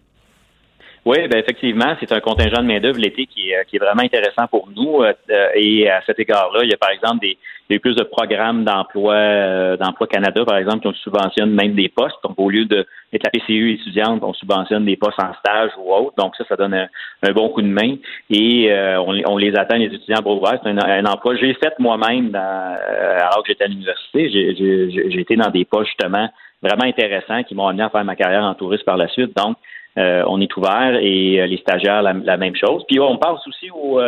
Oui, 1.05 1.17
ben 1.27 1.37
effectivement, 1.37 1.97
c'est 1.99 2.13
un 2.13 2.21
contingent 2.21 2.61
de 2.61 2.67
main-d'œuvre 2.67 2.97
l'été 2.97 3.25
qui 3.25 3.51
est, 3.51 3.65
qui 3.65 3.75
est 3.75 3.79
vraiment 3.79 4.03
intéressant 4.03 4.47
pour 4.47 4.69
nous. 4.73 5.03
Euh, 5.03 5.13
et 5.53 5.89
à 5.89 6.01
cet 6.05 6.17
égard-là, 6.17 6.61
il 6.63 6.69
y 6.69 6.73
a 6.73 6.77
par 6.77 6.91
exemple 6.91 7.19
des, 7.19 7.37
plus 7.79 7.95
de 7.95 8.03
programmes 8.03 8.63
d'emploi 8.63 9.13
euh, 9.13 9.77
d'emploi 9.77 10.07
Canada, 10.07 10.45
par 10.45 10.57
exemple, 10.57 10.89
qui 10.93 10.99
subventionne 11.01 11.51
même 11.51 11.73
des 11.73 11.89
postes. 11.89 12.15
Donc, 12.23 12.35
au 12.37 12.49
lieu 12.49 12.63
d'être 12.65 12.87
la 13.23 13.29
PCU 13.29 13.73
étudiante, 13.73 14.23
on 14.23 14.33
subventionne 14.33 14.85
des 14.85 14.95
postes 14.95 15.19
en 15.21 15.33
stage 15.33 15.71
ou 15.77 15.91
autre. 15.93 16.13
Donc, 16.17 16.35
ça, 16.37 16.45
ça 16.47 16.55
donne 16.55 16.73
un, 16.73 17.31
bon 17.33 17.49
coup 17.49 17.61
de 17.61 17.67
main. 17.67 17.95
Et 18.29 18.71
euh, 18.71 19.01
on, 19.01 19.37
les 19.37 19.55
attend, 19.57 19.75
les 19.75 19.87
étudiants 19.87 20.21
pour 20.21 20.41
ouvert. 20.41 20.59
C'est 20.63 20.69
un, 20.69 21.05
emploi. 21.05 21.35
J'ai 21.35 21.53
fait 21.55 21.73
moi-même 21.79 22.31
euh, 22.33 23.17
alors 23.19 23.43
que 23.43 23.49
j'étais 23.49 23.65
à 23.65 23.67
l'université. 23.67 24.29
J'ai 24.29 25.19
été 25.19 25.35
dans 25.35 25.49
des 25.49 25.65
postes, 25.65 25.87
justement, 25.87 26.29
vraiment 26.61 26.85
intéressants 26.85 27.43
qui 27.43 27.55
m'ont 27.55 27.67
amené 27.67 27.83
à 27.83 27.89
faire 27.89 28.05
ma 28.05 28.15
carrière 28.15 28.43
en 28.43 28.53
tourisme 28.53 28.85
par 28.85 28.97
la 28.97 29.07
suite. 29.09 29.35
Donc, 29.35 29.57
on 29.95 30.41
est 30.41 30.57
ouvert 30.57 30.97
et 31.01 31.45
les 31.47 31.57
stagiaires, 31.57 32.01
la, 32.01 32.37
même 32.37 32.55
chose. 32.55 32.83
Puis 32.87 32.99
on 32.99 33.17
passe 33.17 33.45
aussi 33.47 33.69
aux 33.71 33.99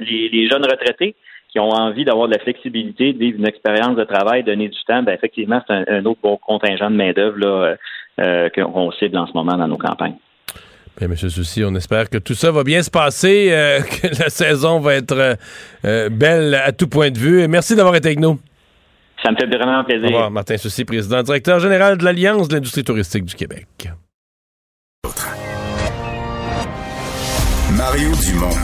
les 0.00 0.48
jeunes 0.48 0.64
retraités 0.64 1.14
qui 1.54 1.60
ont 1.60 1.70
envie 1.70 2.04
d'avoir 2.04 2.26
de 2.26 2.34
la 2.34 2.40
flexibilité, 2.40 3.12
de 3.12 3.18
vivre 3.18 3.38
une 3.38 3.46
expérience 3.46 3.96
de 3.96 4.02
travail, 4.02 4.42
donner 4.42 4.68
du 4.68 4.84
temps, 4.88 5.04
ben 5.04 5.12
effectivement, 5.12 5.62
c'est 5.66 5.88
un, 5.88 6.04
autre 6.04 6.18
bon 6.20 6.36
contingent 6.36 6.90
de 6.90 6.96
main-d'œuvre 6.96 7.38
là, 7.38 7.76
euh, 8.20 8.48
qu'on 8.50 8.90
cible 8.92 9.16
en 9.16 9.26
ce 9.28 9.32
moment 9.34 9.56
dans 9.56 9.68
nos 9.68 9.76
campagnes. 9.76 10.16
Bien, 10.98 11.08
M. 11.08 11.16
Soucy, 11.16 11.64
on 11.64 11.74
espère 11.76 12.10
que 12.10 12.18
tout 12.18 12.34
ça 12.34 12.50
va 12.50 12.64
bien 12.64 12.82
se 12.82 12.90
passer, 12.90 13.50
euh, 13.52 13.80
que 14.02 14.08
la 14.20 14.30
saison 14.30 14.80
va 14.80 14.94
être 14.94 15.36
euh, 15.84 16.08
belle 16.08 16.54
à 16.54 16.72
tout 16.72 16.88
point 16.88 17.10
de 17.10 17.18
vue. 17.18 17.40
Et 17.40 17.48
merci 17.48 17.76
d'avoir 17.76 17.94
été 17.94 18.08
avec 18.08 18.18
nous. 18.20 18.38
Ça 19.24 19.30
me 19.30 19.36
fait 19.36 19.46
vraiment 19.46 19.84
plaisir. 19.84 20.06
Au 20.06 20.12
revoir, 20.12 20.30
Martin 20.32 20.56
Soucy, 20.56 20.84
président 20.84 21.22
directeur 21.22 21.60
général 21.60 21.98
de 21.98 22.04
l'Alliance 22.04 22.48
de 22.48 22.54
l'industrie 22.54 22.82
touristique 22.82 23.24
du 23.24 23.34
Québec. 23.34 23.66
Mario 27.86 28.12
Dumont, 28.12 28.56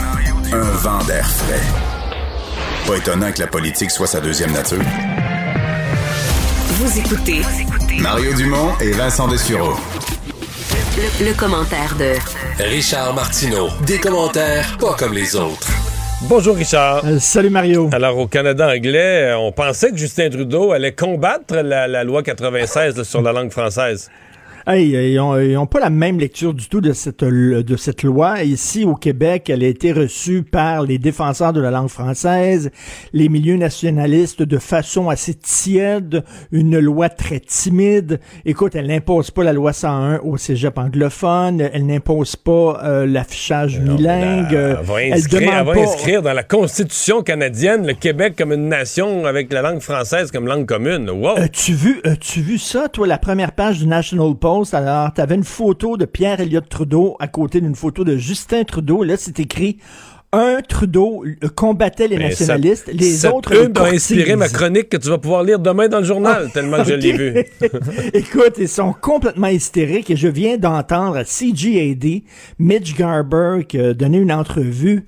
un 0.51 0.71
vent 0.77 1.03
d'air 1.03 1.29
frais. 1.29 1.61
Pas 2.87 2.97
étonnant 2.97 3.31
que 3.31 3.39
la 3.39 3.45
politique 3.45 3.91
soit 3.91 4.07
sa 4.07 4.19
deuxième 4.19 4.51
nature. 4.51 4.81
Vous 6.69 6.97
écoutez 6.97 7.41
Mario 7.99 8.33
Dumont 8.33 8.71
et 8.81 8.89
Vincent 8.93 9.27
Dessureau. 9.27 9.75
Le, 11.19 11.37
commentaire 11.37 11.95
de 11.99 12.15
Richard 12.63 13.13
Martineau. 13.13 13.67
Des 13.85 13.99
commentaires 13.99 14.75
pas 14.79 14.95
comme 14.95 15.13
les 15.13 15.35
autres. 15.35 15.67
Bonjour 16.23 16.55
Richard. 16.55 17.05
Euh, 17.05 17.19
salut 17.19 17.51
Mario. 17.51 17.91
Alors 17.93 18.17
au 18.17 18.25
Canada 18.25 18.69
anglais, 18.69 19.35
on 19.37 19.51
pensait 19.51 19.91
que 19.91 19.97
Justin 19.97 20.31
Trudeau 20.31 20.71
allait 20.71 20.93
combattre 20.93 21.57
la, 21.57 22.03
loi 22.03 22.23
96 22.23 23.03
sur 23.03 23.21
la 23.21 23.33
langue 23.33 23.51
française. 23.51 24.09
Hey, 24.67 24.91
ils 24.91 25.15
n'ont 25.55 25.65
pas 25.65 25.79
la 25.79 25.89
même 25.89 26.19
lecture 26.19 26.53
du 26.53 26.69
tout 26.69 26.81
de 26.81 26.93
cette, 26.93 27.23
de 27.23 27.75
cette 27.77 28.03
loi. 28.03 28.43
Ici, 28.43 28.85
au 28.85 28.93
Québec, 28.93 29.49
elle 29.49 29.63
a 29.63 29.67
été 29.67 29.91
reçue 29.91 30.43
par 30.43 30.83
les 30.83 30.99
défenseurs 30.99 31.51
de 31.51 31.59
la 31.59 31.71
langue 31.71 31.89
française, 31.89 32.69
les 33.11 33.27
milieux 33.27 33.55
nationalistes 33.55 34.43
de 34.43 34.59
façon 34.59 35.09
assez 35.09 35.33
tiède, 35.33 36.23
une 36.51 36.77
loi 36.77 37.09
très 37.09 37.39
timide. 37.39 38.19
Écoute, 38.45 38.75
elle 38.75 38.85
n'impose 38.85 39.31
pas 39.31 39.43
la 39.43 39.53
loi 39.53 39.73
101 39.73 40.19
au 40.19 40.37
cégep 40.37 40.77
anglophone, 40.77 41.67
elle 41.73 41.87
n'impose 41.87 42.35
pas 42.35 42.81
euh, 42.83 43.07
l'affichage 43.07 43.79
bilingue. 43.79 44.53
Elle, 44.53 44.77
va 44.83 44.95
inscrire, 44.97 45.53
elle 45.57 45.65
va 45.65 45.73
inscrire 45.73 46.21
dans 46.21 46.33
la 46.33 46.43
Constitution 46.43 47.23
canadienne 47.23 47.87
le 47.87 47.93
Québec 47.93 48.35
comme 48.37 48.53
une 48.53 48.69
nation 48.69 49.25
avec 49.25 49.51
la 49.51 49.63
langue 49.63 49.81
française 49.81 50.29
comme 50.29 50.45
langue 50.45 50.67
commune. 50.67 51.09
Wow! 51.09 51.37
As-tu 51.37 51.73
vu, 51.73 51.99
as-tu 52.03 52.41
vu 52.41 52.59
ça, 52.59 52.89
toi, 52.89 53.07
la 53.07 53.17
première 53.17 53.53
page 53.53 53.79
du 53.79 53.87
National 53.87 54.35
Post? 54.35 54.50
Alors, 54.73 55.13
tu 55.13 55.21
avais 55.21 55.35
une 55.35 55.43
photo 55.43 55.97
de 55.97 56.05
Pierre 56.05 56.41
Elliott 56.41 56.67
Trudeau 56.67 57.15
à 57.19 57.27
côté 57.27 57.61
d'une 57.61 57.75
photo 57.75 58.03
de 58.03 58.17
Justin 58.17 58.63
Trudeau. 58.63 59.03
Là, 59.03 59.15
c'est 59.17 59.39
écrit 59.39 59.77
un 60.33 60.61
Trudeau 60.61 61.25
combattait 61.55 62.07
les 62.07 62.17
nationalistes, 62.17 62.89
les 62.93 63.25
autres 63.25 63.53
une 63.53 63.77
a 63.77 63.85
inspiré 63.85 64.37
ma 64.37 64.47
chronique 64.47 64.87
que 64.87 64.97
tu 64.97 65.09
vas 65.09 65.17
pouvoir 65.17 65.43
lire 65.43 65.59
demain 65.59 65.89
dans 65.89 65.99
le 65.99 66.05
journal, 66.05 66.45
ah, 66.47 66.51
tellement 66.53 66.77
que 66.77 66.89
je 66.89 66.93
l'ai 66.95 67.11
vu. 67.11 67.45
Écoute, 68.13 68.53
ils 68.57 68.69
sont 68.69 68.93
complètement 68.93 69.47
hystériques 69.47 70.09
et 70.09 70.15
je 70.15 70.29
viens 70.29 70.57
d'entendre 70.57 71.17
à 71.17 71.25
CGAD, 71.25 72.21
Mitch 72.59 72.95
Garber 72.95 73.65
qui 73.67 73.77
a 73.77 73.93
donné 73.93 74.19
une 74.19 74.31
entrevue 74.31 75.05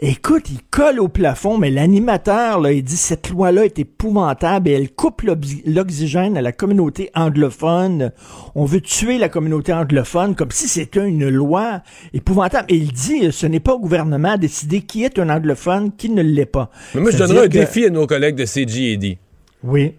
Écoute, 0.00 0.50
il 0.50 0.58
colle 0.70 1.00
au 1.00 1.08
plafond, 1.08 1.56
mais 1.56 1.70
l'animateur, 1.70 2.60
là, 2.60 2.70
il 2.72 2.84
dit 2.84 2.98
cette 2.98 3.30
loi-là 3.30 3.64
est 3.64 3.78
épouvantable 3.78 4.68
et 4.68 4.72
elle 4.72 4.90
coupe 4.90 5.22
l'oxygène 5.22 6.36
à 6.36 6.42
la 6.42 6.52
communauté 6.52 7.10
anglophone. 7.14 8.12
On 8.54 8.66
veut 8.66 8.82
tuer 8.82 9.16
la 9.16 9.30
communauté 9.30 9.72
anglophone 9.72 10.34
comme 10.34 10.50
si 10.50 10.68
c'était 10.68 11.08
une 11.08 11.30
loi 11.30 11.80
épouvantable. 12.12 12.66
Et 12.68 12.76
il 12.76 12.92
dit 12.92 13.32
ce 13.32 13.46
n'est 13.46 13.60
pas 13.60 13.72
au 13.72 13.80
gouvernement 13.80 14.32
à 14.32 14.36
décider 14.36 14.82
qui 14.82 15.02
est 15.02 15.18
un 15.18 15.30
anglophone, 15.30 15.90
qui 15.96 16.10
ne 16.10 16.22
l'est 16.22 16.44
pas. 16.44 16.70
Mais 16.94 17.00
moi, 17.00 17.10
je 17.10 17.16
donnerais 17.16 17.46
un 17.46 17.48
défi 17.48 17.86
à 17.86 17.90
nos 17.90 18.06
collègues 18.06 18.36
de 18.36 18.44
CGED. 18.44 19.16
Oui. 19.64 19.94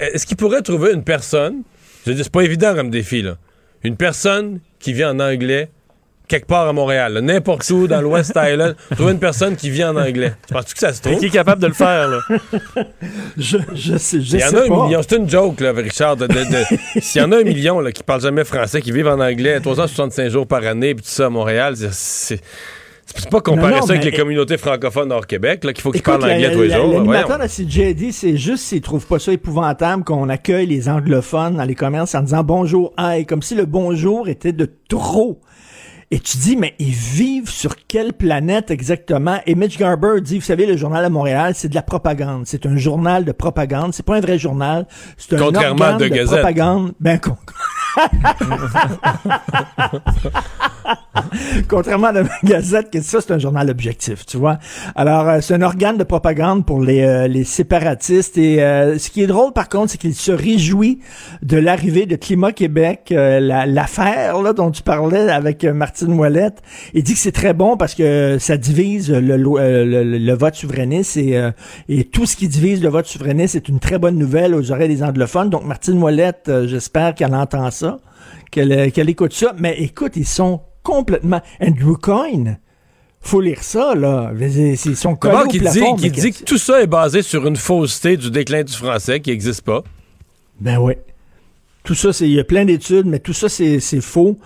Est-ce 0.00 0.24
qu'ils 0.24 0.38
pourraient 0.38 0.62
trouver 0.62 0.94
une 0.94 1.04
personne, 1.04 1.62
je 2.06 2.12
dis, 2.12 2.22
c'est 2.22 2.32
pas 2.32 2.42
évident 2.42 2.74
comme 2.74 2.88
défi, 2.88 3.20
là, 3.20 3.36
une 3.84 3.96
personne 3.96 4.60
qui 4.78 4.94
vit 4.94 5.04
en 5.04 5.20
anglais 5.20 5.68
quelque 6.28 6.46
part 6.46 6.68
à 6.68 6.72
Montréal, 6.72 7.18
n'importe 7.22 7.68
où 7.70 7.86
dans 7.86 8.00
l'Ouest 8.00 8.32
Island, 8.36 8.76
trouver 8.94 9.12
une 9.12 9.18
personne 9.18 9.56
qui 9.56 9.70
vit 9.70 9.84
en 9.84 9.96
anglais. 9.96 10.32
Tu 10.46 10.54
penses 10.54 10.72
que 10.72 10.78
ça 10.78 10.92
se 10.92 11.02
trouve? 11.02 11.18
qui 11.18 11.26
est 11.26 11.30
capable 11.30 11.62
de 11.62 11.68
le 11.68 11.72
faire, 11.72 12.08
là? 12.08 12.18
je, 13.36 13.58
je 13.74 13.96
sais, 13.96 14.20
je 14.20 14.36
Il 14.36 14.40
y 14.40 14.44
en 14.44 14.54
a 14.54 14.60
un 14.60 14.84
million. 14.84 15.00
C'est 15.08 15.16
une 15.16 15.28
joke, 15.28 15.60
là, 15.60 15.72
Richard. 15.72 16.16
S'il 17.00 17.22
y 17.22 17.24
en 17.24 17.32
a 17.32 17.38
un 17.38 17.44
million 17.44 17.80
là, 17.80 17.92
qui 17.92 18.02
parlent 18.02 18.20
jamais 18.20 18.44
français, 18.44 18.80
qui 18.82 18.92
vivent 18.92 19.08
en 19.08 19.20
anglais 19.20 19.60
365 19.60 20.28
jours 20.28 20.46
par 20.46 20.64
année, 20.64 20.94
puis 20.94 21.04
tout 21.04 21.10
ça 21.10 21.26
à 21.26 21.30
Montréal, 21.30 21.74
c'est. 21.76 22.40
C'est 23.14 23.30
pas 23.30 23.40
comparer 23.40 23.80
ça 23.82 23.92
avec 23.92 24.04
les 24.04 24.12
communautés 24.12 24.58
francophones 24.58 25.12
hors 25.12 25.28
Québec, 25.28 25.62
là, 25.62 25.72
qu'il 25.72 25.80
faut 25.80 25.92
qu'ils 25.92 26.02
parlent 26.02 26.24
anglais 26.24 26.52
tous 26.52 26.62
les 26.62 26.70
jours. 26.70 26.92
L'animateur 26.92 27.38
de 27.38 27.46
CJD, 27.46 28.10
c'est 28.10 28.36
juste 28.36 28.64
s'il 28.64 28.80
trouve 28.80 29.06
pas 29.06 29.20
ça 29.20 29.32
épouvantable 29.32 30.02
qu'on 30.02 30.28
accueille 30.28 30.66
les 30.66 30.88
anglophones 30.88 31.56
dans 31.56 31.64
les 31.64 31.76
commerces 31.76 32.16
en 32.16 32.22
disant 32.22 32.42
bonjour, 32.42 32.92
hey, 32.98 33.24
comme 33.24 33.42
si 33.42 33.54
le 33.54 33.64
bonjour 33.64 34.28
était 34.28 34.52
de 34.52 34.68
trop. 34.88 35.40
Et 36.12 36.20
tu 36.20 36.36
dis, 36.36 36.56
mais 36.56 36.76
ils 36.78 36.94
vivent 36.94 37.50
sur 37.50 37.74
quelle 37.88 38.12
planète 38.12 38.70
exactement? 38.70 39.40
Et 39.44 39.56
Mitch 39.56 39.76
Garber 39.76 40.20
dit, 40.20 40.38
vous 40.38 40.44
savez, 40.44 40.64
le 40.64 40.76
journal 40.76 41.04
à 41.04 41.10
Montréal, 41.10 41.54
c'est 41.56 41.68
de 41.68 41.74
la 41.74 41.82
propagande. 41.82 42.46
C'est 42.46 42.64
un 42.64 42.76
journal 42.76 43.24
de 43.24 43.32
propagande. 43.32 43.92
C'est 43.92 44.06
pas 44.06 44.16
un 44.16 44.20
vrai 44.20 44.38
journal. 44.38 44.86
C'est 45.16 45.34
un 45.34 45.38
Contrairement 45.38 45.96
de, 45.96 46.08
de 46.08 46.24
propagande. 46.24 46.92
Ben, 47.00 47.18
Contrairement 51.68 52.08
à 52.08 52.12
la 52.12 52.22
Gazette, 52.44 52.90
que 52.90 53.00
ça, 53.00 53.20
c'est 53.20 53.32
un 53.32 53.38
journal 53.38 53.70
objectif, 53.70 54.24
tu 54.26 54.36
vois. 54.36 54.58
Alors, 54.94 55.28
euh, 55.28 55.38
c'est 55.40 55.54
un 55.54 55.62
organe 55.62 55.96
de 55.96 56.04
propagande 56.04 56.64
pour 56.64 56.80
les, 56.80 57.02
euh, 57.02 57.26
les 57.26 57.44
séparatistes. 57.44 58.38
Et 58.38 58.62
euh, 58.62 58.98
ce 58.98 59.10
qui 59.10 59.22
est 59.22 59.26
drôle, 59.26 59.52
par 59.52 59.68
contre, 59.68 59.92
c'est 59.92 59.98
qu'il 59.98 60.14
se 60.14 60.32
réjouit 60.32 61.00
de 61.42 61.56
l'arrivée 61.56 62.06
de 62.06 62.16
Climat 62.16 62.52
Québec, 62.52 63.12
l'affaire 63.12 64.40
là 64.42 64.52
dont 64.52 64.70
tu 64.70 64.82
parlais 64.82 65.30
avec 65.30 65.64
Martine 65.64 66.12
Ouellette. 66.12 66.62
Il 66.94 67.02
dit 67.02 67.14
que 67.14 67.18
c'est 67.18 67.32
très 67.32 67.54
bon 67.54 67.76
parce 67.76 67.94
que 67.94 68.38
ça 68.38 68.56
divise 68.56 69.10
le, 69.10 69.36
le, 69.36 70.34
vote 70.34 70.54
souverainiste 70.54 71.16
et, 71.16 71.40
et 71.88 72.04
tout 72.04 72.26
ce 72.26 72.36
qui 72.36 72.48
divise 72.48 72.82
le 72.82 72.88
vote 72.88 73.06
souverainiste 73.06 73.54
c'est 73.54 73.68
une 73.68 73.80
très 73.80 73.98
bonne 73.98 74.18
nouvelle 74.18 74.54
aux 74.54 74.70
oreilles 74.72 74.88
des 74.88 75.02
anglophones. 75.02 75.50
Donc, 75.50 75.64
Martine 75.64 76.02
Ouellette, 76.02 76.50
j'espère 76.66 77.14
qu'elle 77.14 77.34
entend 77.34 77.70
ça 77.70 77.98
euh, 78.58 78.90
qu'elle 78.90 79.10
écoute 79.10 79.32
ça. 79.32 79.54
Mais 79.58 79.76
écoute, 79.78 80.12
ils 80.16 80.26
sont 80.26 80.60
complètement... 80.86 81.40
Andrew 81.60 81.96
Coyne, 81.96 82.58
faut 83.20 83.40
lire 83.40 83.62
ça, 83.62 83.94
là. 83.94 84.32
Sont 84.94 85.16
collés 85.16 85.36
au 85.44 85.48
qui. 85.48 85.58
Dit, 85.58 85.82
qui 85.98 86.10
dit 86.10 86.32
que 86.32 86.44
tout 86.44 86.58
ça 86.58 86.80
est 86.80 86.86
basé 86.86 87.22
sur 87.22 87.46
une 87.46 87.56
fausseté 87.56 88.16
du 88.16 88.30
déclin 88.30 88.62
du 88.62 88.72
français 88.72 89.20
qui 89.20 89.30
n'existe 89.30 89.62
pas? 89.62 89.82
Ben 90.60 90.78
oui. 90.78 90.94
Tout 91.82 91.94
ça, 91.94 92.10
il 92.20 92.32
y 92.32 92.40
a 92.40 92.44
plein 92.44 92.64
d'études, 92.64 93.06
mais 93.06 93.18
tout 93.18 93.32
ça, 93.32 93.48
c'est 93.48 94.00
faux. 94.00 94.38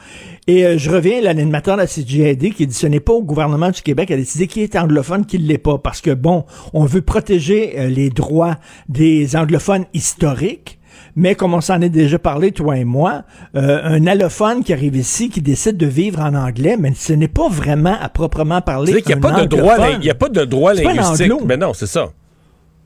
Et 0.46 0.66
euh, 0.66 0.78
je 0.78 0.90
reviens 0.90 1.18
à 1.18 1.20
l'animateur 1.22 1.76
de 1.76 1.82
la 1.82 1.86
CGID 1.86 2.54
qui 2.54 2.66
dit 2.66 2.74
ce 2.74 2.86
n'est 2.86 3.00
pas 3.00 3.12
au 3.12 3.22
gouvernement 3.22 3.70
du 3.70 3.80
Québec 3.82 4.10
à 4.10 4.16
décider 4.16 4.46
qui 4.46 4.62
est 4.62 4.76
anglophone, 4.76 5.24
qui 5.24 5.38
ne 5.38 5.46
l'est 5.46 5.58
pas. 5.58 5.78
Parce 5.78 6.00
que, 6.00 6.10
bon, 6.10 6.44
on 6.74 6.84
veut 6.84 7.02
protéger 7.02 7.78
euh, 7.78 7.88
les 7.88 8.10
droits 8.10 8.56
des 8.88 9.36
anglophones 9.36 9.86
historiques, 9.94 10.79
Mais 11.16 11.34
comme 11.34 11.54
on 11.54 11.60
s'en 11.60 11.80
est 11.80 11.88
déjà 11.88 12.18
parlé, 12.18 12.52
toi 12.52 12.76
et 12.76 12.84
moi, 12.84 13.22
euh, 13.56 13.80
un 13.84 14.06
allophone 14.06 14.62
qui 14.62 14.72
arrive 14.72 14.96
ici, 14.96 15.28
qui 15.28 15.42
décide 15.42 15.76
de 15.76 15.86
vivre 15.86 16.20
en 16.20 16.34
anglais, 16.34 16.76
mais 16.78 16.92
ce 16.94 17.12
n'est 17.12 17.28
pas 17.28 17.48
vraiment 17.48 17.96
à 18.00 18.08
proprement 18.08 18.60
parler. 18.60 19.02
Qu'il 19.02 19.16
n'y 19.16 19.24
a, 19.26 19.30
il 20.02 20.10
a 20.10 20.14
pas 20.14 20.28
de 20.28 20.44
droit 20.44 20.74
C'est 20.74 20.82
pas 20.82 20.90
un 20.90 20.94
linguistique. 20.94 21.32
anglo. 21.32 21.44
Mais 21.46 21.56
non, 21.56 21.74
c'est 21.74 21.86
ça. 21.86 22.10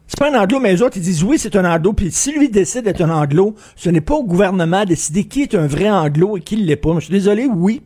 C'est 0.06 0.18
pas 0.18 0.30
un 0.30 0.38
anglo, 0.42 0.60
mais 0.60 0.72
les 0.72 0.82
autres, 0.82 0.96
ils 0.96 1.02
disent 1.02 1.24
oui, 1.24 1.38
c'est 1.38 1.56
un 1.56 1.64
anglo. 1.64 1.92
Puis 1.92 2.10
si 2.10 2.32
lui 2.32 2.48
décide 2.50 2.84
d'être 2.84 3.00
un 3.02 3.10
anglo, 3.10 3.54
ce 3.76 3.88
n'est 3.90 4.00
pas 4.00 4.14
au 4.14 4.24
gouvernement 4.24 4.80
de 4.82 4.88
décider 4.88 5.24
qui 5.24 5.42
est 5.42 5.54
un 5.54 5.66
vrai 5.66 5.90
anglo 5.90 6.36
et 6.36 6.40
qui 6.40 6.56
ne 6.56 6.64
l'est 6.64 6.76
pas. 6.76 6.94
Je 6.96 7.00
suis 7.06 7.12
désolé, 7.12 7.46
oui. 7.46 7.82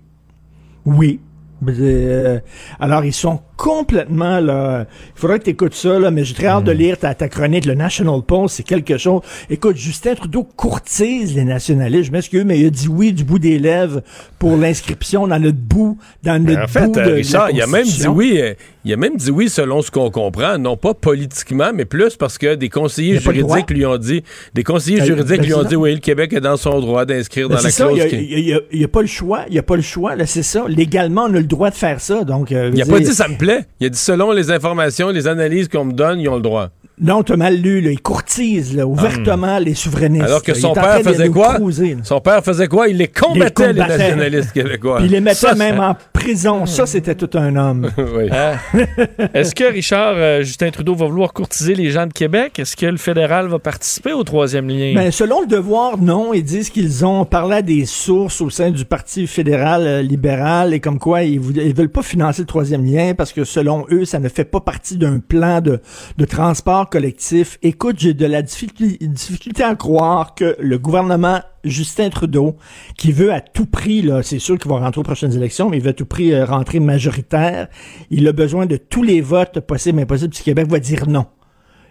Oui. 0.85 1.21
Euh, 1.67 2.39
alors, 2.81 3.05
ils 3.05 3.13
sont 3.13 3.41
complètement 3.59 4.41
là. 4.41 4.87
Il 5.17 5.21
faudrait 5.21 5.41
que 5.41 5.45
tu 5.45 5.51
écoutes 5.51 5.75
ça, 5.75 5.99
là, 5.99 6.11
mais 6.11 6.25
j'ai 6.25 6.33
très 6.35 6.47
hâte 6.47 6.65
de 6.65 6.73
lire 6.73 6.97
ta, 6.97 7.13
ta 7.15 7.29
chronique. 7.29 7.67
Le 7.67 7.75
National 7.75 8.23
Post, 8.27 8.55
c'est 8.57 8.63
quelque 8.63 8.97
chose. 8.97 9.21
Écoute, 9.51 9.77
Justin 9.77 10.15
Trudeau 10.15 10.45
courtise 10.57 11.35
les 11.35 11.45
nationalistes. 11.45 12.05
Je 12.05 12.13
m'excuse, 12.13 12.45
mais 12.47 12.59
il 12.61 12.67
a 12.67 12.71
dit 12.71 12.89
oui 12.89 13.13
du 13.13 13.25
bout 13.25 13.39
des 13.41 13.59
lèvres 13.59 14.01
pour 14.39 14.57
l'inscription 14.57 15.27
dans 15.27 15.39
notre 15.41 15.59
bout, 15.59 15.99
dans 16.23 16.43
notre 16.43 16.63
en 16.63 16.67
fait, 16.69 16.87
bout 16.87 16.93
de, 16.95 17.01
euh, 17.01 17.05
de 17.05 17.09
la 17.11 17.15
Richard, 17.17 17.51
il 17.51 17.61
a 17.61 17.67
même 17.67 17.85
dit 17.85 18.07
oui. 18.09 18.39
euh, 18.41 18.55
il 18.85 18.93
a 18.93 18.97
même 18.97 19.17
dit 19.17 19.31
oui 19.31 19.49
selon 19.51 19.83
ce 19.83 19.91
qu'on 19.91 20.11
comprend, 20.11 20.57
non 20.57 20.77
pas 20.77 20.95
politiquement, 20.95 21.73
mais 21.75 21.85
plus 21.85 22.17
parce 22.17 22.39
que 22.39 22.55
des 22.55 22.69
conseillers 22.69 23.17
de 23.17 23.21
juridiques 23.21 23.71
lui 23.71 23.85
ont 23.85 23.99
dit, 23.99 24.23
des 24.55 24.63
conseillers 24.63 24.99
Ben, 25.01 25.07
juridiques 25.07 25.41
ben, 25.41 25.47
lui 25.47 25.55
ont 25.55 25.65
dit 25.65 25.77
oui, 25.77 25.93
le 25.95 26.01
Québec 26.01 26.33
est 26.33 26.41
dans 26.41 26.57
son 26.57 26.79
droit 26.81 27.05
d'inscrire 27.05 27.49
Ben, 27.49 27.57
dans 27.57 27.63
la 27.63 27.71
ça, 27.71 27.85
clause. 27.87 27.99
il 28.13 28.41
y 28.41 28.55
a- 28.55 28.85
a, 28.85 28.89
pas 28.89 29.01
le 29.03 29.07
choix, 29.09 29.41
il 29.49 29.55
y 29.55 29.59
a 29.59 29.63
pas 29.63 29.77
le 29.77 29.83
choix, 29.83 30.15
là, 30.17 30.25
c'est 30.27 30.43
ça. 30.45 30.65
Légalement, 30.69 31.25
on 31.25 31.35
a 31.35 31.39
le 31.39 31.43
droit 31.43 31.71
de 31.71 31.75
faire 31.75 32.01
ça, 32.01 32.23
donc. 32.25 32.53
euh, 32.53 32.71
Il 32.73 32.81
a 32.81 32.85
je 32.85 32.91
pas 32.91 33.01
dit 33.01 33.07
ça 33.13 33.27
me 33.29 33.37
plaît. 33.37 33.48
Il 33.81 33.87
a 33.87 33.89
dit 33.89 33.99
selon 33.99 34.33
les 34.33 34.51
informations, 34.51 35.09
les 35.09 35.27
analyses 35.27 35.69
qu'on 35.69 35.85
me 35.87 35.93
donne, 35.93 36.21
ils 36.21 36.29
ont 36.29 36.37
le 36.37 36.43
droit. 36.43 36.71
Non, 37.01 37.23
t'as 37.23 37.37
mal 37.37 37.57
lu, 37.57 37.81
là. 37.81 37.91
Il 37.91 38.01
courtise, 38.01 38.75
là, 38.77 38.87
ouvertement 38.87 39.59
les 39.59 39.75
souverainistes. 39.75 40.25
Hmm. 40.25 40.27
Alors 40.27 40.43
que 40.43 40.55
son 40.55 40.73
père 40.73 41.01
faisait 41.03 41.29
quoi? 41.29 41.55
cruiser. 41.55 41.97
Son 42.03 42.21
père 42.21 42.43
faisait 42.45 42.67
quoi? 42.67 42.89
Il 42.89 42.97
les 42.97 43.09
combattait, 43.09 43.73
les, 43.73 43.81
combattait. 43.81 43.99
nationalistes 43.99 44.53
québécois. 44.53 44.97
Puis 44.99 45.07
il 45.07 45.13
les 45.13 45.21
mettait 45.21 45.37
Ça, 45.37 45.55
même 45.55 45.81
en 45.81 45.97
prison. 46.13 46.67
Ça, 46.67 46.87
c'était 46.87 47.15
tout 47.15 47.31
un 47.39 47.55
homme. 47.57 47.91
Oui. 48.19 48.29
Hein? 48.33 48.55
Est-ce 49.35 49.55
que, 49.55 49.65
Richard, 49.65 50.15
euh, 50.17 50.43
Justin 50.43 50.71
Trudeau 50.71 50.95
va 50.95 51.07
vouloir 51.07 51.33
courtiser 51.33 51.75
les 51.75 51.91
gens 51.91 52.07
de 52.07 52.13
Québec? 52.13 52.59
Est-ce 52.59 52.75
que 52.75 52.87
le 52.87 52.97
fédéral 52.97 53.47
va 53.49 53.59
participer 53.59 54.13
au 54.13 54.25
troisième 54.25 54.67
lien? 54.69 54.95
Ben, 54.95 55.11
selon 55.13 55.43
le 55.43 55.47
devoir, 55.47 55.99
non. 55.99 56.33
Ils 56.33 56.43
disent 56.43 56.71
qu'ils 56.71 57.05
ont 57.05 57.25
parlé 57.27 57.57
à 57.57 57.63
des 57.63 57.85
sources 57.85 58.41
au 58.41 58.51
sein 58.51 58.71
du 58.71 58.85
Parti 58.85 59.27
fédéral 59.27 59.87
euh, 59.87 60.03
libéral 60.03 60.73
et 60.73 60.81
comme 60.81 60.99
quoi 60.99 61.23
ils, 61.23 61.41
ils 61.57 61.75
veulent 61.75 61.91
pas 61.91 62.03
financer 62.03 62.43
le 62.43 62.47
troisième 62.47 62.85
lien 62.85 63.13
parce 63.15 63.33
que 63.33 63.45
selon 63.45 63.85
eux, 63.91 64.05
ça 64.05 64.19
ne 64.19 64.29
fait 64.29 64.45
pas 64.45 64.61
partie 64.61 64.97
d'un 64.97 65.19
plan 65.19 65.61
de, 65.61 65.81
de 66.17 66.25
transport 66.25 66.88
collectif. 66.89 67.59
Écoute, 67.63 67.97
j'ai 67.99 68.15
de 68.15 68.27
la 68.27 68.43
difficulté, 68.43 69.63
à 69.63 69.75
croire 69.75 70.35
que 70.35 70.57
le 70.59 70.79
gouvernement 70.79 71.41
Justin 71.65 72.11
Trudeau, 72.11 72.57
qui 72.97 73.13
veut 73.13 73.33
à 73.33 73.41
tout 73.41 73.67
prix, 73.67 74.09
c'est 74.23 74.39
sûr 74.39 74.59
qu'il 74.59 74.71
va 74.71 74.79
rentrer 74.79 75.01
aux 75.01 75.05
prochaines 75.05 75.35
élections, 75.35 75.69
mais 75.69 75.79
il 75.79 75.83
veut 75.83 75.91
à 75.91 75.95
tout 75.95 76.07
prix 76.07 76.33
euh, 76.33 76.45
rentrer 76.45 76.81
majoritaire. 76.81 77.69
Il 78.11 78.27
a 78.29 78.33
besoin 78.33 78.67
de 78.67 78.77
tous 78.77 79.03
les 79.03 79.21
votes 79.21 79.61
possibles 79.61 79.99
et 79.99 80.03
impossibles. 80.03 80.33
Puis 80.33 80.45
Québec 80.45 80.69
va 80.69 80.79
dire 80.79 81.09
non 81.09 81.27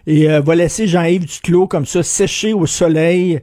et 0.08 0.30
euh, 0.30 0.40
va 0.40 0.54
laisser 0.54 0.88
Jean-Yves 0.88 1.26
Duclos 1.26 1.66
comme 1.68 1.86
ça 1.86 2.02
sécher 2.02 2.52
au 2.54 2.66
soleil 2.66 3.40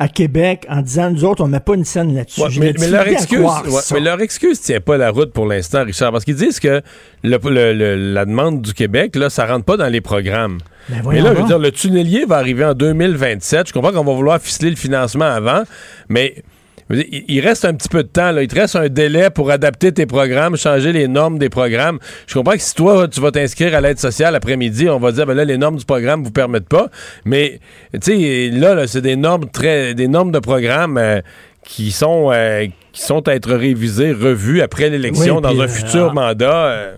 à 0.00 0.06
Québec 0.08 0.64
en 0.68 0.80
disant 0.80 1.10
nous 1.10 1.24
autres 1.24 1.42
on 1.42 1.48
met 1.48 1.58
pas 1.60 1.74
une 1.74 1.84
scène 1.84 2.14
là-dessus. 2.14 2.40
Ouais, 2.40 2.48
mais, 2.58 2.72
leur 2.88 3.08
excuse, 3.08 3.40
ouais, 3.40 3.80
mais 3.92 4.00
leur 4.00 4.20
excuse 4.20 4.60
tient 4.60 4.80
pas 4.80 4.96
la 4.96 5.10
route 5.10 5.32
pour 5.32 5.46
l'instant, 5.46 5.84
Richard, 5.84 6.12
parce 6.12 6.24
qu'ils 6.24 6.36
disent 6.36 6.60
que 6.60 6.82
le- 7.24 7.38
le- 7.50 7.72
le- 7.72 8.12
la 8.14 8.24
demande 8.24 8.62
du 8.62 8.74
Québec, 8.74 9.16
là, 9.16 9.28
ça 9.28 9.46
rentre 9.46 9.64
pas 9.64 9.76
dans 9.76 9.88
les 9.88 10.00
programmes. 10.00 10.58
Ben, 10.88 11.02
mais 11.10 11.20
là, 11.20 11.34
je 11.34 11.40
veux 11.40 11.46
dire, 11.48 11.58
le 11.58 11.72
tunnelier 11.72 12.24
va 12.26 12.36
arriver 12.36 12.64
en 12.64 12.74
2027. 12.74 13.68
Je 13.68 13.72
comprends 13.72 13.92
qu'on 13.92 14.04
va 14.04 14.14
vouloir 14.14 14.40
ficeler 14.40 14.70
le 14.70 14.76
financement 14.76 15.24
avant, 15.26 15.64
mais 16.08 16.42
il 16.90 17.40
reste 17.40 17.64
un 17.64 17.74
petit 17.74 17.88
peu 17.88 18.02
de 18.02 18.08
temps. 18.08 18.32
Là. 18.32 18.42
Il 18.42 18.48
te 18.48 18.54
reste 18.54 18.76
un 18.76 18.88
délai 18.88 19.30
pour 19.30 19.50
adapter 19.50 19.92
tes 19.92 20.06
programmes, 20.06 20.56
changer 20.56 20.92
les 20.92 21.08
normes 21.08 21.38
des 21.38 21.48
programmes. 21.48 21.98
Je 22.26 22.34
comprends 22.34 22.54
que 22.54 22.62
si 22.62 22.74
toi, 22.74 23.08
tu 23.08 23.20
vas 23.20 23.30
t'inscrire 23.30 23.74
à 23.74 23.80
l'aide 23.80 23.98
sociale 23.98 24.34
après-midi, 24.34 24.88
on 24.88 24.98
va 24.98 25.12
dire, 25.12 25.26
ben 25.26 25.34
là, 25.34 25.44
les 25.44 25.58
normes 25.58 25.76
du 25.76 25.84
programme 25.84 26.24
vous 26.24 26.30
permettent 26.30 26.68
pas. 26.68 26.88
Mais, 27.24 27.60
tu 27.92 28.00
sais, 28.00 28.50
là, 28.50 28.74
là, 28.74 28.86
c'est 28.86 29.02
des 29.02 29.16
normes 29.16 29.48
très, 29.50 29.94
des 29.94 30.08
normes 30.08 30.32
de 30.32 30.38
programme 30.38 30.96
euh, 30.98 31.20
qui 31.62 31.90
sont, 31.90 32.30
euh, 32.32 32.66
qui 32.92 33.02
sont 33.02 33.28
à 33.28 33.34
être 33.34 33.52
révisées, 33.52 34.12
revues 34.12 34.62
après 34.62 34.88
l'élection 34.88 35.36
Oui, 35.36 35.42
dans 35.42 35.60
un 35.60 35.64
euh, 35.64 35.68
futur 35.68 36.08
ah. 36.10 36.14
mandat. 36.14 36.92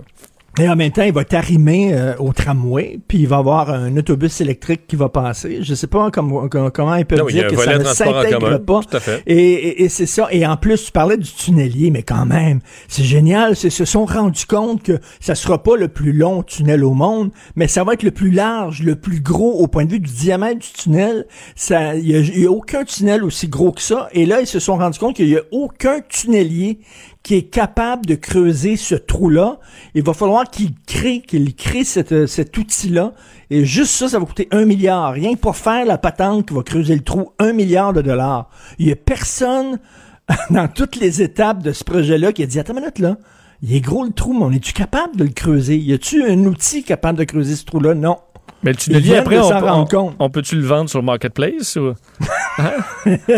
Et 0.61 0.69
en 0.69 0.77
même 0.77 0.91
temps, 0.93 1.03
il 1.03 1.13
va 1.13 1.25
t'arrimer 1.25 1.95
euh, 1.95 2.15
au 2.19 2.33
tramway, 2.33 2.99
puis 3.09 3.19
il 3.21 3.29
va 3.29 3.39
avoir 3.39 3.71
un 3.71 3.97
autobus 3.97 4.41
électrique 4.41 4.83
qui 4.87 4.95
va 4.97 5.09
passer. 5.09 5.59
Je 5.63 5.75
sais 5.75 5.87
pas 5.87 6.11
comme- 6.11 6.49
comme- 6.51 6.71
comment 6.71 6.95
ils 6.97 7.07
peuvent 7.07 7.19
Non, 7.21 7.27
dire 7.27 7.47
que 7.47 7.57
ça 7.57 7.79
ne 7.79 7.85
s'intègre 7.85 8.59
pas. 8.59 8.81
Tout 8.83 8.97
à 8.97 9.01
fait. 9.01 9.23
Et, 9.27 9.37
et- 9.39 9.83
et 9.85 9.89
c'est 9.89 10.07
ça. 10.07 10.29
Et 10.31 10.47
en 10.47 10.57
plus, 10.57 10.85
tu 10.85 10.93
parlais 10.93 11.17
du 11.17 11.31
tunnelier, 11.33 11.91
mais 11.91 12.03
quand 12.03 12.27
même, 12.27 12.61
c'est 12.89 13.05
génial. 13.05 13.55
Ils 13.63 13.71
se 13.71 13.85
sont 13.85 14.05
rendus 14.05 14.45
compte 14.47 14.83
que 14.83 14.99
ça 15.21 15.35
sera 15.35 15.63
pas 15.63 15.77
le 15.77 15.89
plus 15.89 16.13
long 16.13 16.43
tunnel 16.43 16.85
au 16.85 16.93
monde, 16.93 17.31
mais 17.57 17.67
ça 17.69 17.83
va 17.85 17.95
être 17.95 18.03
le 18.03 18.11
plus 18.11 18.31
large, 18.31 18.83
le 18.83 18.97
plus 18.97 19.21
gros 19.21 19.53
au 19.61 19.67
point 19.67 19.85
de 19.87 19.93
vue 19.93 20.01
du 20.01 20.13
diamètre 20.13 20.59
du 20.61 20.73
tunnel. 20.73 21.27
Ça, 21.57 21.95
il 21.95 22.07
y 22.09 22.15
a, 22.17 22.19
il 22.21 22.41
y 22.43 22.47
a 22.47 22.51
aucun 22.51 22.85
tunnel 22.85 23.25
aussi 23.25 23.49
gros 23.49 23.73
que 23.73 23.81
ça. 23.83 24.09
Et 24.13 24.27
là, 24.27 24.41
ils 24.41 24.47
se 24.47 24.59
sont 24.61 24.77
rendus 24.77 24.99
compte 24.99 25.17
qu'il 25.17 25.29
y 25.29 25.37
a 25.37 25.43
aucun 25.53 26.01
tunnelier 26.09 26.81
qui 27.23 27.35
est 27.35 27.43
capable 27.43 28.07
de 28.07 28.15
creuser 28.15 28.77
ce 28.77 28.95
trou-là. 28.95 29.61
Il 29.95 30.03
va 30.03 30.15
falloir 30.15 30.51
qu'il 30.51 30.73
crée, 30.87 31.21
qu'il 31.21 31.55
crée 31.55 31.85
cette, 31.85 32.13
euh, 32.13 32.27
cet 32.27 32.57
outil-là. 32.57 33.13
Et 33.51 33.65
juste 33.65 33.93
ça, 33.93 34.09
ça 34.09 34.19
va 34.19 34.25
coûter 34.25 34.49
un 34.53 34.65
milliard. 34.65 35.13
Rien 35.13 35.35
que 35.35 35.41
pour 35.41 35.57
faire 35.57 35.85
la 35.85 35.99
patente 35.99 36.49
qui 36.49 36.55
va 36.55 36.63
creuser 36.63 36.95
le 36.95 37.03
trou, 37.03 37.33
un 37.39 37.53
milliard 37.53 37.93
de 37.93 38.01
dollars. 38.01 38.49
Il 38.79 38.89
y 38.89 38.93
a 38.93 38.97
personne 38.97 39.79
dans 40.51 40.69
toutes 40.69 40.97
les 40.97 41.23
étapes 41.23 41.63
de 41.63 41.73
ce 41.73 41.85
projet-là 41.85 42.33
qui 42.33 42.43
a 42.43 42.47
dit, 42.47 42.59
attends 42.59 42.75
minute 42.75 42.99
là, 42.99 43.17
il 43.63 43.75
est 43.75 43.81
gros 43.81 44.05
le 44.05 44.13
trou, 44.13 44.33
mais 44.33 44.45
on 44.45 44.53
est-tu 44.53 44.73
capable 44.73 45.17
de 45.17 45.25
le 45.25 45.31
creuser? 45.31 45.77
Y 45.77 45.93
a-tu 45.93 46.25
un 46.25 46.39
outil 46.47 46.83
capable 46.83 47.19
de 47.19 47.25
creuser 47.25 47.57
ce 47.57 47.65
trou-là? 47.67 47.95
Non. 47.95 48.17
Mais 48.63 48.73
le 48.73 48.77
tunnelier, 48.77 49.01
viennent 49.03 49.19
après, 49.21 49.39
on, 49.39 49.81
on- 49.81 49.87
compte. 49.87 50.15
on 50.19 50.29
peut-tu 50.31 50.57
le 50.57 50.63
vendre 50.67 50.91
sur 50.91 50.99
le 50.99 51.05
Marketplace 51.07 51.77
ou? 51.77 51.95
Hein? 52.59 52.73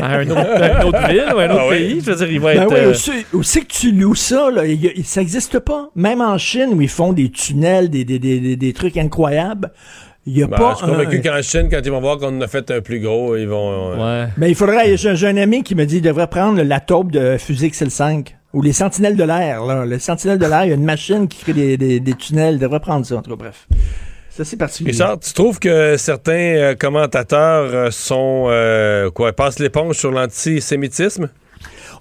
à 0.01 0.17
un 0.17 0.29
autre, 0.29 0.39
à 0.41 0.83
une 0.83 0.89
autre 0.89 1.09
ville 1.09 1.25
ou 1.33 1.39
à 1.39 1.43
un 1.45 1.51
autre 1.51 1.61
Ah 1.61 1.69
oui. 1.71 1.79
pays? 1.79 2.01
Je 2.05 2.11
veux 2.11 2.17
dire, 2.17 2.33
il 2.33 2.41
va 2.41 2.55
Ben 2.55 2.63
être... 2.63 2.73
oui, 2.73 2.81
euh, 2.81 2.91
aussi, 2.91 3.13
aussi 3.33 3.61
que 3.65 3.73
tu 3.73 3.93
loues 3.93 4.17
ça, 4.17 4.51
là, 4.51 4.67
il 4.67 4.83
y 4.83 4.89
a- 4.89 4.93
ça 5.05 5.21
n'existe 5.21 5.61
pas. 5.61 5.91
Même 5.95 6.21
en 6.21 6.37
Chine, 6.39 6.71
où 6.73 6.81
ils 6.83 6.89
font 6.89 7.13
des 7.13 7.31
tunnels, 7.31 7.89
des, 7.89 8.05
des, 8.05 8.19
des, 8.19 8.41
des- 8.41 8.57
des 8.57 8.73
trucs 8.73 8.97
incroyables, 8.97 9.71
il 10.27 10.35
n'y 10.35 10.43
a 10.43 10.47
Ben, 10.49 10.57
pas 10.57 10.73
je 10.73 10.79
suis 10.79 10.87
convaincu 10.87 11.19
un- 11.19 11.21
qu'en 11.37 11.43
Chine, 11.43 11.69
quand 11.71 11.81
ils 11.85 11.91
vont 11.93 12.01
voir 12.01 12.19
qu'on 12.19 12.37
en 12.37 12.41
a 12.41 12.49
fait 12.49 12.69
un 12.73 12.81
plus 12.81 12.99
gros, 12.99 13.37
ils 13.37 13.47
vont. 13.49 13.93
euh, 13.93 14.25
Ouais. 14.25 14.29
Mais 14.39 14.49
il 14.51 14.57
faudrait. 14.57 14.97
J'ai 14.97 15.29
un 15.29 15.37
ami 15.37 15.63
qui 15.63 15.77
me 15.77 15.85
dit 15.87 15.97
qu'il 15.97 16.05
devrait 16.05 16.27
prendre 16.27 16.61
la 16.61 16.81
taupe 16.81 17.13
de 17.13 17.37
fusée 17.39 17.69
XL5 17.69 18.27
ou 18.55 18.61
les 18.63 18.73
sentinelles 18.73 19.17
de 19.17 19.25
l'air. 19.25 19.65
là. 19.65 19.85
Les 19.87 19.99
sentinelles 20.01 20.39
de 20.39 20.47
l'air, 20.47 20.65
il 20.65 20.69
y 20.71 20.73
a 20.73 20.77
une 20.77 20.85
machine 20.85 21.29
qui 21.29 21.39
crée 21.45 21.53
des, 21.53 21.77
des, 21.77 22.01
des 22.01 22.15
tunnels. 22.15 22.55
Il 22.55 22.61
devrait 22.61 22.81
prendre 22.81 23.07
ça, 23.07 23.17
en 23.17 23.23
tout 23.23 23.31
cas, 23.31 23.37
bref. 23.37 23.69
Richard, 24.87 25.21
tu 25.21 25.33
trouves 25.35 25.59
que 25.59 25.97
certains 25.99 26.33
euh, 26.33 26.75
commentateurs 26.75 27.71
euh, 27.75 27.91
sont 27.91 28.47
euh, 28.49 29.11
quoi 29.11 29.33
passent 29.33 29.59
l'éponge 29.59 29.97
sur 29.97 30.11
l'antisémitisme? 30.11 31.29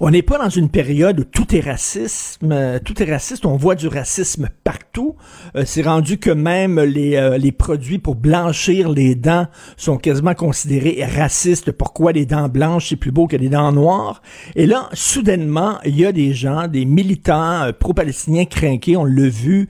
On 0.04 0.10
n'est 0.10 0.24
pas 0.24 0.40
dans 0.40 0.50
une 0.50 0.70
période 0.70 1.20
où 1.20 1.24
tout 1.24 1.56
est 1.56 1.60
racisme, 1.60 2.52
euh, 2.52 2.80
tout 2.84 3.04
est 3.04 3.12
raciste. 3.12 3.46
On 3.46 3.56
voit 3.56 3.76
du 3.76 3.88
racisme 3.88 4.50
partout. 4.64 5.16
Euh, 5.56 5.62
c'est 5.64 5.84
rendu 5.84 6.18
que 6.18 6.32
même 6.32 6.80
les, 6.80 7.18
euh, 7.18 7.38
les 7.38 7.52
produits 7.52 8.00
pour 8.00 8.16
blanchir 8.16 8.90
les 8.90 9.14
dents 9.14 9.46
sont 9.78 9.98
quasiment 9.98 10.34
considérés 10.34 11.06
racistes. 11.06 11.72
Pourquoi 11.72 12.14
les 12.14 12.26
dents 12.26 12.50
blanches 12.50 12.90
c'est 12.90 12.96
plus 12.96 13.12
beau 13.12 13.28
que 13.28 13.36
les 13.36 13.50
dents 13.50 13.72
noires? 13.72 14.24
Et 14.56 14.66
là, 14.66 14.90
soudainement, 14.94 15.78
il 15.86 15.96
y 15.96 16.04
a 16.08 16.12
des 16.12 16.34
gens, 16.34 16.68
des 16.68 16.86
militants 16.86 17.70
pro-palestiniens 17.80 18.46
crainqués, 18.46 18.98
on 18.98 19.06
l'a 19.06 19.30
vu, 19.30 19.70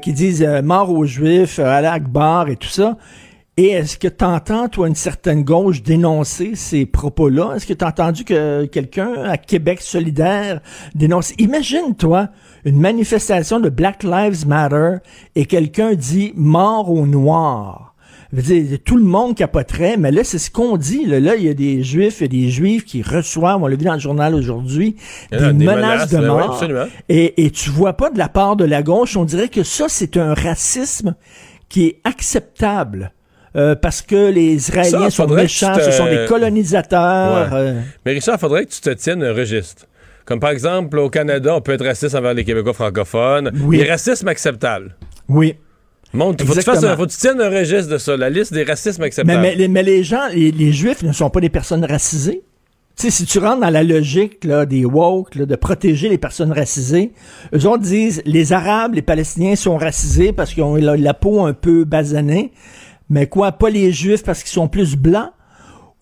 qui 0.00 0.12
disent 0.12 0.46
mort 0.62 0.92
aux 0.92 1.06
Juifs, 1.06 1.58
Allah 1.58 1.94
Akbar 1.94 2.48
et 2.48 2.56
tout 2.56 2.68
ça. 2.68 2.96
Et 3.58 3.68
est-ce 3.68 3.96
que 3.96 4.08
tu 4.08 4.22
entends, 4.22 4.68
toi, 4.68 4.86
une 4.86 4.94
certaine 4.94 5.42
gauche 5.42 5.82
dénoncer 5.82 6.56
ces 6.56 6.84
propos-là? 6.84 7.54
Est-ce 7.56 7.64
que 7.64 7.72
tu 7.72 7.86
as 7.86 7.88
entendu 7.88 8.22
que 8.22 8.66
quelqu'un 8.66 9.14
à 9.24 9.38
Québec 9.38 9.80
solidaire 9.80 10.60
dénonce? 10.94 11.32
Imagine, 11.38 11.96
toi, 11.96 12.28
une 12.66 12.78
manifestation 12.78 13.58
de 13.58 13.70
Black 13.70 14.02
Lives 14.02 14.46
Matter 14.46 14.96
et 15.36 15.46
quelqu'un 15.46 15.94
dit 15.94 16.34
mort 16.36 16.90
aux 16.90 17.06
Noirs. 17.06 17.94
Je 18.30 18.36
veux 18.36 18.42
dire, 18.42 18.78
tout 18.84 18.98
le 18.98 19.04
monde 19.04 19.34
capoterait, 19.34 19.96
mais 19.96 20.10
là, 20.10 20.22
c'est 20.22 20.36
ce 20.36 20.50
qu'on 20.50 20.76
dit. 20.76 21.06
Là, 21.06 21.18
Là, 21.18 21.36
il 21.36 21.44
y 21.44 21.48
a 21.48 21.54
des 21.54 21.82
Juifs 21.82 22.20
et 22.20 22.28
des 22.28 22.50
Juifs 22.50 22.84
qui 22.84 23.00
reçoivent, 23.00 23.62
on 23.62 23.68
l'a 23.68 23.76
vu 23.76 23.86
dans 23.86 23.94
le 23.94 24.00
journal 24.00 24.34
aujourd'hui, 24.34 24.96
des, 25.30 25.38
menaces, 25.54 26.10
menaces, 26.10 26.10
de 26.10 26.18
oui, 26.18 26.26
mort. 26.26 26.88
et, 27.08 27.46
et 27.46 27.50
tu 27.50 27.70
vois 27.70 27.94
pas 27.94 28.10
de 28.10 28.18
la 28.18 28.28
part 28.28 28.56
de 28.56 28.66
la 28.66 28.82
gauche, 28.82 29.16
on 29.16 29.24
dirait 29.24 29.48
que 29.48 29.62
ça, 29.62 29.86
c'est 29.88 30.18
un 30.18 30.34
racisme 30.34 31.14
qui 31.70 31.86
est 31.86 32.00
acceptable. 32.04 33.12
Euh, 33.56 33.74
parce 33.74 34.02
que 34.02 34.30
les 34.30 34.54
Israéliens 34.54 35.10
Ça, 35.10 35.10
sont 35.10 35.26
méchants, 35.28 35.74
te- 35.76 35.82
ce 35.82 35.90
sont 35.90 36.06
des 36.06 36.26
colonisateurs. 36.28 37.52
Ouais. 37.52 37.58
euh, 37.58 37.80
Mais 38.04 38.12
Richard, 38.12 38.36
il 38.36 38.40
faudrait 38.40 38.64
que 38.66 38.70
tu 38.72 38.80
te 38.80 38.90
tiennes 38.90 39.22
un 39.22 39.32
registre. 39.32 39.86
Comme 40.24 40.40
par 40.40 40.50
exemple, 40.50 40.98
au 40.98 41.08
Canada, 41.08 41.54
on 41.54 41.60
peut 41.60 41.72
être 41.72 41.84
raciste 41.86 42.14
envers 42.14 42.34
les 42.34 42.44
Québécois 42.44 42.72
francophones. 42.74 43.52
Oui. 43.62 43.78
Les 43.78 43.88
racismes 43.90 44.28
acceptables. 44.28 44.94
oui. 45.28 45.54
Montre, 46.12 46.44
faut 46.46 46.52
que 46.54 46.58
tu 46.60 46.64
fasses 46.64 46.82
un- 46.84 46.96
faut 46.96 47.04
que 47.04 47.10
tu 47.10 47.16
tiennes 47.18 47.40
un 47.42 47.50
registre 47.50 47.90
de 47.92 47.98
ça, 47.98 48.16
la 48.16 48.30
liste 48.30 48.54
des 48.54 48.62
racismes 48.62 49.02
Mais, 49.02 49.06
acceptables. 49.08 49.40
mais, 49.42 49.54
les- 49.56 49.68
mais 49.68 49.82
les 49.82 50.02
gens, 50.04 50.28
les, 50.32 50.50
les 50.52 50.72
Juifs 50.72 51.02
ne 51.02 51.12
sont 51.12 51.28
pas 51.28 51.40
des 51.40 51.48
personnes 51.50 51.84
racisées. 51.84 52.42
Tu 52.96 53.02
sais, 53.02 53.10
si 53.10 53.26
tu 53.26 53.38
rentres 53.38 53.60
dans 53.60 53.68
la 53.70 53.82
logique 53.82 54.44
là, 54.44 54.64
des 54.64 54.86
woke, 54.86 55.34
là, 55.34 55.44
de 55.44 55.56
protéger 55.56 56.08
les 56.08 56.16
personnes 56.16 56.52
racisées, 56.52 57.12
eux 57.54 57.66
autres 57.66 57.82
disent 57.82 58.22
les 58.24 58.52
Arabes, 58.54 58.94
les 58.94 59.02
Palestiniens 59.02 59.56
sont 59.56 59.76
racisés 59.76 60.32
parce 60.32 60.54
qu'ils 60.54 60.62
ont 60.62 60.76
la, 60.76 60.96
la 60.96 61.12
peau 61.12 61.44
un 61.44 61.52
peu 61.52 61.84
basanée, 61.84 62.52
mais 63.08 63.26
quoi, 63.26 63.52
pas 63.52 63.70
les 63.70 63.92
Juifs 63.92 64.22
parce 64.24 64.42
qu'ils 64.42 64.52
sont 64.52 64.68
plus 64.68 64.96
blancs? 64.96 65.30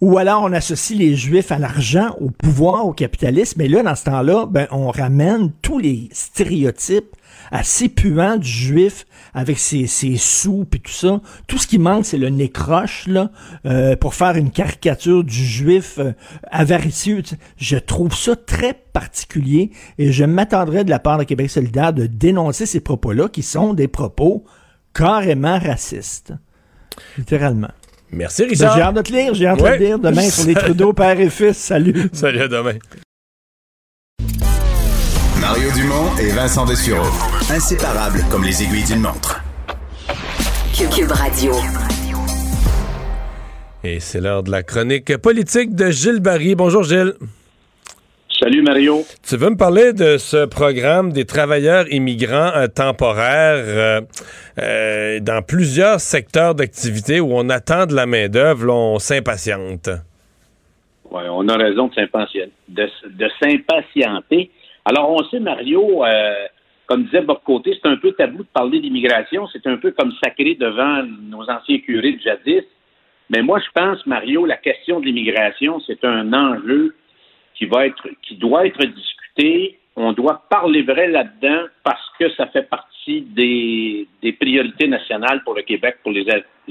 Ou 0.01 0.19
alors 0.19 0.43
on 0.43 0.53
associe 0.53 0.99
les 0.99 1.15
Juifs 1.15 1.53
à 1.53 1.59
l'argent, 1.59 2.15
au 2.21 2.31
pouvoir, 2.31 2.87
au 2.87 2.93
capitalisme. 2.93 3.59
Mais 3.59 3.69
là, 3.69 3.83
dans 3.83 3.95
ce 3.95 4.05
temps-là, 4.05 4.47
ben, 4.47 4.67
on 4.71 4.91
ramène 4.91 5.53
tous 5.63 5.79
les 5.79 6.09
stéréotypes 6.13 7.17
assez 7.51 7.89
puants 7.89 8.37
du 8.37 8.49
Juif 8.49 9.07
avec 9.33 9.59
ses, 9.59 9.87
ses 9.87 10.17
sous 10.17 10.67
et 10.75 10.79
tout 10.79 10.93
ça. 10.93 11.21
Tout 11.47 11.59
ce 11.59 11.67
qui 11.67 11.79
manque, 11.79 12.07
c'est 12.07 12.19
le 12.19 12.29
nez 12.29 12.51
croche, 12.51 13.07
là, 13.07 13.31
euh, 13.67 13.97
pour 13.97 14.15
faire 14.15 14.37
une 14.37 14.51
caricature 14.51 15.25
du 15.25 15.45
Juif 15.45 15.99
euh, 15.99 16.13
avaricieux. 16.51 17.23
Je 17.57 17.77
trouve 17.77 18.15
ça 18.15 18.37
très 18.37 18.75
particulier 18.93 19.71
et 19.99 20.13
je 20.13 20.25
m'attendrais 20.25 20.85
de 20.85 20.91
la 20.91 20.99
part 20.99 21.19
de 21.19 21.25
Québec 21.25 21.51
solidaire 21.51 21.93
de 21.93 22.07
dénoncer 22.07 22.67
ces 22.67 22.81
propos-là 22.81 23.29
qui 23.29 23.43
sont 23.43 23.75
des 23.75 23.89
propos 23.89 24.45
carrément 24.93 25.59
racistes. 25.59 26.33
Littéralement. 27.19 27.71
Merci, 28.11 28.45
Richard. 28.45 28.77
J'ai 28.77 28.83
hâte 28.83 28.95
de 28.97 29.03
te 29.03 29.13
lire, 29.13 29.35
j'ai 29.35 29.47
hâte 29.47 29.59
de 29.59 29.65
Ouais. 29.65 29.79
te 29.79 29.83
lire 29.83 29.99
demain 29.99 30.23
sur 30.31 30.47
les 30.47 30.55
Trudeau, 30.55 30.93
père 30.93 31.19
et 31.19 31.31
fils. 31.31 31.57
Salut. 31.57 32.09
Salut, 32.13 32.43
à 32.43 32.49
demain. 32.49 32.75
Mario 35.41 35.71
Dumont 35.73 36.17
et 36.21 36.29
Vincent 36.31 36.65
Dessureau. 36.65 37.07
Inséparables 37.51 38.25
comme 38.31 38.45
les 38.45 38.63
aiguilles 38.63 38.85
d'une 38.85 39.01
montre. 39.01 39.43
Cube 40.75 41.11
Radio. 41.11 41.53
Et 43.83 44.01
c'est 44.01 44.21
l'heure 44.21 44.43
de 44.43 44.51
la 44.51 44.63
chronique 44.63 45.17
politique 45.19 45.75
de 45.75 45.91
Gilles 45.91 46.21
Barry. 46.21 46.55
Bonjour, 46.55 46.83
Gilles. 46.85 47.15
Salut 48.41 48.63
Mario. 48.63 49.03
Tu 49.23 49.37
veux 49.37 49.51
me 49.51 49.57
parler 49.57 49.93
de 49.93 50.19
ce 50.19 50.45
programme 50.47 51.13
des 51.13 51.25
travailleurs 51.25 51.85
immigrants 51.93 52.51
euh, 52.57 52.67
temporaires 52.67 53.63
euh, 53.65 54.01
euh, 54.59 55.21
dans 55.21 55.41
plusieurs 55.41 56.01
secteurs 56.01 56.57
d'activité 56.57 57.21
où 57.21 57.29
on 57.31 57.49
attend 57.49 57.87
de 57.87 57.95
la 57.95 58.07
main-d'œuvre, 58.07 58.73
on 58.73 58.99
s'impatiente? 58.99 59.89
Ouais, 61.13 61.23
on 61.31 61.49
a 61.49 61.57
raison 61.57 61.87
de 61.87 61.95
s'impatienter. 61.95 62.51
De, 62.69 62.89
de 63.09 63.31
s'impatienter. 63.41 64.51
Alors, 64.85 65.11
on 65.11 65.23
sait, 65.31 65.39
Mario, 65.39 66.03
comme 66.87 67.05
disait 67.05 67.21
Bob 67.21 67.39
Côté, 67.45 67.79
c'est 67.81 67.89
un 67.89 67.97
peu 67.97 68.13
tabou 68.13 68.39
de 68.39 68.49
parler 68.53 68.81
d'immigration. 68.81 69.47
C'est 69.53 69.67
un 69.69 69.77
peu 69.77 69.93
comme 69.93 70.13
sacré 70.23 70.57
devant 70.59 71.05
nos 71.31 71.49
anciens 71.49 71.79
curés 71.79 72.15
de 72.15 72.21
jadis. 72.21 72.65
Mais 73.31 73.43
moi, 73.43 73.61
je 73.61 73.71
pense, 73.81 74.05
Mario, 74.07 74.45
la 74.45 74.57
question 74.57 74.99
de 74.99 75.07
l'immigration, 75.07 75.81
c'est 75.87 76.05
un 76.05 76.33
enjeu 76.33 76.95
qui 77.55 77.67
va 77.67 77.87
être, 77.87 78.09
qui 78.23 78.37
doit 78.37 78.67
être 78.67 78.85
discuté. 78.85 79.79
On 79.97 80.13
doit 80.13 80.43
parler 80.51 80.83
vrai 80.83 81.09
là-dedans 81.09 81.67
parce 81.85 82.05
que 82.19 82.29
ça 82.31 82.47
fait 82.49 82.69
partie 82.69 83.23
des, 83.23 84.07
des 84.23 84.33
priorités 84.33 84.89
nationales 84.89 85.43
pour 85.45 85.55
le 85.55 85.63
Québec 85.63 85.99
pour 86.03 86.13
les 86.13 86.27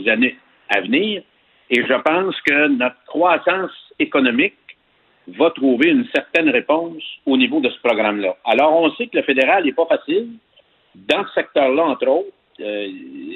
années 0.09 0.37
à 0.69 0.81
venir. 0.81 1.23
Et 1.69 1.81
je 1.81 2.01
pense 2.01 2.39
que 2.41 2.67
notre 2.67 3.03
croissance 3.05 3.71
économique 3.99 4.55
va 5.27 5.49
trouver 5.51 5.89
une 5.89 6.05
certaine 6.13 6.49
réponse 6.49 7.01
au 7.25 7.37
niveau 7.37 7.61
de 7.61 7.69
ce 7.69 7.79
programme-là. 7.79 8.35
Alors, 8.45 8.79
on 8.79 8.91
sait 8.95 9.07
que 9.07 9.17
le 9.17 9.23
fédéral 9.23 9.63
n'est 9.63 9.73
pas 9.73 9.85
facile 9.85 10.27
dans 10.95 11.25
ce 11.27 11.33
secteur-là, 11.33 11.83
entre 11.83 12.07
autres. 12.07 12.33
Euh, 12.59 12.87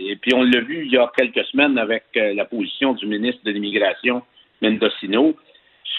et 0.10 0.16
puis, 0.22 0.34
on 0.36 0.44
l'a 0.44 0.60
vu 0.60 0.86
il 0.86 0.92
y 0.92 0.98
a 0.98 1.12
quelques 1.18 1.46
semaines 1.46 1.78
avec 1.78 2.04
euh, 2.18 2.34
la 2.34 2.46
position 2.46 2.94
du 2.94 3.08
ministre 3.08 3.42
de 3.46 3.52
l'Immigration, 3.52 4.22
Mendocino, 4.62 5.36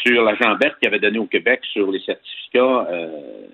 sur 0.03 0.23
la 0.23 0.35
jambette 0.37 0.77
qu'il 0.79 0.89
avait 0.89 0.99
donnée 0.99 1.19
au 1.19 1.27
Québec 1.27 1.61
sur 1.73 1.91
les 1.91 2.01
certificats 2.01 2.87
euh, 2.91 3.47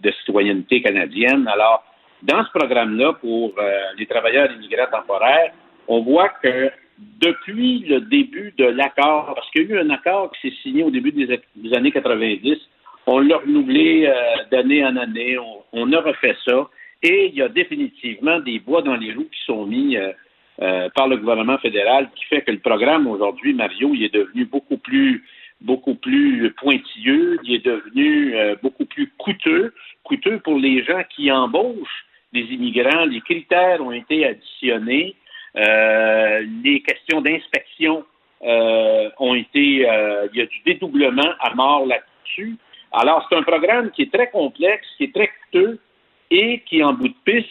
de 0.00 0.10
citoyenneté 0.12 0.82
canadienne. 0.82 1.48
Alors, 1.48 1.84
dans 2.22 2.44
ce 2.44 2.50
programme-là, 2.58 3.14
pour 3.14 3.54
euh, 3.58 3.80
les 3.98 4.06
travailleurs 4.06 4.50
immigrants 4.52 4.90
temporaires, 4.90 5.52
on 5.88 6.02
voit 6.02 6.30
que 6.42 6.70
depuis 6.98 7.80
le 7.80 8.00
début 8.00 8.54
de 8.56 8.64
l'accord, 8.64 9.32
parce 9.34 9.50
qu'il 9.50 9.68
y 9.68 9.72
a 9.72 9.76
eu 9.76 9.78
un 9.78 9.90
accord 9.90 10.32
qui 10.32 10.48
s'est 10.48 10.56
signé 10.62 10.82
au 10.82 10.90
début 10.90 11.12
des, 11.12 11.40
des 11.56 11.74
années 11.74 11.92
90, 11.92 12.56
on 13.06 13.20
l'a 13.20 13.36
renouvelé 13.38 14.06
euh, 14.06 14.12
d'année 14.50 14.84
en 14.84 14.96
année, 14.96 15.38
on, 15.38 15.62
on 15.72 15.92
a 15.92 16.00
refait 16.00 16.36
ça, 16.44 16.68
et 17.02 17.28
il 17.28 17.34
y 17.34 17.42
a 17.42 17.48
définitivement 17.48 18.40
des 18.40 18.58
bois 18.58 18.82
dans 18.82 18.96
les 18.96 19.12
roues 19.12 19.28
qui 19.30 19.44
sont 19.44 19.66
mis 19.66 19.96
euh, 19.96 20.12
euh, 20.62 20.88
par 20.94 21.06
le 21.08 21.18
gouvernement 21.18 21.58
fédéral, 21.58 22.08
qui 22.16 22.24
fait 22.24 22.42
que 22.42 22.50
le 22.50 22.58
programme 22.58 23.06
aujourd'hui, 23.06 23.52
Mario, 23.52 23.92
il 23.94 24.04
est 24.04 24.14
devenu 24.14 24.46
beaucoup 24.46 24.78
plus 24.78 25.22
beaucoup 25.60 25.94
plus 25.94 26.52
pointilleux, 26.52 27.38
il 27.44 27.54
est 27.54 27.64
devenu 27.64 28.36
euh, 28.36 28.56
beaucoup 28.62 28.84
plus 28.84 29.10
coûteux, 29.18 29.74
coûteux 30.04 30.38
pour 30.40 30.58
les 30.58 30.84
gens 30.84 31.02
qui 31.14 31.30
embauchent 31.32 32.06
des 32.32 32.42
immigrants. 32.42 33.04
Les 33.06 33.20
critères 33.20 33.80
ont 33.80 33.92
été 33.92 34.26
additionnés, 34.26 35.16
euh, 35.56 36.44
les 36.62 36.80
questions 36.82 37.20
d'inspection 37.20 38.04
euh, 38.42 39.08
ont 39.18 39.34
été, 39.34 39.88
euh, 39.88 40.28
il 40.32 40.38
y 40.38 40.42
a 40.42 40.46
du 40.46 40.60
dédoublement 40.66 41.32
à 41.40 41.54
mort 41.54 41.86
là-dessus. 41.86 42.56
Alors, 42.92 43.26
c'est 43.28 43.36
un 43.36 43.42
programme 43.42 43.90
qui 43.90 44.02
est 44.02 44.12
très 44.12 44.30
complexe, 44.30 44.86
qui 44.96 45.04
est 45.04 45.14
très 45.14 45.28
coûteux 45.28 45.78
et 46.30 46.60
qui, 46.66 46.82
en 46.82 46.92
bout 46.92 47.08
de 47.08 47.14
piste, 47.24 47.48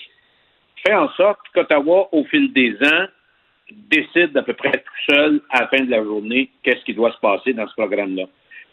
fait 0.85 0.93
en 0.93 1.09
sorte 1.13 1.39
qu'Ottawa, 1.53 2.09
au 2.11 2.23
fil 2.25 2.53
des 2.53 2.75
ans, 2.83 3.07
décide 3.71 4.35
à 4.37 4.43
peu 4.43 4.53
près 4.53 4.71
tout 4.71 5.13
seul 5.13 5.41
à 5.49 5.61
la 5.61 5.67
fin 5.67 5.83
de 5.83 5.89
la 5.89 6.03
journée 6.03 6.49
qu'est-ce 6.63 6.83
qui 6.85 6.93
doit 6.93 7.11
se 7.11 7.19
passer 7.19 7.53
dans 7.53 7.67
ce 7.67 7.73
programme-là. 7.73 8.25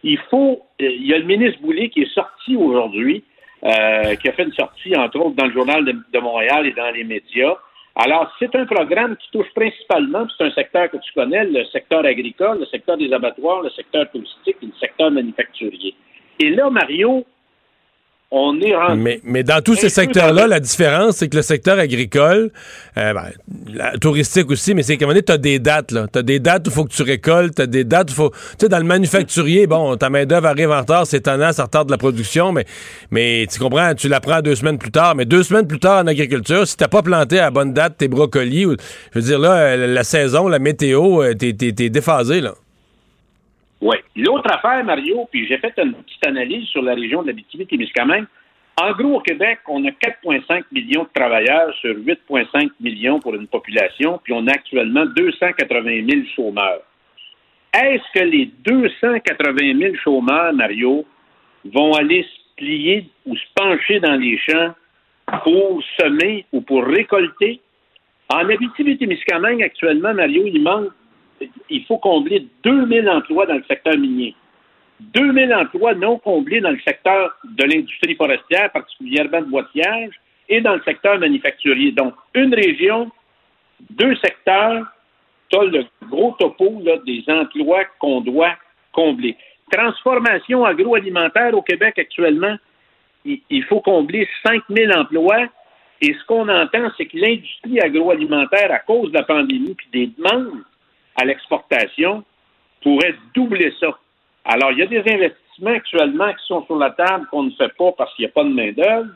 Il 0.05 0.19
faut, 0.31 0.63
euh, 0.81 0.89
il 0.89 1.07
y 1.07 1.15
a 1.15 1.19
le 1.19 1.25
ministre 1.25 1.61
Boulay 1.63 1.89
qui 1.89 2.03
est 2.03 2.15
sorti 2.15 2.57
aujourd'hui, 2.57 3.25
euh, 3.65 4.15
qui 4.17 4.29
a 4.29 4.33
fait 4.33 4.45
une 4.45 4.53
sortie, 4.53 4.97
entre 4.97 5.21
autres, 5.21 5.37
dans 5.37 5.47
le 5.47 5.53
journal 5.53 5.85
de, 5.85 5.93
de 6.13 6.19
Montréal 6.19 6.67
et 6.67 6.73
dans 6.73 6.91
les 6.91 7.05
médias. 7.05 7.57
Alors, 7.95 8.35
c'est 8.39 8.55
un 8.57 8.65
programme 8.67 9.17
qui 9.17 9.31
touche 9.31 9.53
principalement, 9.55 10.27
c'est 10.37 10.45
un 10.45 10.51
secteur 10.53 10.91
que 10.91 10.97
tu 10.97 11.13
connais, 11.13 11.45
le 11.45 11.65
secteur 11.67 12.05
agricole, 12.05 12.61
le 12.61 12.67
secteur 12.67 12.97
des 12.97 13.13
abattoirs, 13.13 13.63
le 13.63 13.71
secteur 13.71 14.11
touristique 14.11 14.57
et 14.63 14.67
le 14.67 14.73
secteur 14.81 15.11
manufacturier. 15.11 15.95
Et 16.41 16.51
là, 16.51 16.71
Mario, 16.71 17.25
on 18.35 18.59
est 18.61 18.75
rendu... 18.75 18.99
Mais, 19.01 19.21
mais 19.25 19.43
dans 19.43 19.61
tous 19.63 19.75
ces 19.75 19.91
secteurs-là, 19.91 20.47
la 20.47 20.59
différence, 20.59 21.17
c'est 21.19 21.29
que 21.29 21.37
le 21.37 21.43
secteur 21.43 21.79
agricole, 21.79 22.51
euh, 22.97 23.13
ben, 23.13 23.27
la- 23.73 23.99
touristique 23.99 24.51
aussi, 24.51 24.75
mais 24.75 24.83
c'est 24.83 24.97
qu'à 24.97 25.05
un 25.05 25.09
moment 25.09 25.15
donné, 25.15 25.25
tu 25.25 25.33
as 25.33 25.39
des 25.39 25.59
dates. 25.59 25.95
Tu 26.13 26.19
as 26.19 26.23
des 26.23 26.41
dates 26.41 26.67
où 26.67 26.71
il 26.71 26.75
faut 26.75 26.85
que 26.85 26.93
tu 26.93 27.03
récoltes, 27.03 27.55
tu 27.57 27.63
as 27.63 27.67
des 27.67 27.85
dates 27.85 28.09
où 28.09 28.13
il 28.13 28.17
faut... 28.17 28.31
Tu 28.31 28.37
sais, 28.61 28.69
dans 28.71 28.79
le 28.79 28.85
manufacturier, 28.85 29.67
bon, 29.67 29.97
ta 29.97 30.09
main-d'œuvre 30.09 30.47
arrive 30.47 30.71
en 30.71 30.81
retard, 30.81 31.07
c'est 31.07 31.19
étonnant, 31.19 31.53
ça 31.53 31.65
retarde 31.65 31.91
la 31.91 31.99
production, 31.99 32.53
mais, 32.53 32.65
mais 33.11 33.47
tu 33.53 33.59
comprends, 33.59 33.95
tu 33.95 34.09
la 34.09 34.21
prends 34.21 34.41
deux 34.41 34.55
semaines 34.55 34.79
plus 34.79 34.91
tard. 34.91 35.15
Mais 35.15 35.27
deux 35.27 35.43
semaines 35.43 35.67
plus 35.67 35.79
tard 35.79 36.03
en 36.03 36.07
agriculture, 36.07 36.67
si 36.67 36.77
tu 36.77 36.85
pas 36.89 37.03
planté 37.03 37.39
à 37.39 37.43
la 37.43 37.51
bonne 37.51 37.75
date 37.75 37.99
tes 37.99 38.09
brocolis, 38.09 38.65
ou, 38.65 38.77
je 39.15 39.19
veux 39.19 39.25
dire, 39.27 39.39
là, 39.39 39.53
euh, 39.53 39.87
la 39.87 40.05
saison, 40.05 40.49
la 40.49 40.59
météo, 40.59 41.23
euh, 41.23 41.35
t'es- 41.35 41.53
t'es 41.53 41.91
déphasé, 41.91 42.41
là. 42.41 42.55
Oui. 43.83 43.97
L'autre 44.15 44.49
affaire, 44.49 44.85
Mario, 44.85 45.29
puis 45.31 45.45
j'ai 45.49 45.59
fait 45.59 45.75
une 45.77 45.95
petite 45.95 46.25
analyse 46.25 46.69
sur 46.69 46.83
la 46.83 46.95
région 46.95 47.23
de 47.23 47.27
l'Abitibi-Témiscamingue. 47.27 48.27
En 48.81 48.93
gros, 48.93 49.17
au 49.17 49.21
Québec, 49.21 49.59
on 49.67 49.85
a 49.85 49.91
4,5 49.91 50.63
millions 50.71 51.03
de 51.03 51.09
travailleurs 51.13 51.75
sur 51.81 51.97
8,5 51.97 52.71
millions 52.81 53.19
pour 53.19 53.35
une 53.35 53.49
population, 53.49 54.21
puis 54.23 54.33
on 54.33 54.47
a 54.47 54.53
actuellement 54.53 55.05
280 55.05 56.07
000 56.09 56.23
chômeurs. 56.37 56.83
Est-ce 57.75 58.21
que 58.21 58.25
les 58.25 58.51
280 58.65 59.79
000 59.79 59.95
chômeurs, 59.97 60.53
Mario, 60.53 61.05
vont 61.65 61.93
aller 61.95 62.23
se 62.23 62.57
plier 62.57 63.09
ou 63.27 63.37
se 63.37 63.43
pencher 63.57 63.99
dans 63.99 64.15
les 64.15 64.39
champs 64.39 64.75
pour 65.43 65.83
semer 65.99 66.47
ou 66.53 66.61
pour 66.61 66.85
récolter? 66.85 67.61
En 68.29 68.49
Abitibi-Témiscamingue, 68.49 69.63
actuellement, 69.63 70.15
Mario, 70.15 70.45
il 70.47 70.63
manque 70.63 70.93
il 71.71 71.85
faut 71.85 71.99
combler 71.99 72.47
2000 72.65 73.09
emplois 73.09 73.47
dans 73.47 73.55
le 73.55 73.65
secteur 73.65 73.97
minier. 73.97 74.35
2000 75.01 75.53
emplois 75.55 75.95
non 75.95 76.19
comblés 76.19 76.61
dans 76.61 76.71
le 76.71 76.81
secteur 76.81 77.37
de 77.45 77.65
l'industrie 77.65 78.15
forestière, 78.15 78.71
particulièrement 78.71 79.41
de 79.41 79.47
boîtiage, 79.47 80.13
et 80.49 80.61
dans 80.61 80.75
le 80.75 80.83
secteur 80.83 81.19
manufacturier. 81.19 81.93
Donc, 81.93 82.15
une 82.35 82.55
région, 82.55 83.11
deux 83.91 84.15
secteurs, 84.17 84.87
tu 85.49 85.59
as 85.59 85.65
le 85.65 85.85
gros 86.09 86.35
topo 86.39 86.81
là, 86.85 86.97
des 87.07 87.25
emplois 87.29 87.85
qu'on 87.99 88.21
doit 88.21 88.55
combler. 88.93 89.37
Transformation 89.71 90.65
agroalimentaire 90.65 91.55
au 91.55 91.63
Québec 91.63 91.99
actuellement, 91.99 92.57
il, 93.25 93.65
faut 93.65 93.81
combler 93.81 94.29
5000 94.45 94.93
emplois. 94.97 95.47
Et 96.01 96.15
ce 96.15 96.25
qu'on 96.27 96.49
entend, 96.49 96.91
c'est 96.97 97.07
que 97.07 97.17
l'industrie 97.17 97.81
agroalimentaire, 97.81 98.73
à 98.73 98.81
cause 98.81 99.13
de 99.13 99.19
la 99.19 99.23
pandémie 99.23 99.75
puis 99.75 99.87
des 99.93 100.07
demandes 100.09 100.63
à 101.17 101.25
l'exportation, 101.25 102.25
pourrait 102.83 103.15
doubler 103.35 103.73
ça. 103.81 103.97
Alors, 104.45 104.73
il 104.73 104.79
y 104.79 104.83
a 104.83 104.87
des 104.87 104.99
investissements 104.99 105.71
actuellement 105.71 106.33
qui 106.33 106.47
sont 106.47 106.65
sur 106.67 106.77
la 106.77 106.91
table 106.91 107.27
qu'on 107.31 107.45
ne 107.45 107.51
fait 107.51 107.73
pas 107.77 107.93
parce 107.93 108.15
qu'il 108.15 108.25
n'y 108.25 108.31
a 108.31 108.33
pas 108.33 108.45
de 108.45 108.51
main-d'œuvre. 108.51 109.11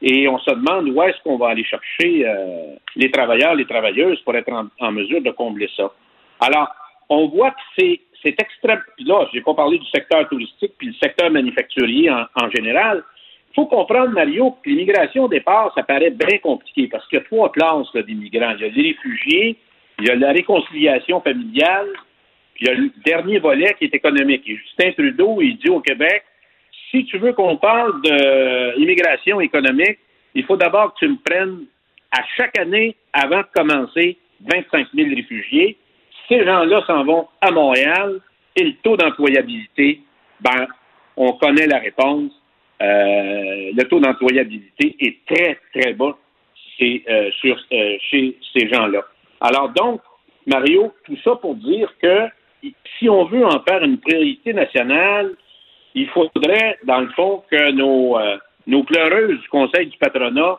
et 0.00 0.28
on 0.28 0.38
se 0.38 0.50
demande 0.50 0.88
où 0.88 1.02
est-ce 1.02 1.20
qu'on 1.24 1.36
va 1.36 1.48
aller 1.48 1.64
chercher 1.64 2.24
euh, 2.24 2.76
les 2.94 3.10
travailleurs, 3.10 3.54
les 3.54 3.66
travailleuses 3.66 4.20
pour 4.20 4.36
être 4.36 4.52
en, 4.52 4.92
mesure 4.92 5.20
de 5.20 5.30
combler 5.32 5.68
ça. 5.76 5.90
Alors, 6.40 6.68
on 7.08 7.26
voit 7.28 7.50
que 7.50 7.60
c'est, 7.76 8.00
c'est 8.22 8.40
extrême. 8.40 8.80
Puis 8.96 9.04
là, 9.04 9.26
je 9.32 9.38
n'ai 9.38 9.42
pas 9.42 9.54
parlé 9.54 9.78
du 9.78 9.86
secteur 9.86 10.28
touristique 10.28 10.72
puis 10.78 10.88
le 10.88 10.94
secteur 11.02 11.30
manufacturier 11.30 12.10
en, 12.10 12.26
en 12.40 12.50
général. 12.50 13.02
Il 13.50 13.54
faut 13.54 13.66
comprendre, 13.66 14.10
Mario, 14.10 14.56
que 14.62 14.70
l'immigration 14.70 15.24
au 15.24 15.28
départ, 15.28 15.72
ça 15.74 15.82
paraît 15.82 16.10
bien 16.10 16.38
compliqué 16.38 16.86
parce 16.86 17.04
qu'il 17.08 17.18
y 17.18 17.22
a 17.22 17.24
trois 17.24 17.50
classes 17.50 17.92
là, 17.94 18.02
d'immigrants. 18.02 18.54
Il 18.56 18.60
y 18.60 18.64
a 18.64 18.68
les 18.68 18.88
réfugiés, 18.92 19.56
il 19.98 20.06
y 20.06 20.10
a 20.10 20.14
la 20.14 20.32
réconciliation 20.32 21.20
familiale, 21.20 21.88
puis 22.54 22.66
il 22.66 22.68
y 22.68 22.70
a 22.70 22.74
le 22.74 22.90
dernier 23.04 23.38
volet 23.38 23.74
qui 23.78 23.84
est 23.84 23.94
économique. 23.94 24.42
Et 24.46 24.56
Justin 24.56 24.92
Trudeau, 24.92 25.40
il 25.40 25.56
dit 25.58 25.70
au 25.70 25.80
Québec, 25.80 26.24
si 26.90 27.04
tu 27.04 27.18
veux 27.18 27.32
qu'on 27.32 27.56
parle 27.56 28.00
d'immigration 28.76 29.40
économique, 29.40 29.98
il 30.34 30.44
faut 30.44 30.56
d'abord 30.56 30.94
que 30.94 31.00
tu 31.00 31.08
me 31.08 31.16
prennes 31.16 31.66
à 32.10 32.22
chaque 32.36 32.58
année, 32.58 32.96
avant 33.12 33.40
de 33.40 33.46
commencer, 33.54 34.16
25 34.40 34.88
000 34.94 35.08
réfugiés. 35.14 35.76
Ces 36.28 36.44
gens-là 36.44 36.82
s'en 36.86 37.04
vont 37.04 37.28
à 37.40 37.50
Montréal 37.50 38.20
et 38.56 38.64
le 38.64 38.74
taux 38.82 38.96
d'employabilité, 38.96 40.00
ben, 40.40 40.66
on 41.16 41.32
connaît 41.32 41.66
la 41.66 41.78
réponse. 41.78 42.32
Euh, 42.80 43.70
le 43.76 43.82
taux 43.84 44.00
d'employabilité 44.00 44.96
est 45.00 45.16
très, 45.26 45.58
très 45.74 45.92
bas 45.94 46.16
euh, 46.80 47.30
sur, 47.40 47.58
euh, 47.72 47.96
chez 48.08 48.36
ces 48.52 48.68
gens-là. 48.68 49.04
Alors 49.40 49.70
donc, 49.70 50.00
Mario, 50.46 50.92
tout 51.04 51.16
ça 51.22 51.36
pour 51.36 51.54
dire 51.54 51.92
que 52.00 52.28
si 52.98 53.08
on 53.08 53.24
veut 53.24 53.44
en 53.44 53.60
faire 53.60 53.82
une 53.82 53.98
priorité 53.98 54.52
nationale, 54.52 55.34
il 55.94 56.08
faudrait, 56.08 56.78
dans 56.84 57.00
le 57.00 57.08
fond, 57.10 57.42
que 57.50 57.70
nos, 57.70 58.18
euh, 58.18 58.36
nos 58.66 58.82
pleureuses 58.84 59.40
du 59.40 59.48
Conseil 59.48 59.86
du 59.86 59.98
patronat 59.98 60.58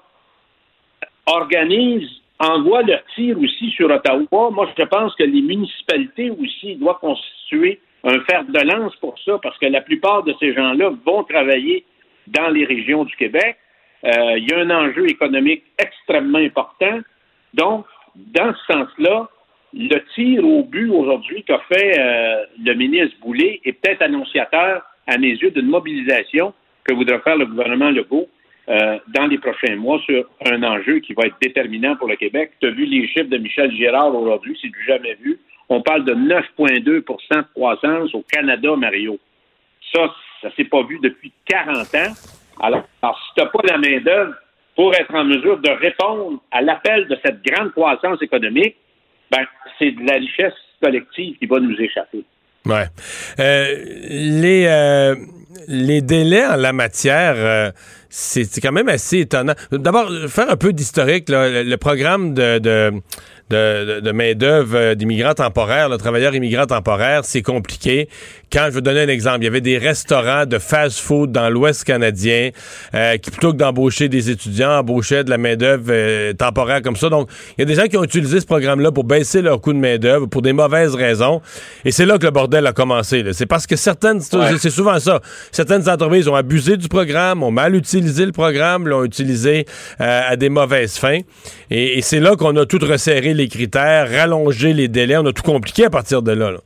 organisent, 1.26 2.22
envoient 2.40 2.84
leur 2.84 3.04
tir 3.16 3.38
aussi 3.38 3.70
sur 3.72 3.92
Ottawa. 3.92 4.50
Moi, 4.52 4.70
je 4.78 4.84
pense 4.86 5.14
que 5.16 5.24
les 5.24 5.42
municipalités 5.42 6.30
aussi 6.30 6.76
doivent 6.76 7.00
constituer 7.00 7.82
un 8.04 8.20
fer 8.22 8.46
de 8.46 8.60
lance 8.60 8.96
pour 8.98 9.20
ça, 9.20 9.38
parce 9.44 9.58
que 9.58 9.66
la 9.66 9.82
plupart 9.82 10.24
de 10.24 10.34
ces 10.40 10.54
gens-là 10.54 10.92
vont 11.06 11.24
travailler 11.24 11.86
dans 12.28 12.48
les 12.50 12.64
régions 12.64 13.04
du 13.04 13.16
Québec. 13.18 13.58
Euh, 14.06 14.38
il 14.38 14.50
y 14.50 14.54
a 14.54 14.60
un 14.60 14.70
enjeu 14.70 15.10
économique 15.10 15.64
extrêmement 15.78 16.38
important. 16.38 17.00
Donc, 17.54 17.86
dans 18.16 18.54
ce 18.54 18.74
sens-là, 18.74 19.30
le 19.74 20.00
tir 20.16 20.46
au 20.46 20.64
but 20.64 20.90
aujourd'hui 20.90 21.44
qu'a 21.44 21.60
fait 21.72 22.00
euh, 22.00 22.46
le 22.64 22.74
ministre 22.74 23.16
Boulay 23.22 23.62
est 23.64 23.74
peut-être 23.74 24.02
annonciateur 24.02 24.84
à 25.08 25.18
mes 25.18 25.30
yeux, 25.30 25.52
d'une 25.52 25.68
mobilisation 25.68 26.54
que 26.84 26.94
voudra 26.94 27.20
faire 27.20 27.38
le 27.38 27.46
gouvernement 27.46 27.90
Legault 27.90 28.28
euh, 28.70 28.98
dans 29.16 29.28
les 29.28 29.38
prochains 29.38 29.76
mois 29.76 30.00
sur 30.00 30.26
un 30.46 30.64
enjeu 30.64 31.00
qui 31.00 31.14
va 31.14 31.26
être 31.26 31.38
déterminant 31.42 31.96
pour 31.96 32.08
le 32.08 32.16
Québec. 32.16 32.52
Tu 32.60 32.68
as 32.68 32.72
vu 32.72 32.86
les 32.86 33.08
chiffres 33.08 33.30
de 33.30 33.38
Michel 33.38 33.72
Girard 33.72 34.16
aujourd'hui, 34.16 34.58
c'est 34.62 34.70
du 34.70 34.84
jamais 34.86 35.16
vu. 35.16 35.40
On 35.70 35.82
parle 35.82 36.04
de 36.06 36.14
9,2% 36.14 36.84
de 36.84 37.46
croissance 37.54 38.14
au 38.16 38.24
Canada, 38.32 38.76
Mario. 38.76 39.20
Ça, 39.94 40.14
ça 40.42 40.50
s'est 40.56 40.66
pas 40.66 40.84
vu 40.84 41.00
depuis 41.02 41.32
40 41.46 41.78
ans. 41.96 42.14
Alors, 42.62 42.84
si 43.02 43.34
tu 43.36 43.42
n'as 43.42 43.48
pas 43.48 43.60
la 43.64 43.78
main-d'œuvre 43.78 44.34
pour 44.80 44.96
être 44.96 45.14
en 45.14 45.26
mesure 45.26 45.60
de 45.60 45.72
répondre 45.72 46.40
à 46.52 46.62
l'appel 46.62 47.06
de 47.10 47.18
cette 47.22 47.44
grande 47.44 47.74
croissance 47.74 48.22
économique, 48.22 48.78
ben, 49.30 49.44
c'est 49.78 49.92
de 49.92 50.10
la 50.10 50.14
richesse 50.20 50.54
collective 50.82 51.36
qui 51.38 51.46
va 51.48 51.60
nous 51.60 51.76
échapper. 51.78 52.24
Ouais. 52.66 52.86
Euh, 53.42 53.76
les, 54.08 54.68
euh, 54.70 55.16
les 55.68 56.02
délais 56.02 56.46
en 56.46 56.56
la 56.56 56.72
matière, 56.72 57.34
euh, 57.36 57.72
c'est 58.08 58.62
quand 58.62 58.72
même 58.72 58.88
assez 58.88 59.20
étonnant. 59.20 59.52
D'abord, 59.74 60.10
faire 60.30 60.50
un 60.50 60.56
peu 60.56 60.72
d'historique, 60.72 61.26
le, 61.28 61.76
programme 61.76 62.34
de, 62.34 62.60
de 62.60 62.94
de, 63.50 64.00
de 64.00 64.12
main-d'œuvre 64.12 64.94
d'immigrants 64.94 65.34
temporaires, 65.34 65.90
de 65.90 65.98
travailleurs 65.98 66.36
immigrants 66.36 66.66
temporaires, 66.66 67.22
c'est 67.24 67.42
compliqué. 67.42 68.10
Quand 68.52 68.66
je 68.70 68.76
veux 68.76 68.82
donner 68.82 69.02
un 69.02 69.08
exemple, 69.08 69.40
il 69.42 69.44
y 69.44 69.48
avait 69.48 69.62
des 69.62 69.78
restaurants 69.78 70.46
de 70.46 70.58
fast-food 70.58 71.32
dans 71.32 71.50
l'Ouest 71.50 71.84
canadien 71.84 72.50
euh, 72.96 73.18
qui, 73.18 73.30
plutôt 73.30 73.52
que 73.52 73.58
d'embaucher 73.58 74.10
des 74.10 74.32
étudiants, 74.32 74.80
embauchaient 74.80 75.24
de 75.24 75.30
la 75.30 75.38
main-d'œuvre 75.38 75.86
euh, 75.90 76.34
temporaire 76.34 76.82
comme 76.82 76.96
ça. 76.96 77.10
Donc, 77.10 77.30
il 77.58 77.62
y 77.62 77.64
a 77.64 77.66
des 77.66 77.76
gens 77.76 77.86
qui 77.86 77.98
ont 77.98 78.04
utilisé 78.04 78.40
ce 78.40 78.46
programme-là 78.46 78.92
pour 78.92 79.04
baisser 79.04 79.42
leur 79.42 79.62
coût 79.62 79.74
de 79.74 79.78
main-d'œuvre 79.78 80.26
pour 80.26 80.42
des 80.42 80.54
mauvaises 80.54 80.96
raisons. 80.96 81.42
Et 81.86 81.92
c'est 81.92 82.06
là 82.06 82.18
que 82.18 82.26
le 82.26 82.32
bordel 82.32 82.66
a 82.66 82.74
commencé. 82.74 83.24
C'est 83.34 83.46
parce 83.46 83.68
que 83.68 83.76
certaines, 83.76 84.22
c'est 84.22 84.70
souvent 84.70 85.00
ça. 85.00 85.22
Certaines 85.52 85.88
entreprises 85.88 86.28
ont 86.28 86.36
abusé 86.36 86.78
du 86.78 86.88
programme, 86.88 87.44
ont 87.44 87.52
mal 87.52 87.76
utilisé 87.76 88.26
le 88.26 88.32
programme, 88.32 88.88
l'ont 88.88 89.04
utilisé 89.04 89.66
euh, 90.02 90.22
à 90.28 90.36
des 90.36 90.50
mauvaises 90.50 90.98
fins. 90.98 91.20
Et, 91.70 92.02
c'est 92.02 92.20
là 92.20 92.36
qu'on 92.36 92.56
a 92.56 92.66
tout 92.66 92.80
resserré 92.82 93.34
les 93.40 93.48
critères, 93.48 94.10
rallongé 94.10 94.74
les 94.74 94.88
délais. 94.88 95.18
On 95.18 95.26
a 95.26 95.34
tout 95.34 95.44
compliqué 95.44 95.86
à 95.86 95.90
partir 95.90 96.22
de 96.22 96.32
là. 96.32 96.52
là. 96.52 96.60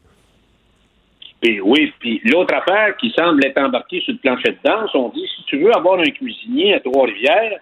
Et 1.43 1.59
oui, 1.59 1.93
puis 1.99 2.21
l'autre 2.25 2.53
affaire 2.55 2.95
qui 2.97 3.13
semble 3.17 3.45
être 3.45 3.57
embarquée 3.57 4.01
sur 4.01 4.13
le 4.13 4.19
plancher 4.19 4.51
de 4.51 4.57
danse, 4.63 4.89
on 4.93 5.09
dit 5.09 5.25
si 5.35 5.43
tu 5.45 5.59
veux 5.59 5.75
avoir 5.75 5.99
un 5.99 6.09
cuisinier 6.09 6.75
à 6.75 6.79
Trois-Rivières, 6.79 7.59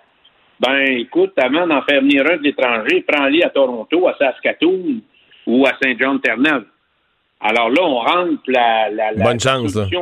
ben 0.59 0.85
écoute, 0.99 1.33
avant 1.37 1.65
d'en 1.65 1.81
faire 1.81 2.01
venir 2.01 2.23
un 2.31 2.37
de 2.37 2.43
l'étranger, 2.43 3.03
prends-le 3.07 3.43
à 3.43 3.49
Toronto, 3.49 4.07
à 4.07 4.15
Saskatoon 4.17 5.01
ou 5.47 5.65
à 5.65 5.71
Saint-Jean-de-Terre-Neuve. 5.81 6.65
Alors 7.39 7.69
là, 7.69 7.81
on 7.81 7.99
rentre 7.99 8.43
la, 8.47 8.89
la, 8.91 9.11
la 9.13 9.23
Bonne 9.23 9.39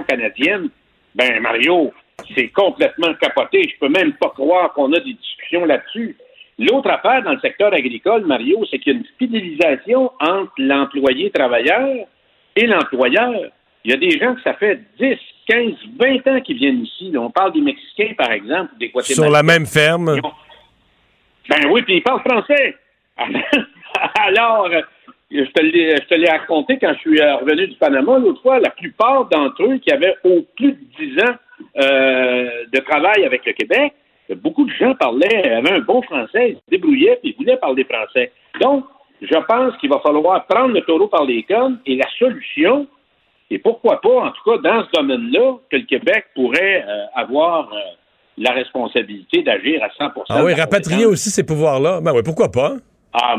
canadienne. 0.06 0.70
Ben 1.16 1.40
Mario, 1.40 1.94
c'est 2.36 2.50
complètement 2.50 3.14
capoté. 3.22 3.64
Je 3.74 3.80
peux 3.80 3.92
même 3.92 4.12
pas 4.14 4.30
croire 4.30 4.74
qu'on 4.74 4.92
a 4.92 5.00
des 5.00 5.14
discussions 5.14 5.64
là-dessus. 5.64 6.18
L'autre 6.60 6.90
affaire 6.90 7.24
dans 7.24 7.32
le 7.32 7.40
secteur 7.40 7.74
agricole, 7.74 8.26
Mario, 8.26 8.66
c'est 8.70 8.80
qu'il 8.80 8.94
y 8.94 8.96
a 8.98 9.00
une 9.00 9.06
fidélisation 9.18 10.12
entre 10.20 10.52
l'employé 10.58 11.32
travailleur 11.32 12.06
et 12.56 12.68
l'employeur. 12.68 13.34
Il 13.86 13.92
y 13.92 13.94
a 13.94 13.98
des 13.98 14.20
gens 14.20 14.36
que 14.36 14.42
ça 14.42 14.54
fait 14.56 14.82
10, 15.00 15.16
15, 15.48 15.74
20 15.98 16.28
ans 16.28 16.42
qu'ils 16.42 16.58
viennent 16.58 16.84
ici. 16.84 17.14
on 17.16 17.32
parle 17.32 17.54
des 17.54 17.62
Mexicains, 17.62 18.14
par 18.18 18.32
exemple, 18.32 18.74
des 18.78 18.90
Guatémaltèques. 18.90 19.16
Sur 19.16 19.32
la 19.32 19.42
même 19.42 19.66
ferme. 19.66 20.20
Ben 21.50 21.70
oui, 21.72 21.82
puis 21.84 21.96
ils 21.96 22.04
parlent 22.04 22.22
français. 22.28 22.76
Alors, 24.16 24.70
je 25.32 25.44
te 25.44 26.16
l'ai 26.16 26.30
raconté 26.30 26.78
quand 26.78 26.94
je 26.94 27.00
suis 27.00 27.22
revenu 27.22 27.68
du 27.68 27.76
Panama 27.76 28.20
l'autre 28.20 28.42
fois, 28.42 28.60
la 28.60 28.70
plupart 28.72 29.26
d'entre 29.30 29.64
eux 29.64 29.78
qui 29.78 29.92
avaient 29.92 30.16
au 30.26 30.46
plus 30.58 30.74
de 30.74 31.16
10 31.16 31.20
ans 31.22 31.36
euh, 31.78 32.66
de 32.72 32.80
travail 32.82 33.26
avec 33.26 33.46
le 33.46 33.54
Québec, 33.54 33.94
beaucoup 34.36 34.66
de 34.66 34.72
gens 34.72 34.96
parlaient, 34.96 35.52
avaient 35.52 35.72
un 35.72 35.80
bon 35.80 36.02
français, 36.02 36.52
ils 36.52 36.56
se 36.56 36.62
débrouillaient 36.70 37.18
puis 37.22 37.32
ils 37.32 37.36
voulaient 37.36 37.58
parler 37.58 37.84
français. 37.84 38.32
Donc, 38.62 38.86
je 39.22 39.38
pense 39.48 39.76
qu'il 39.78 39.90
va 39.90 40.00
falloir 40.00 40.46
prendre 40.46 40.74
le 40.74 40.82
taureau 40.82 41.08
par 41.08 41.26
les 41.26 41.44
cornes 41.44 41.80
et 41.86 41.96
la 41.96 42.08
solution, 42.18 42.88
et 43.52 43.60
pourquoi 43.60 44.00
pas, 44.00 44.26
en 44.26 44.32
tout 44.32 44.44
cas, 44.46 44.58
dans 44.58 44.86
ce 44.86 44.92
domaine-là, 44.94 45.58
que 45.70 45.78
le 45.78 45.84
Québec 45.84 46.26
pourrait 46.36 46.86
euh, 46.88 47.06
avoir 47.16 47.72
euh, 47.74 47.78
la 48.38 48.52
responsabilité 48.52 49.42
d'agir 49.42 49.84
à 49.84 49.88
100% 49.88 50.24
Ah 50.30 50.44
oui, 50.44 50.54
rapatrier 50.54 51.06
aussi 51.06 51.30
ces 51.30 51.46
pouvoirs-là. 51.46 52.00
Ben 52.02 52.14
oui, 52.14 52.22
pourquoi 52.24 52.50
pas? 52.50 52.74
Ah, 53.14 53.36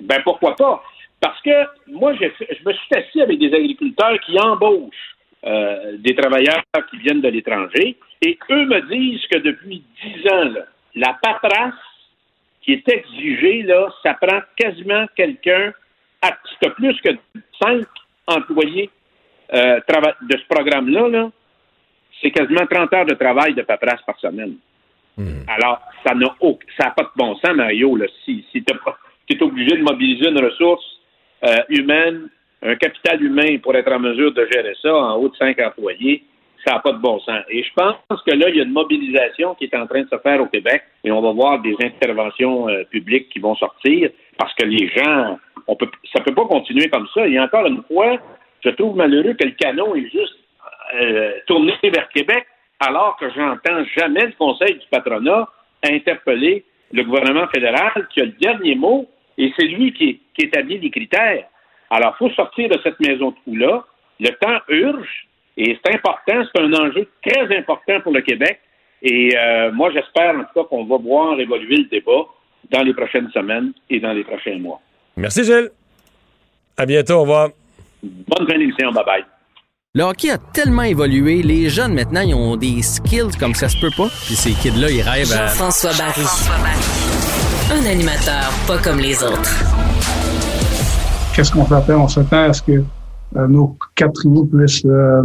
ben 0.00 0.20
pourquoi 0.24 0.56
pas? 0.56 0.82
Parce 1.20 1.40
que 1.42 1.50
moi, 1.86 2.14
je, 2.14 2.24
me 2.24 2.72
suis 2.72 2.94
assis 2.96 3.20
avec 3.22 3.38
des 3.38 3.54
agriculteurs 3.54 4.18
qui 4.26 4.38
embauchent 4.38 5.13
euh, 5.46 5.96
des 5.98 6.14
travailleurs 6.14 6.62
qui 6.90 6.98
viennent 6.98 7.20
de 7.20 7.28
l'étranger, 7.28 7.96
et 8.22 8.38
eux 8.50 8.64
me 8.66 8.80
disent 8.82 9.26
que 9.26 9.38
depuis 9.38 9.82
dix 10.02 10.30
ans, 10.30 10.52
la 10.94 11.18
paperasse 11.22 11.74
qui 12.62 12.72
est 12.72 12.88
exigée, 12.88 13.62
là, 13.62 13.92
ça 14.02 14.14
prend 14.14 14.40
quasiment 14.56 15.06
quelqu'un, 15.14 15.72
à 16.22 16.32
plus 16.70 16.98
que 17.02 17.10
cinq 17.62 17.86
employés 18.26 18.88
euh, 19.52 19.80
de 20.22 20.38
ce 20.38 20.46
programme-là, 20.48 21.08
-là, 21.08 21.30
c'est 22.22 22.30
quasiment 22.30 22.66
30 22.66 22.92
heures 22.94 23.06
de 23.06 23.14
travail 23.14 23.54
de 23.54 23.62
paperasse 23.62 24.02
par 24.06 24.18
semaine. 24.18 24.54
Hmm. 25.16 25.42
Alors, 25.46 25.80
ça 26.04 26.14
n'a 26.14 26.34
ça 26.78 26.90
pas 26.90 27.02
de 27.02 27.10
bon 27.16 27.36
sens, 27.36 27.54
Mario. 27.54 27.96
Là. 27.96 28.06
Si, 28.24 28.44
si 28.50 28.64
tu 28.64 28.72
es 29.30 29.42
obligé 29.42 29.76
de 29.76 29.82
mobiliser 29.82 30.28
une 30.28 30.42
ressource 30.42 30.84
euh, 31.44 31.62
humaine, 31.68 32.28
un 32.64 32.76
capital 32.76 33.22
humain 33.22 33.58
pour 33.62 33.74
être 33.76 33.92
en 33.92 34.00
mesure 34.00 34.32
de 34.32 34.48
gérer 34.50 34.74
ça 34.80 34.94
en 34.94 35.16
haut 35.16 35.28
de 35.28 35.36
cinq 35.36 35.58
employés, 35.60 36.24
ça 36.66 36.74
n'a 36.74 36.78
pas 36.80 36.92
de 36.92 36.98
bon 36.98 37.20
sens. 37.20 37.42
Et 37.50 37.62
je 37.62 37.70
pense 37.74 38.22
que 38.22 38.34
là, 38.34 38.48
il 38.48 38.56
y 38.56 38.60
a 38.60 38.64
une 38.64 38.72
mobilisation 38.72 39.54
qui 39.54 39.64
est 39.64 39.76
en 39.76 39.86
train 39.86 40.02
de 40.02 40.08
se 40.08 40.18
faire 40.18 40.40
au 40.40 40.46
Québec 40.46 40.82
et 41.04 41.12
on 41.12 41.20
va 41.20 41.32
voir 41.32 41.60
des 41.60 41.76
interventions 41.80 42.68
euh, 42.68 42.84
publiques 42.84 43.28
qui 43.28 43.38
vont 43.38 43.54
sortir 43.56 44.10
parce 44.38 44.54
que 44.54 44.64
les 44.64 44.88
gens, 44.88 45.38
on 45.66 45.76
peut, 45.76 45.90
ça 46.12 46.22
peut 46.22 46.34
pas 46.34 46.46
continuer 46.46 46.88
comme 46.88 47.06
ça. 47.12 47.26
Et 47.28 47.38
encore 47.38 47.66
une 47.66 47.82
fois, 47.84 48.18
je 48.64 48.70
trouve 48.70 48.96
malheureux 48.96 49.34
que 49.34 49.44
le 49.44 49.52
canon 49.52 49.94
est 49.94 50.10
juste 50.10 50.38
euh, 50.94 51.32
tourné 51.46 51.74
vers 51.82 52.08
Québec, 52.08 52.46
alors 52.80 53.16
que 53.18 53.28
j'entends 53.30 53.84
jamais 53.96 54.26
le 54.26 54.32
Conseil 54.38 54.74
du 54.74 54.86
patronat 54.90 55.48
interpeller 55.82 56.64
le 56.92 57.02
gouvernement 57.02 57.46
fédéral 57.48 58.08
qui 58.12 58.20
a 58.22 58.24
le 58.24 58.32
dernier 58.40 58.74
mot 58.74 59.06
et 59.36 59.52
c'est 59.58 59.66
lui 59.66 59.92
qui, 59.92 60.20
qui 60.34 60.46
établit 60.46 60.78
les 60.78 60.90
critères. 60.90 61.44
Alors, 61.90 62.16
il 62.20 62.28
faut 62.28 62.34
sortir 62.34 62.68
de 62.68 62.78
cette 62.82 63.00
maison 63.00 63.30
de 63.30 63.36
fou-là. 63.44 63.84
Le 64.20 64.30
temps 64.30 64.60
urge 64.68 65.26
et 65.56 65.78
c'est 65.84 65.94
important, 65.94 66.42
c'est 66.52 66.60
un 66.60 66.72
enjeu 66.72 67.08
très 67.24 67.56
important 67.56 68.00
pour 68.00 68.12
le 68.12 68.20
Québec 68.22 68.60
Et 69.02 69.36
euh, 69.36 69.72
moi, 69.72 69.90
j'espère 69.92 70.34
en 70.36 70.44
tout 70.44 70.62
cas 70.62 70.64
qu'on 70.68 70.84
va 70.84 70.96
voir 70.96 71.38
évoluer 71.38 71.76
le 71.76 71.84
débat 71.84 72.26
dans 72.70 72.82
les 72.82 72.94
prochaines 72.94 73.30
semaines 73.30 73.72
et 73.90 74.00
dans 74.00 74.12
les 74.12 74.24
prochains 74.24 74.58
mois. 74.58 74.80
Merci, 75.16 75.44
Gilles. 75.44 75.70
À 76.76 76.86
bientôt. 76.86 77.14
Au 77.14 77.20
revoir. 77.22 77.50
Bonne 78.02 78.48
fin 78.48 78.58
d'émission. 78.58 78.90
Bye-bye. 78.90 79.24
Le 79.96 80.02
hockey 80.02 80.30
a 80.30 80.38
tellement 80.38 80.82
évolué, 80.82 81.40
les 81.42 81.68
jeunes 81.68 81.94
maintenant, 81.94 82.22
ils 82.22 82.34
ont 82.34 82.56
des 82.56 82.82
skills 82.82 83.36
comme 83.38 83.54
ça 83.54 83.68
se 83.68 83.80
peut 83.80 83.92
pas. 83.96 84.08
Puis 84.26 84.34
ces 84.34 84.50
kids-là, 84.50 84.90
ils 84.90 85.02
rêvent 85.02 85.32
à... 85.32 85.46
Jean-François 85.46 85.92
Barry. 85.92 86.26
Un 87.70 87.86
animateur 87.88 88.50
pas 88.66 88.78
comme 88.82 88.98
les 88.98 89.22
autres. 89.22 90.23
Qu'est-ce 91.34 91.52
qu'on 91.52 91.66
s'attend? 91.66 92.04
On 92.04 92.08
s'attend 92.08 92.44
à 92.44 92.52
ce 92.52 92.62
que 92.62 92.84
euh, 93.36 93.46
nos 93.48 93.76
quatre 93.96 94.12
tribus 94.12 94.48
puissent, 94.50 94.84
euh, 94.84 95.22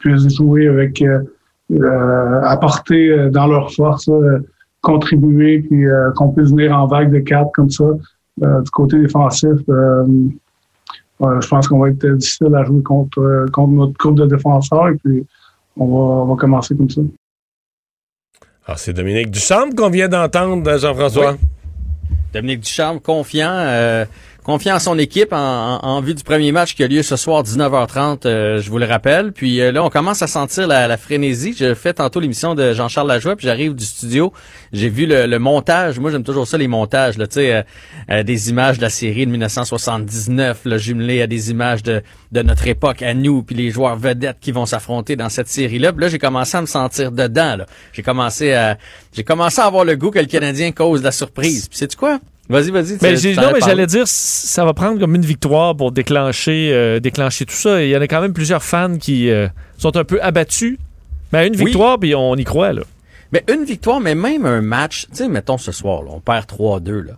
puissent 0.00 0.34
jouer 0.34 0.68
avec, 0.68 1.02
euh, 1.02 2.40
apporter 2.42 3.28
dans 3.30 3.46
leur 3.46 3.72
force, 3.72 4.08
euh, 4.08 4.38
contribuer, 4.80 5.60
puis 5.60 5.86
euh, 5.86 6.10
qu'on 6.12 6.30
puisse 6.30 6.50
venir 6.50 6.72
en 6.72 6.86
vague 6.86 7.12
de 7.12 7.18
quatre 7.18 7.50
comme 7.52 7.70
ça. 7.70 7.84
Euh, 8.42 8.60
du 8.62 8.70
côté 8.70 8.98
défensif, 8.98 9.58
euh, 9.68 10.06
euh, 11.22 11.40
je 11.40 11.48
pense 11.48 11.68
qu'on 11.68 11.80
va 11.80 11.88
être 11.90 12.06
difficile 12.06 12.54
à 12.54 12.64
jouer 12.64 12.82
contre, 12.82 13.20
euh, 13.20 13.46
contre 13.52 13.72
notre 13.72 13.92
groupe 13.94 14.16
de 14.16 14.26
défenseurs 14.26 14.88
et 14.88 14.94
puis 14.94 15.26
on 15.76 15.86
va, 15.86 16.22
on 16.22 16.26
va 16.26 16.36
commencer 16.36 16.76
comme 16.76 16.90
ça. 16.90 17.00
Ah, 18.66 18.74
c'est 18.76 18.92
Dominique 18.92 19.30
Duchamp 19.30 19.70
qu'on 19.76 19.90
vient 19.90 20.08
d'entendre, 20.08 20.78
Jean-François. 20.78 21.36
Dominique 22.32 22.60
Ducharme, 22.60 23.00
confiant, 23.00 23.52
euh, 23.52 24.04
confiant 24.46 24.76
en 24.76 24.78
son 24.78 24.96
équipe 24.96 25.32
en, 25.32 26.00
vue 26.00 26.14
du 26.14 26.22
premier 26.22 26.52
match 26.52 26.76
qui 26.76 26.84
a 26.84 26.86
lieu 26.86 27.02
ce 27.02 27.16
soir 27.16 27.42
19h30, 27.42 28.26
euh, 28.26 28.60
je 28.60 28.70
vous 28.70 28.78
le 28.78 28.86
rappelle. 28.86 29.32
Puis 29.32 29.60
euh, 29.60 29.72
là, 29.72 29.82
on 29.82 29.90
commence 29.90 30.22
à 30.22 30.28
sentir 30.28 30.68
la, 30.68 30.96
frénésie. 30.96 31.52
J'ai 31.58 31.74
fait 31.74 31.94
tantôt 31.94 32.20
l'émission 32.20 32.54
de 32.54 32.72
Jean-Charles 32.72 33.08
Lajoie, 33.08 33.34
puis 33.34 33.48
j'arrive 33.48 33.74
du 33.74 33.84
studio, 33.84 34.32
j'ai 34.72 34.88
vu 34.88 35.04
le, 35.04 35.38
montage. 35.38 35.98
Moi, 35.98 36.12
j'aime 36.12 36.22
toujours 36.22 36.46
ça 36.46 36.58
les 36.58 36.68
montages, 36.68 37.18
là, 37.18 37.26
euh, 37.36 37.62
euh, 38.08 38.22
des 38.22 38.50
images 38.50 38.76
de 38.76 38.82
la 38.82 38.90
série 38.90 39.26
de 39.26 39.32
1979, 39.32 40.60
là, 40.64 40.78
jumelées 40.78 41.22
à 41.22 41.26
des 41.26 41.50
images 41.50 41.82
de, 41.82 42.02
notre 42.30 42.68
époque 42.68 43.02
à 43.02 43.14
nous, 43.14 43.42
puis 43.42 43.56
les 43.56 43.70
joueurs 43.70 43.96
vedettes 43.96 44.38
qui 44.40 44.52
vont 44.52 44.64
s'affronter 44.64 45.16
dans 45.16 45.28
cette 45.28 45.48
série-là. 45.48 45.92
Puis 45.92 46.02
là, 46.02 46.08
j'ai 46.08 46.20
commencé 46.20 46.56
à 46.56 46.60
me 46.60 46.66
sentir 46.66 47.10
dedans. 47.10 47.56
J'ai 47.92 48.04
commencé 48.04 48.52
à, 48.52 48.78
j'ai 49.12 49.24
commencé 49.24 49.60
à 49.60 49.64
avoir 49.64 49.84
le 49.84 49.96
goût 49.96 50.12
que 50.12 50.20
le 50.20 50.26
Canadien 50.26 50.70
cause 50.70 51.02
la 51.02 51.10
surprise. 51.10 51.66
Puis 51.68 51.78
sais-tu 51.78 51.96
quoi? 51.96 52.20
Vas-y, 52.48 52.70
vas-y. 52.70 52.96
Mais 53.02 53.16
tu- 53.16 53.34
non, 53.34 53.50
mais 53.52 53.60
j'allais 53.60 53.86
dire, 53.86 54.04
ça 54.06 54.64
va 54.64 54.72
prendre 54.72 55.00
comme 55.00 55.14
une 55.16 55.24
victoire 55.24 55.76
pour 55.76 55.90
déclencher, 55.92 56.70
euh, 56.72 57.00
déclencher 57.00 57.44
tout 57.44 57.54
ça. 57.54 57.82
Il 57.82 57.88
y 57.90 57.96
en 57.96 58.00
a 58.00 58.06
quand 58.06 58.20
même 58.20 58.32
plusieurs 58.32 58.62
fans 58.62 58.96
qui 58.98 59.30
euh, 59.30 59.48
sont 59.78 59.96
un 59.96 60.04
peu 60.04 60.22
abattus. 60.22 60.78
Mais 61.32 61.48
une 61.48 61.56
Oui. 61.56 61.64
victoire, 61.66 61.98
puis 61.98 62.14
on 62.14 62.36
y 62.36 62.44
croit, 62.44 62.72
là. 62.72 62.82
Mais 63.32 63.42
une 63.52 63.64
victoire, 63.64 63.98
mais 63.98 64.14
même 64.14 64.46
un 64.46 64.60
match, 64.62 65.06
tu 65.10 65.16
sais, 65.16 65.28
mettons 65.28 65.58
ce 65.58 65.72
soir, 65.72 66.02
là, 66.02 66.10
on 66.12 66.20
perd 66.20 66.46
3-2, 66.46 67.00
là. 67.00 67.14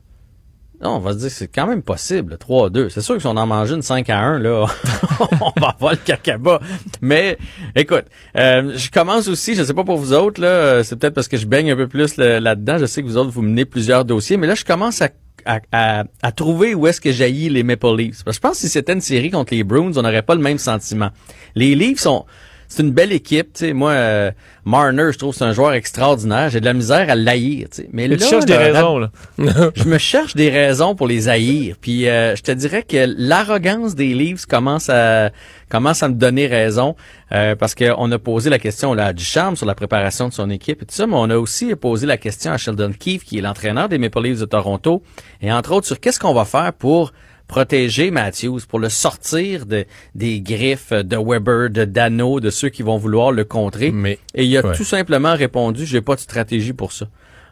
Non, 0.81 0.91
on 0.91 0.99
va 1.01 1.13
se 1.13 1.19
dire, 1.19 1.31
c'est 1.31 1.49
quand 1.49 1.67
même 1.67 1.83
possible, 1.83 2.37
3-2. 2.41 2.89
C'est 2.89 3.01
sûr 3.01 3.17
que 3.17 3.21
si 3.21 3.27
on 3.27 3.37
en 3.37 3.47
mange 3.49 3.73
une 3.73 3.83
5 3.83 4.09
à 4.11 4.19
1, 4.21 4.39
là, 4.39 4.67
on 5.41 5.61
va 5.61 5.69
avoir 5.71 5.93
le 5.93 5.99
cacaba. 5.99 6.61
Mais, 7.03 7.37
écoute, 7.75 8.05
euh, 8.37 8.75
je 8.77 8.89
commence 8.89 9.27
aussi, 9.27 9.57
je 9.57 9.65
sais 9.65 9.75
pas 9.75 9.83
pour 9.83 9.97
vous 9.97 10.13
autres, 10.13 10.41
là, 10.41 10.47
euh, 10.47 10.83
c'est 10.85 10.95
peut-être 10.97 11.15
parce 11.15 11.27
que 11.27 11.37
je 11.37 11.47
baigne 11.47 11.73
un 11.73 11.77
peu 11.77 11.89
plus 11.89 12.17
là-dedans. 12.17 12.79
Je 12.79 12.87
sais 12.87 13.03
que 13.03 13.09
vous 13.09 13.17
autres, 13.17 13.31
vous 13.31 13.43
menez 13.43 13.65
plusieurs 13.65 14.05
dossiers, 14.05 14.37
mais 14.37 14.47
là, 14.47 14.55
je 14.55 14.65
commence 14.65 15.03
à, 15.03 15.09
à, 15.45 15.59
à- 15.73 16.05
à 16.23 16.31
trouver 16.33 16.77
où 16.77 16.87
est-ce 16.87 17.01
que 17.01 17.11
jaillit 17.11 17.49
les 17.49 17.65
Maple 17.65 17.97
Leafs. 17.97 18.23
Parce 18.25 18.37
que 18.37 18.41
je 18.45 18.49
pense 18.49 18.53
que 18.53 18.59
si 18.59 18.69
c'était 18.69 18.93
une 18.93 19.01
série 19.01 19.31
contre 19.31 19.55
les 19.55 19.65
Bruins, 19.65 19.91
on 19.97 20.03
n'aurait 20.03 20.23
pas 20.23 20.37
le 20.37 20.43
même 20.43 20.59
sentiment. 20.59 21.11
Les 21.57 21.75
Leafs 21.75 21.99
sont, 21.99 22.25
c'est 22.69 22.83
une 22.83 22.93
belle 22.93 23.13
équipe, 23.13 23.55
tu 23.55 23.67
sais. 23.67 23.73
Moi, 23.73 23.93
euh, 23.93 24.31
Marner, 24.65 25.09
je 25.13 25.19
trouve 25.19 25.33
que 25.33 25.39
c'est 25.39 25.45
un 25.45 25.53
joueur 25.53 25.73
extraordinaire. 25.73 26.51
J'ai 26.51 26.61
de 26.61 26.67
la 26.67 26.75
misère 26.75 27.09
à 27.09 27.15
l'haïr, 27.15 27.69
tu 27.71 27.83
sais. 27.83 27.89
Mais 27.93 28.07
là, 28.07 28.17
tu 28.17 28.25
cherches 28.25 28.45
des 28.45 28.53
le- 28.53 28.59
raisons, 28.59 28.99
là. 28.99 29.11
je 29.75 29.85
me 29.85 29.97
cherche 29.99 30.35
des 30.35 30.51
raisons 30.51 30.95
pour 30.95 31.07
les 31.07 31.29
haïr. 31.29 31.77
Puis 31.81 32.09
euh, 32.09 32.37
je 32.37 32.43
te 32.43 32.53
dirais 32.53 32.83
que 32.83 33.07
l'arrogance 33.17 33.95
des 33.95 34.13
Leafs 34.15 34.45
commence 34.47 34.89
à 34.91 35.31
commence 35.71 36.03
à 36.03 36.09
me 36.09 36.15
donner 36.15 36.47
raison 36.47 36.97
euh, 37.33 37.55
parce 37.55 37.75
qu'on 37.75 38.11
a 38.11 38.19
posé 38.19 38.49
la 38.49 38.59
question 38.59 38.95
là, 38.95 39.07
à 39.07 39.13
Duchamp 39.13 39.55
sur 39.55 39.67
la 39.67 39.75
préparation 39.75 40.29
de 40.29 40.33
son 40.33 40.49
équipe 40.49 40.83
et 40.83 40.87
tout 40.87 40.95
ça, 40.95 41.07
mais 41.07 41.17
on 41.17 41.29
a 41.29 41.37
aussi 41.37 41.75
posé 41.75 42.07
la 42.07 42.17
question 42.17 42.53
à 42.53 42.57
Sheldon 42.57 42.93
Keefe, 42.99 43.25
qui 43.25 43.39
est 43.39 43.43
l'entraîneur 43.43 43.89
des 43.89 43.99
Maple 43.99 44.23
Leafs 44.23 44.41
de 44.41 44.47
Toronto, 44.47 45.03
et 45.43 45.53
entre 45.53 45.73
autres 45.73 45.87
sur 45.87 46.01
qu'est-ce 46.01 46.19
qu'on 46.19 46.33
va 46.33 46.47
faire 46.47 46.73
pour 46.73 47.13
protéger 47.49 48.11
Matthews, 48.11 48.61
pour 48.69 48.79
le 48.79 48.89
sortir 48.89 49.67
de, 49.67 49.87
des 50.15 50.41
griffes 50.41 50.93
de 50.93 51.17
Weber, 51.17 51.71
de 51.71 51.85
Dano, 51.85 52.39
de 52.41 52.51
ceux 52.51 52.69
qui 52.69 52.83
vont 52.83 52.99
vouloir 52.99 53.33
le 53.33 53.45
contrer. 53.45 53.91
Mais, 53.91 54.19
et 54.35 54.45
il 54.45 54.57
a 54.57 54.65
ouais. 54.65 54.77
tout 54.77 54.85
simplement 54.85 55.35
répondu, 55.35 55.85
j'ai 55.85 56.03
pas 56.03 56.15
de 56.15 56.21
stratégie 56.21 56.75
pour 56.75 56.93
ça. 56.93 57.07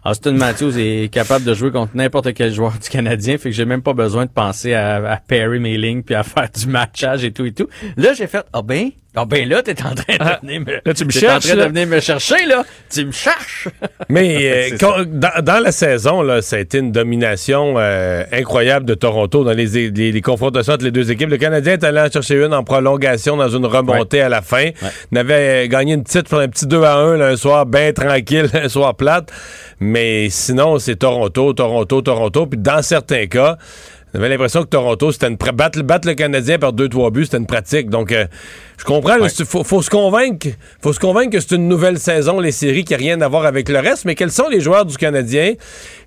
Austin 0.04 0.32
Matthews 0.32 0.78
est 0.78 1.10
capable 1.12 1.44
de 1.44 1.54
jouer 1.54 1.72
contre 1.72 1.96
n'importe 1.96 2.32
quel 2.34 2.52
joueur 2.52 2.72
du 2.78 2.88
Canadien, 2.88 3.38
fait 3.38 3.50
que 3.50 3.56
j'ai 3.56 3.64
même 3.64 3.82
pas 3.82 3.94
besoin 3.94 4.26
de 4.26 4.30
penser 4.30 4.74
à, 4.74 5.12
à 5.12 5.16
pairer 5.16 5.58
mes 5.58 5.76
lignes 5.78 6.02
puis 6.02 6.14
à 6.14 6.22
faire 6.22 6.48
du 6.54 6.66
matchage 6.68 7.24
et 7.24 7.32
tout 7.32 7.46
et 7.46 7.52
tout. 7.52 7.68
Là, 7.96 8.12
j'ai 8.12 8.26
fait, 8.26 8.44
ah 8.52 8.62
ben, 8.62 8.90
ah 9.16 9.24
ben 9.24 9.48
là, 9.48 9.62
t'es 9.62 9.72
en 9.82 9.94
train 9.94 10.14
de 10.14 10.18
Ah, 10.20 10.38
venir 10.42 10.60
me, 10.60 10.72
là, 10.84 10.94
tu 10.94 11.04
me 11.04 11.10
cherches, 11.10 11.46
en 11.46 11.48
train 11.48 11.54
là. 11.56 11.64
de 11.64 11.68
venir 11.70 11.86
me 11.86 12.00
chercher, 12.00 12.46
là. 12.46 12.64
Tu 12.92 13.04
me 13.06 13.12
cherches. 13.12 13.68
Mais 14.10 14.70
euh, 14.72 14.76
quand- 14.80 15.04
dans, 15.06 15.42
dans 15.42 15.62
la 15.62 15.72
saison, 15.72 16.22
là, 16.22 16.42
ça 16.42 16.56
a 16.56 16.58
été 16.58 16.78
une 16.78 16.92
domination 16.92 17.74
euh, 17.78 18.24
incroyable 18.32 18.84
de 18.86 18.94
Toronto 18.94 19.42
dans 19.44 19.52
les, 19.52 19.90
les, 19.90 20.12
les 20.12 20.20
confrontations 20.20 20.74
entre 20.74 20.84
les 20.84 20.90
deux 20.90 21.10
équipes. 21.10 21.30
Le 21.30 21.38
Canadien 21.38 21.72
est 21.74 21.84
allé 21.84 22.00
en 22.00 22.10
chercher 22.10 22.34
une 22.44 22.52
en 22.54 22.62
prolongation 22.62 23.36
dans 23.36 23.48
une 23.48 23.66
remontée 23.66 24.20
à 24.20 24.28
la 24.28 24.42
fin. 24.42 24.70
On 25.12 25.16
avait 25.16 25.64
euh, 25.64 25.68
gagné 25.68 25.94
une 25.94 26.02
petite 26.04 26.28
pour 26.28 26.38
un 26.40 26.48
petit 26.48 26.66
2 26.66 26.82
à 26.82 26.96
1 26.96 27.16
là, 27.16 27.26
un 27.28 27.36
soir 27.36 27.64
bien 27.66 27.92
tranquille, 27.92 28.48
un 28.54 28.68
soir 28.68 28.94
plate. 28.94 29.30
Mais 29.80 30.28
sinon, 30.30 30.78
c'est 30.78 30.96
Toronto, 30.96 31.52
Toronto, 31.52 32.02
Toronto. 32.02 32.46
Puis 32.46 32.58
dans 32.58 32.82
certains 32.82 33.26
cas, 33.26 33.56
on 34.16 34.20
avait 34.20 34.30
l'impression 34.30 34.62
que 34.62 34.68
Toronto, 34.68 35.12
c'était 35.12 35.28
une 35.28 35.36
battre, 35.36 35.82
battre 35.82 36.08
le 36.08 36.14
Canadien 36.14 36.58
par 36.58 36.72
2-3 36.72 37.10
buts, 37.12 37.24
c'était 37.26 37.36
une 37.36 37.46
pratique. 37.46 37.90
Donc, 37.90 38.12
euh, 38.12 38.26
je 38.78 38.84
comprends, 38.84 39.16
il 39.16 39.44
faut, 39.46 39.62
faut 39.64 39.82
se 39.82 39.90
convaincre 39.90 40.48
faut 40.82 40.92
se 40.92 41.00
convaincre 41.00 41.30
que 41.30 41.40
c'est 41.40 41.54
une 41.56 41.68
nouvelle 41.68 41.98
saison, 41.98 42.40
les 42.40 42.52
séries, 42.52 42.84
qui 42.84 42.92
n'a 42.92 42.98
rien 42.98 43.20
à 43.20 43.28
voir 43.28 43.44
avec 43.46 43.68
le 43.68 43.78
reste. 43.78 44.04
Mais 44.04 44.14
quels 44.14 44.30
sont 44.30 44.48
les 44.48 44.60
joueurs 44.60 44.84
du 44.86 44.96
Canadien 44.96 45.54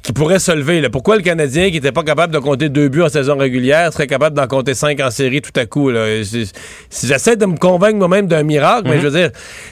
qui 0.02 0.14
pourraient 0.14 0.40
se 0.40 0.52
lever? 0.52 0.82
Là? 0.82 0.90
Pourquoi 0.90 1.18
le 1.18 1.22
Canadien, 1.22 1.68
qui 1.68 1.74
n'était 1.74 1.92
pas 1.92 2.04
capable 2.04 2.34
de 2.34 2.40
compter 2.40 2.70
deux 2.70 2.90
buts 2.90 3.02
en 3.04 3.10
saison 3.10 3.38
régulière, 3.38 3.92
serait 3.94 4.08
capable 4.08 4.36
d'en 4.36 4.48
compter 4.48 4.74
cinq 4.74 5.00
en 5.02 5.12
série 5.12 5.42
tout 5.42 5.58
à 5.60 5.66
coup? 5.66 5.90
Là? 5.90 6.24
C'est- 6.24 6.52
Si 6.90 7.06
j'essaie 7.08 7.36
de 7.36 7.46
me 7.46 7.58
convaincre 7.58 7.98
moi-même 7.98 8.28
d'un 8.28 8.44
miracle, 8.44 8.90
mais 8.90 9.00
je 9.00 9.08
veux 9.08 9.18
dire, 9.20 9.30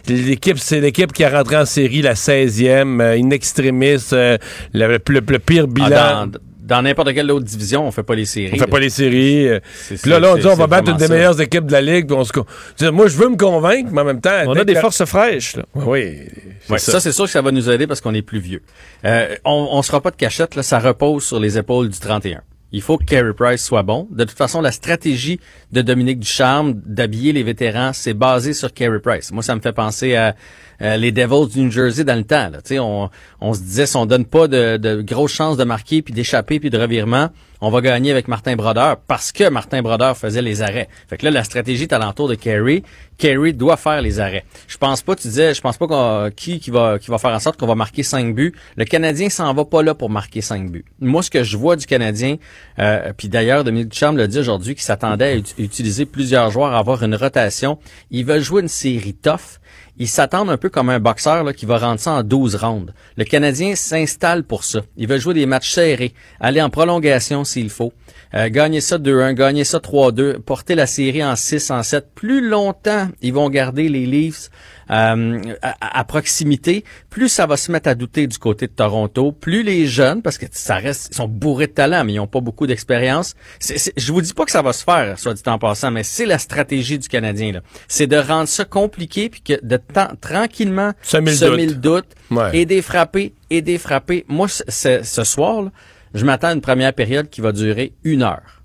l'équipe, 0.08 0.60
c'est 0.60 0.80
l'équipe 0.82 1.12
qui 1.14 1.24
a 1.24 1.30
rentré 1.30 1.56
en 1.58 1.66
série 1.66 2.02
la 2.02 2.14
16e, 2.16 3.02
euh, 3.02 3.18
in 3.20 3.30
extremis, 3.32 3.98
euh, 4.14 4.38
le, 4.74 4.88
le- 5.08 5.22
le 5.28 5.40
pire 5.40 5.68
bilan. 5.68 5.88
Ah, 5.92 6.26
dans 6.26 6.40
dans 6.68 6.82
n'importe 6.82 7.14
quelle 7.14 7.32
autre 7.32 7.46
division, 7.46 7.88
on 7.88 7.92
fait 7.92 8.04
pas 8.04 8.14
les 8.16 8.26
séries. 8.26 8.52
On 8.54 8.58
fait 8.60 8.68
pas 8.68 8.80
les 8.80 8.90
séries. 8.90 9.48
euh, 9.48 9.60
Puis 9.88 10.10
là, 10.12 10.20
là, 10.20 10.34
on 10.34 10.38
dit 10.38 10.46
on 10.46 10.56
va 10.56 10.68
battre 10.68 10.92
une 10.92 10.98
des 10.98 11.08
ça. 11.08 11.14
meilleures 11.14 11.42
équipes 11.42 11.66
de 11.66 11.72
la 11.72 11.82
Ligue. 11.82 12.08
puis 12.08 12.16
on 12.16 12.24
se... 12.24 12.90
Moi, 12.92 13.08
je 13.08 13.18
veux 13.18 13.30
me 13.30 13.38
convaincre, 13.38 13.90
mais 13.92 14.02
en 14.02 14.06
même 14.06 14.22
temps... 14.22 14.44
On 14.46 14.54
a 14.56 14.64
des 14.64 14.76
forces 14.76 15.04
fraîches, 15.06 15.56
là. 15.56 15.64
Oui, 15.76 16.20
Ouais, 16.70 16.80
ça. 16.80 16.92
ça, 16.94 17.00
c'est 17.00 17.12
sûr 17.14 17.26
que 17.26 17.32
ça 17.32 17.42
va 17.42 17.52
nous 17.52 17.70
aider 17.70 17.88
parce 17.88 18.02
qu'on 18.02 18.14
est 18.14 18.22
plus 18.22 18.40
vieux. 18.40 18.62
Euh, 19.06 19.36
on, 19.46 19.70
on 19.72 19.82
se 19.82 19.88
fera 19.88 20.02
pas 20.02 20.12
de 20.12 20.18
cachette, 20.18 20.56
là, 20.56 20.64
ça 20.64 20.80
repose 20.80 21.24
sur 21.24 21.40
les 21.40 21.58
épaules 21.58 21.88
du 21.90 21.98
31. 21.98 22.42
Il 22.74 22.82
faut 22.82 22.98
que 22.98 23.06
Carey 23.06 23.32
Price 23.34 23.64
soit 23.64 23.84
bon. 23.84 24.10
De 24.12 24.26
toute 24.26 24.38
façon, 24.38 24.60
la 24.60 24.74
stratégie 24.74 25.40
de 25.72 25.82
Dominique 25.82 26.20
Ducharme 26.20 26.74
d'habiller 26.86 27.32
les 27.32 27.44
vétérans, 27.44 27.92
c'est 27.94 28.14
basé 28.14 28.52
sur 28.52 28.74
Carey 28.74 29.00
Price. 29.00 29.32
Moi, 29.32 29.42
ça 29.42 29.56
me 29.56 29.62
fait 29.62 29.72
penser 29.72 30.16
à 30.18 30.36
euh, 30.82 30.98
les 30.98 31.12
Devils 31.12 31.48
du 31.54 31.62
New 31.62 31.72
Jersey 31.72 32.04
dans 32.04 32.16
le 32.16 32.24
temps. 32.24 32.50
Là. 32.50 32.60
On, 32.82 33.10
on 33.42 33.54
se 33.54 33.60
disait, 33.62 33.86
si 33.86 33.96
on 33.98 34.06
donne 34.06 34.26
pas 34.26 34.48
de, 34.48 34.78
de 34.78 35.02
grosses 35.02 35.34
chances 35.34 35.58
de 35.58 35.64
marquer, 35.64 36.02
puis 36.02 36.14
d'échapper, 36.14 36.60
puis 36.60 36.70
de 36.70 36.78
revirement, 36.78 37.30
on 37.60 37.72
va 37.72 37.82
gagner 37.82 38.12
avec 38.12 38.28
Martin 38.28 38.56
Brodeur 38.56 38.98
parce 39.08 39.32
que 39.32 39.50
Martin 39.50 39.82
Brodeur 39.82 40.16
faisait 40.16 40.44
les 40.44 40.62
arrêts. 40.62 40.88
Fait 41.10 41.18
que 41.18 41.26
là, 41.26 41.32
la 41.32 41.44
stratégie 41.44 41.84
est 41.84 41.94
alentour 41.94 42.28
de 42.28 42.36
Carey. 42.36 42.84
Carey 43.18 43.52
doit 43.54 43.78
faire 43.78 44.00
les 44.04 44.20
arrêts. 44.20 44.46
Je 44.68 44.78
pense 44.78 45.02
pas, 45.02 45.16
tu 45.16 45.28
disais, 45.28 45.56
je 45.56 45.62
pense 45.62 45.76
pas 45.76 45.88
qu'on, 45.88 46.30
qui, 46.36 46.60
qui 46.60 46.70
va, 46.70 47.00
qui 47.00 47.10
va 47.10 47.18
faire 47.18 47.32
en 47.32 47.40
sorte 47.40 47.60
qu'on 47.60 47.66
va 47.66 47.74
marquer 47.74 48.04
cinq 48.04 48.36
buts. 48.36 48.54
Le 48.76 48.86
Canadien 48.86 49.30
s'en 49.30 49.52
va 49.56 49.66
pas 49.66 49.82
là 49.82 49.96
pour 49.96 50.12
marquer 50.12 50.42
cinq 50.42 50.70
buts. 50.70 50.86
Moi, 51.00 51.24
ce 51.24 51.32
que 51.32 51.42
je 51.44 51.58
vois 51.58 51.76
du 51.76 51.88
Canadien, 51.88 52.36
euh, 52.78 53.12
puis 53.18 53.28
d'ailleurs, 53.28 53.64
Dominique 53.64 53.90
Ducharme 53.90 54.18
l'a 54.18 54.28
dit 54.28 54.38
aujourd'hui, 54.38 54.76
qu'il 54.76 54.84
s'attendait 54.84 55.26
à 55.26 55.36
ut- 55.38 55.56
utiliser 55.58 56.06
plusieurs 56.06 56.52
joueurs, 56.52 56.74
à 56.74 56.78
avoir 56.78 57.02
une 57.02 57.16
rotation. 57.16 57.80
Ils 58.12 58.24
veulent 58.24 58.44
jouer 58.44 58.62
une 58.62 58.68
série 58.68 59.16
tough. 59.16 59.60
Ils 60.00 60.08
s'attendent 60.08 60.50
un 60.50 60.58
peu 60.58 60.70
comme 60.70 60.90
un 60.90 61.00
boxeur 61.00 61.44
là, 61.44 61.54
qui 61.54 61.66
va 61.66 61.78
rendre 61.78 62.00
ça 62.00 62.12
en 62.12 62.24
12 62.24 62.56
rounds. 62.56 62.94
Le 63.18 63.24
Canadien 63.24 63.76
s'installe 63.76 64.44
pour 64.44 64.64
ça. 64.64 64.82
Ils 64.96 65.08
veulent 65.08 65.20
jouer 65.20 65.34
des 65.34 65.46
matchs 65.46 65.72
serrés, 65.72 66.14
aller 66.40 66.62
en 66.62 66.70
prolongation 66.70 67.44
s'il 67.44 67.70
faut, 67.70 67.94
euh, 68.34 68.50
gagner 68.50 68.82
ça 68.82 68.98
2-1, 68.98 69.34
gagner 69.34 69.64
ça 69.64 69.80
3-2, 69.80 70.40
porter 70.40 70.76
la 70.76 70.86
série 70.86 71.24
en 71.24 71.36
6, 71.36 71.72
en 71.72 71.82
7. 71.82 72.08
Plus 72.14 72.48
longtemps, 72.48 73.08
ils 73.22 73.34
vont 73.34 73.50
garder 73.50 73.90
les 73.90 74.06
Leafs 74.06 74.50
euh, 74.90 75.40
à, 75.62 76.00
à 76.00 76.04
proximité, 76.04 76.84
plus 77.10 77.30
ça 77.30 77.46
va 77.46 77.58
se 77.58 77.72
mettre 77.72 77.90
à 77.90 77.96
douter 77.96 78.28
du 78.28 78.38
côté 78.38 78.68
de 78.68 78.72
Toronto, 78.72 79.32
plus 79.32 79.64
les 79.64 79.88
jeunes, 79.88 80.22
parce 80.22 80.38
que 80.38 80.46
ça 80.52 80.76
reste, 80.76 81.10
ils 81.12 81.16
sont 81.16 81.28
bourrés 81.28 81.68
de 81.68 81.72
talent, 81.74 82.04
mais 82.04 82.14
ils 82.14 82.18
n'ont 82.18 82.28
pas 82.28 82.42
beaucoup 82.42 82.68
d'expérience. 82.68 83.36
Je 83.62 84.12
vous 84.12 84.22
dis 84.22 84.34
pas 84.34 84.46
que 84.46 84.52
ça 84.52 84.62
va 84.62 84.74
se 84.74 84.84
faire, 84.84 85.18
soit 85.20 85.34
dit 85.34 85.42
en 85.46 85.60
passant, 85.60 85.92
mais 85.92 86.04
c'est 86.04 86.26
la 86.26 86.38
stratégie 86.38 87.00
du 87.00 87.08
Canadien. 87.08 87.52
là. 87.52 87.62
C'est 87.88 88.08
de 88.08 88.18
rendre 88.18 88.48
ça 88.48 88.66
compliqué, 88.66 89.30
puis 89.30 89.42
que 89.42 89.66
de 89.66 89.78
temps, 89.78 90.10
tranquillement 90.22 90.94
Semer 91.02 91.32
le 91.66 91.74
doute. 91.76 92.06
Ouais. 92.30 92.58
et 92.58 92.66
des 92.66 92.82
frappés, 92.82 93.34
et 93.50 93.62
des 93.62 93.78
frappés. 93.78 94.26
Moi, 94.28 94.48
ce 94.50 95.24
soir, 95.24 95.62
là, 95.62 95.72
je 96.14 96.26
m'attends 96.26 96.48
à 96.48 96.54
une 96.54 96.62
première 96.62 96.94
période 96.94 97.30
qui 97.30 97.42
va 97.42 97.52
durer 97.52 97.94
une 98.04 98.24
heure. 98.24 98.64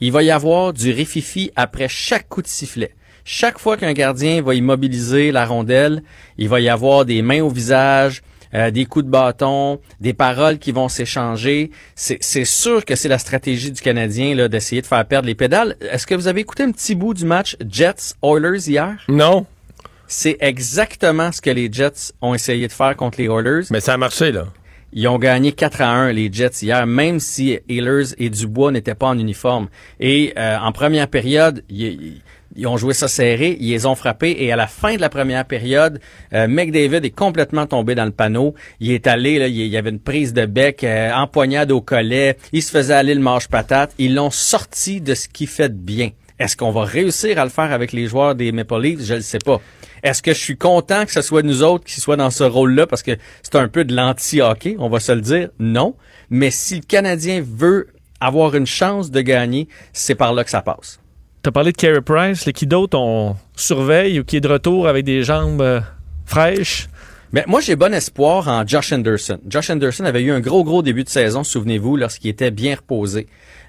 Il 0.00 0.12
va 0.12 0.22
y 0.22 0.30
avoir 0.30 0.72
du 0.72 0.90
rififi 0.90 1.50
après 1.56 1.88
chaque 1.88 2.28
coup 2.28 2.42
de 2.42 2.46
sifflet. 2.46 2.94
Chaque 3.24 3.58
fois 3.58 3.78
qu'un 3.78 3.94
gardien 3.94 4.42
va 4.42 4.54
immobiliser 4.54 5.32
la 5.32 5.46
rondelle, 5.46 6.02
il 6.36 6.50
va 6.50 6.60
y 6.60 6.68
avoir 6.68 7.06
des 7.06 7.22
mains 7.22 7.42
au 7.42 7.48
visage, 7.48 8.22
euh, 8.54 8.70
des 8.70 8.84
coups 8.84 9.06
de 9.06 9.10
bâton, 9.10 9.80
des 9.98 10.12
paroles 10.12 10.58
qui 10.58 10.72
vont 10.72 10.90
s'échanger. 10.90 11.70
C'est 11.94 12.44
sûr 12.44 12.84
que 12.84 12.94
c'est 12.94 13.08
la 13.08 13.18
stratégie 13.18 13.72
du 13.72 13.80
Canadien 13.80 14.34
là, 14.34 14.48
d'essayer 14.48 14.82
de 14.82 14.86
faire 14.86 15.04
perdre 15.06 15.26
les 15.26 15.34
pédales. 15.34 15.76
Est-ce 15.80 16.06
que 16.06 16.14
vous 16.14 16.28
avez 16.28 16.42
écouté 16.42 16.64
un 16.64 16.70
petit 16.70 16.94
bout 16.94 17.14
du 17.14 17.24
match 17.24 17.56
Jets-Oilers 17.66 18.68
hier? 18.68 18.96
Non. 19.08 19.46
C'est 20.06 20.36
exactement 20.40 21.32
ce 21.32 21.40
que 21.40 21.50
les 21.50 21.72
Jets 21.72 22.12
ont 22.20 22.34
essayé 22.34 22.68
de 22.68 22.72
faire 22.72 22.94
contre 22.94 23.18
les 23.18 23.26
Oilers. 23.26 23.64
Mais 23.70 23.80
ça 23.80 23.94
a 23.94 23.96
marché, 23.96 24.32
là. 24.32 24.48
Ils 24.96 25.08
ont 25.08 25.18
gagné 25.18 25.50
4 25.50 25.80
à 25.80 25.88
1 25.88 26.12
les 26.12 26.32
Jets 26.32 26.62
hier, 26.62 26.86
même 26.86 27.18
si 27.18 27.58
Ehlers 27.68 28.14
et 28.16 28.30
Dubois 28.30 28.70
n'étaient 28.70 28.94
pas 28.94 29.08
en 29.08 29.18
uniforme. 29.18 29.68
Et 29.98 30.32
euh, 30.38 30.56
en 30.56 30.70
première 30.70 31.08
période, 31.08 31.64
ils 32.56 32.66
ont 32.66 32.76
joué 32.76 32.94
ça 32.94 33.08
serré, 33.08 33.56
ils 33.60 33.70
les 33.70 33.86
ont 33.86 33.94
frappés 33.94 34.36
et 34.38 34.52
à 34.52 34.56
la 34.56 34.66
fin 34.66 34.96
de 34.96 35.00
la 35.00 35.08
première 35.08 35.44
période, 35.44 36.00
euh, 36.32 36.46
McDavid 36.46 37.04
est 37.04 37.14
complètement 37.14 37.66
tombé 37.66 37.94
dans 37.94 38.04
le 38.04 38.10
panneau. 38.10 38.54
Il 38.80 38.90
est 38.90 39.06
allé, 39.06 39.38
là, 39.38 39.48
il 39.48 39.66
y 39.66 39.76
avait 39.76 39.90
une 39.90 40.00
prise 40.00 40.32
de 40.32 40.46
bec, 40.46 40.84
euh, 40.84 41.12
empoignade 41.12 41.72
au 41.72 41.80
collet, 41.80 42.36
il 42.52 42.62
se 42.62 42.70
faisait 42.70 42.94
aller 42.94 43.14
le 43.14 43.20
manche-patate. 43.20 43.92
Ils 43.98 44.14
l'ont 44.14 44.30
sorti 44.30 45.00
de 45.00 45.14
ce 45.14 45.28
qu'il 45.28 45.48
fait 45.48 45.68
de 45.68 45.74
bien. 45.74 46.10
Est-ce 46.38 46.56
qu'on 46.56 46.72
va 46.72 46.84
réussir 46.84 47.38
à 47.38 47.44
le 47.44 47.50
faire 47.50 47.72
avec 47.72 47.92
les 47.92 48.06
joueurs 48.06 48.34
des 48.34 48.50
Maple 48.50 48.80
Leafs? 48.80 49.04
Je 49.04 49.14
ne 49.14 49.20
sais 49.20 49.38
pas. 49.38 49.60
Est-ce 50.02 50.20
que 50.22 50.34
je 50.34 50.38
suis 50.38 50.56
content 50.56 51.06
que 51.06 51.12
ce 51.12 51.22
soit 51.22 51.42
nous 51.42 51.62
autres 51.62 51.84
qui 51.84 52.00
soient 52.00 52.16
dans 52.16 52.30
ce 52.30 52.44
rôle-là? 52.44 52.86
Parce 52.86 53.02
que 53.02 53.12
c'est 53.42 53.54
un 53.54 53.68
peu 53.68 53.84
de 53.84 53.94
l'anti-hockey, 53.94 54.76
on 54.78 54.88
va 54.88 55.00
se 55.00 55.12
le 55.12 55.20
dire? 55.20 55.48
Non. 55.58 55.94
Mais 56.30 56.50
si 56.50 56.76
le 56.76 56.82
Canadien 56.82 57.42
veut 57.42 57.86
avoir 58.20 58.54
une 58.54 58.66
chance 58.66 59.10
de 59.10 59.20
gagner, 59.20 59.68
c'est 59.92 60.14
par 60.14 60.34
là 60.34 60.44
que 60.44 60.50
ça 60.50 60.62
passe. 60.62 60.98
Tu 61.44 61.48
as 61.48 61.52
parlé 61.52 61.72
de 61.72 61.76
Carey 61.76 62.00
Price. 62.00 62.48
qui 62.54 62.66
d'autre 62.66 62.98
on 62.98 63.36
surveille 63.54 64.18
ou 64.18 64.24
qui 64.24 64.38
est 64.38 64.40
de 64.40 64.48
retour 64.48 64.88
avec 64.88 65.04
des 65.04 65.22
jambes 65.22 65.60
euh, 65.60 65.80
fraîches? 66.24 66.88
Mais 67.34 67.44
moi, 67.46 67.60
j'ai 67.60 67.76
bon 67.76 67.92
espoir 67.92 68.48
en 68.48 68.66
Josh 68.66 68.94
Anderson. 68.94 69.38
Josh 69.46 69.68
Anderson 69.68 70.06
avait 70.06 70.22
eu 70.22 70.30
un 70.30 70.40
gros, 70.40 70.64
gros 70.64 70.80
début 70.80 71.04
de 71.04 71.10
saison, 71.10 71.44
souvenez-vous, 71.44 71.98
lorsqu'il 71.98 72.30
était 72.30 72.50
bien 72.50 72.76
reposé. 72.76 73.26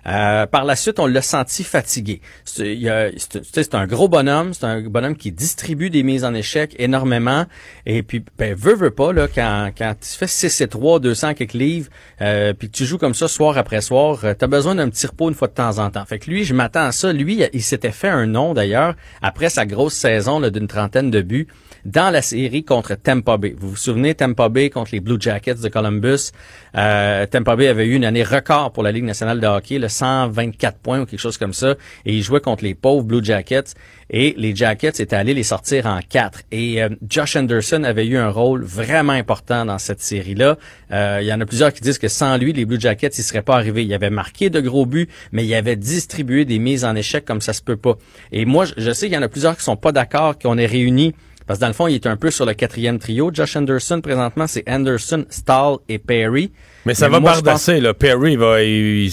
Euh, 0.08 0.46
par 0.46 0.66
la 0.66 0.76
suite, 0.76 1.00
on 1.00 1.08
l'a 1.08 1.22
senti 1.22 1.64
fatigué. 1.64 2.22
C'est 2.44 3.74
un 3.74 3.88
gros 3.88 4.08
bonhomme, 4.08 4.54
c'est 4.54 4.66
un 4.66 4.82
bonhomme 4.82 5.16
qui 5.16 5.32
distribue 5.32 5.90
des 5.90 6.04
mises 6.04 6.24
en 6.24 6.34
échec 6.34 6.76
énormément. 6.78 7.46
Et 7.86 8.04
puis, 8.04 8.24
ben, 8.38 8.54
veut, 8.56 8.76
veut 8.76 8.92
pas, 8.92 9.14
là, 9.14 9.28
quand, 9.34 9.72
quand 9.78 9.96
tu 10.00 10.10
fais 10.10 10.28
6 10.28 10.62
et 10.62 10.68
3, 10.68 11.00
200 11.00 11.34
quelques 11.34 11.54
livres, 11.54 11.90
euh, 12.22 12.54
puis 12.54 12.70
tu 12.70 12.86
joues 12.86 12.98
comme 12.98 13.16
ça 13.16 13.28
soir 13.28 13.58
après 13.58 13.82
soir, 13.82 14.20
euh, 14.24 14.34
t'as 14.38 14.48
besoin 14.48 14.76
d'un 14.76 14.90
petit 14.90 15.08
repos 15.08 15.30
une 15.30 15.36
fois 15.36 15.48
de 15.48 15.54
temps 15.54 15.80
en 15.80 15.90
temps. 15.90 16.06
Fait 16.06 16.20
que 16.20 16.30
lui, 16.30 16.44
je 16.44 16.54
m'attends 16.54 16.86
à 16.86 16.92
ça. 16.92 17.12
Lui, 17.12 17.44
il 17.54 17.64
s'était 17.64 17.92
fait 17.92 18.10
un 18.10 18.28
nom, 18.28 18.54
d'ailleurs, 18.54 18.96
après 19.22 19.50
sa 19.50 19.66
grosse 19.66 19.96
saison 19.96 20.40
d'une 20.50 20.68
trentaine 20.68 21.10
de 21.10 21.22
buts 21.22 21.48
dans 21.86 22.10
la 22.12 22.22
série 22.22 22.64
contre 22.64 22.96
Tampa 22.96 23.38
Bay. 23.38 23.56
Vous 23.58 23.70
vous 23.70 23.76
souvenez, 23.76 24.16
Tampa 24.16 24.50
Bay 24.50 24.70
contre 24.70 24.90
les 24.94 25.00
Blue 25.00 25.18
Jackets 25.20 25.56
de 25.62 25.70
Columbus? 25.70 26.32
Euh, 26.76 27.26
Tampa 27.28 27.56
Bay 27.56 27.68
avait 27.68 27.86
eu 27.86 27.94
une 27.96 28.06
année 28.06 28.24
record 28.24 28.72
pour 28.74 28.84
la 28.84 28.92
Ligue 28.92 29.04
nationale 29.04 29.40
de 29.40 29.48
hockey, 29.48 29.78
le 29.80 29.88
124 29.88 30.78
points 30.80 31.02
ou 31.02 31.06
quelque 31.06 31.20
chose 31.20 31.38
comme 31.38 31.54
ça. 31.54 31.76
Et 32.06 32.14
il 32.16 32.24
jouait 32.24 32.40
contre 32.42 32.64
les 32.64 32.74
pauvres 32.74 33.04
Blue 33.04 33.24
Jackets. 33.24 33.76
Et 34.10 34.36
les 34.38 34.56
Jackets 34.56 35.00
étaient 35.00 35.16
allés 35.16 35.34
les 35.34 35.44
sortir 35.44 35.86
en 35.88 36.00
quatre. 36.08 36.42
Et 36.52 36.82
euh, 36.84 36.90
Josh 37.08 37.36
Anderson 37.36 37.84
avait 37.84 38.06
eu 38.06 38.18
un 38.18 38.30
rôle 38.30 38.64
vraiment 38.64 39.14
important 39.14 39.66
dans 39.66 39.78
cette 39.80 40.02
série-là. 40.02 40.58
Euh, 40.92 41.20
il 41.22 41.28
y 41.28 41.34
en 41.34 41.42
a 41.42 41.46
plusieurs 41.46 41.74
qui 41.74 41.82
disent 41.82 41.98
que 41.98 42.08
sans 42.08 42.38
lui, 42.38 42.54
les 42.54 42.66
Blue 42.66 42.80
Jackets, 42.80 43.18
ils 43.18 43.24
seraient 43.24 43.42
pas 43.42 43.56
arrivés. 43.56 43.84
Il 43.84 43.94
avait 43.94 44.10
marqué 44.10 44.50
de 44.50 44.60
gros 44.60 44.86
buts, 44.86 45.08
mais 45.32 45.46
il 45.46 45.54
avait 45.54 45.76
distribué 45.76 46.46
des 46.46 46.60
mises 46.60 46.84
en 46.86 46.96
échec 46.96 47.26
comme 47.26 47.42
ça 47.42 47.54
se 47.54 47.62
peut 47.62 47.78
pas. 47.78 47.96
Et 48.32 48.46
moi, 48.46 48.66
je- 48.66 48.74
je 48.78 48.92
sais 48.92 49.08
qu'il 49.08 49.16
y 49.16 49.18
en 49.18 49.22
a 49.24 49.28
plusieurs 49.30 49.56
qui 49.58 49.64
sont 49.64 49.76
pas 49.78 49.92
d'accord 49.92 50.38
qu'on 50.38 50.58
ait 50.58 50.66
réuni 50.66 51.14
parce 51.48 51.60
que 51.60 51.62
dans 51.62 51.68
le 51.68 51.74
fond, 51.74 51.88
il 51.88 51.96
est 51.96 52.08
un 52.08 52.16
peu 52.18 52.32
sur 52.32 52.46
le 52.46 52.54
quatrième 52.54 52.98
trio. 53.00 53.30
Josh 53.34 53.56
Anderson, 53.56 54.02
présentement, 54.02 54.48
c'est 54.48 54.64
Anderson, 54.70 55.26
Stahl 55.30 55.78
et 55.90 56.00
Perry. 56.00 56.52
Mais 56.86 56.94
ça 56.94 57.08
va 57.10 57.20
moi, 57.20 57.32
pense- 57.32 57.68
là. 57.82 57.94
Perry 57.94 58.36
va. 58.36 58.62
il- 58.64 59.06
il 59.06 59.12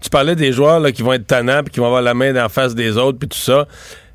tu 0.00 0.10
parlais 0.10 0.36
des 0.36 0.52
joueurs 0.52 0.80
là, 0.80 0.92
qui 0.92 1.02
vont 1.02 1.12
être 1.12 1.26
tannants 1.26 1.62
puis 1.62 1.72
qui 1.72 1.80
vont 1.80 1.86
avoir 1.86 2.02
la 2.02 2.14
main 2.14 2.34
en 2.44 2.48
face 2.48 2.74
des 2.74 2.96
autres 2.96 3.18
puis 3.18 3.28
tout 3.28 3.38
ça. 3.38 3.66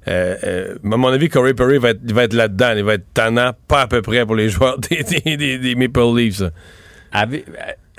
Euh, 0.08 0.36
euh, 0.44 0.76
à 0.84 0.98
mon 0.98 1.08
avis, 1.08 1.30
Corey 1.30 1.54
Perry 1.54 1.78
va 1.78 1.92
être, 1.92 2.12
va 2.12 2.24
être 2.26 2.34
là-dedans. 2.34 2.74
Il 2.76 2.84
va 2.84 2.96
être 2.96 3.06
tannant, 3.14 3.52
pas 3.68 3.82
à 3.82 3.88
peu 3.88 4.02
près 4.02 4.26
pour 4.26 4.36
les 4.36 4.50
joueurs 4.50 4.78
des, 4.80 5.04
des, 5.04 5.38
des- 5.38 5.58
des 5.58 5.76
Maple 5.76 6.16
Leafs. 6.16 6.42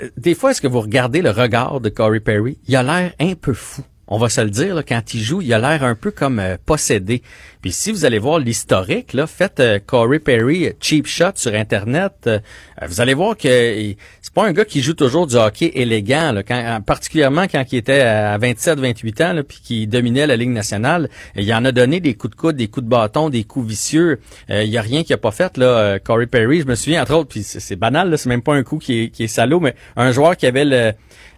euh, 0.03 0.07
des 0.17 0.35
fois, 0.35 0.51
est-ce 0.51 0.61
que 0.61 0.67
vous 0.67 0.81
regardez 0.81 1.21
le 1.21 1.31
regard 1.31 1.79
de 1.79 1.89
Corey 1.89 2.19
Perry? 2.19 2.57
Il 2.67 2.75
a 2.75 2.83
l'air 2.83 3.13
un 3.19 3.33
peu 3.35 3.53
fou. 3.53 3.81
On 4.07 4.17
va 4.17 4.29
se 4.29 4.41
le 4.41 4.49
dire, 4.49 4.75
là, 4.75 4.83
quand 4.83 5.13
il 5.13 5.21
joue, 5.21 5.41
il 5.41 5.53
a 5.53 5.59
l'air 5.59 5.83
un 5.83 5.95
peu 5.95 6.11
comme 6.11 6.39
euh, 6.39 6.57
possédé. 6.63 7.23
Puis 7.61 7.71
si 7.71 7.91
vous 7.91 8.05
allez 8.05 8.19
voir 8.19 8.37
l'historique, 8.37 9.13
là, 9.13 9.25
faites 9.25 9.59
euh, 9.59 9.79
Corey 9.83 10.19
Perry 10.19 10.67
euh, 10.67 10.71
cheap 10.79 11.07
shot 11.07 11.31
sur 11.35 11.53
Internet, 11.53 12.13
euh, 12.27 12.39
euh, 12.81 12.85
vous 12.87 13.01
allez 13.01 13.13
voir 13.13 13.35
que 13.35 13.95
c'est 14.21 14.33
pas 14.33 14.45
un 14.45 14.53
gars 14.53 14.65
qui 14.65 14.81
joue 14.81 14.93
toujours 14.93 15.27
du 15.27 15.35
hockey 15.35 15.71
élégant, 15.75 16.31
là, 16.31 16.43
quand, 16.43 16.55
euh, 16.55 16.79
particulièrement 16.79 17.47
quand 17.47 17.63
il 17.71 17.77
était 17.77 18.01
à 18.01 18.37
27-28 18.37 19.23
ans, 19.23 19.33
là, 19.33 19.43
puis 19.43 19.59
qui 19.63 19.87
dominait 19.87 20.27
la 20.27 20.35
Ligue 20.35 20.49
nationale. 20.49 21.09
Il 21.35 21.51
en 21.53 21.63
a 21.65 21.71
donné 21.71 21.99
des 21.99 22.13
coups 22.15 22.35
de 22.35 22.39
coude, 22.39 22.55
des 22.55 22.67
coups 22.67 22.83
de 22.83 22.89
bâton, 22.89 23.29
des 23.29 23.43
coups 23.43 23.67
vicieux. 23.67 24.19
Euh, 24.49 24.63
il 24.63 24.69
y 24.69 24.77
a 24.77 24.81
rien 24.81 25.03
qu'il 25.03 25.13
a 25.13 25.17
pas 25.17 25.31
fait, 25.31 25.57
là, 25.57 25.65
euh, 25.65 25.99
Corey 26.03 26.27
Perry. 26.27 26.61
Je 26.61 26.67
me 26.67 26.75
souviens, 26.75 27.01
entre 27.01 27.15
autres, 27.15 27.29
puis 27.29 27.43
c'est 27.43 27.75
banal, 27.75 28.17
c'est 28.17 28.29
même 28.29 28.41
pas 28.41 28.53
un 28.53 28.63
coup 28.63 28.77
qui 28.77 29.03
est, 29.03 29.09
qui 29.09 29.23
est 29.23 29.27
salaud, 29.27 29.59
mais 29.59 29.75
un 29.95 30.11
joueur 30.11 30.37
qui 30.37 30.45
avait 30.45 30.65
le, 30.65 30.91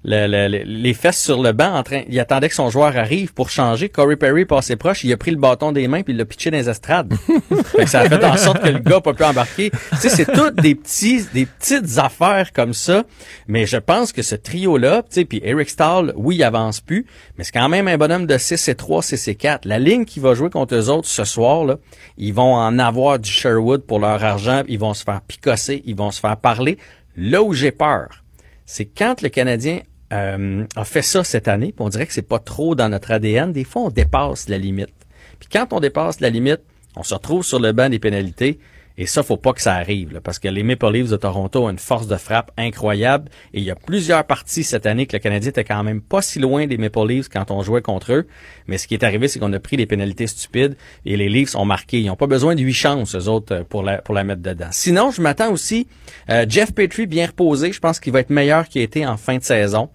le- 0.03 0.27
le- 0.27 0.47
le- 0.47 0.63
les 0.65 0.93
fesses 0.93 1.21
sur 1.21 1.41
le 1.41 1.51
banc 1.51 1.73
en 1.73 1.83
train, 1.83 2.01
il 2.09 2.19
attendait 2.19 2.49
que 2.49 2.55
son 2.55 2.69
joueur 2.69 2.95
arrive 2.97 3.33
pour 3.33 3.49
changer. 3.49 3.89
Corey 3.89 4.15
Perry 4.15 4.45
passait 4.45 4.75
proche, 4.75 5.03
il 5.03 5.11
a 5.13 5.17
pris 5.17 5.31
le 5.31 5.37
bâton 5.37 5.71
des 5.71 5.87
mains 5.87 6.01
puis 6.03 6.13
il 6.13 6.17
l'a 6.17 6.25
pitché 6.25 6.51
dans 6.51 6.57
les 6.57 6.69
estrades. 6.69 7.13
Fait 7.75 7.83
que 7.83 7.89
ça 7.89 8.01
a 8.01 8.09
fait 8.09 8.23
en 8.23 8.37
sorte 8.37 8.61
que 8.61 8.69
le 8.69 8.79
gars 8.79 8.95
n'a 8.95 9.01
pas 9.01 9.13
pu 9.13 9.23
embarquer. 9.23 9.71
Tu 9.71 9.97
sais, 9.97 10.09
c'est 10.09 10.25
toutes 10.31 10.55
des 10.55 10.75
petits, 10.75 11.25
des 11.33 11.45
petites 11.45 11.97
affaires 11.97 12.51
comme 12.53 12.73
ça. 12.73 13.03
Mais 13.47 13.65
je 13.65 13.77
pense 13.77 14.11
que 14.13 14.21
ce 14.21 14.35
trio-là, 14.35 15.01
tu 15.03 15.07
sais, 15.15 15.25
puis 15.25 15.41
Eric 15.43 15.69
Stahl, 15.69 16.13
oui, 16.15 16.35
il 16.37 16.43
avance 16.43 16.79
plus, 16.81 17.05
mais 17.37 17.43
c'est 17.43 17.51
quand 17.51 17.69
même 17.69 17.87
un 17.87 17.97
bonhomme 17.97 18.25
de 18.27 18.37
6 18.37 18.67
et 18.69 18.75
3, 18.75 19.01
6 19.03 19.27
et 19.27 19.35
4. 19.35 19.65
La 19.65 19.79
ligne 19.79 20.05
qui 20.05 20.19
va 20.19 20.33
jouer 20.33 20.49
contre 20.49 20.75
eux 20.75 20.89
autres 20.89 21.07
ce 21.07 21.23
soir, 21.23 21.65
là, 21.65 21.77
ils 22.17 22.33
vont 22.33 22.53
en 22.55 22.79
avoir 22.79 23.19
du 23.19 23.29
Sherwood 23.29 23.81
pour 23.85 23.99
leur 23.99 24.23
argent, 24.23 24.63
ils 24.67 24.79
vont 24.79 24.93
se 24.93 25.03
faire 25.03 25.21
picosser, 25.21 25.81
ils 25.85 25.95
vont 25.95 26.11
se 26.11 26.19
faire 26.19 26.37
parler. 26.37 26.77
Là 27.15 27.41
où 27.41 27.53
j'ai 27.53 27.71
peur, 27.71 28.23
c'est 28.67 28.85
quand 28.85 29.21
le 29.21 29.29
Canadien 29.29 29.79
euh, 30.13 30.65
a 30.75 30.85
fait 30.85 31.01
ça 31.01 31.23
cette 31.23 31.47
année, 31.47 31.71
puis 31.71 31.83
on 31.83 31.89
dirait 31.89 32.05
que 32.05 32.13
c'est 32.13 32.21
pas 32.21 32.37
trop 32.37 32.75
dans 32.75 32.89
notre 32.89 33.11
ADN. 33.11 33.53
Des 33.53 33.63
fois, 33.63 33.83
on 33.83 33.89
dépasse 33.89 34.49
la 34.49 34.57
limite. 34.57 34.93
Puis 35.39 35.47
quand 35.51 35.71
on 35.71 35.79
dépasse 35.79 36.19
la 36.19 36.29
limite, 36.29 36.61
on 36.97 37.03
se 37.03 37.13
retrouve 37.13 37.43
sur 37.43 37.59
le 37.59 37.71
banc 37.71 37.89
des 37.89 37.97
pénalités. 37.97 38.59
Et 38.97 39.05
ça, 39.05 39.21
faut 39.21 39.37
pas 39.37 39.53
que 39.53 39.61
ça 39.61 39.75
arrive, 39.75 40.13
là, 40.13 40.21
parce 40.21 40.39
que 40.39 40.47
les 40.47 40.63
Maple 40.63 40.91
Leafs 40.91 41.09
de 41.09 41.17
Toronto 41.17 41.65
ont 41.65 41.69
une 41.69 41.77
force 41.77 42.07
de 42.07 42.15
frappe 42.15 42.51
incroyable. 42.57 43.29
Et 43.53 43.59
il 43.59 43.63
y 43.63 43.69
a 43.69 43.75
plusieurs 43.75 44.23
parties 44.25 44.63
cette 44.63 44.87
année 44.87 45.05
que 45.05 45.15
le 45.15 45.19
Canadien 45.19 45.49
était 45.49 45.63
quand 45.63 45.83
même 45.83 46.01
pas 46.01 46.23
si 46.23 46.39
loin 46.39 46.65
des 46.65 46.77
Maple 46.77 47.07
Leafs 47.07 47.29
quand 47.29 47.51
on 47.51 47.61
jouait 47.61 47.83
contre 47.83 48.13
eux. 48.13 48.27
Mais 48.67 48.79
ce 48.79 48.87
qui 48.87 48.95
est 48.95 49.03
arrivé, 49.03 49.27
c'est 49.27 49.39
qu'on 49.39 49.53
a 49.53 49.59
pris 49.59 49.77
les 49.77 49.85
pénalités 49.85 50.25
stupides 50.25 50.75
et 51.05 51.15
les 51.15 51.29
Leafs 51.29 51.55
ont 51.55 51.65
marqué. 51.65 51.99
Ils 51.99 52.07
n'ont 52.07 52.15
pas 52.15 52.27
besoin 52.27 52.55
de 52.55 52.61
huit 52.61 52.73
chances, 52.73 53.15
eux 53.15 53.27
autres, 53.27 53.53
euh, 53.53 53.63
pour 53.63 53.83
la, 53.83 53.99
pour 53.99 54.15
la 54.15 54.23
mettre 54.23 54.41
dedans. 54.41 54.69
Sinon, 54.71 55.11
je 55.11 55.21
m'attends 55.21 55.51
aussi, 55.51 55.87
euh, 56.29 56.45
Jeff 56.49 56.73
Petrie 56.73 57.05
bien 57.05 57.27
reposé. 57.27 57.71
Je 57.71 57.79
pense 57.79 57.99
qu'il 57.99 58.13
va 58.13 58.21
être 58.21 58.31
meilleur 58.31 58.67
qu'il 58.67 58.81
été 58.81 59.05
en 59.05 59.17
fin 59.17 59.37
de 59.37 59.43
saison. 59.43 59.89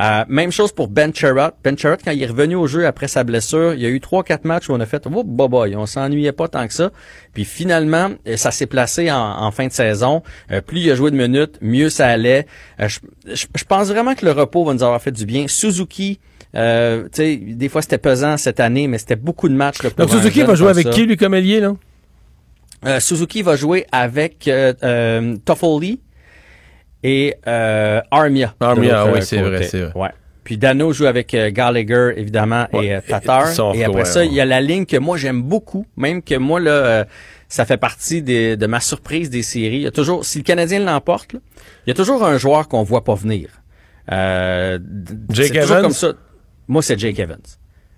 Euh, 0.00 0.24
même 0.28 0.50
chose 0.50 0.72
pour 0.72 0.88
Ben 0.88 1.14
Sherratt. 1.14 1.54
Ben 1.62 1.78
Sherratt, 1.78 2.00
quand 2.04 2.10
il 2.10 2.20
est 2.22 2.26
revenu 2.26 2.56
au 2.56 2.66
jeu 2.66 2.84
après 2.86 3.06
sa 3.06 3.22
blessure, 3.22 3.74
il 3.74 3.80
y 3.80 3.86
a 3.86 3.88
eu 3.88 4.00
trois, 4.00 4.24
quatre 4.24 4.44
matchs 4.44 4.68
où 4.68 4.72
on 4.72 4.80
a 4.80 4.86
fait 4.86 5.02
oh, 5.06 5.22
bah, 5.24 5.46
bah, 5.48 5.64
on 5.76 5.86
s'ennuyait 5.86 6.32
pas 6.32 6.48
tant 6.48 6.66
que 6.66 6.74
ça. 6.74 6.90
Puis 7.32 7.44
finalement, 7.44 8.10
euh, 8.26 8.36
ça 8.36 8.50
s'est 8.50 8.66
placé 8.66 9.10
en, 9.12 9.18
en 9.20 9.50
fin 9.52 9.68
de 9.68 9.72
saison. 9.72 10.22
Euh, 10.50 10.60
plus 10.60 10.80
il 10.80 10.90
a 10.90 10.96
joué 10.96 11.12
de 11.12 11.16
minutes, 11.16 11.58
mieux 11.60 11.90
ça 11.90 12.08
allait. 12.08 12.46
Euh, 12.80 12.88
je, 12.88 12.98
je- 13.32 13.46
je 13.54 13.64
pense 13.64 13.88
vraiment 13.88 14.14
que 14.16 14.24
le 14.24 14.32
repos 14.32 14.64
va 14.64 14.74
nous 14.74 14.82
avoir 14.82 15.00
fait 15.00 15.12
du 15.12 15.26
bien. 15.26 15.46
Suzuki, 15.46 16.18
euh, 16.56 17.04
tu 17.04 17.08
sais, 17.12 17.36
des 17.36 17.68
fois 17.68 17.80
c'était 17.80 17.98
pesant 17.98 18.36
cette 18.36 18.58
année, 18.58 18.88
mais 18.88 18.98
c'était 18.98 19.14
beaucoup 19.16 19.48
de 19.48 19.54
matchs. 19.54 19.82
là, 19.84 19.90
pour 19.90 20.06
Donc 20.06 20.10
Suzuki 20.16 20.42
va 20.42 20.56
jouer 20.56 20.70
avec 20.70 20.86
ça. 20.88 20.92
qui, 20.92 21.06
lui, 21.06 21.16
comme 21.16 21.34
ailier, 21.34 21.60
là? 21.60 21.74
Euh, 22.86 23.00
Suzuki 23.00 23.42
va 23.42 23.56
jouer 23.56 23.86
avec 23.92 24.46
euh, 24.48 24.74
euh, 24.82 25.36
Toffoli 25.44 26.00
et 27.04 27.36
euh, 27.46 28.00
Armia. 28.10 28.54
Armia, 28.58 29.06
oui, 29.06 29.18
euh, 29.18 29.20
c'est 29.20 29.40
vrai, 29.40 29.62
c'est 29.62 29.80
vrai. 29.82 29.92
Ouais. 29.94 30.08
Puis 30.42 30.58
Dano 30.58 30.92
joue 30.92 31.06
avec 31.06 31.32
euh, 31.34 31.50
Gallagher, 31.52 32.14
évidemment, 32.16 32.66
Ouais, 32.72 32.86
et 32.86 32.94
euh, 32.94 33.00
et- 33.06 33.10
Tatar. 33.10 33.46
sont- 33.48 33.72
Et, 33.74 33.84
après 33.84 33.98
ouais, 34.00 34.04
ça, 34.04 34.20
ouais. 34.20 34.26
il 34.26 34.32
y 34.34 34.40
a 34.40 34.44
la 34.44 34.60
ligne 34.60 34.84
que 34.86 34.96
moi 34.96 35.16
j'aime 35.16 35.40
beaucoup, 35.42 35.86
même 35.96 36.20
que 36.22 36.34
moi 36.34 36.60
là, 36.60 36.70
euh, 36.70 37.04
ça 37.48 37.64
fait 37.64 37.76
partie 37.76 38.20
des- 38.22 38.56
de 38.56 38.66
ma 38.66 38.80
surprise 38.80 39.30
des 39.30 39.42
séries. 39.42 39.76
Il 39.76 39.82
y 39.82 39.86
a 39.86 39.90
toujours, 39.90 40.24
si 40.24 40.38
le 40.38 40.44
Canadien 40.44 40.80
l'emporte, 40.80 41.32
là, 41.34 41.38
il 41.86 41.90
y 41.90 41.92
a 41.92 41.94
toujours 41.94 42.24
un 42.24 42.36
joueur 42.36 42.68
qu'on 42.68 42.82
voit 42.82 43.04
pas 43.04 43.14
venir. 43.14 43.48
Euh, 44.12 44.78
Jake 45.30 45.54
Evans? 45.54 45.82
comme 45.82 45.92
ça. 45.92 46.12
Moi, 46.68 46.82
c'est 46.82 46.98
Jake 46.98 47.18
Evans. 47.18 47.38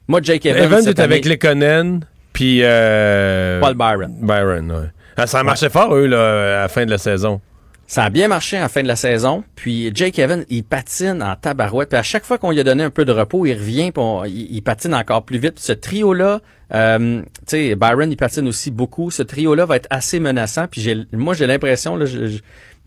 Moi, 0.09 0.21
Jake 0.23 0.47
Evans, 0.47 0.65
Evans 0.65 0.87
est 0.87 1.01
avec 1.01 1.25
année- 1.27 1.35
Lekonen, 1.35 2.01
puis... 2.33 2.61
Euh, 2.63 3.61
Paul 3.61 3.75
Byron. 3.75 4.15
Byron, 4.21 4.71
ouais. 4.71 4.89
Ah, 5.17 5.27
ça 5.27 5.41
a 5.41 5.43
marché 5.43 5.69
fort, 5.69 5.95
eux, 5.97 6.07
là, 6.07 6.59
à 6.59 6.63
la 6.63 6.69
fin 6.69 6.85
de 6.85 6.91
la 6.91 6.99
saison. 6.99 7.41
Ça 7.87 8.03
a 8.05 8.11
bien 8.11 8.27
marché 8.27 8.59
la 8.59 8.69
fin 8.69 8.83
de 8.83 8.89
la 8.89 8.97
saison. 8.97 9.45
Puis 9.55 9.93
Jake 9.95 10.19
Evans, 10.19 10.45
il 10.49 10.65
patine 10.65 11.23
en 11.23 11.37
tabarouette. 11.37 11.91
Puis 11.91 11.99
à 11.99 12.03
chaque 12.03 12.25
fois 12.25 12.37
qu'on 12.37 12.51
lui 12.51 12.59
a 12.59 12.65
donné 12.65 12.83
un 12.83 12.91
peu 12.91 13.05
de 13.05 13.13
repos, 13.13 13.47
il 13.47 13.55
revient, 13.55 13.93
puis 13.93 14.03
on- 14.03 14.25
il, 14.25 14.61
patine 14.63 14.93
encore 14.95 15.25
plus 15.25 15.39
vite. 15.39 15.61
Ce 15.61 15.73
trio-là, 15.73 16.41
euh, 16.75 17.23
tu 17.23 17.27
sais, 17.47 17.75
Byron, 17.77 18.11
il 18.11 18.17
patine 18.17 18.49
aussi 18.49 18.73
beaucoup. 18.73 19.13
Ce 19.13 19.23
trio-là 19.23 19.67
va 19.67 19.77
être 19.77 19.87
assez 19.91 20.19
menaçant. 20.19 20.67
Puis 20.67 21.07
moi, 21.13 21.35
j'ai 21.35 21.47
l'impression, 21.47 21.95
là, 21.97 22.07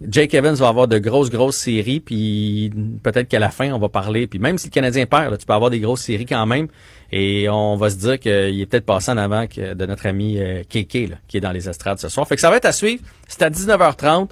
Jake 0.08 0.34
Evans 0.34 0.56
va 0.56 0.68
avoir 0.68 0.88
de 0.90 0.98
grosses, 0.98 1.30
grosses 1.30 1.58
séries. 1.58 2.02
Puis 2.02 2.70
peut-être 3.02 3.30
qu'à 3.30 3.40
la 3.40 3.50
fin, 3.52 3.72
on 3.72 3.80
va 3.80 3.88
parler. 3.88 4.28
Puis 4.28 4.40
même 4.40 4.58
si 4.58 4.68
le 4.68 4.72
Canadien 4.72 5.06
perd, 5.06 5.32
là, 5.32 5.38
tu 5.38 5.46
peux 5.46 5.54
avoir 5.54 5.70
des 5.70 5.80
grosses 5.80 6.02
séries 6.02 6.26
quand 6.26 6.46
même. 6.46 6.68
Et 7.14 7.48
on 7.50 7.78
va 7.78 7.90
se 7.90 7.96
dire 7.96 8.20
qu'il 8.20 8.60
est 8.60 8.66
peut-être 8.66 8.86
passé 8.86 9.12
en 9.12 9.18
avant 9.18 9.48
que 9.48 9.74
de 9.74 9.86
notre 9.86 10.08
ami 10.08 10.40
euh, 10.40 10.62
là, 10.74 11.16
qui 11.28 11.38
est 11.38 11.42
dans 11.42 11.52
les 11.54 11.70
estrades 11.70 12.00
ce 12.00 12.10
soir. 12.10 12.28
Fait 12.28 12.36
que 12.36 12.42
ça 12.42 12.50
va 12.50 12.58
être 12.58 12.66
à 12.66 12.74
suivre. 12.74 13.02
C'est 13.30 13.42
à 13.44 13.50
19h30. 13.50 14.30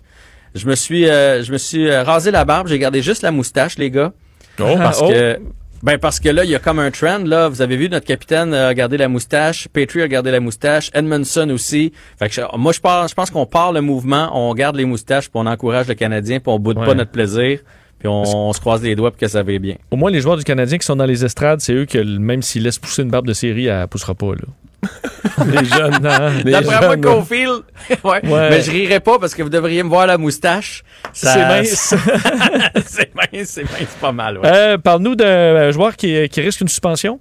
Je 0.57 0.67
me 0.67 0.75
suis, 0.75 1.07
euh, 1.09 1.43
je 1.43 1.51
me 1.51 1.57
suis 1.57 1.89
euh, 1.89 2.03
rasé 2.03 2.31
la 2.31 2.43
barbe. 2.45 2.67
J'ai 2.67 2.79
gardé 2.79 3.01
juste 3.01 3.21
la 3.21 3.31
moustache, 3.31 3.77
les 3.77 3.89
gars. 3.91 4.11
Oh. 4.59 4.75
parce 4.77 4.99
Oh. 5.01 5.09
que, 5.09 5.39
ben 5.83 5.97
parce 5.99 6.19
que 6.19 6.29
là, 6.29 6.43
il 6.43 6.49
y 6.49 6.55
a 6.55 6.59
comme 6.59 6.79
un 6.79 6.89
trend. 6.89 7.19
Là, 7.19 7.47
vous 7.49 7.61
avez 7.61 7.77
vu 7.77 7.87
notre 7.89 8.05
capitaine 8.07 8.53
a 8.53 8.73
gardé 8.73 8.97
la 8.97 9.07
moustache, 9.07 9.67
Petrie 9.71 10.01
a 10.01 10.07
gardé 10.07 10.31
la 10.31 10.39
moustache, 10.39 10.89
Edmondson 10.93 11.49
aussi. 11.51 11.93
Fait 12.17 12.29
que 12.29 12.57
moi, 12.57 12.71
je 12.73 12.79
pense, 12.79 13.11
je 13.11 13.15
pense 13.15 13.29
qu'on 13.29 13.45
part 13.45 13.71
le 13.71 13.81
mouvement, 13.81 14.31
on 14.33 14.53
garde 14.55 14.75
les 14.75 14.85
moustaches, 14.85 15.25
puis 15.29 15.33
on 15.35 15.45
encourage 15.45 15.87
le 15.87 15.93
Canadien, 15.93 16.39
puis 16.39 16.51
on 16.51 16.57
boude 16.57 16.79
Ouais. 16.79 16.85
pas 16.85 16.95
notre 16.95 17.11
plaisir, 17.11 17.59
puis 17.99 18.07
on, 18.07 18.23
on 18.23 18.53
se 18.53 18.59
croise 18.59 18.81
les 18.81 18.95
doigts 18.95 19.11
pour 19.11 19.19
que 19.19 19.27
ça 19.27 19.43
va 19.43 19.57
bien. 19.59 19.75
Au 19.91 19.95
moins, 19.97 20.09
les 20.09 20.19
joueurs 20.21 20.37
du 20.37 20.43
Canadien 20.43 20.79
qui 20.79 20.85
sont 20.85 20.95
dans 20.95 21.05
les 21.05 21.23
estrades, 21.23 21.61
c'est 21.61 21.73
eux 21.73 21.85
que, 21.85 21.99
même 21.99 22.41
s'ils 22.41 22.63
laissent 22.63 22.79
pousser 22.79 23.03
une 23.03 23.11
barbe 23.11 23.27
de 23.27 23.33
série, 23.33 23.67
elle 23.67 23.87
poussera 23.87 24.15
pas. 24.15 24.31
Là. 24.31 24.45
les 25.47 25.65
jeunes, 25.65 25.99
non. 26.01 26.31
Les 26.45 26.51
D'après 26.51 26.85
moi. 26.87 26.97
Caulfield, 26.97 27.63
ouais. 28.03 28.25
Ouais. 28.25 28.49
Mais 28.49 28.61
je 28.61 28.71
rirais 28.71 28.99
pas 28.99 29.17
parce 29.19 29.33
que 29.33 29.41
vous 29.43 29.49
devriez 29.49 29.81
me 29.83 29.89
voir 29.89 30.07
la 30.07 30.17
moustache. 30.17 30.83
Ça- 31.13 31.33
C'est 31.33 31.39
mince. 31.47 31.95
c'est 32.85 33.15
mince, 33.15 33.47
c'est 33.49 33.63
mince, 33.63 33.95
pas 33.99 34.11
mal. 34.11 34.37
Ouais. 34.37 34.45
Euh, 34.45 34.77
Parle-nous 34.77 35.15
d'un 35.15 35.71
joueur 35.71 35.95
qui, 35.95 36.27
qui 36.29 36.41
risque 36.41 36.61
une 36.61 36.67
suspension. 36.67 37.19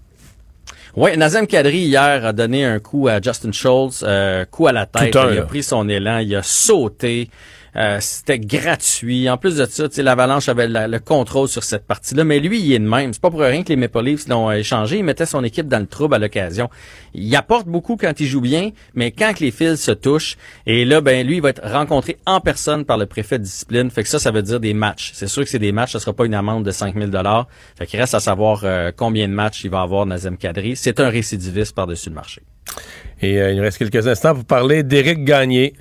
Oui, 0.94 1.14
Nazem 1.16 1.46
Kadri 1.46 1.78
hier 1.78 2.24
a 2.24 2.32
donné 2.32 2.64
un 2.64 2.78
coup 2.78 3.06
à 3.08 3.20
Justin 3.20 3.52
Schultz, 3.52 4.02
euh, 4.06 4.44
coup 4.46 4.66
à 4.66 4.72
la 4.72 4.86
tête. 4.86 5.14
Un, 5.14 5.30
il 5.32 5.38
a 5.38 5.42
pris 5.42 5.62
son 5.62 5.86
élan, 5.90 6.18
il 6.18 6.34
a 6.34 6.42
sauté. 6.42 7.28
Euh, 7.76 7.98
C'était 8.00 8.38
gratuit. 8.38 9.28
En 9.28 9.36
plus 9.36 9.56
de 9.56 9.66
ça, 9.66 9.84
l'Avalanche 10.02 10.48
avait 10.48 10.66
le 10.68 10.98
contrôle 10.98 11.48
sur 11.48 11.62
cette 11.62 11.86
partie-là. 11.86 12.24
Mais 12.24 12.40
lui, 12.40 12.60
il 12.60 12.72
est 12.72 12.78
de 12.78 12.88
même. 12.88 13.12
C'est 13.12 13.20
pas 13.20 13.30
pour 13.30 13.40
rien 13.40 13.62
que 13.62 13.68
les 13.68 13.76
Maple 13.76 14.14
l'ont 14.28 14.50
échangé. 14.50 14.98
Il 14.98 15.04
mettait 15.04 15.26
son 15.26 15.44
équipe 15.44 15.68
dans 15.68 15.78
le 15.78 15.86
trouble 15.86 16.14
à 16.14 16.18
l'occasion. 16.18 16.70
Il 17.14 17.34
apporte 17.36 17.66
beaucoup 17.66 17.96
quand 17.96 18.18
il 18.18 18.26
joue 18.26 18.40
bien, 18.40 18.70
mais 18.94 19.10
quand 19.10 19.34
que 19.34 19.44
les 19.44 19.50
fils 19.50 19.80
se 19.82 19.90
touchent, 19.90 20.36
et 20.66 20.84
là, 20.84 21.00
ben 21.00 21.26
lui, 21.26 21.36
il 21.36 21.42
va 21.42 21.50
être 21.50 21.62
rencontré 21.64 22.18
en 22.26 22.40
personne 22.40 22.84
par 22.84 22.98
le 22.98 23.06
préfet 23.06 23.38
de 23.38 23.44
discipline. 23.44 23.90
Fait 23.90 24.02
que 24.02 24.08
ça, 24.08 24.18
ça 24.18 24.30
veut 24.30 24.42
dire 24.42 24.60
des 24.60 24.74
matchs. 24.74 25.10
C'est 25.14 25.26
sûr 25.26 25.44
que 25.44 25.50
c'est 25.50 25.58
des 25.58 25.72
matchs. 25.72 25.92
Ce 25.92 25.98
sera 25.98 26.12
pas 26.12 26.24
une 26.24 26.34
amende 26.34 26.64
de 26.64 26.70
5000 26.70 27.10
dollars. 27.10 27.46
Fait 27.76 27.86
qu'il 27.86 28.00
reste 28.00 28.14
à 28.14 28.20
savoir 28.20 28.62
euh, 28.64 28.90
combien 28.94 29.28
de 29.28 29.32
matchs 29.34 29.64
il 29.64 29.70
va 29.70 29.82
avoir 29.82 30.06
Nazem 30.06 30.36
Kadri. 30.38 30.76
C'est 30.76 31.00
un 31.00 31.08
récidiviste 31.08 31.74
par-dessus 31.74 32.08
le 32.08 32.14
marché. 32.14 32.42
Et 33.20 33.40
euh, 33.40 33.52
il 33.52 33.56
nous 33.56 33.62
reste 33.62 33.78
quelques 33.78 34.06
instants 34.06 34.34
pour 34.34 34.44
parler 34.44 34.82
d'Éric 34.82 35.24
Gagné. 35.24 35.74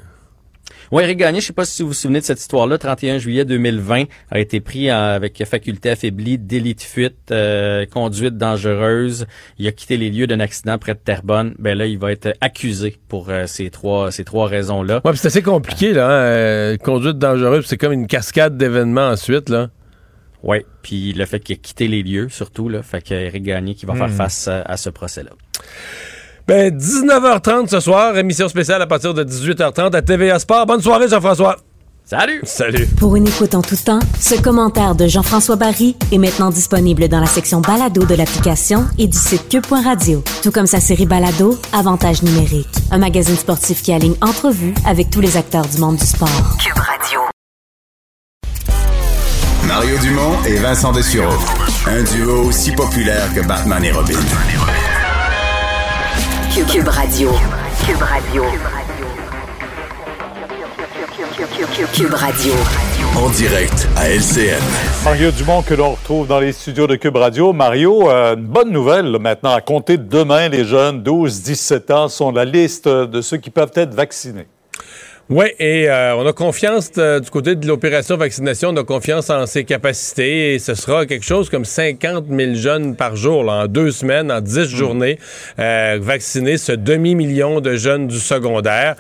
Oui, 0.92 1.04
Eric 1.04 1.18
Gagné, 1.18 1.42
je 1.42 1.48
sais 1.48 1.54
pas 1.54 1.66
si 1.66 1.82
vous 1.82 1.90
vous 1.90 1.94
souvenez 1.94 2.20
de 2.20 2.26
cette 2.26 2.40
histoire-là, 2.40 2.78
31 2.78 3.18
juillet 3.18 3.44
2020, 3.46 4.04
a 4.32 4.40
été 4.40 4.60
pris 4.60 4.90
avec 4.90 5.44
faculté 5.46 5.90
affaiblie, 5.90 6.38
délit 6.38 6.76
de 6.76 6.82
fuite, 6.82 7.32
euh, 7.32 7.86
conduite 7.86 8.38
dangereuse. 8.38 9.26
Il 9.58 9.68
a 9.68 9.72
quitté 9.72 9.98
les 9.98 10.10
lieux 10.10 10.28
d'un 10.28 10.40
accident 10.40 10.78
près 10.78 10.94
de 10.94 11.00
Terrebonne. 11.00 11.56
Ben 11.60 11.78
là, 11.78 11.86
il 11.86 11.98
va 11.98 12.12
être 12.12 12.34
accusé 12.42 12.98
pour 13.08 13.30
euh, 13.30 13.46
ces 13.48 13.70
trois 13.70 14.12
ces 14.12 14.24
trois 14.24 14.48
raisons-là. 14.48 15.02
Ouais, 15.06 15.12
c'est 15.16 15.28
assez 15.28 15.42
compliqué, 15.42 15.94
là. 15.94 16.06
hein, 16.08 16.12
euh, 16.12 16.78
conduite 16.78 17.18
dangereuse, 17.18 17.66
c'est 17.66 17.78
comme 17.78 17.94
une 17.94 18.08
cascade 18.08 18.58
d'événements 18.58 19.10
ensuite, 19.10 19.50
là. 19.50 19.70
Oui, 20.44 20.58
puis 20.84 21.14
le 21.14 21.26
fait 21.26 21.40
qu'il 21.40 21.56
a 21.56 21.58
quitté 21.60 21.88
les 21.88 22.04
lieux, 22.04 22.30
surtout, 22.30 22.70
là, 22.70 22.84
fait 22.84 23.02
qu'Éric 23.02 23.42
Gagné 23.44 23.74
qui 23.74 23.88
va 23.88 23.94
Hmm. 23.94 23.98
faire 23.98 24.12
face 24.12 24.48
à, 24.48 24.62
à 24.62 24.78
ce 24.78 24.92
procès-là. 24.92 25.32
Ben, 26.48 26.78
19h30 26.78 27.70
ce 27.70 27.80
soir, 27.80 28.16
émission 28.18 28.48
spéciale 28.48 28.80
à 28.80 28.86
partir 28.86 29.16
de 29.16 29.24
18h30 29.24 29.96
à 29.96 30.02
TVA 30.04 30.38
Sport. 30.38 30.68
Bonne 30.68 30.82
soirée, 30.82 31.08
Jean-François. 31.08 31.58
Salut! 32.06 32.40
Salut! 32.44 32.86
Pour 33.00 33.16
une 33.16 33.28
écoute 33.28 33.56
en 33.56 33.64
tout 33.64 33.76
temps, 33.76 33.98
ce 34.20 34.40
commentaire 34.40 34.94
de 34.94 35.08
Jean-François 35.08 35.56
Barry 35.56 35.96
est 36.12 36.20
maintenant 36.20 36.52
disponible 36.52 37.08
dans 37.08 37.20
la 37.20 37.26
section 37.26 37.62
balado 37.62 38.06
de 38.06 38.14
l'application 38.14 38.86
et 39.00 39.08
du 39.08 39.18
site 39.18 39.50
cube.radio. 39.50 40.24
Tout 40.44 40.52
comme 40.52 40.68
sa 40.68 40.80
série 40.80 41.08
balado, 41.08 41.58
Avantage 41.74 42.22
numérique. 42.22 42.68
Un 42.92 43.00
magazine 43.00 43.38
sportif 43.38 43.82
qui 43.82 43.92
aligne 43.92 44.16
entrevues 44.22 44.76
avec 44.86 45.10
tous 45.10 45.22
les 45.22 45.38
acteurs 45.38 45.66
du 45.66 45.80
monde 45.80 45.96
du 45.96 46.06
sport. 46.06 46.30
Cube 46.64 46.78
Radio. 46.78 47.22
Mario 49.68 49.98
Dumont 49.98 50.44
et 50.46 50.58
Vincent 50.58 50.92
Dessureau. 50.92 51.34
Un 51.88 52.04
duo 52.04 52.44
aussi 52.44 52.72
populaire 52.72 53.34
que 53.34 53.42
Batman 53.48 53.84
et 53.84 53.92
Robin. 53.92 54.20
Cube, 56.56 56.68
Cube 56.68 56.88
Radio. 56.88 57.32
Cube 57.86 58.02
Radio. 58.02 58.44
Cube 61.92 62.14
Radio. 62.14 62.54
En 63.18 63.30
direct 63.32 63.90
à 63.98 64.10
LCN. 64.10 64.64
Mario 65.04 65.32
Dumont 65.32 65.64
que 65.64 65.74
l'on 65.74 65.92
retrouve 65.92 66.28
dans 66.28 66.40
les 66.40 66.54
studios 66.54 66.88
de 66.88 66.96
Cube 66.96 67.18
Radio. 67.18 67.52
Mario, 67.52 68.10
euh, 68.10 68.38
une 68.38 68.46
bonne 68.46 68.72
nouvelle 68.72 69.12
là, 69.12 69.20
maintenant. 69.20 69.54
À 69.54 69.60
compter 69.60 69.98
de 69.98 70.04
demain, 70.04 70.48
les 70.48 70.64
jeunes 70.64 71.04
12-17 71.04 71.92
ans 71.92 72.08
sont 72.08 72.32
la 72.32 72.46
liste 72.46 72.88
de 72.88 73.22
ceux 73.22 73.36
qui 73.36 73.50
peuvent 73.50 73.74
être 73.76 73.94
vaccinés. 73.94 74.48
Oui, 75.28 75.48
et 75.58 75.90
euh, 75.90 76.16
on 76.18 76.28
a 76.28 76.34
confiance 76.34 76.92
euh, 77.00 77.20
du 77.20 77.32
côté 77.32 77.56
de 77.56 77.68
l'opération 77.68 78.16
vaccination, 78.16 78.70
on 78.70 78.78
a 78.78 78.84
confiance 78.84 79.32
en 79.32 79.48
ses 79.48 79.64
capacités 79.64 80.54
et 80.54 80.60
ce 80.60 80.76
sera 80.76 81.08
quelque 81.08 81.26
chose 81.26 81.50
comme 81.50 81.66
50 81.66 82.26
000 82.30 82.54
jeunes 82.54 82.96
par 82.96 83.16
jour, 83.16 83.44
là, 83.44 83.64
en 83.64 83.66
deux 83.66 83.90
semaines, 83.90 84.32
en 84.32 84.40
10 84.40 84.66
journées, 84.70 85.18
euh, 85.58 85.98
vaccinés, 86.00 86.58
ce 86.60 86.74
demi-million 86.74 87.60
de 87.60 87.76
jeunes 87.76 88.06
du 88.06 88.20
secondaire. 88.20 88.98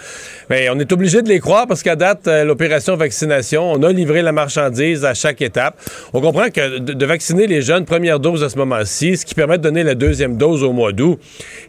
Mais 0.49 0.67
on 0.71 0.79
est 0.79 0.91
obligé 0.91 1.21
de 1.21 1.29
les 1.29 1.39
croire 1.39 1.67
parce 1.67 1.83
qu'à 1.83 1.95
date, 1.95 2.27
euh, 2.27 2.43
l'opération 2.43 2.95
vaccination, 2.95 3.71
on 3.73 3.83
a 3.83 3.91
livré 3.91 4.23
la 4.23 4.31
marchandise 4.31 5.05
à 5.05 5.13
chaque 5.13 5.43
étape. 5.43 5.79
On 6.13 6.21
comprend 6.21 6.49
que 6.49 6.79
de, 6.79 6.93
de 6.93 7.05
vacciner 7.05 7.45
les 7.45 7.61
jeunes, 7.61 7.85
première 7.85 8.19
dose 8.19 8.43
à 8.43 8.49
ce 8.49 8.57
moment-ci, 8.57 9.15
ce 9.17 9.27
qui 9.27 9.35
permet 9.35 9.59
de 9.59 9.63
donner 9.63 9.83
la 9.83 9.93
deuxième 9.93 10.37
dose 10.37 10.63
au 10.63 10.71
mois 10.73 10.91
d'août, 10.91 11.19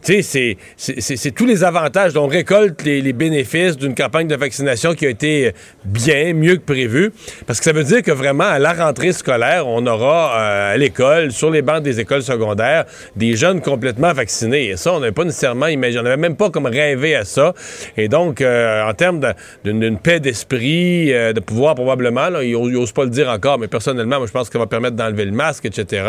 tu 0.02 0.22
sais, 0.22 0.56
c'est- 0.78 1.30
tous 1.34 1.44
les 1.44 1.62
avantages. 1.62 2.16
On 2.16 2.26
récolte 2.26 2.82
les, 2.84 3.02
les 3.02 3.12
bénéfices 3.12 3.76
d'une 3.76 3.94
campagne 3.94 4.26
de 4.28 4.32
vaccination 4.32 4.45
qui 4.94 5.06
a 5.06 5.10
été 5.10 5.52
bien, 5.84 6.34
mieux 6.34 6.56
que 6.56 6.62
prévu. 6.62 7.12
Parce 7.46 7.58
que 7.58 7.64
ça 7.64 7.72
veut 7.72 7.84
dire 7.84 8.02
que 8.02 8.12
vraiment, 8.12 8.44
à 8.44 8.58
la 8.58 8.72
rentrée 8.72 9.12
scolaire, 9.12 9.66
on 9.66 9.86
aura 9.86 10.32
euh, 10.36 10.74
à 10.74 10.76
l'école, 10.76 11.32
sur 11.32 11.50
les 11.50 11.62
bancs 11.62 11.82
des 11.82 12.00
écoles 12.00 12.22
secondaires, 12.22 12.84
des 13.14 13.36
jeunes 13.36 13.60
complètement 13.60 14.12
vaccinés. 14.12 14.68
Et 14.68 14.76
ça, 14.76 14.92
on 14.92 15.00
n'avait 15.00 15.12
pas 15.12 15.24
nécessairement 15.24 15.66
imaginé, 15.66 16.00
on 16.00 16.04
n'avait 16.04 16.16
même 16.16 16.36
pas 16.36 16.50
comme 16.50 16.66
rêvé 16.66 17.14
à 17.14 17.24
ça. 17.24 17.54
Et 17.96 18.08
donc, 18.08 18.40
euh, 18.40 18.88
en 18.88 18.94
termes 18.94 19.20
d'une 19.64 19.98
paix 19.98 20.20
d'esprit, 20.20 21.12
euh, 21.12 21.32
de 21.32 21.40
pouvoir 21.40 21.74
probablement, 21.74 22.28
ils 22.40 22.52
n'osent 22.52 22.92
pas 22.92 23.04
le 23.04 23.10
dire 23.10 23.28
encore, 23.28 23.58
mais 23.58 23.68
personnellement, 23.68 24.18
moi, 24.18 24.26
je 24.26 24.32
pense 24.32 24.48
que 24.48 24.54
ça 24.54 24.58
va 24.58 24.66
permettre 24.66 24.96
d'enlever 24.96 25.24
le 25.24 25.32
masque, 25.32 25.64
etc. 25.66 26.02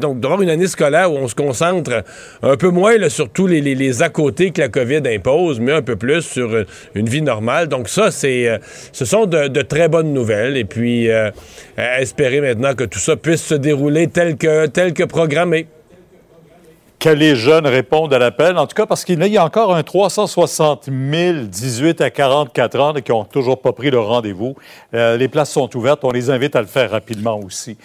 Donc, 0.00 0.20
d'avoir 0.20 0.42
une 0.42 0.50
année 0.50 0.66
scolaire 0.66 1.12
où 1.12 1.16
on 1.16 1.28
se 1.28 1.34
concentre 1.34 2.04
un 2.42 2.56
peu 2.56 2.68
moins 2.68 3.08
sur 3.08 3.30
tous 3.30 3.46
les, 3.46 3.60
les, 3.60 3.74
les 3.74 4.02
à-côtés 4.02 4.50
que 4.50 4.60
la 4.60 4.68
COVID 4.68 5.02
impose, 5.06 5.60
mais 5.60 5.72
un 5.72 5.82
peu 5.82 5.96
plus 5.96 6.22
sur 6.22 6.64
une 6.94 7.08
vie 7.08 7.22
normale. 7.22 7.49
Donc, 7.68 7.88
ça, 7.88 8.10
c'est, 8.10 8.48
euh, 8.48 8.58
ce 8.92 9.04
sont 9.04 9.26
de, 9.26 9.48
de 9.48 9.62
très 9.62 9.88
bonnes 9.88 10.12
nouvelles. 10.12 10.56
Et 10.56 10.64
puis, 10.64 11.10
euh, 11.10 11.30
espérer 11.76 12.40
maintenant 12.40 12.74
que 12.74 12.84
tout 12.84 12.98
ça 12.98 13.16
puisse 13.16 13.42
se 13.44 13.54
dérouler 13.54 14.08
tel 14.08 14.36
que, 14.36 14.66
tel 14.66 14.92
que 14.94 15.04
programmé. 15.04 15.66
Que 16.98 17.08
les 17.08 17.34
jeunes 17.34 17.66
répondent 17.66 18.12
à 18.12 18.18
l'appel. 18.18 18.58
En 18.58 18.66
tout 18.66 18.74
cas, 18.74 18.84
parce 18.84 19.04
qu'il 19.06 19.24
y 19.26 19.38
a 19.38 19.44
encore 19.44 19.74
un 19.74 19.82
360 19.82 20.84
000 21.10 21.44
18 21.46 22.00
à 22.02 22.10
44 22.10 22.80
ans 22.80 22.92
qui 22.92 23.10
n'ont 23.10 23.24
toujours 23.24 23.60
pas 23.62 23.72
pris 23.72 23.90
le 23.90 23.98
rendez-vous. 23.98 24.54
Euh, 24.94 25.16
les 25.16 25.28
places 25.28 25.50
sont 25.50 25.74
ouvertes. 25.76 26.00
On 26.04 26.10
les 26.10 26.28
invite 26.28 26.56
à 26.56 26.60
le 26.60 26.66
faire 26.66 26.90
rapidement 26.90 27.40
aussi. 27.40 27.78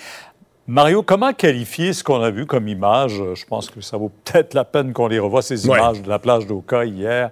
Mario, 0.67 1.01
comment 1.03 1.31
qualifier 1.31 1.93
ce 1.93 2.03
qu'on 2.03 2.21
a 2.21 2.29
vu 2.31 2.45
comme 2.45 2.67
image? 2.67 3.21
Je 3.35 3.45
pense 3.45 3.69
que 3.69 3.79
ça 3.81 3.95
vaut 3.97 4.11
peut-être 4.25 4.53
la 4.53 4.65
peine 4.65 4.91
qu'on 4.93 5.07
les 5.07 5.19
revoie, 5.19 5.41
ces 5.43 5.65
Ouais. 5.69 5.77
images 5.77 6.01
de 6.01 6.09
la 6.09 6.17
plage 6.19 6.45
d'Oka 6.47 6.83
hier. 6.83 7.29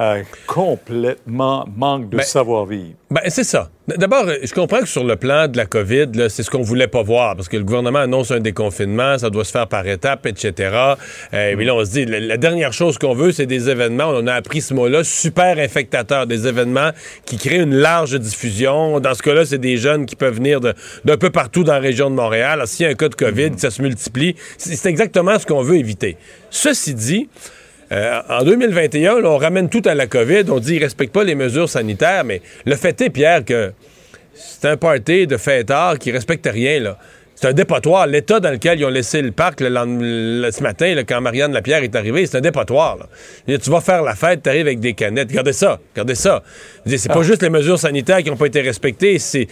Euh, 0.00 0.22
complètement 0.48 1.68
manque 1.76 2.10
de 2.10 2.16
Ben, 2.16 2.22
savoir-vivre. 2.24 2.94
Ben, 3.12 3.20
c'est 3.28 3.44
ça. 3.44 3.70
D'abord, 3.86 4.24
je 4.42 4.52
comprends 4.52 4.80
que 4.80 4.88
sur 4.88 5.04
le 5.04 5.14
plan 5.14 5.46
de 5.46 5.56
la 5.56 5.66
COVID, 5.66 6.30
c'est 6.30 6.42
ce 6.42 6.50
qu'on 6.50 6.62
voulait 6.62 6.88
pas 6.88 7.02
voir, 7.02 7.36
parce 7.36 7.48
que 7.48 7.56
le 7.56 7.62
gouvernement 7.62 8.00
annonce 8.00 8.32
un 8.32 8.40
déconfinement, 8.40 9.18
ça 9.18 9.30
doit 9.30 9.44
se 9.44 9.52
faire 9.52 9.68
par 9.68 9.86
étapes, 9.86 10.26
etc. 10.26 10.94
Euh, 11.32 11.50
Et 11.52 11.54
puis 11.56 11.64
là, 11.64 11.76
on 11.76 11.84
se 11.84 11.90
dit, 11.92 12.06
la, 12.06 12.18
la 12.18 12.36
dernière 12.38 12.72
chose 12.72 12.98
qu'on 12.98 13.14
veut, 13.14 13.30
c'est 13.30 13.46
des 13.46 13.70
événements, 13.70 14.06
on 14.08 14.26
a 14.26 14.34
appris 14.34 14.62
ce 14.62 14.74
mot-là, 14.74 15.04
super 15.04 15.58
infectateurs, 15.58 16.26
des 16.26 16.48
événements 16.48 16.90
qui 17.24 17.36
créent 17.36 17.62
une 17.62 17.76
large 17.76 18.18
diffusion. 18.18 18.98
Dans 18.98 19.14
ce 19.14 19.22
cas-là, 19.22 19.44
c'est 19.44 19.58
des 19.58 19.76
jeunes 19.76 20.06
qui 20.06 20.16
peuvent 20.16 20.34
venir 20.34 20.58
d'un 20.60 21.16
peu 21.16 21.30
partout 21.30 21.62
dans 21.62 21.74
la 21.74 21.78
région 21.78 22.10
de 22.10 22.16
Montréal. 22.16 22.60
S'il 22.66 22.84
y 22.84 22.88
a 22.88 22.90
un 22.90 22.94
cas 22.94 23.10
de 23.10 23.14
COVID, 23.14 23.50
ça 23.58 23.70
se 23.70 23.80
multiplie, 23.80 24.34
c'est 24.58 24.74
c'est 24.74 24.88
exactement 24.88 25.38
ce 25.38 25.46
qu'on 25.46 25.62
veut 25.62 25.76
éviter. 25.76 26.16
Ceci 26.50 26.94
dit, 26.94 27.28
euh, 27.92 28.20
en 28.28 28.42
2021, 28.44 29.20
là, 29.20 29.30
on 29.30 29.36
ramène 29.36 29.68
tout 29.68 29.82
à 29.84 29.94
la 29.94 30.06
COVID. 30.06 30.44
On 30.48 30.58
dit 30.58 30.78
qu'ils 30.78 30.88
ne 31.00 31.06
pas 31.06 31.24
les 31.24 31.34
mesures 31.34 31.68
sanitaires, 31.68 32.24
mais 32.24 32.40
le 32.64 32.76
fait 32.76 33.00
est, 33.00 33.10
Pierre, 33.10 33.44
que 33.44 33.72
c'est 34.34 34.68
un 34.68 34.76
party 34.76 35.26
de 35.26 35.36
fêtards 35.36 35.98
qui 35.98 36.10
ne 36.10 36.14
respectent 36.14 36.50
rien. 36.50 36.80
là. 36.80 36.98
C'est 37.36 37.48
un 37.48 37.52
dépotoir. 37.52 38.06
L'état 38.06 38.38
dans 38.40 38.50
lequel 38.50 38.78
ils 38.78 38.84
ont 38.84 38.90
laissé 38.90 39.20
le 39.20 39.32
parc 39.32 39.60
le 39.60 39.68
ce 40.50 40.62
matin, 40.62 40.94
là, 40.94 41.02
quand 41.04 41.20
Marianne 41.20 41.52
Lapierre 41.52 41.82
est 41.82 41.94
arrivée, 41.96 42.26
c'est 42.26 42.36
un 42.36 42.40
dépotoir. 42.40 42.96
là. 42.96 43.58
Tu 43.58 43.70
vas 43.70 43.80
faire 43.80 44.02
la 44.02 44.14
fête, 44.14 44.42
tu 44.42 44.48
arrives 44.48 44.66
avec 44.66 44.80
des 44.80 44.94
canettes. 44.94 45.28
Regardez 45.30 45.52
ça, 45.52 45.80
regardez 45.94 46.14
ça. 46.14 46.42
C'est 46.86 47.08
pas 47.08 47.20
Ah. 47.20 47.22
juste 47.22 47.42
les 47.42 47.50
mesures 47.50 47.78
sanitaires 47.78 48.18
qui 48.22 48.30
n'ont 48.30 48.36
pas 48.36 48.46
été 48.46 48.60
respectées, 48.60 49.18
c'est 49.18 49.48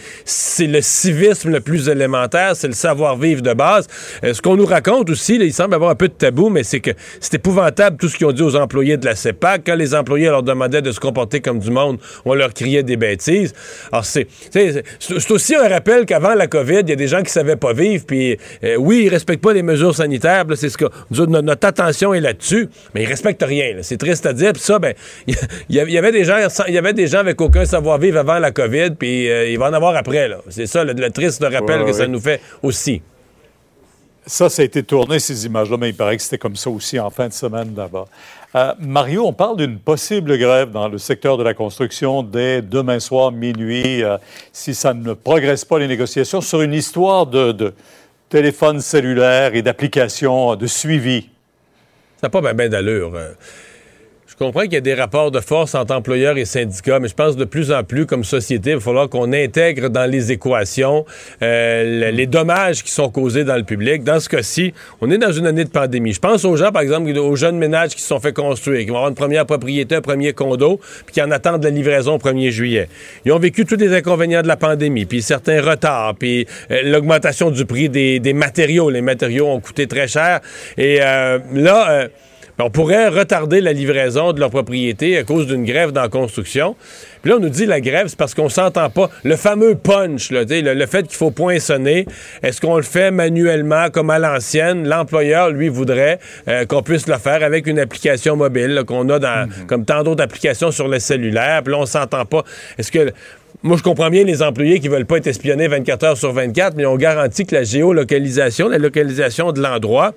le 0.67 0.81
civisme 0.81 1.51
le 1.51 1.59
plus 1.59 1.89
élémentaire, 1.89 2.55
c'est 2.55 2.67
le 2.67 2.73
savoir-vivre 2.73 3.41
de 3.41 3.53
base. 3.53 3.87
Euh, 4.23 4.33
ce 4.33 4.41
qu'on 4.41 4.55
nous 4.55 4.65
raconte 4.65 5.09
aussi, 5.09 5.37
là, 5.37 5.45
il 5.45 5.53
semble 5.53 5.73
avoir 5.73 5.89
un 5.91 5.95
peu 5.95 6.07
de 6.07 6.13
tabou, 6.13 6.49
mais 6.49 6.63
c'est 6.63 6.79
que 6.79 6.91
c'est 7.19 7.35
épouvantable 7.35 7.97
tout 7.97 8.07
ce 8.07 8.17
qu'ils 8.17 8.27
ont 8.27 8.31
dit 8.31 8.43
aux 8.43 8.55
employés 8.55 8.97
de 8.97 9.05
la 9.05 9.15
CEPAC. 9.15 9.63
Quand 9.65 9.75
les 9.75 9.93
employés 9.95 10.27
leur 10.27 10.43
demandaient 10.43 10.81
de 10.81 10.91
se 10.91 10.99
comporter 10.99 11.41
comme 11.41 11.59
du 11.59 11.69
monde, 11.71 11.97
on 12.25 12.33
leur 12.33 12.53
criait 12.53 12.83
des 12.83 12.97
bêtises. 12.97 13.53
Alors, 13.91 14.05
c'est 14.05 14.27
aussi 15.29 15.55
un 15.55 15.67
rappel 15.67 16.05
qu'avant 16.05 16.33
la 16.33 16.47
COVID, 16.47 16.79
il 16.81 16.89
y 16.89 16.93
a 16.93 16.95
des 16.95 17.07
gens 17.07 17.21
qui 17.23 17.31
savaient 17.31 17.55
pas 17.55 17.72
vivre, 17.73 18.05
puis 18.05 18.37
euh, 18.63 18.75
oui, 18.75 19.03
ils 19.05 19.09
respectent 19.09 19.43
pas 19.43 19.53
les 19.53 19.63
mesures 19.63 19.95
sanitaires, 19.95 20.45
c'est 20.55 20.69
ce 20.69 20.77
que 20.77 20.85
notre, 21.11 21.67
attention 21.67 22.13
est 22.13 22.21
là-dessus, 22.21 22.69
mais 22.93 23.03
ils 23.03 23.07
respectent 23.07 23.43
rien. 23.43 23.77
C'est 23.81 23.97
triste 23.97 24.25
à 24.25 24.33
dire, 24.33 24.53
puis 24.53 24.61
ça, 24.61 24.79
ben, 24.79 24.93
il 25.27 25.35
y, 25.69 25.97
avait 25.97 26.11
des 26.11 26.23
gens, 26.23 26.37
il 26.67 26.73
y 26.73 26.77
avait 26.77 26.93
des 26.93 27.07
gens 27.07 27.19
avec 27.19 27.39
aucun 27.41 27.65
savoir-vivre 27.65 28.19
avant 28.19 28.39
la 28.39 28.51
COVID, 28.51 28.91
puis 28.97 29.29
euh, 29.29 29.49
il 29.49 29.57
va 29.57 29.69
en 29.69 29.73
avoir 29.73 29.95
après. 29.95 30.29
C'est 30.49 30.67
ça, 30.67 30.83
le, 30.83 30.93
le 30.93 31.09
triste 31.09 31.43
rappel 31.43 31.81
Ouais, 31.81 31.85
que 31.85 31.93
ça 31.93 32.07
nous 32.07 32.19
fait 32.19 32.39
aussi. 32.61 33.01
Ça, 34.25 34.49
ça 34.49 34.61
a 34.61 34.65
été 34.65 34.83
tourné, 34.83 35.19
ces 35.19 35.45
images-là, 35.45 35.77
mais 35.77 35.89
il 35.89 35.95
paraît 35.95 36.15
que 36.15 36.23
c'était 36.23 36.37
comme 36.37 36.55
ça 36.55 36.69
aussi 36.69 36.97
en 36.99 37.09
fin 37.09 37.27
de 37.27 37.33
semaine 37.33 37.75
là-bas. 37.75 38.05
Euh, 38.55 38.73
Mario, 38.79 39.25
on 39.25 39.33
parle 39.33 39.57
d'une 39.57 39.79
possible 39.79 40.37
grève 40.37 40.71
dans 40.71 40.87
le 40.87 40.97
secteur 40.97 41.37
de 41.37 41.43
la 41.43 41.53
construction 41.53 42.23
dès 42.23 42.61
demain 42.61 42.99
soir, 42.99 43.31
minuit, 43.31 44.03
euh, 44.03 44.17
si 44.53 44.73
ça 44.75 44.93
ne 44.93 45.13
progresse 45.13 45.65
pas 45.65 45.79
les 45.79 45.87
négociations, 45.87 46.39
sur 46.39 46.61
une 46.61 46.73
histoire 46.73 47.25
de, 47.25 47.51
de 47.51 47.73
téléphone 48.29 48.79
cellulaire 48.79 49.55
et 49.55 49.61
d'applications 49.61 50.55
de 50.55 50.67
suivi. 50.67 51.29
Ça 52.21 52.27
n'a 52.27 52.29
pas 52.29 52.41
bien 52.41 52.53
ben 52.53 52.69
d'allure. 52.69 53.11
Je 54.33 54.37
comprends 54.43 54.61
qu'il 54.63 54.73
y 54.73 54.77
a 54.77 54.81
des 54.81 54.95
rapports 54.95 55.29
de 55.29 55.39
force 55.39 55.75
entre 55.75 55.93
employeurs 55.93 56.37
et 56.37 56.45
syndicats, 56.45 56.99
mais 56.99 57.07
je 57.07 57.13
pense 57.13 57.35
de 57.37 57.45
plus 57.45 57.71
en 57.71 57.83
plus, 57.83 58.07
comme 58.07 58.23
société, 58.23 58.71
il 58.71 58.75
va 58.77 58.81
falloir 58.81 59.07
qu'on 59.07 59.31
intègre 59.31 59.89
dans 59.89 60.09
les 60.09 60.31
équations 60.31 61.05
euh, 61.43 62.09
le- 62.09 62.15
les 62.17 62.25
dommages 62.25 62.83
qui 62.83 62.91
sont 62.91 63.09
causés 63.09 63.43
dans 63.43 63.55
le 63.55 63.63
public. 63.63 64.03
Dans 64.03 64.19
ce 64.19 64.27
cas-ci, 64.29 64.73
on 65.01 65.11
est 65.11 65.19
dans 65.19 65.31
une 65.31 65.45
année 65.45 65.63
de 65.65 65.69
pandémie. 65.69 66.13
Je 66.13 66.19
pense 66.19 66.45
aux 66.45 66.55
gens, 66.55 66.71
par 66.71 66.81
exemple, 66.81 67.15
aux 67.15 67.35
jeunes 67.35 67.57
ménages 67.59 67.91
qui 67.95 68.01
se 68.01 68.07
sont 68.07 68.19
fait 68.19 68.33
construire, 68.33 68.79
qui 68.81 68.87
vont 68.87 68.95
avoir 68.95 69.09
une 69.09 69.15
première 69.15 69.45
propriété, 69.45 69.95
un 69.95 70.01
premier 70.01 70.33
condo, 70.33 70.79
puis 71.05 71.13
qui 71.13 71.21
en 71.21 71.29
attendent 71.29 71.63
la 71.63 71.69
livraison 71.69 72.15
au 72.15 72.17
1er 72.17 72.49
juillet. 72.49 72.89
Ils 73.25 73.31
ont 73.33 73.39
vécu 73.39 73.65
tous 73.65 73.75
les 73.77 73.93
inconvénients 73.93 74.41
de 74.41 74.47
la 74.47 74.57
pandémie, 74.57 75.05
puis 75.05 75.21
certains 75.21 75.61
retards, 75.61 76.15
puis 76.15 76.47
euh, 76.71 76.81
l'augmentation 76.85 77.51
du 77.51 77.65
prix 77.65 77.87
des, 77.87 78.19
des 78.19 78.33
matériaux. 78.33 78.89
Les 78.89 79.01
matériaux 79.01 79.45
ont 79.47 79.59
coûté 79.59 79.85
très 79.85 80.07
cher. 80.07 80.39
Et 80.77 80.97
euh, 81.01 81.37
là... 81.53 82.07
euh, 82.59 82.63
on 82.63 82.69
pourrait 82.69 83.07
retarder 83.07 83.61
la 83.61 83.73
livraison 83.73 84.33
de 84.33 84.39
leur 84.39 84.49
propriété 84.49 85.17
à 85.17 85.23
cause 85.23 85.47
d'une 85.47 85.65
grève 85.65 85.91
dans 85.91 86.01
la 86.01 86.09
construction. 86.09 86.75
Puis 87.21 87.31
là, 87.31 87.37
on 87.37 87.39
nous 87.39 87.49
dit 87.49 87.65
la 87.65 87.81
grève, 87.81 88.07
c'est 88.07 88.17
parce 88.17 88.33
qu'on 88.33 88.49
s'entend 88.49 88.89
pas. 88.89 89.09
Le 89.23 89.35
fameux 89.35 89.75
punch, 89.75 90.31
là, 90.31 90.43
le, 90.43 90.73
le 90.73 90.85
fait 90.85 91.07
qu'il 91.07 91.17
faut 91.17 91.31
poinçonner, 91.31 92.05
est-ce 92.41 92.59
qu'on 92.61 92.77
le 92.77 92.83
fait 92.83 93.11
manuellement 93.11 93.89
comme 93.89 94.09
à 94.09 94.19
l'ancienne? 94.19 94.87
L'employeur, 94.87 95.49
lui, 95.49 95.69
voudrait 95.69 96.19
euh, 96.47 96.65
qu'on 96.65 96.83
puisse 96.83 97.07
le 97.07 97.17
faire 97.17 97.43
avec 97.43 97.67
une 97.67 97.79
application 97.79 98.35
mobile 98.35 98.83
qu'on 98.85 99.07
a 99.09 99.19
dans, 99.19 99.49
comme 99.67 99.85
tant 99.85 100.03
d'autres 100.03 100.23
applications 100.23 100.71
sur 100.71 100.87
le 100.87 100.99
cellulaire. 100.99 101.63
Puis 101.63 101.73
là, 101.73 101.79
on 101.79 101.85
s'entend 101.85 102.25
pas. 102.25 102.43
Est-ce 102.77 102.91
que... 102.91 103.11
Moi, 103.61 103.77
je 103.77 103.83
comprends 103.83 104.09
bien 104.09 104.25
les 104.25 104.43
employés 104.43 104.81
qui 104.81 104.89
veulent 104.89 105.05
pas 105.05 105.17
être 105.17 105.27
espionnés 105.27 105.69
24 105.69 106.03
heures 106.03 106.17
sur 106.17 106.33
24, 106.33 106.75
mais 106.75 106.85
on 106.85 106.97
garantit 106.97 107.45
que 107.45 107.55
la 107.55 107.63
géolocalisation, 107.63 108.67
la 108.67 108.77
localisation 108.77 109.53
de 109.53 109.61
l'endroit, 109.61 110.13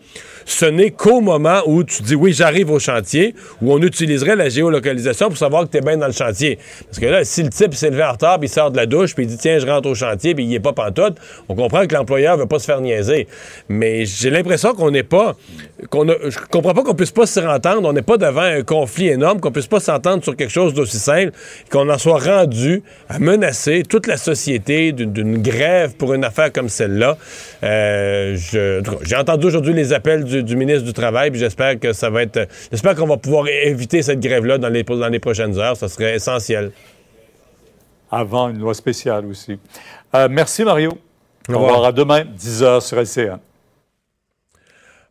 ce 0.48 0.64
n'est 0.64 0.92
qu'au 0.92 1.20
moment 1.20 1.60
où 1.66 1.82
tu 1.84 2.02
dis 2.04 2.14
oui, 2.14 2.32
j'arrive 2.32 2.70
au 2.70 2.78
chantier, 2.78 3.34
où 3.60 3.72
on 3.72 3.82
utiliserait 3.82 4.36
la 4.36 4.48
géolocalisation 4.48 5.26
pour 5.28 5.36
savoir 5.36 5.64
que 5.64 5.70
tu 5.72 5.78
es 5.78 5.80
bien 5.80 5.96
dans 5.96 6.06
le 6.06 6.12
chantier. 6.12 6.58
Parce 6.86 7.00
que 7.00 7.06
là, 7.06 7.24
si 7.24 7.42
le 7.42 7.50
type 7.50 7.74
s'est 7.74 7.90
levé 7.90 8.04
en 8.04 8.12
retard, 8.12 8.38
puis 8.38 8.48
il 8.48 8.52
sort 8.52 8.70
de 8.70 8.76
la 8.76 8.86
douche, 8.86 9.14
puis 9.14 9.24
il 9.24 9.26
dit 9.26 9.36
tiens, 9.38 9.58
je 9.58 9.66
rentre 9.66 9.88
au 9.88 9.94
chantier, 9.94 10.34
puis 10.36 10.44
il 10.44 10.54
est 10.54 10.60
pas 10.60 10.72
pantoute, 10.72 11.16
on 11.48 11.54
comprend 11.56 11.84
que 11.86 11.94
l'employeur 11.94 12.36
veut 12.36 12.46
pas 12.46 12.60
se 12.60 12.64
faire 12.64 12.80
niaiser. 12.80 13.26
Mais 13.68 14.06
j'ai 14.06 14.30
l'impression 14.30 14.72
qu'on 14.74 14.90
n'est 14.92 15.02
pas, 15.02 15.34
qu'on 15.90 16.08
a, 16.08 16.14
je 16.28 16.38
comprends 16.50 16.74
pas 16.74 16.82
qu'on 16.84 16.94
puisse 16.94 17.10
pas 17.10 17.26
se 17.26 17.40
entendre, 17.40 17.88
on 17.88 17.92
n'est 17.92 18.02
pas 18.02 18.16
devant 18.16 18.40
un 18.42 18.62
conflit 18.62 19.08
énorme, 19.08 19.40
qu'on 19.40 19.50
puisse 19.52 19.66
pas 19.66 19.80
s'entendre 19.80 20.22
sur 20.22 20.36
quelque 20.36 20.52
chose 20.52 20.72
d'aussi 20.74 20.98
simple, 20.98 21.32
qu'on 21.70 21.88
en 21.90 21.98
soit 21.98 22.18
rendu 22.20 22.82
à 23.08 23.18
menacer 23.18 23.82
toute 23.88 24.06
la 24.06 24.16
société 24.16 24.92
d'une- 24.92 25.42
grève 25.42 25.96
pour 25.96 26.14
une 26.14 26.24
affaire 26.24 26.52
comme 26.52 26.68
celle-là. 26.68 27.18
Euh, 27.64 28.36
J'ai 29.02 29.16
entendu 29.16 29.46
aujourd'hui 29.46 29.74
les 29.74 29.92
appels 29.92 30.24
du, 30.24 30.35
du 30.42 30.56
ministre 30.56 30.84
du 30.84 30.92
Travail, 30.92 31.30
puis 31.30 31.40
j'espère 31.40 31.78
que 31.78 31.92
ça 31.92 32.10
va 32.10 32.22
être. 32.22 32.48
J'espère 32.70 32.94
qu'on 32.94 33.06
va 33.06 33.16
pouvoir 33.16 33.46
éviter 33.48 34.02
cette 34.02 34.20
grève-là 34.20 34.58
dans 34.58 34.68
les, 34.68 34.82
dans 34.82 35.08
les 35.08 35.18
prochaines 35.20 35.58
heures. 35.58 35.76
Ça 35.76 35.88
serait 35.88 36.14
essentiel. 36.16 36.72
Avant 38.10 38.48
une 38.50 38.58
loi 38.58 38.74
spéciale 38.74 39.26
aussi. 39.26 39.58
Euh, 40.14 40.28
merci, 40.30 40.64
Mario. 40.64 40.92
On 41.48 41.54
Au 41.54 41.58
va 41.58 41.58
revoir. 41.62 41.78
voir 41.78 41.88
à 41.88 41.92
demain, 41.92 42.24
10h 42.24 42.80
sur 42.80 42.98
LCN. 42.98 43.38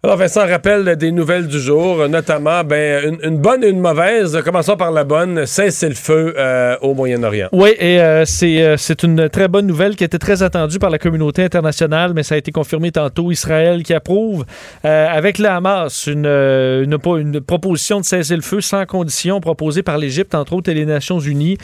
Alors, 0.05 0.17
Vincent 0.17 0.45
rappelle 0.47 0.97
des 0.97 1.11
nouvelles 1.11 1.47
du 1.47 1.59
jour, 1.59 2.07
notamment 2.07 2.63
ben, 2.63 3.17
une, 3.23 3.39
bonne 3.39 3.63
et 3.63 3.69
une 3.69 3.79
mauvaise. 3.79 4.39
Commençons 4.45 4.77
par 4.77 4.91
la 4.91 5.03
bonne. 5.03 5.47
Cessez 5.47 5.89
le 5.89 5.95
feu 5.95 6.35
euh, 6.37 6.77
au 6.83 6.93
Moyen-Orient. 6.93 7.49
Oui, 7.51 7.71
et 7.79 7.99
euh, 7.99 8.23
c'est 8.23 8.61
euh, 8.61 8.77
c'est 8.77 9.01
une 9.01 9.29
très 9.29 9.47
bonne 9.47 9.65
nouvelle 9.65 9.95
qui 9.95 10.03
était 10.03 10.19
très 10.19 10.43
attendue 10.43 10.77
par 10.77 10.91
la 10.91 10.99
communauté 10.99 11.43
internationale, 11.43 12.11
mais 12.13 12.21
ça 12.21 12.35
a 12.35 12.37
été 12.37 12.51
confirmé 12.51 12.91
tantôt. 12.91 13.31
Israël 13.31 13.81
qui 13.81 13.95
approuve 13.95 14.45
avec 14.83 15.39
le 15.39 15.47
Hamas 15.47 16.05
une, 16.05 16.27
une, 16.27 16.99
une 17.03 17.41
proposition 17.41 17.99
de 17.99 18.05
cesser 18.05 18.35
le 18.35 18.43
feu 18.43 18.61
sans 18.61 18.85
condition 18.85 19.41
proposée 19.41 19.81
par 19.81 19.97
l'Égypte, 19.97 20.35
entre 20.35 20.53
autres, 20.53 20.69
et 20.69 20.75
les 20.75 20.85
Nations 20.85 21.19
Unies. 21.19 21.57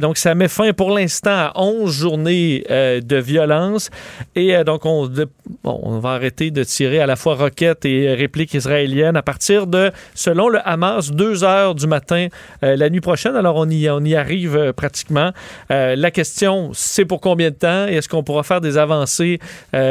Donc, 0.00 0.18
ça 0.18 0.36
met 0.36 0.46
fin 0.46 0.72
pour 0.72 0.92
l'instant 0.92 1.30
à 1.30 1.52
11 1.56 1.92
journées 1.92 2.62
de 2.70 3.16
violence. 3.16 3.90
Et 4.36 4.62
donc, 4.62 4.86
on, 4.86 5.10
bon, 5.64 5.80
on 5.82 5.98
va 5.98 6.10
arrêter 6.10 6.50
de 6.50 6.62
tirer 6.64 7.00
à 7.00 7.06
la 7.06 7.16
fois 7.16 7.34
roquettes 7.34 7.84
et 7.84 8.14
répliques 8.14 8.54
israéliennes 8.54 9.16
à 9.16 9.22
partir 9.22 9.66
de, 9.66 9.90
selon 10.14 10.48
le 10.48 10.58
Hamas, 10.66 11.10
2 11.10 11.44
heures 11.44 11.74
du 11.74 11.86
matin 11.86 12.28
euh, 12.62 12.76
la 12.76 12.90
nuit 12.90 13.00
prochaine. 13.00 13.36
Alors, 13.36 13.56
on 13.56 13.68
y, 13.68 14.14
arrive 14.14 14.56
euh, 14.56 14.72
pratiquement. 14.72 15.32
Euh, 15.70 15.96
la 15.96 16.10
question, 16.10 16.70
c'est 16.74 17.04
pour 17.04 17.20
combien 17.20 17.50
de 17.50 17.56
temps? 17.56 17.86
Et 17.88 17.94
Est-ce 17.94 18.08
qu'on 18.08 18.22
pourra 18.22 18.42
faire 18.42 18.60
des 18.60 18.78
avancées 18.78 19.38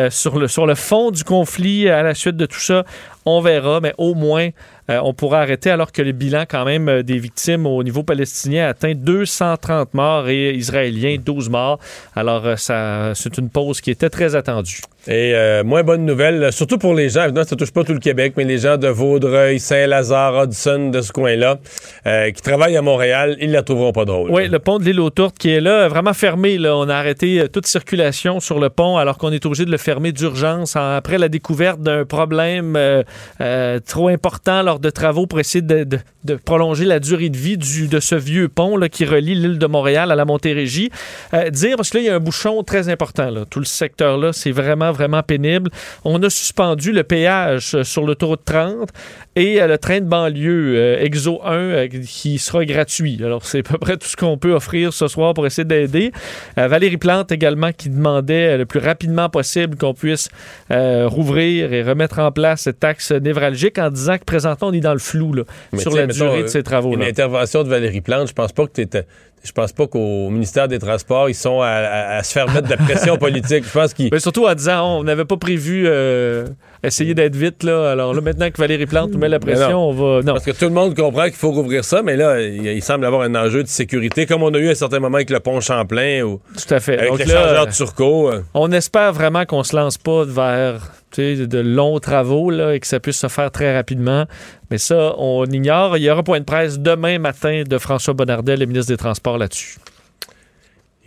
sur, 0.09 0.39
le, 0.39 0.47
sur 0.47 0.65
le 0.65 0.75
fond 0.75 1.11
du 1.11 1.23
conflit 1.23 1.89
à 1.89 2.03
la 2.03 2.13
suite 2.13 2.37
de 2.37 2.45
tout 2.45 2.59
ça? 2.59 2.83
On 3.25 3.41
verra, 3.41 3.81
mais 3.81 3.93
au 3.97 4.13
moins, 4.13 4.49
euh, 4.89 4.99
on 5.03 5.13
pourra 5.13 5.41
arrêter 5.41 5.69
alors 5.69 5.91
que 5.91 6.01
le 6.01 6.11
bilan 6.11 6.43
quand 6.49 6.65
même 6.65 6.87
euh, 6.89 7.03
des 7.03 7.17
victimes 7.19 7.65
au 7.65 7.83
niveau 7.83 8.03
palestinien 8.03 8.67
atteint 8.67 8.93
230 8.95 9.93
morts 9.93 10.29
et 10.29 10.51
israéliens 10.53 11.17
12 11.23 11.49
morts. 11.49 11.79
Alors, 12.15 12.45
euh, 12.45 12.55
ça, 12.55 13.11
c'est 13.15 13.37
une 13.37 13.49
pause 13.49 13.81
qui 13.81 13.91
était 13.91 14.09
très 14.09 14.35
attendue. 14.35 14.81
Et 15.09 15.33
euh, 15.35 15.63
moins 15.63 15.83
bonne 15.83 16.05
nouvelle, 16.05 16.51
surtout 16.51 16.77
pour 16.77 16.93
les 16.93 17.07
gens, 17.09 17.23
évidemment, 17.23 17.45
ça 17.47 17.55
touche 17.55 17.71
pas 17.71 17.85
tout 17.85 17.93
le 17.93 17.99
Québec, 17.99 18.33
mais 18.35 18.43
les 18.43 18.57
gens 18.57 18.75
de 18.75 18.89
Vaudreuil, 18.89 19.57
Saint-Lazare, 19.57 20.43
Hudson, 20.43 20.89
de 20.89 20.99
ce 21.01 21.13
coin-là, 21.13 21.59
euh, 22.05 22.31
qui 22.31 22.41
travaillent 22.41 22.75
à 22.75 22.81
Montréal, 22.81 23.37
ils 23.39 23.51
la 23.51 23.63
trouveront 23.63 23.93
pas 23.93 24.03
drôle. 24.03 24.29
Oui, 24.31 24.49
le 24.49 24.59
pont 24.59 24.79
de 24.79 24.83
l'île 24.83 24.99
aux 24.99 25.09
Tourtes 25.09 25.37
qui 25.37 25.49
est 25.51 25.61
là, 25.61 25.87
vraiment 25.87 26.13
fermé. 26.13 26.57
Là. 26.57 26.75
On 26.75 26.89
a 26.89 26.95
arrêté 26.95 27.45
toute 27.53 27.67
circulation 27.67 28.41
sur 28.41 28.59
le 28.59 28.69
pont 28.69 28.97
alors 28.97 29.17
qu'on 29.17 29.31
est 29.31 29.45
obligé 29.45 29.63
de 29.63 29.71
le 29.71 29.77
fermer 29.77 30.11
d'urgence 30.11 30.75
en- 30.75 30.95
après 30.95 31.17
la 31.17 31.29
découverte 31.29 31.79
d'un 31.79 32.03
problème 32.03 32.75
euh, 32.75 33.79
trop 33.87 34.09
important 34.09 34.61
lors 34.61 34.76
de 34.79 34.89
travaux 34.89 35.27
pour 35.27 35.39
essayer 35.39 35.61
de, 35.61 35.83
de- 35.83 35.99
de 36.23 36.35
prolonger 36.35 36.83
la 36.83 36.99
durée 36.99 37.29
de 37.29 37.37
vie 37.37 37.57
du, 37.57 37.87
de 37.87 37.99
ce 38.01 38.13
vieux 38.15 38.49
pont 38.49 38.75
là, 38.75 38.89
qui 38.89 39.05
relie 39.05 39.33
l'île 39.33 39.59
de 39.59 39.65
Montréal 39.65 40.11
à 40.11 40.15
la 40.15 40.25
Montérégie. 40.25 40.89
Euh, 41.33 41.49
dire, 41.49 41.77
parce 41.77 41.89
que 41.89 41.97
là, 41.97 42.03
il 42.03 42.07
y 42.07 42.09
a 42.09 42.15
un 42.15 42.19
bouchon 42.19 42.63
très 42.63 42.89
important. 42.89 43.29
Là. 43.29 43.45
Tout 43.49 43.59
le 43.59 43.65
secteur-là, 43.65 44.33
c'est 44.33 44.51
vraiment, 44.51 44.91
vraiment 44.91 45.23
pénible. 45.23 45.69
On 46.03 46.21
a 46.23 46.29
suspendu 46.29 46.91
le 46.91 47.03
péage 47.03 47.75
euh, 47.75 47.83
sur 47.85 48.03
l'autoroute 48.03 48.41
30 48.43 48.89
et 49.37 49.61
euh, 49.61 49.67
le 49.67 49.77
train 49.77 50.01
de 50.01 50.05
banlieue 50.05 50.97
Exo 51.01 51.39
1 51.45 51.53
euh, 51.53 51.87
qui 51.87 52.39
sera 52.39 52.65
gratuit. 52.65 53.21
Alors, 53.23 53.45
c'est 53.45 53.59
à 53.59 53.63
peu 53.63 53.77
près 53.77 53.95
tout 53.95 54.07
ce 54.07 54.17
qu'on 54.17 54.37
peut 54.37 54.51
offrir 54.53 54.91
ce 54.91 55.07
soir 55.07 55.33
pour 55.33 55.45
essayer 55.47 55.65
d'aider. 55.65 56.11
Valérie 56.57 56.97
Plante 56.97 57.31
également 57.31 57.71
qui 57.71 57.89
demandait 57.89 58.57
le 58.57 58.65
plus 58.65 58.79
rapidement 58.79 59.29
possible 59.29 59.77
qu'on 59.77 59.93
puisse 59.93 60.29
rouvrir 60.69 61.71
et 61.73 61.83
remettre 61.83 62.19
en 62.19 62.31
place 62.31 62.61
cette 62.61 62.83
axe 62.83 63.11
névralgique 63.11 63.77
en 63.77 63.89
disant 63.89 64.17
que 64.17 64.23
présentement, 64.25 64.66
on 64.67 64.73
est 64.73 64.79
dans 64.79 64.93
le 64.93 64.99
flou 64.99 65.33
là, 65.33 65.43
sur 65.77 65.91
tu 65.91 65.97
la 65.97 66.07
mettons, 66.07 66.25
durée 66.25 66.39
de 66.39 66.43
euh, 66.45 66.47
ces 66.47 66.63
travaux. 66.63 66.93
Une 66.93 66.99
là. 67.01 67.07
intervention 67.07 67.63
de 67.63 67.69
Valérie 67.69 68.01
Plante, 68.01 68.27
je 68.27 68.33
pense 68.33 68.51
pas 68.51 68.65
que 68.65 68.71
t'étais- 68.71 69.05
Je 69.43 69.51
pense 69.51 69.71
pas 69.71 69.87
qu'au 69.87 70.29
ministère 70.29 70.67
des 70.67 70.79
Transports, 70.79 71.29
ils 71.29 71.35
sont 71.35 71.61
à, 71.61 71.67
à- 71.67 72.17
à 72.17 72.23
se 72.23 72.33
faire 72.33 72.47
mettre 72.51 72.63
de 72.67 72.71
la 72.71 72.77
pression 72.77 73.17
politique. 73.27 73.63
Je 73.65 73.71
pense 73.71 73.93
qu'ils. 73.93 74.09
Mais 74.11 74.19
surtout 74.19 74.45
en 74.45 74.53
disant, 74.55 74.97
on 74.99 75.03
n'avait 75.03 75.25
pas 75.25 75.37
prévu 75.37 75.85
euh, 75.87 76.47
essayer 76.83 77.13
d'être 77.13 77.35
vite. 77.35 77.63
Là. 77.63 77.91
Alors 77.91 78.13
là, 78.15 78.19
maintenant 78.21 78.49
que 78.49 78.57
Valérie 78.57 78.87
Plante 78.87 79.11
nous 79.11 79.19
met 79.19 79.29
la 79.29 79.39
pression, 79.39 79.89
on 79.89 79.93
va. 79.93 80.21
Non. 80.23 80.33
Parce 80.33 80.43
que 80.45 80.51
tout 80.51 80.65
le 80.65 80.71
monde 80.71 80.95
comprend 80.95 81.25
qu'il 81.25 81.33
faut 81.35 81.51
rouvrir 81.51 81.85
ça, 81.85 82.01
mais 82.01 82.17
là, 82.17 82.41
il, 82.41 82.81
semble 82.81 83.05
avoir 83.05 83.21
un 83.21 83.35
enjeu 83.35 83.61
de 83.63 83.67
sécurité, 83.69 84.25
comme 84.25 84.41
on 84.43 84.53
a 84.53 84.57
eu 84.57 84.67
à 84.69 84.71
un 84.71 84.75
certain 84.75 84.99
moment 84.99 85.15
avec 85.17 85.29
le 85.29 85.39
pont 85.39 85.61
Champlain 85.61 86.23
ou 86.23 86.41
Tout 86.67 86.73
à 86.73 86.79
fait. 86.79 86.97
avec 86.97 87.09
Donc 87.11 87.25
là, 87.27 87.65
de 87.65 87.71
Turcot. 87.71 88.31
euh. 88.31 88.41
On 88.55 88.71
espère 88.71 89.13
vraiment 89.13 89.45
qu'on 89.45 89.63
se 89.63 89.75
lance 89.75 89.97
pas 89.99 90.25
vers 90.25 90.91
tu 91.06 91.06
de 91.21 91.59
longs 91.59 91.99
travaux 91.99 92.49
là, 92.49 92.73
et 92.75 92.79
que 92.79 92.87
ça 92.87 92.99
puisse 92.99 93.17
se 93.17 93.27
faire 93.27 93.51
très 93.51 93.75
rapidement. 93.75 94.25
Mais 94.71 94.77
ça, 94.77 95.13
on 95.17 95.45
ignore. 95.45 95.97
Il 95.97 96.03
y 96.03 96.09
aura 96.09 96.23
point 96.23 96.39
de 96.39 96.45
presse 96.45 96.79
demain 96.79 97.19
matin 97.19 97.63
de 97.67 97.77
François 97.77 98.13
Bonnardel, 98.13 98.59
le 98.59 98.65
ministre 98.65 98.91
des 98.91 98.97
Transports, 98.97 99.37
là-dessus. 99.37 99.77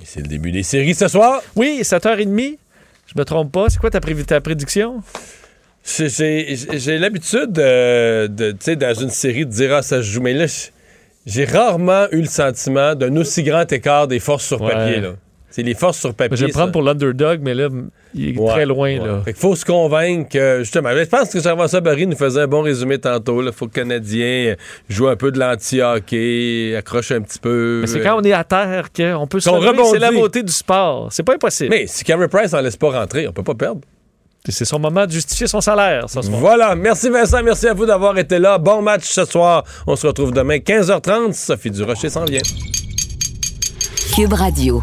Et 0.00 0.04
c'est 0.04 0.20
le 0.20 0.28
début 0.28 0.50
des 0.52 0.62
séries 0.62 0.94
ce 0.94 1.08
soir. 1.08 1.42
Oui, 1.56 1.80
7h30. 1.82 2.58
Je 3.06 3.18
me 3.18 3.24
trompe 3.24 3.52
pas. 3.52 3.66
C'est 3.68 3.78
quoi 3.78 3.90
ta, 3.90 4.00
prédiction? 4.40 5.02
J'ai- 5.84 6.98
l'habitude 6.98 7.52
de, 7.52 8.26
de, 8.28 8.50
tu 8.52 8.56
sais, 8.60 8.76
dans 8.76 8.94
une 8.94 9.10
série 9.10 9.46
de 9.46 9.50
dire 9.50 9.74
ah, 9.74 9.82
ça 9.82 9.96
se 9.98 10.02
joue, 10.02 10.20
mais 10.20 10.34
là, 10.34 10.46
j'ai 11.26 11.44
rarement 11.44 12.06
eu 12.12 12.20
le 12.20 12.26
sentiment 12.26 12.94
d'un 12.94 13.16
aussi 13.16 13.42
grand 13.42 13.70
écart 13.72 14.06
des 14.06 14.20
forces 14.20 14.46
sur 14.46 14.60
Ouais. 14.60 14.72
papier. 14.72 15.00
là. 15.00 15.12
C'est 15.50 15.62
les 15.64 15.74
forces 15.74 15.98
sur 15.98 16.14
papier. 16.14 16.36
Je 16.36 16.46
vais 16.46 16.52
prendre 16.52 16.68
ça. 16.68 16.72
pour 16.72 16.82
l'underdog, 16.82 17.40
mais 17.42 17.54
là, 17.54 17.68
il 18.14 18.36
est 18.36 18.38
Ouais, 18.38 18.50
très 18.52 18.66
loin. 18.66 18.98
ouais. 19.00 19.04
Là. 19.06 19.20
Fait 19.24 19.32
qu'il 19.32 19.40
faut 19.40 19.56
se 19.56 19.64
convaincre 19.64 20.28
que, 20.30 20.58
justement, 20.60 20.90
mais 20.94 21.04
je 21.04 21.08
pense 21.10 21.28
que 21.30 21.40
Jean-François 21.40 21.80
Barry 21.80 22.06
nous 22.06 22.16
faisait 22.16 22.42
un 22.42 22.46
bon 22.46 22.62
résumé 22.62 22.98
tantôt. 22.98 23.42
Il 23.42 23.50
faut 23.52 23.66
que 23.66 23.80
le 23.80 23.82
Canadien 23.84 24.54
joue 24.88 25.08
un 25.08 25.16
peu 25.16 25.32
de 25.32 25.40
l'anti-hockey, 25.40 26.76
accroche 26.78 27.10
un 27.12 27.20
petit 27.22 27.38
peu. 27.40 27.78
Mais 27.80 27.86
c'est 27.88 28.00
quand 28.00 28.20
on 28.20 28.22
est 28.22 28.32
à 28.32 28.44
terre 28.44 28.90
qu'on 28.96 29.26
peut 29.26 29.40
se 29.40 29.50
relever. 29.50 29.82
C'est 29.90 29.98
la 29.98 30.12
beauté 30.12 30.42
du 30.44 30.52
sport. 30.52 31.08
C'est 31.10 31.24
pas 31.24 31.34
impossible. 31.34 31.70
Mais 31.70 31.86
si 31.88 32.04
Carey 32.04 32.28
Price 32.28 32.54
en 32.54 32.60
laisse 32.60 32.76
pas 32.76 32.90
rentrer, 32.90 33.26
on 33.26 33.32
peut 33.32 33.42
pas 33.42 33.54
perdre. 33.54 33.80
C'est 34.48 34.64
son 34.64 34.78
moment 34.78 35.04
de 35.06 35.10
justifier 35.12 35.46
son 35.46 35.60
salaire, 35.60 36.08
ce 36.08 36.22
soir. 36.22 36.38
Voilà. 36.40 36.74
Merci 36.74 37.10
Vincent. 37.10 37.42
Merci 37.42 37.66
à 37.68 37.74
vous 37.74 37.84
d'avoir 37.86 38.16
été 38.18 38.38
là. 38.38 38.56
Bon 38.56 38.80
match 38.82 39.02
ce 39.04 39.24
soir. 39.24 39.64
On 39.86 39.96
se 39.96 40.06
retrouve 40.06 40.32
demain 40.32 40.56
15h30. 40.58 41.34
Sophie 41.34 41.70
Durocher 41.70 42.08
s'en 42.08 42.24
vient. 42.24 42.40
Cube 44.14 44.32
Radio. 44.32 44.82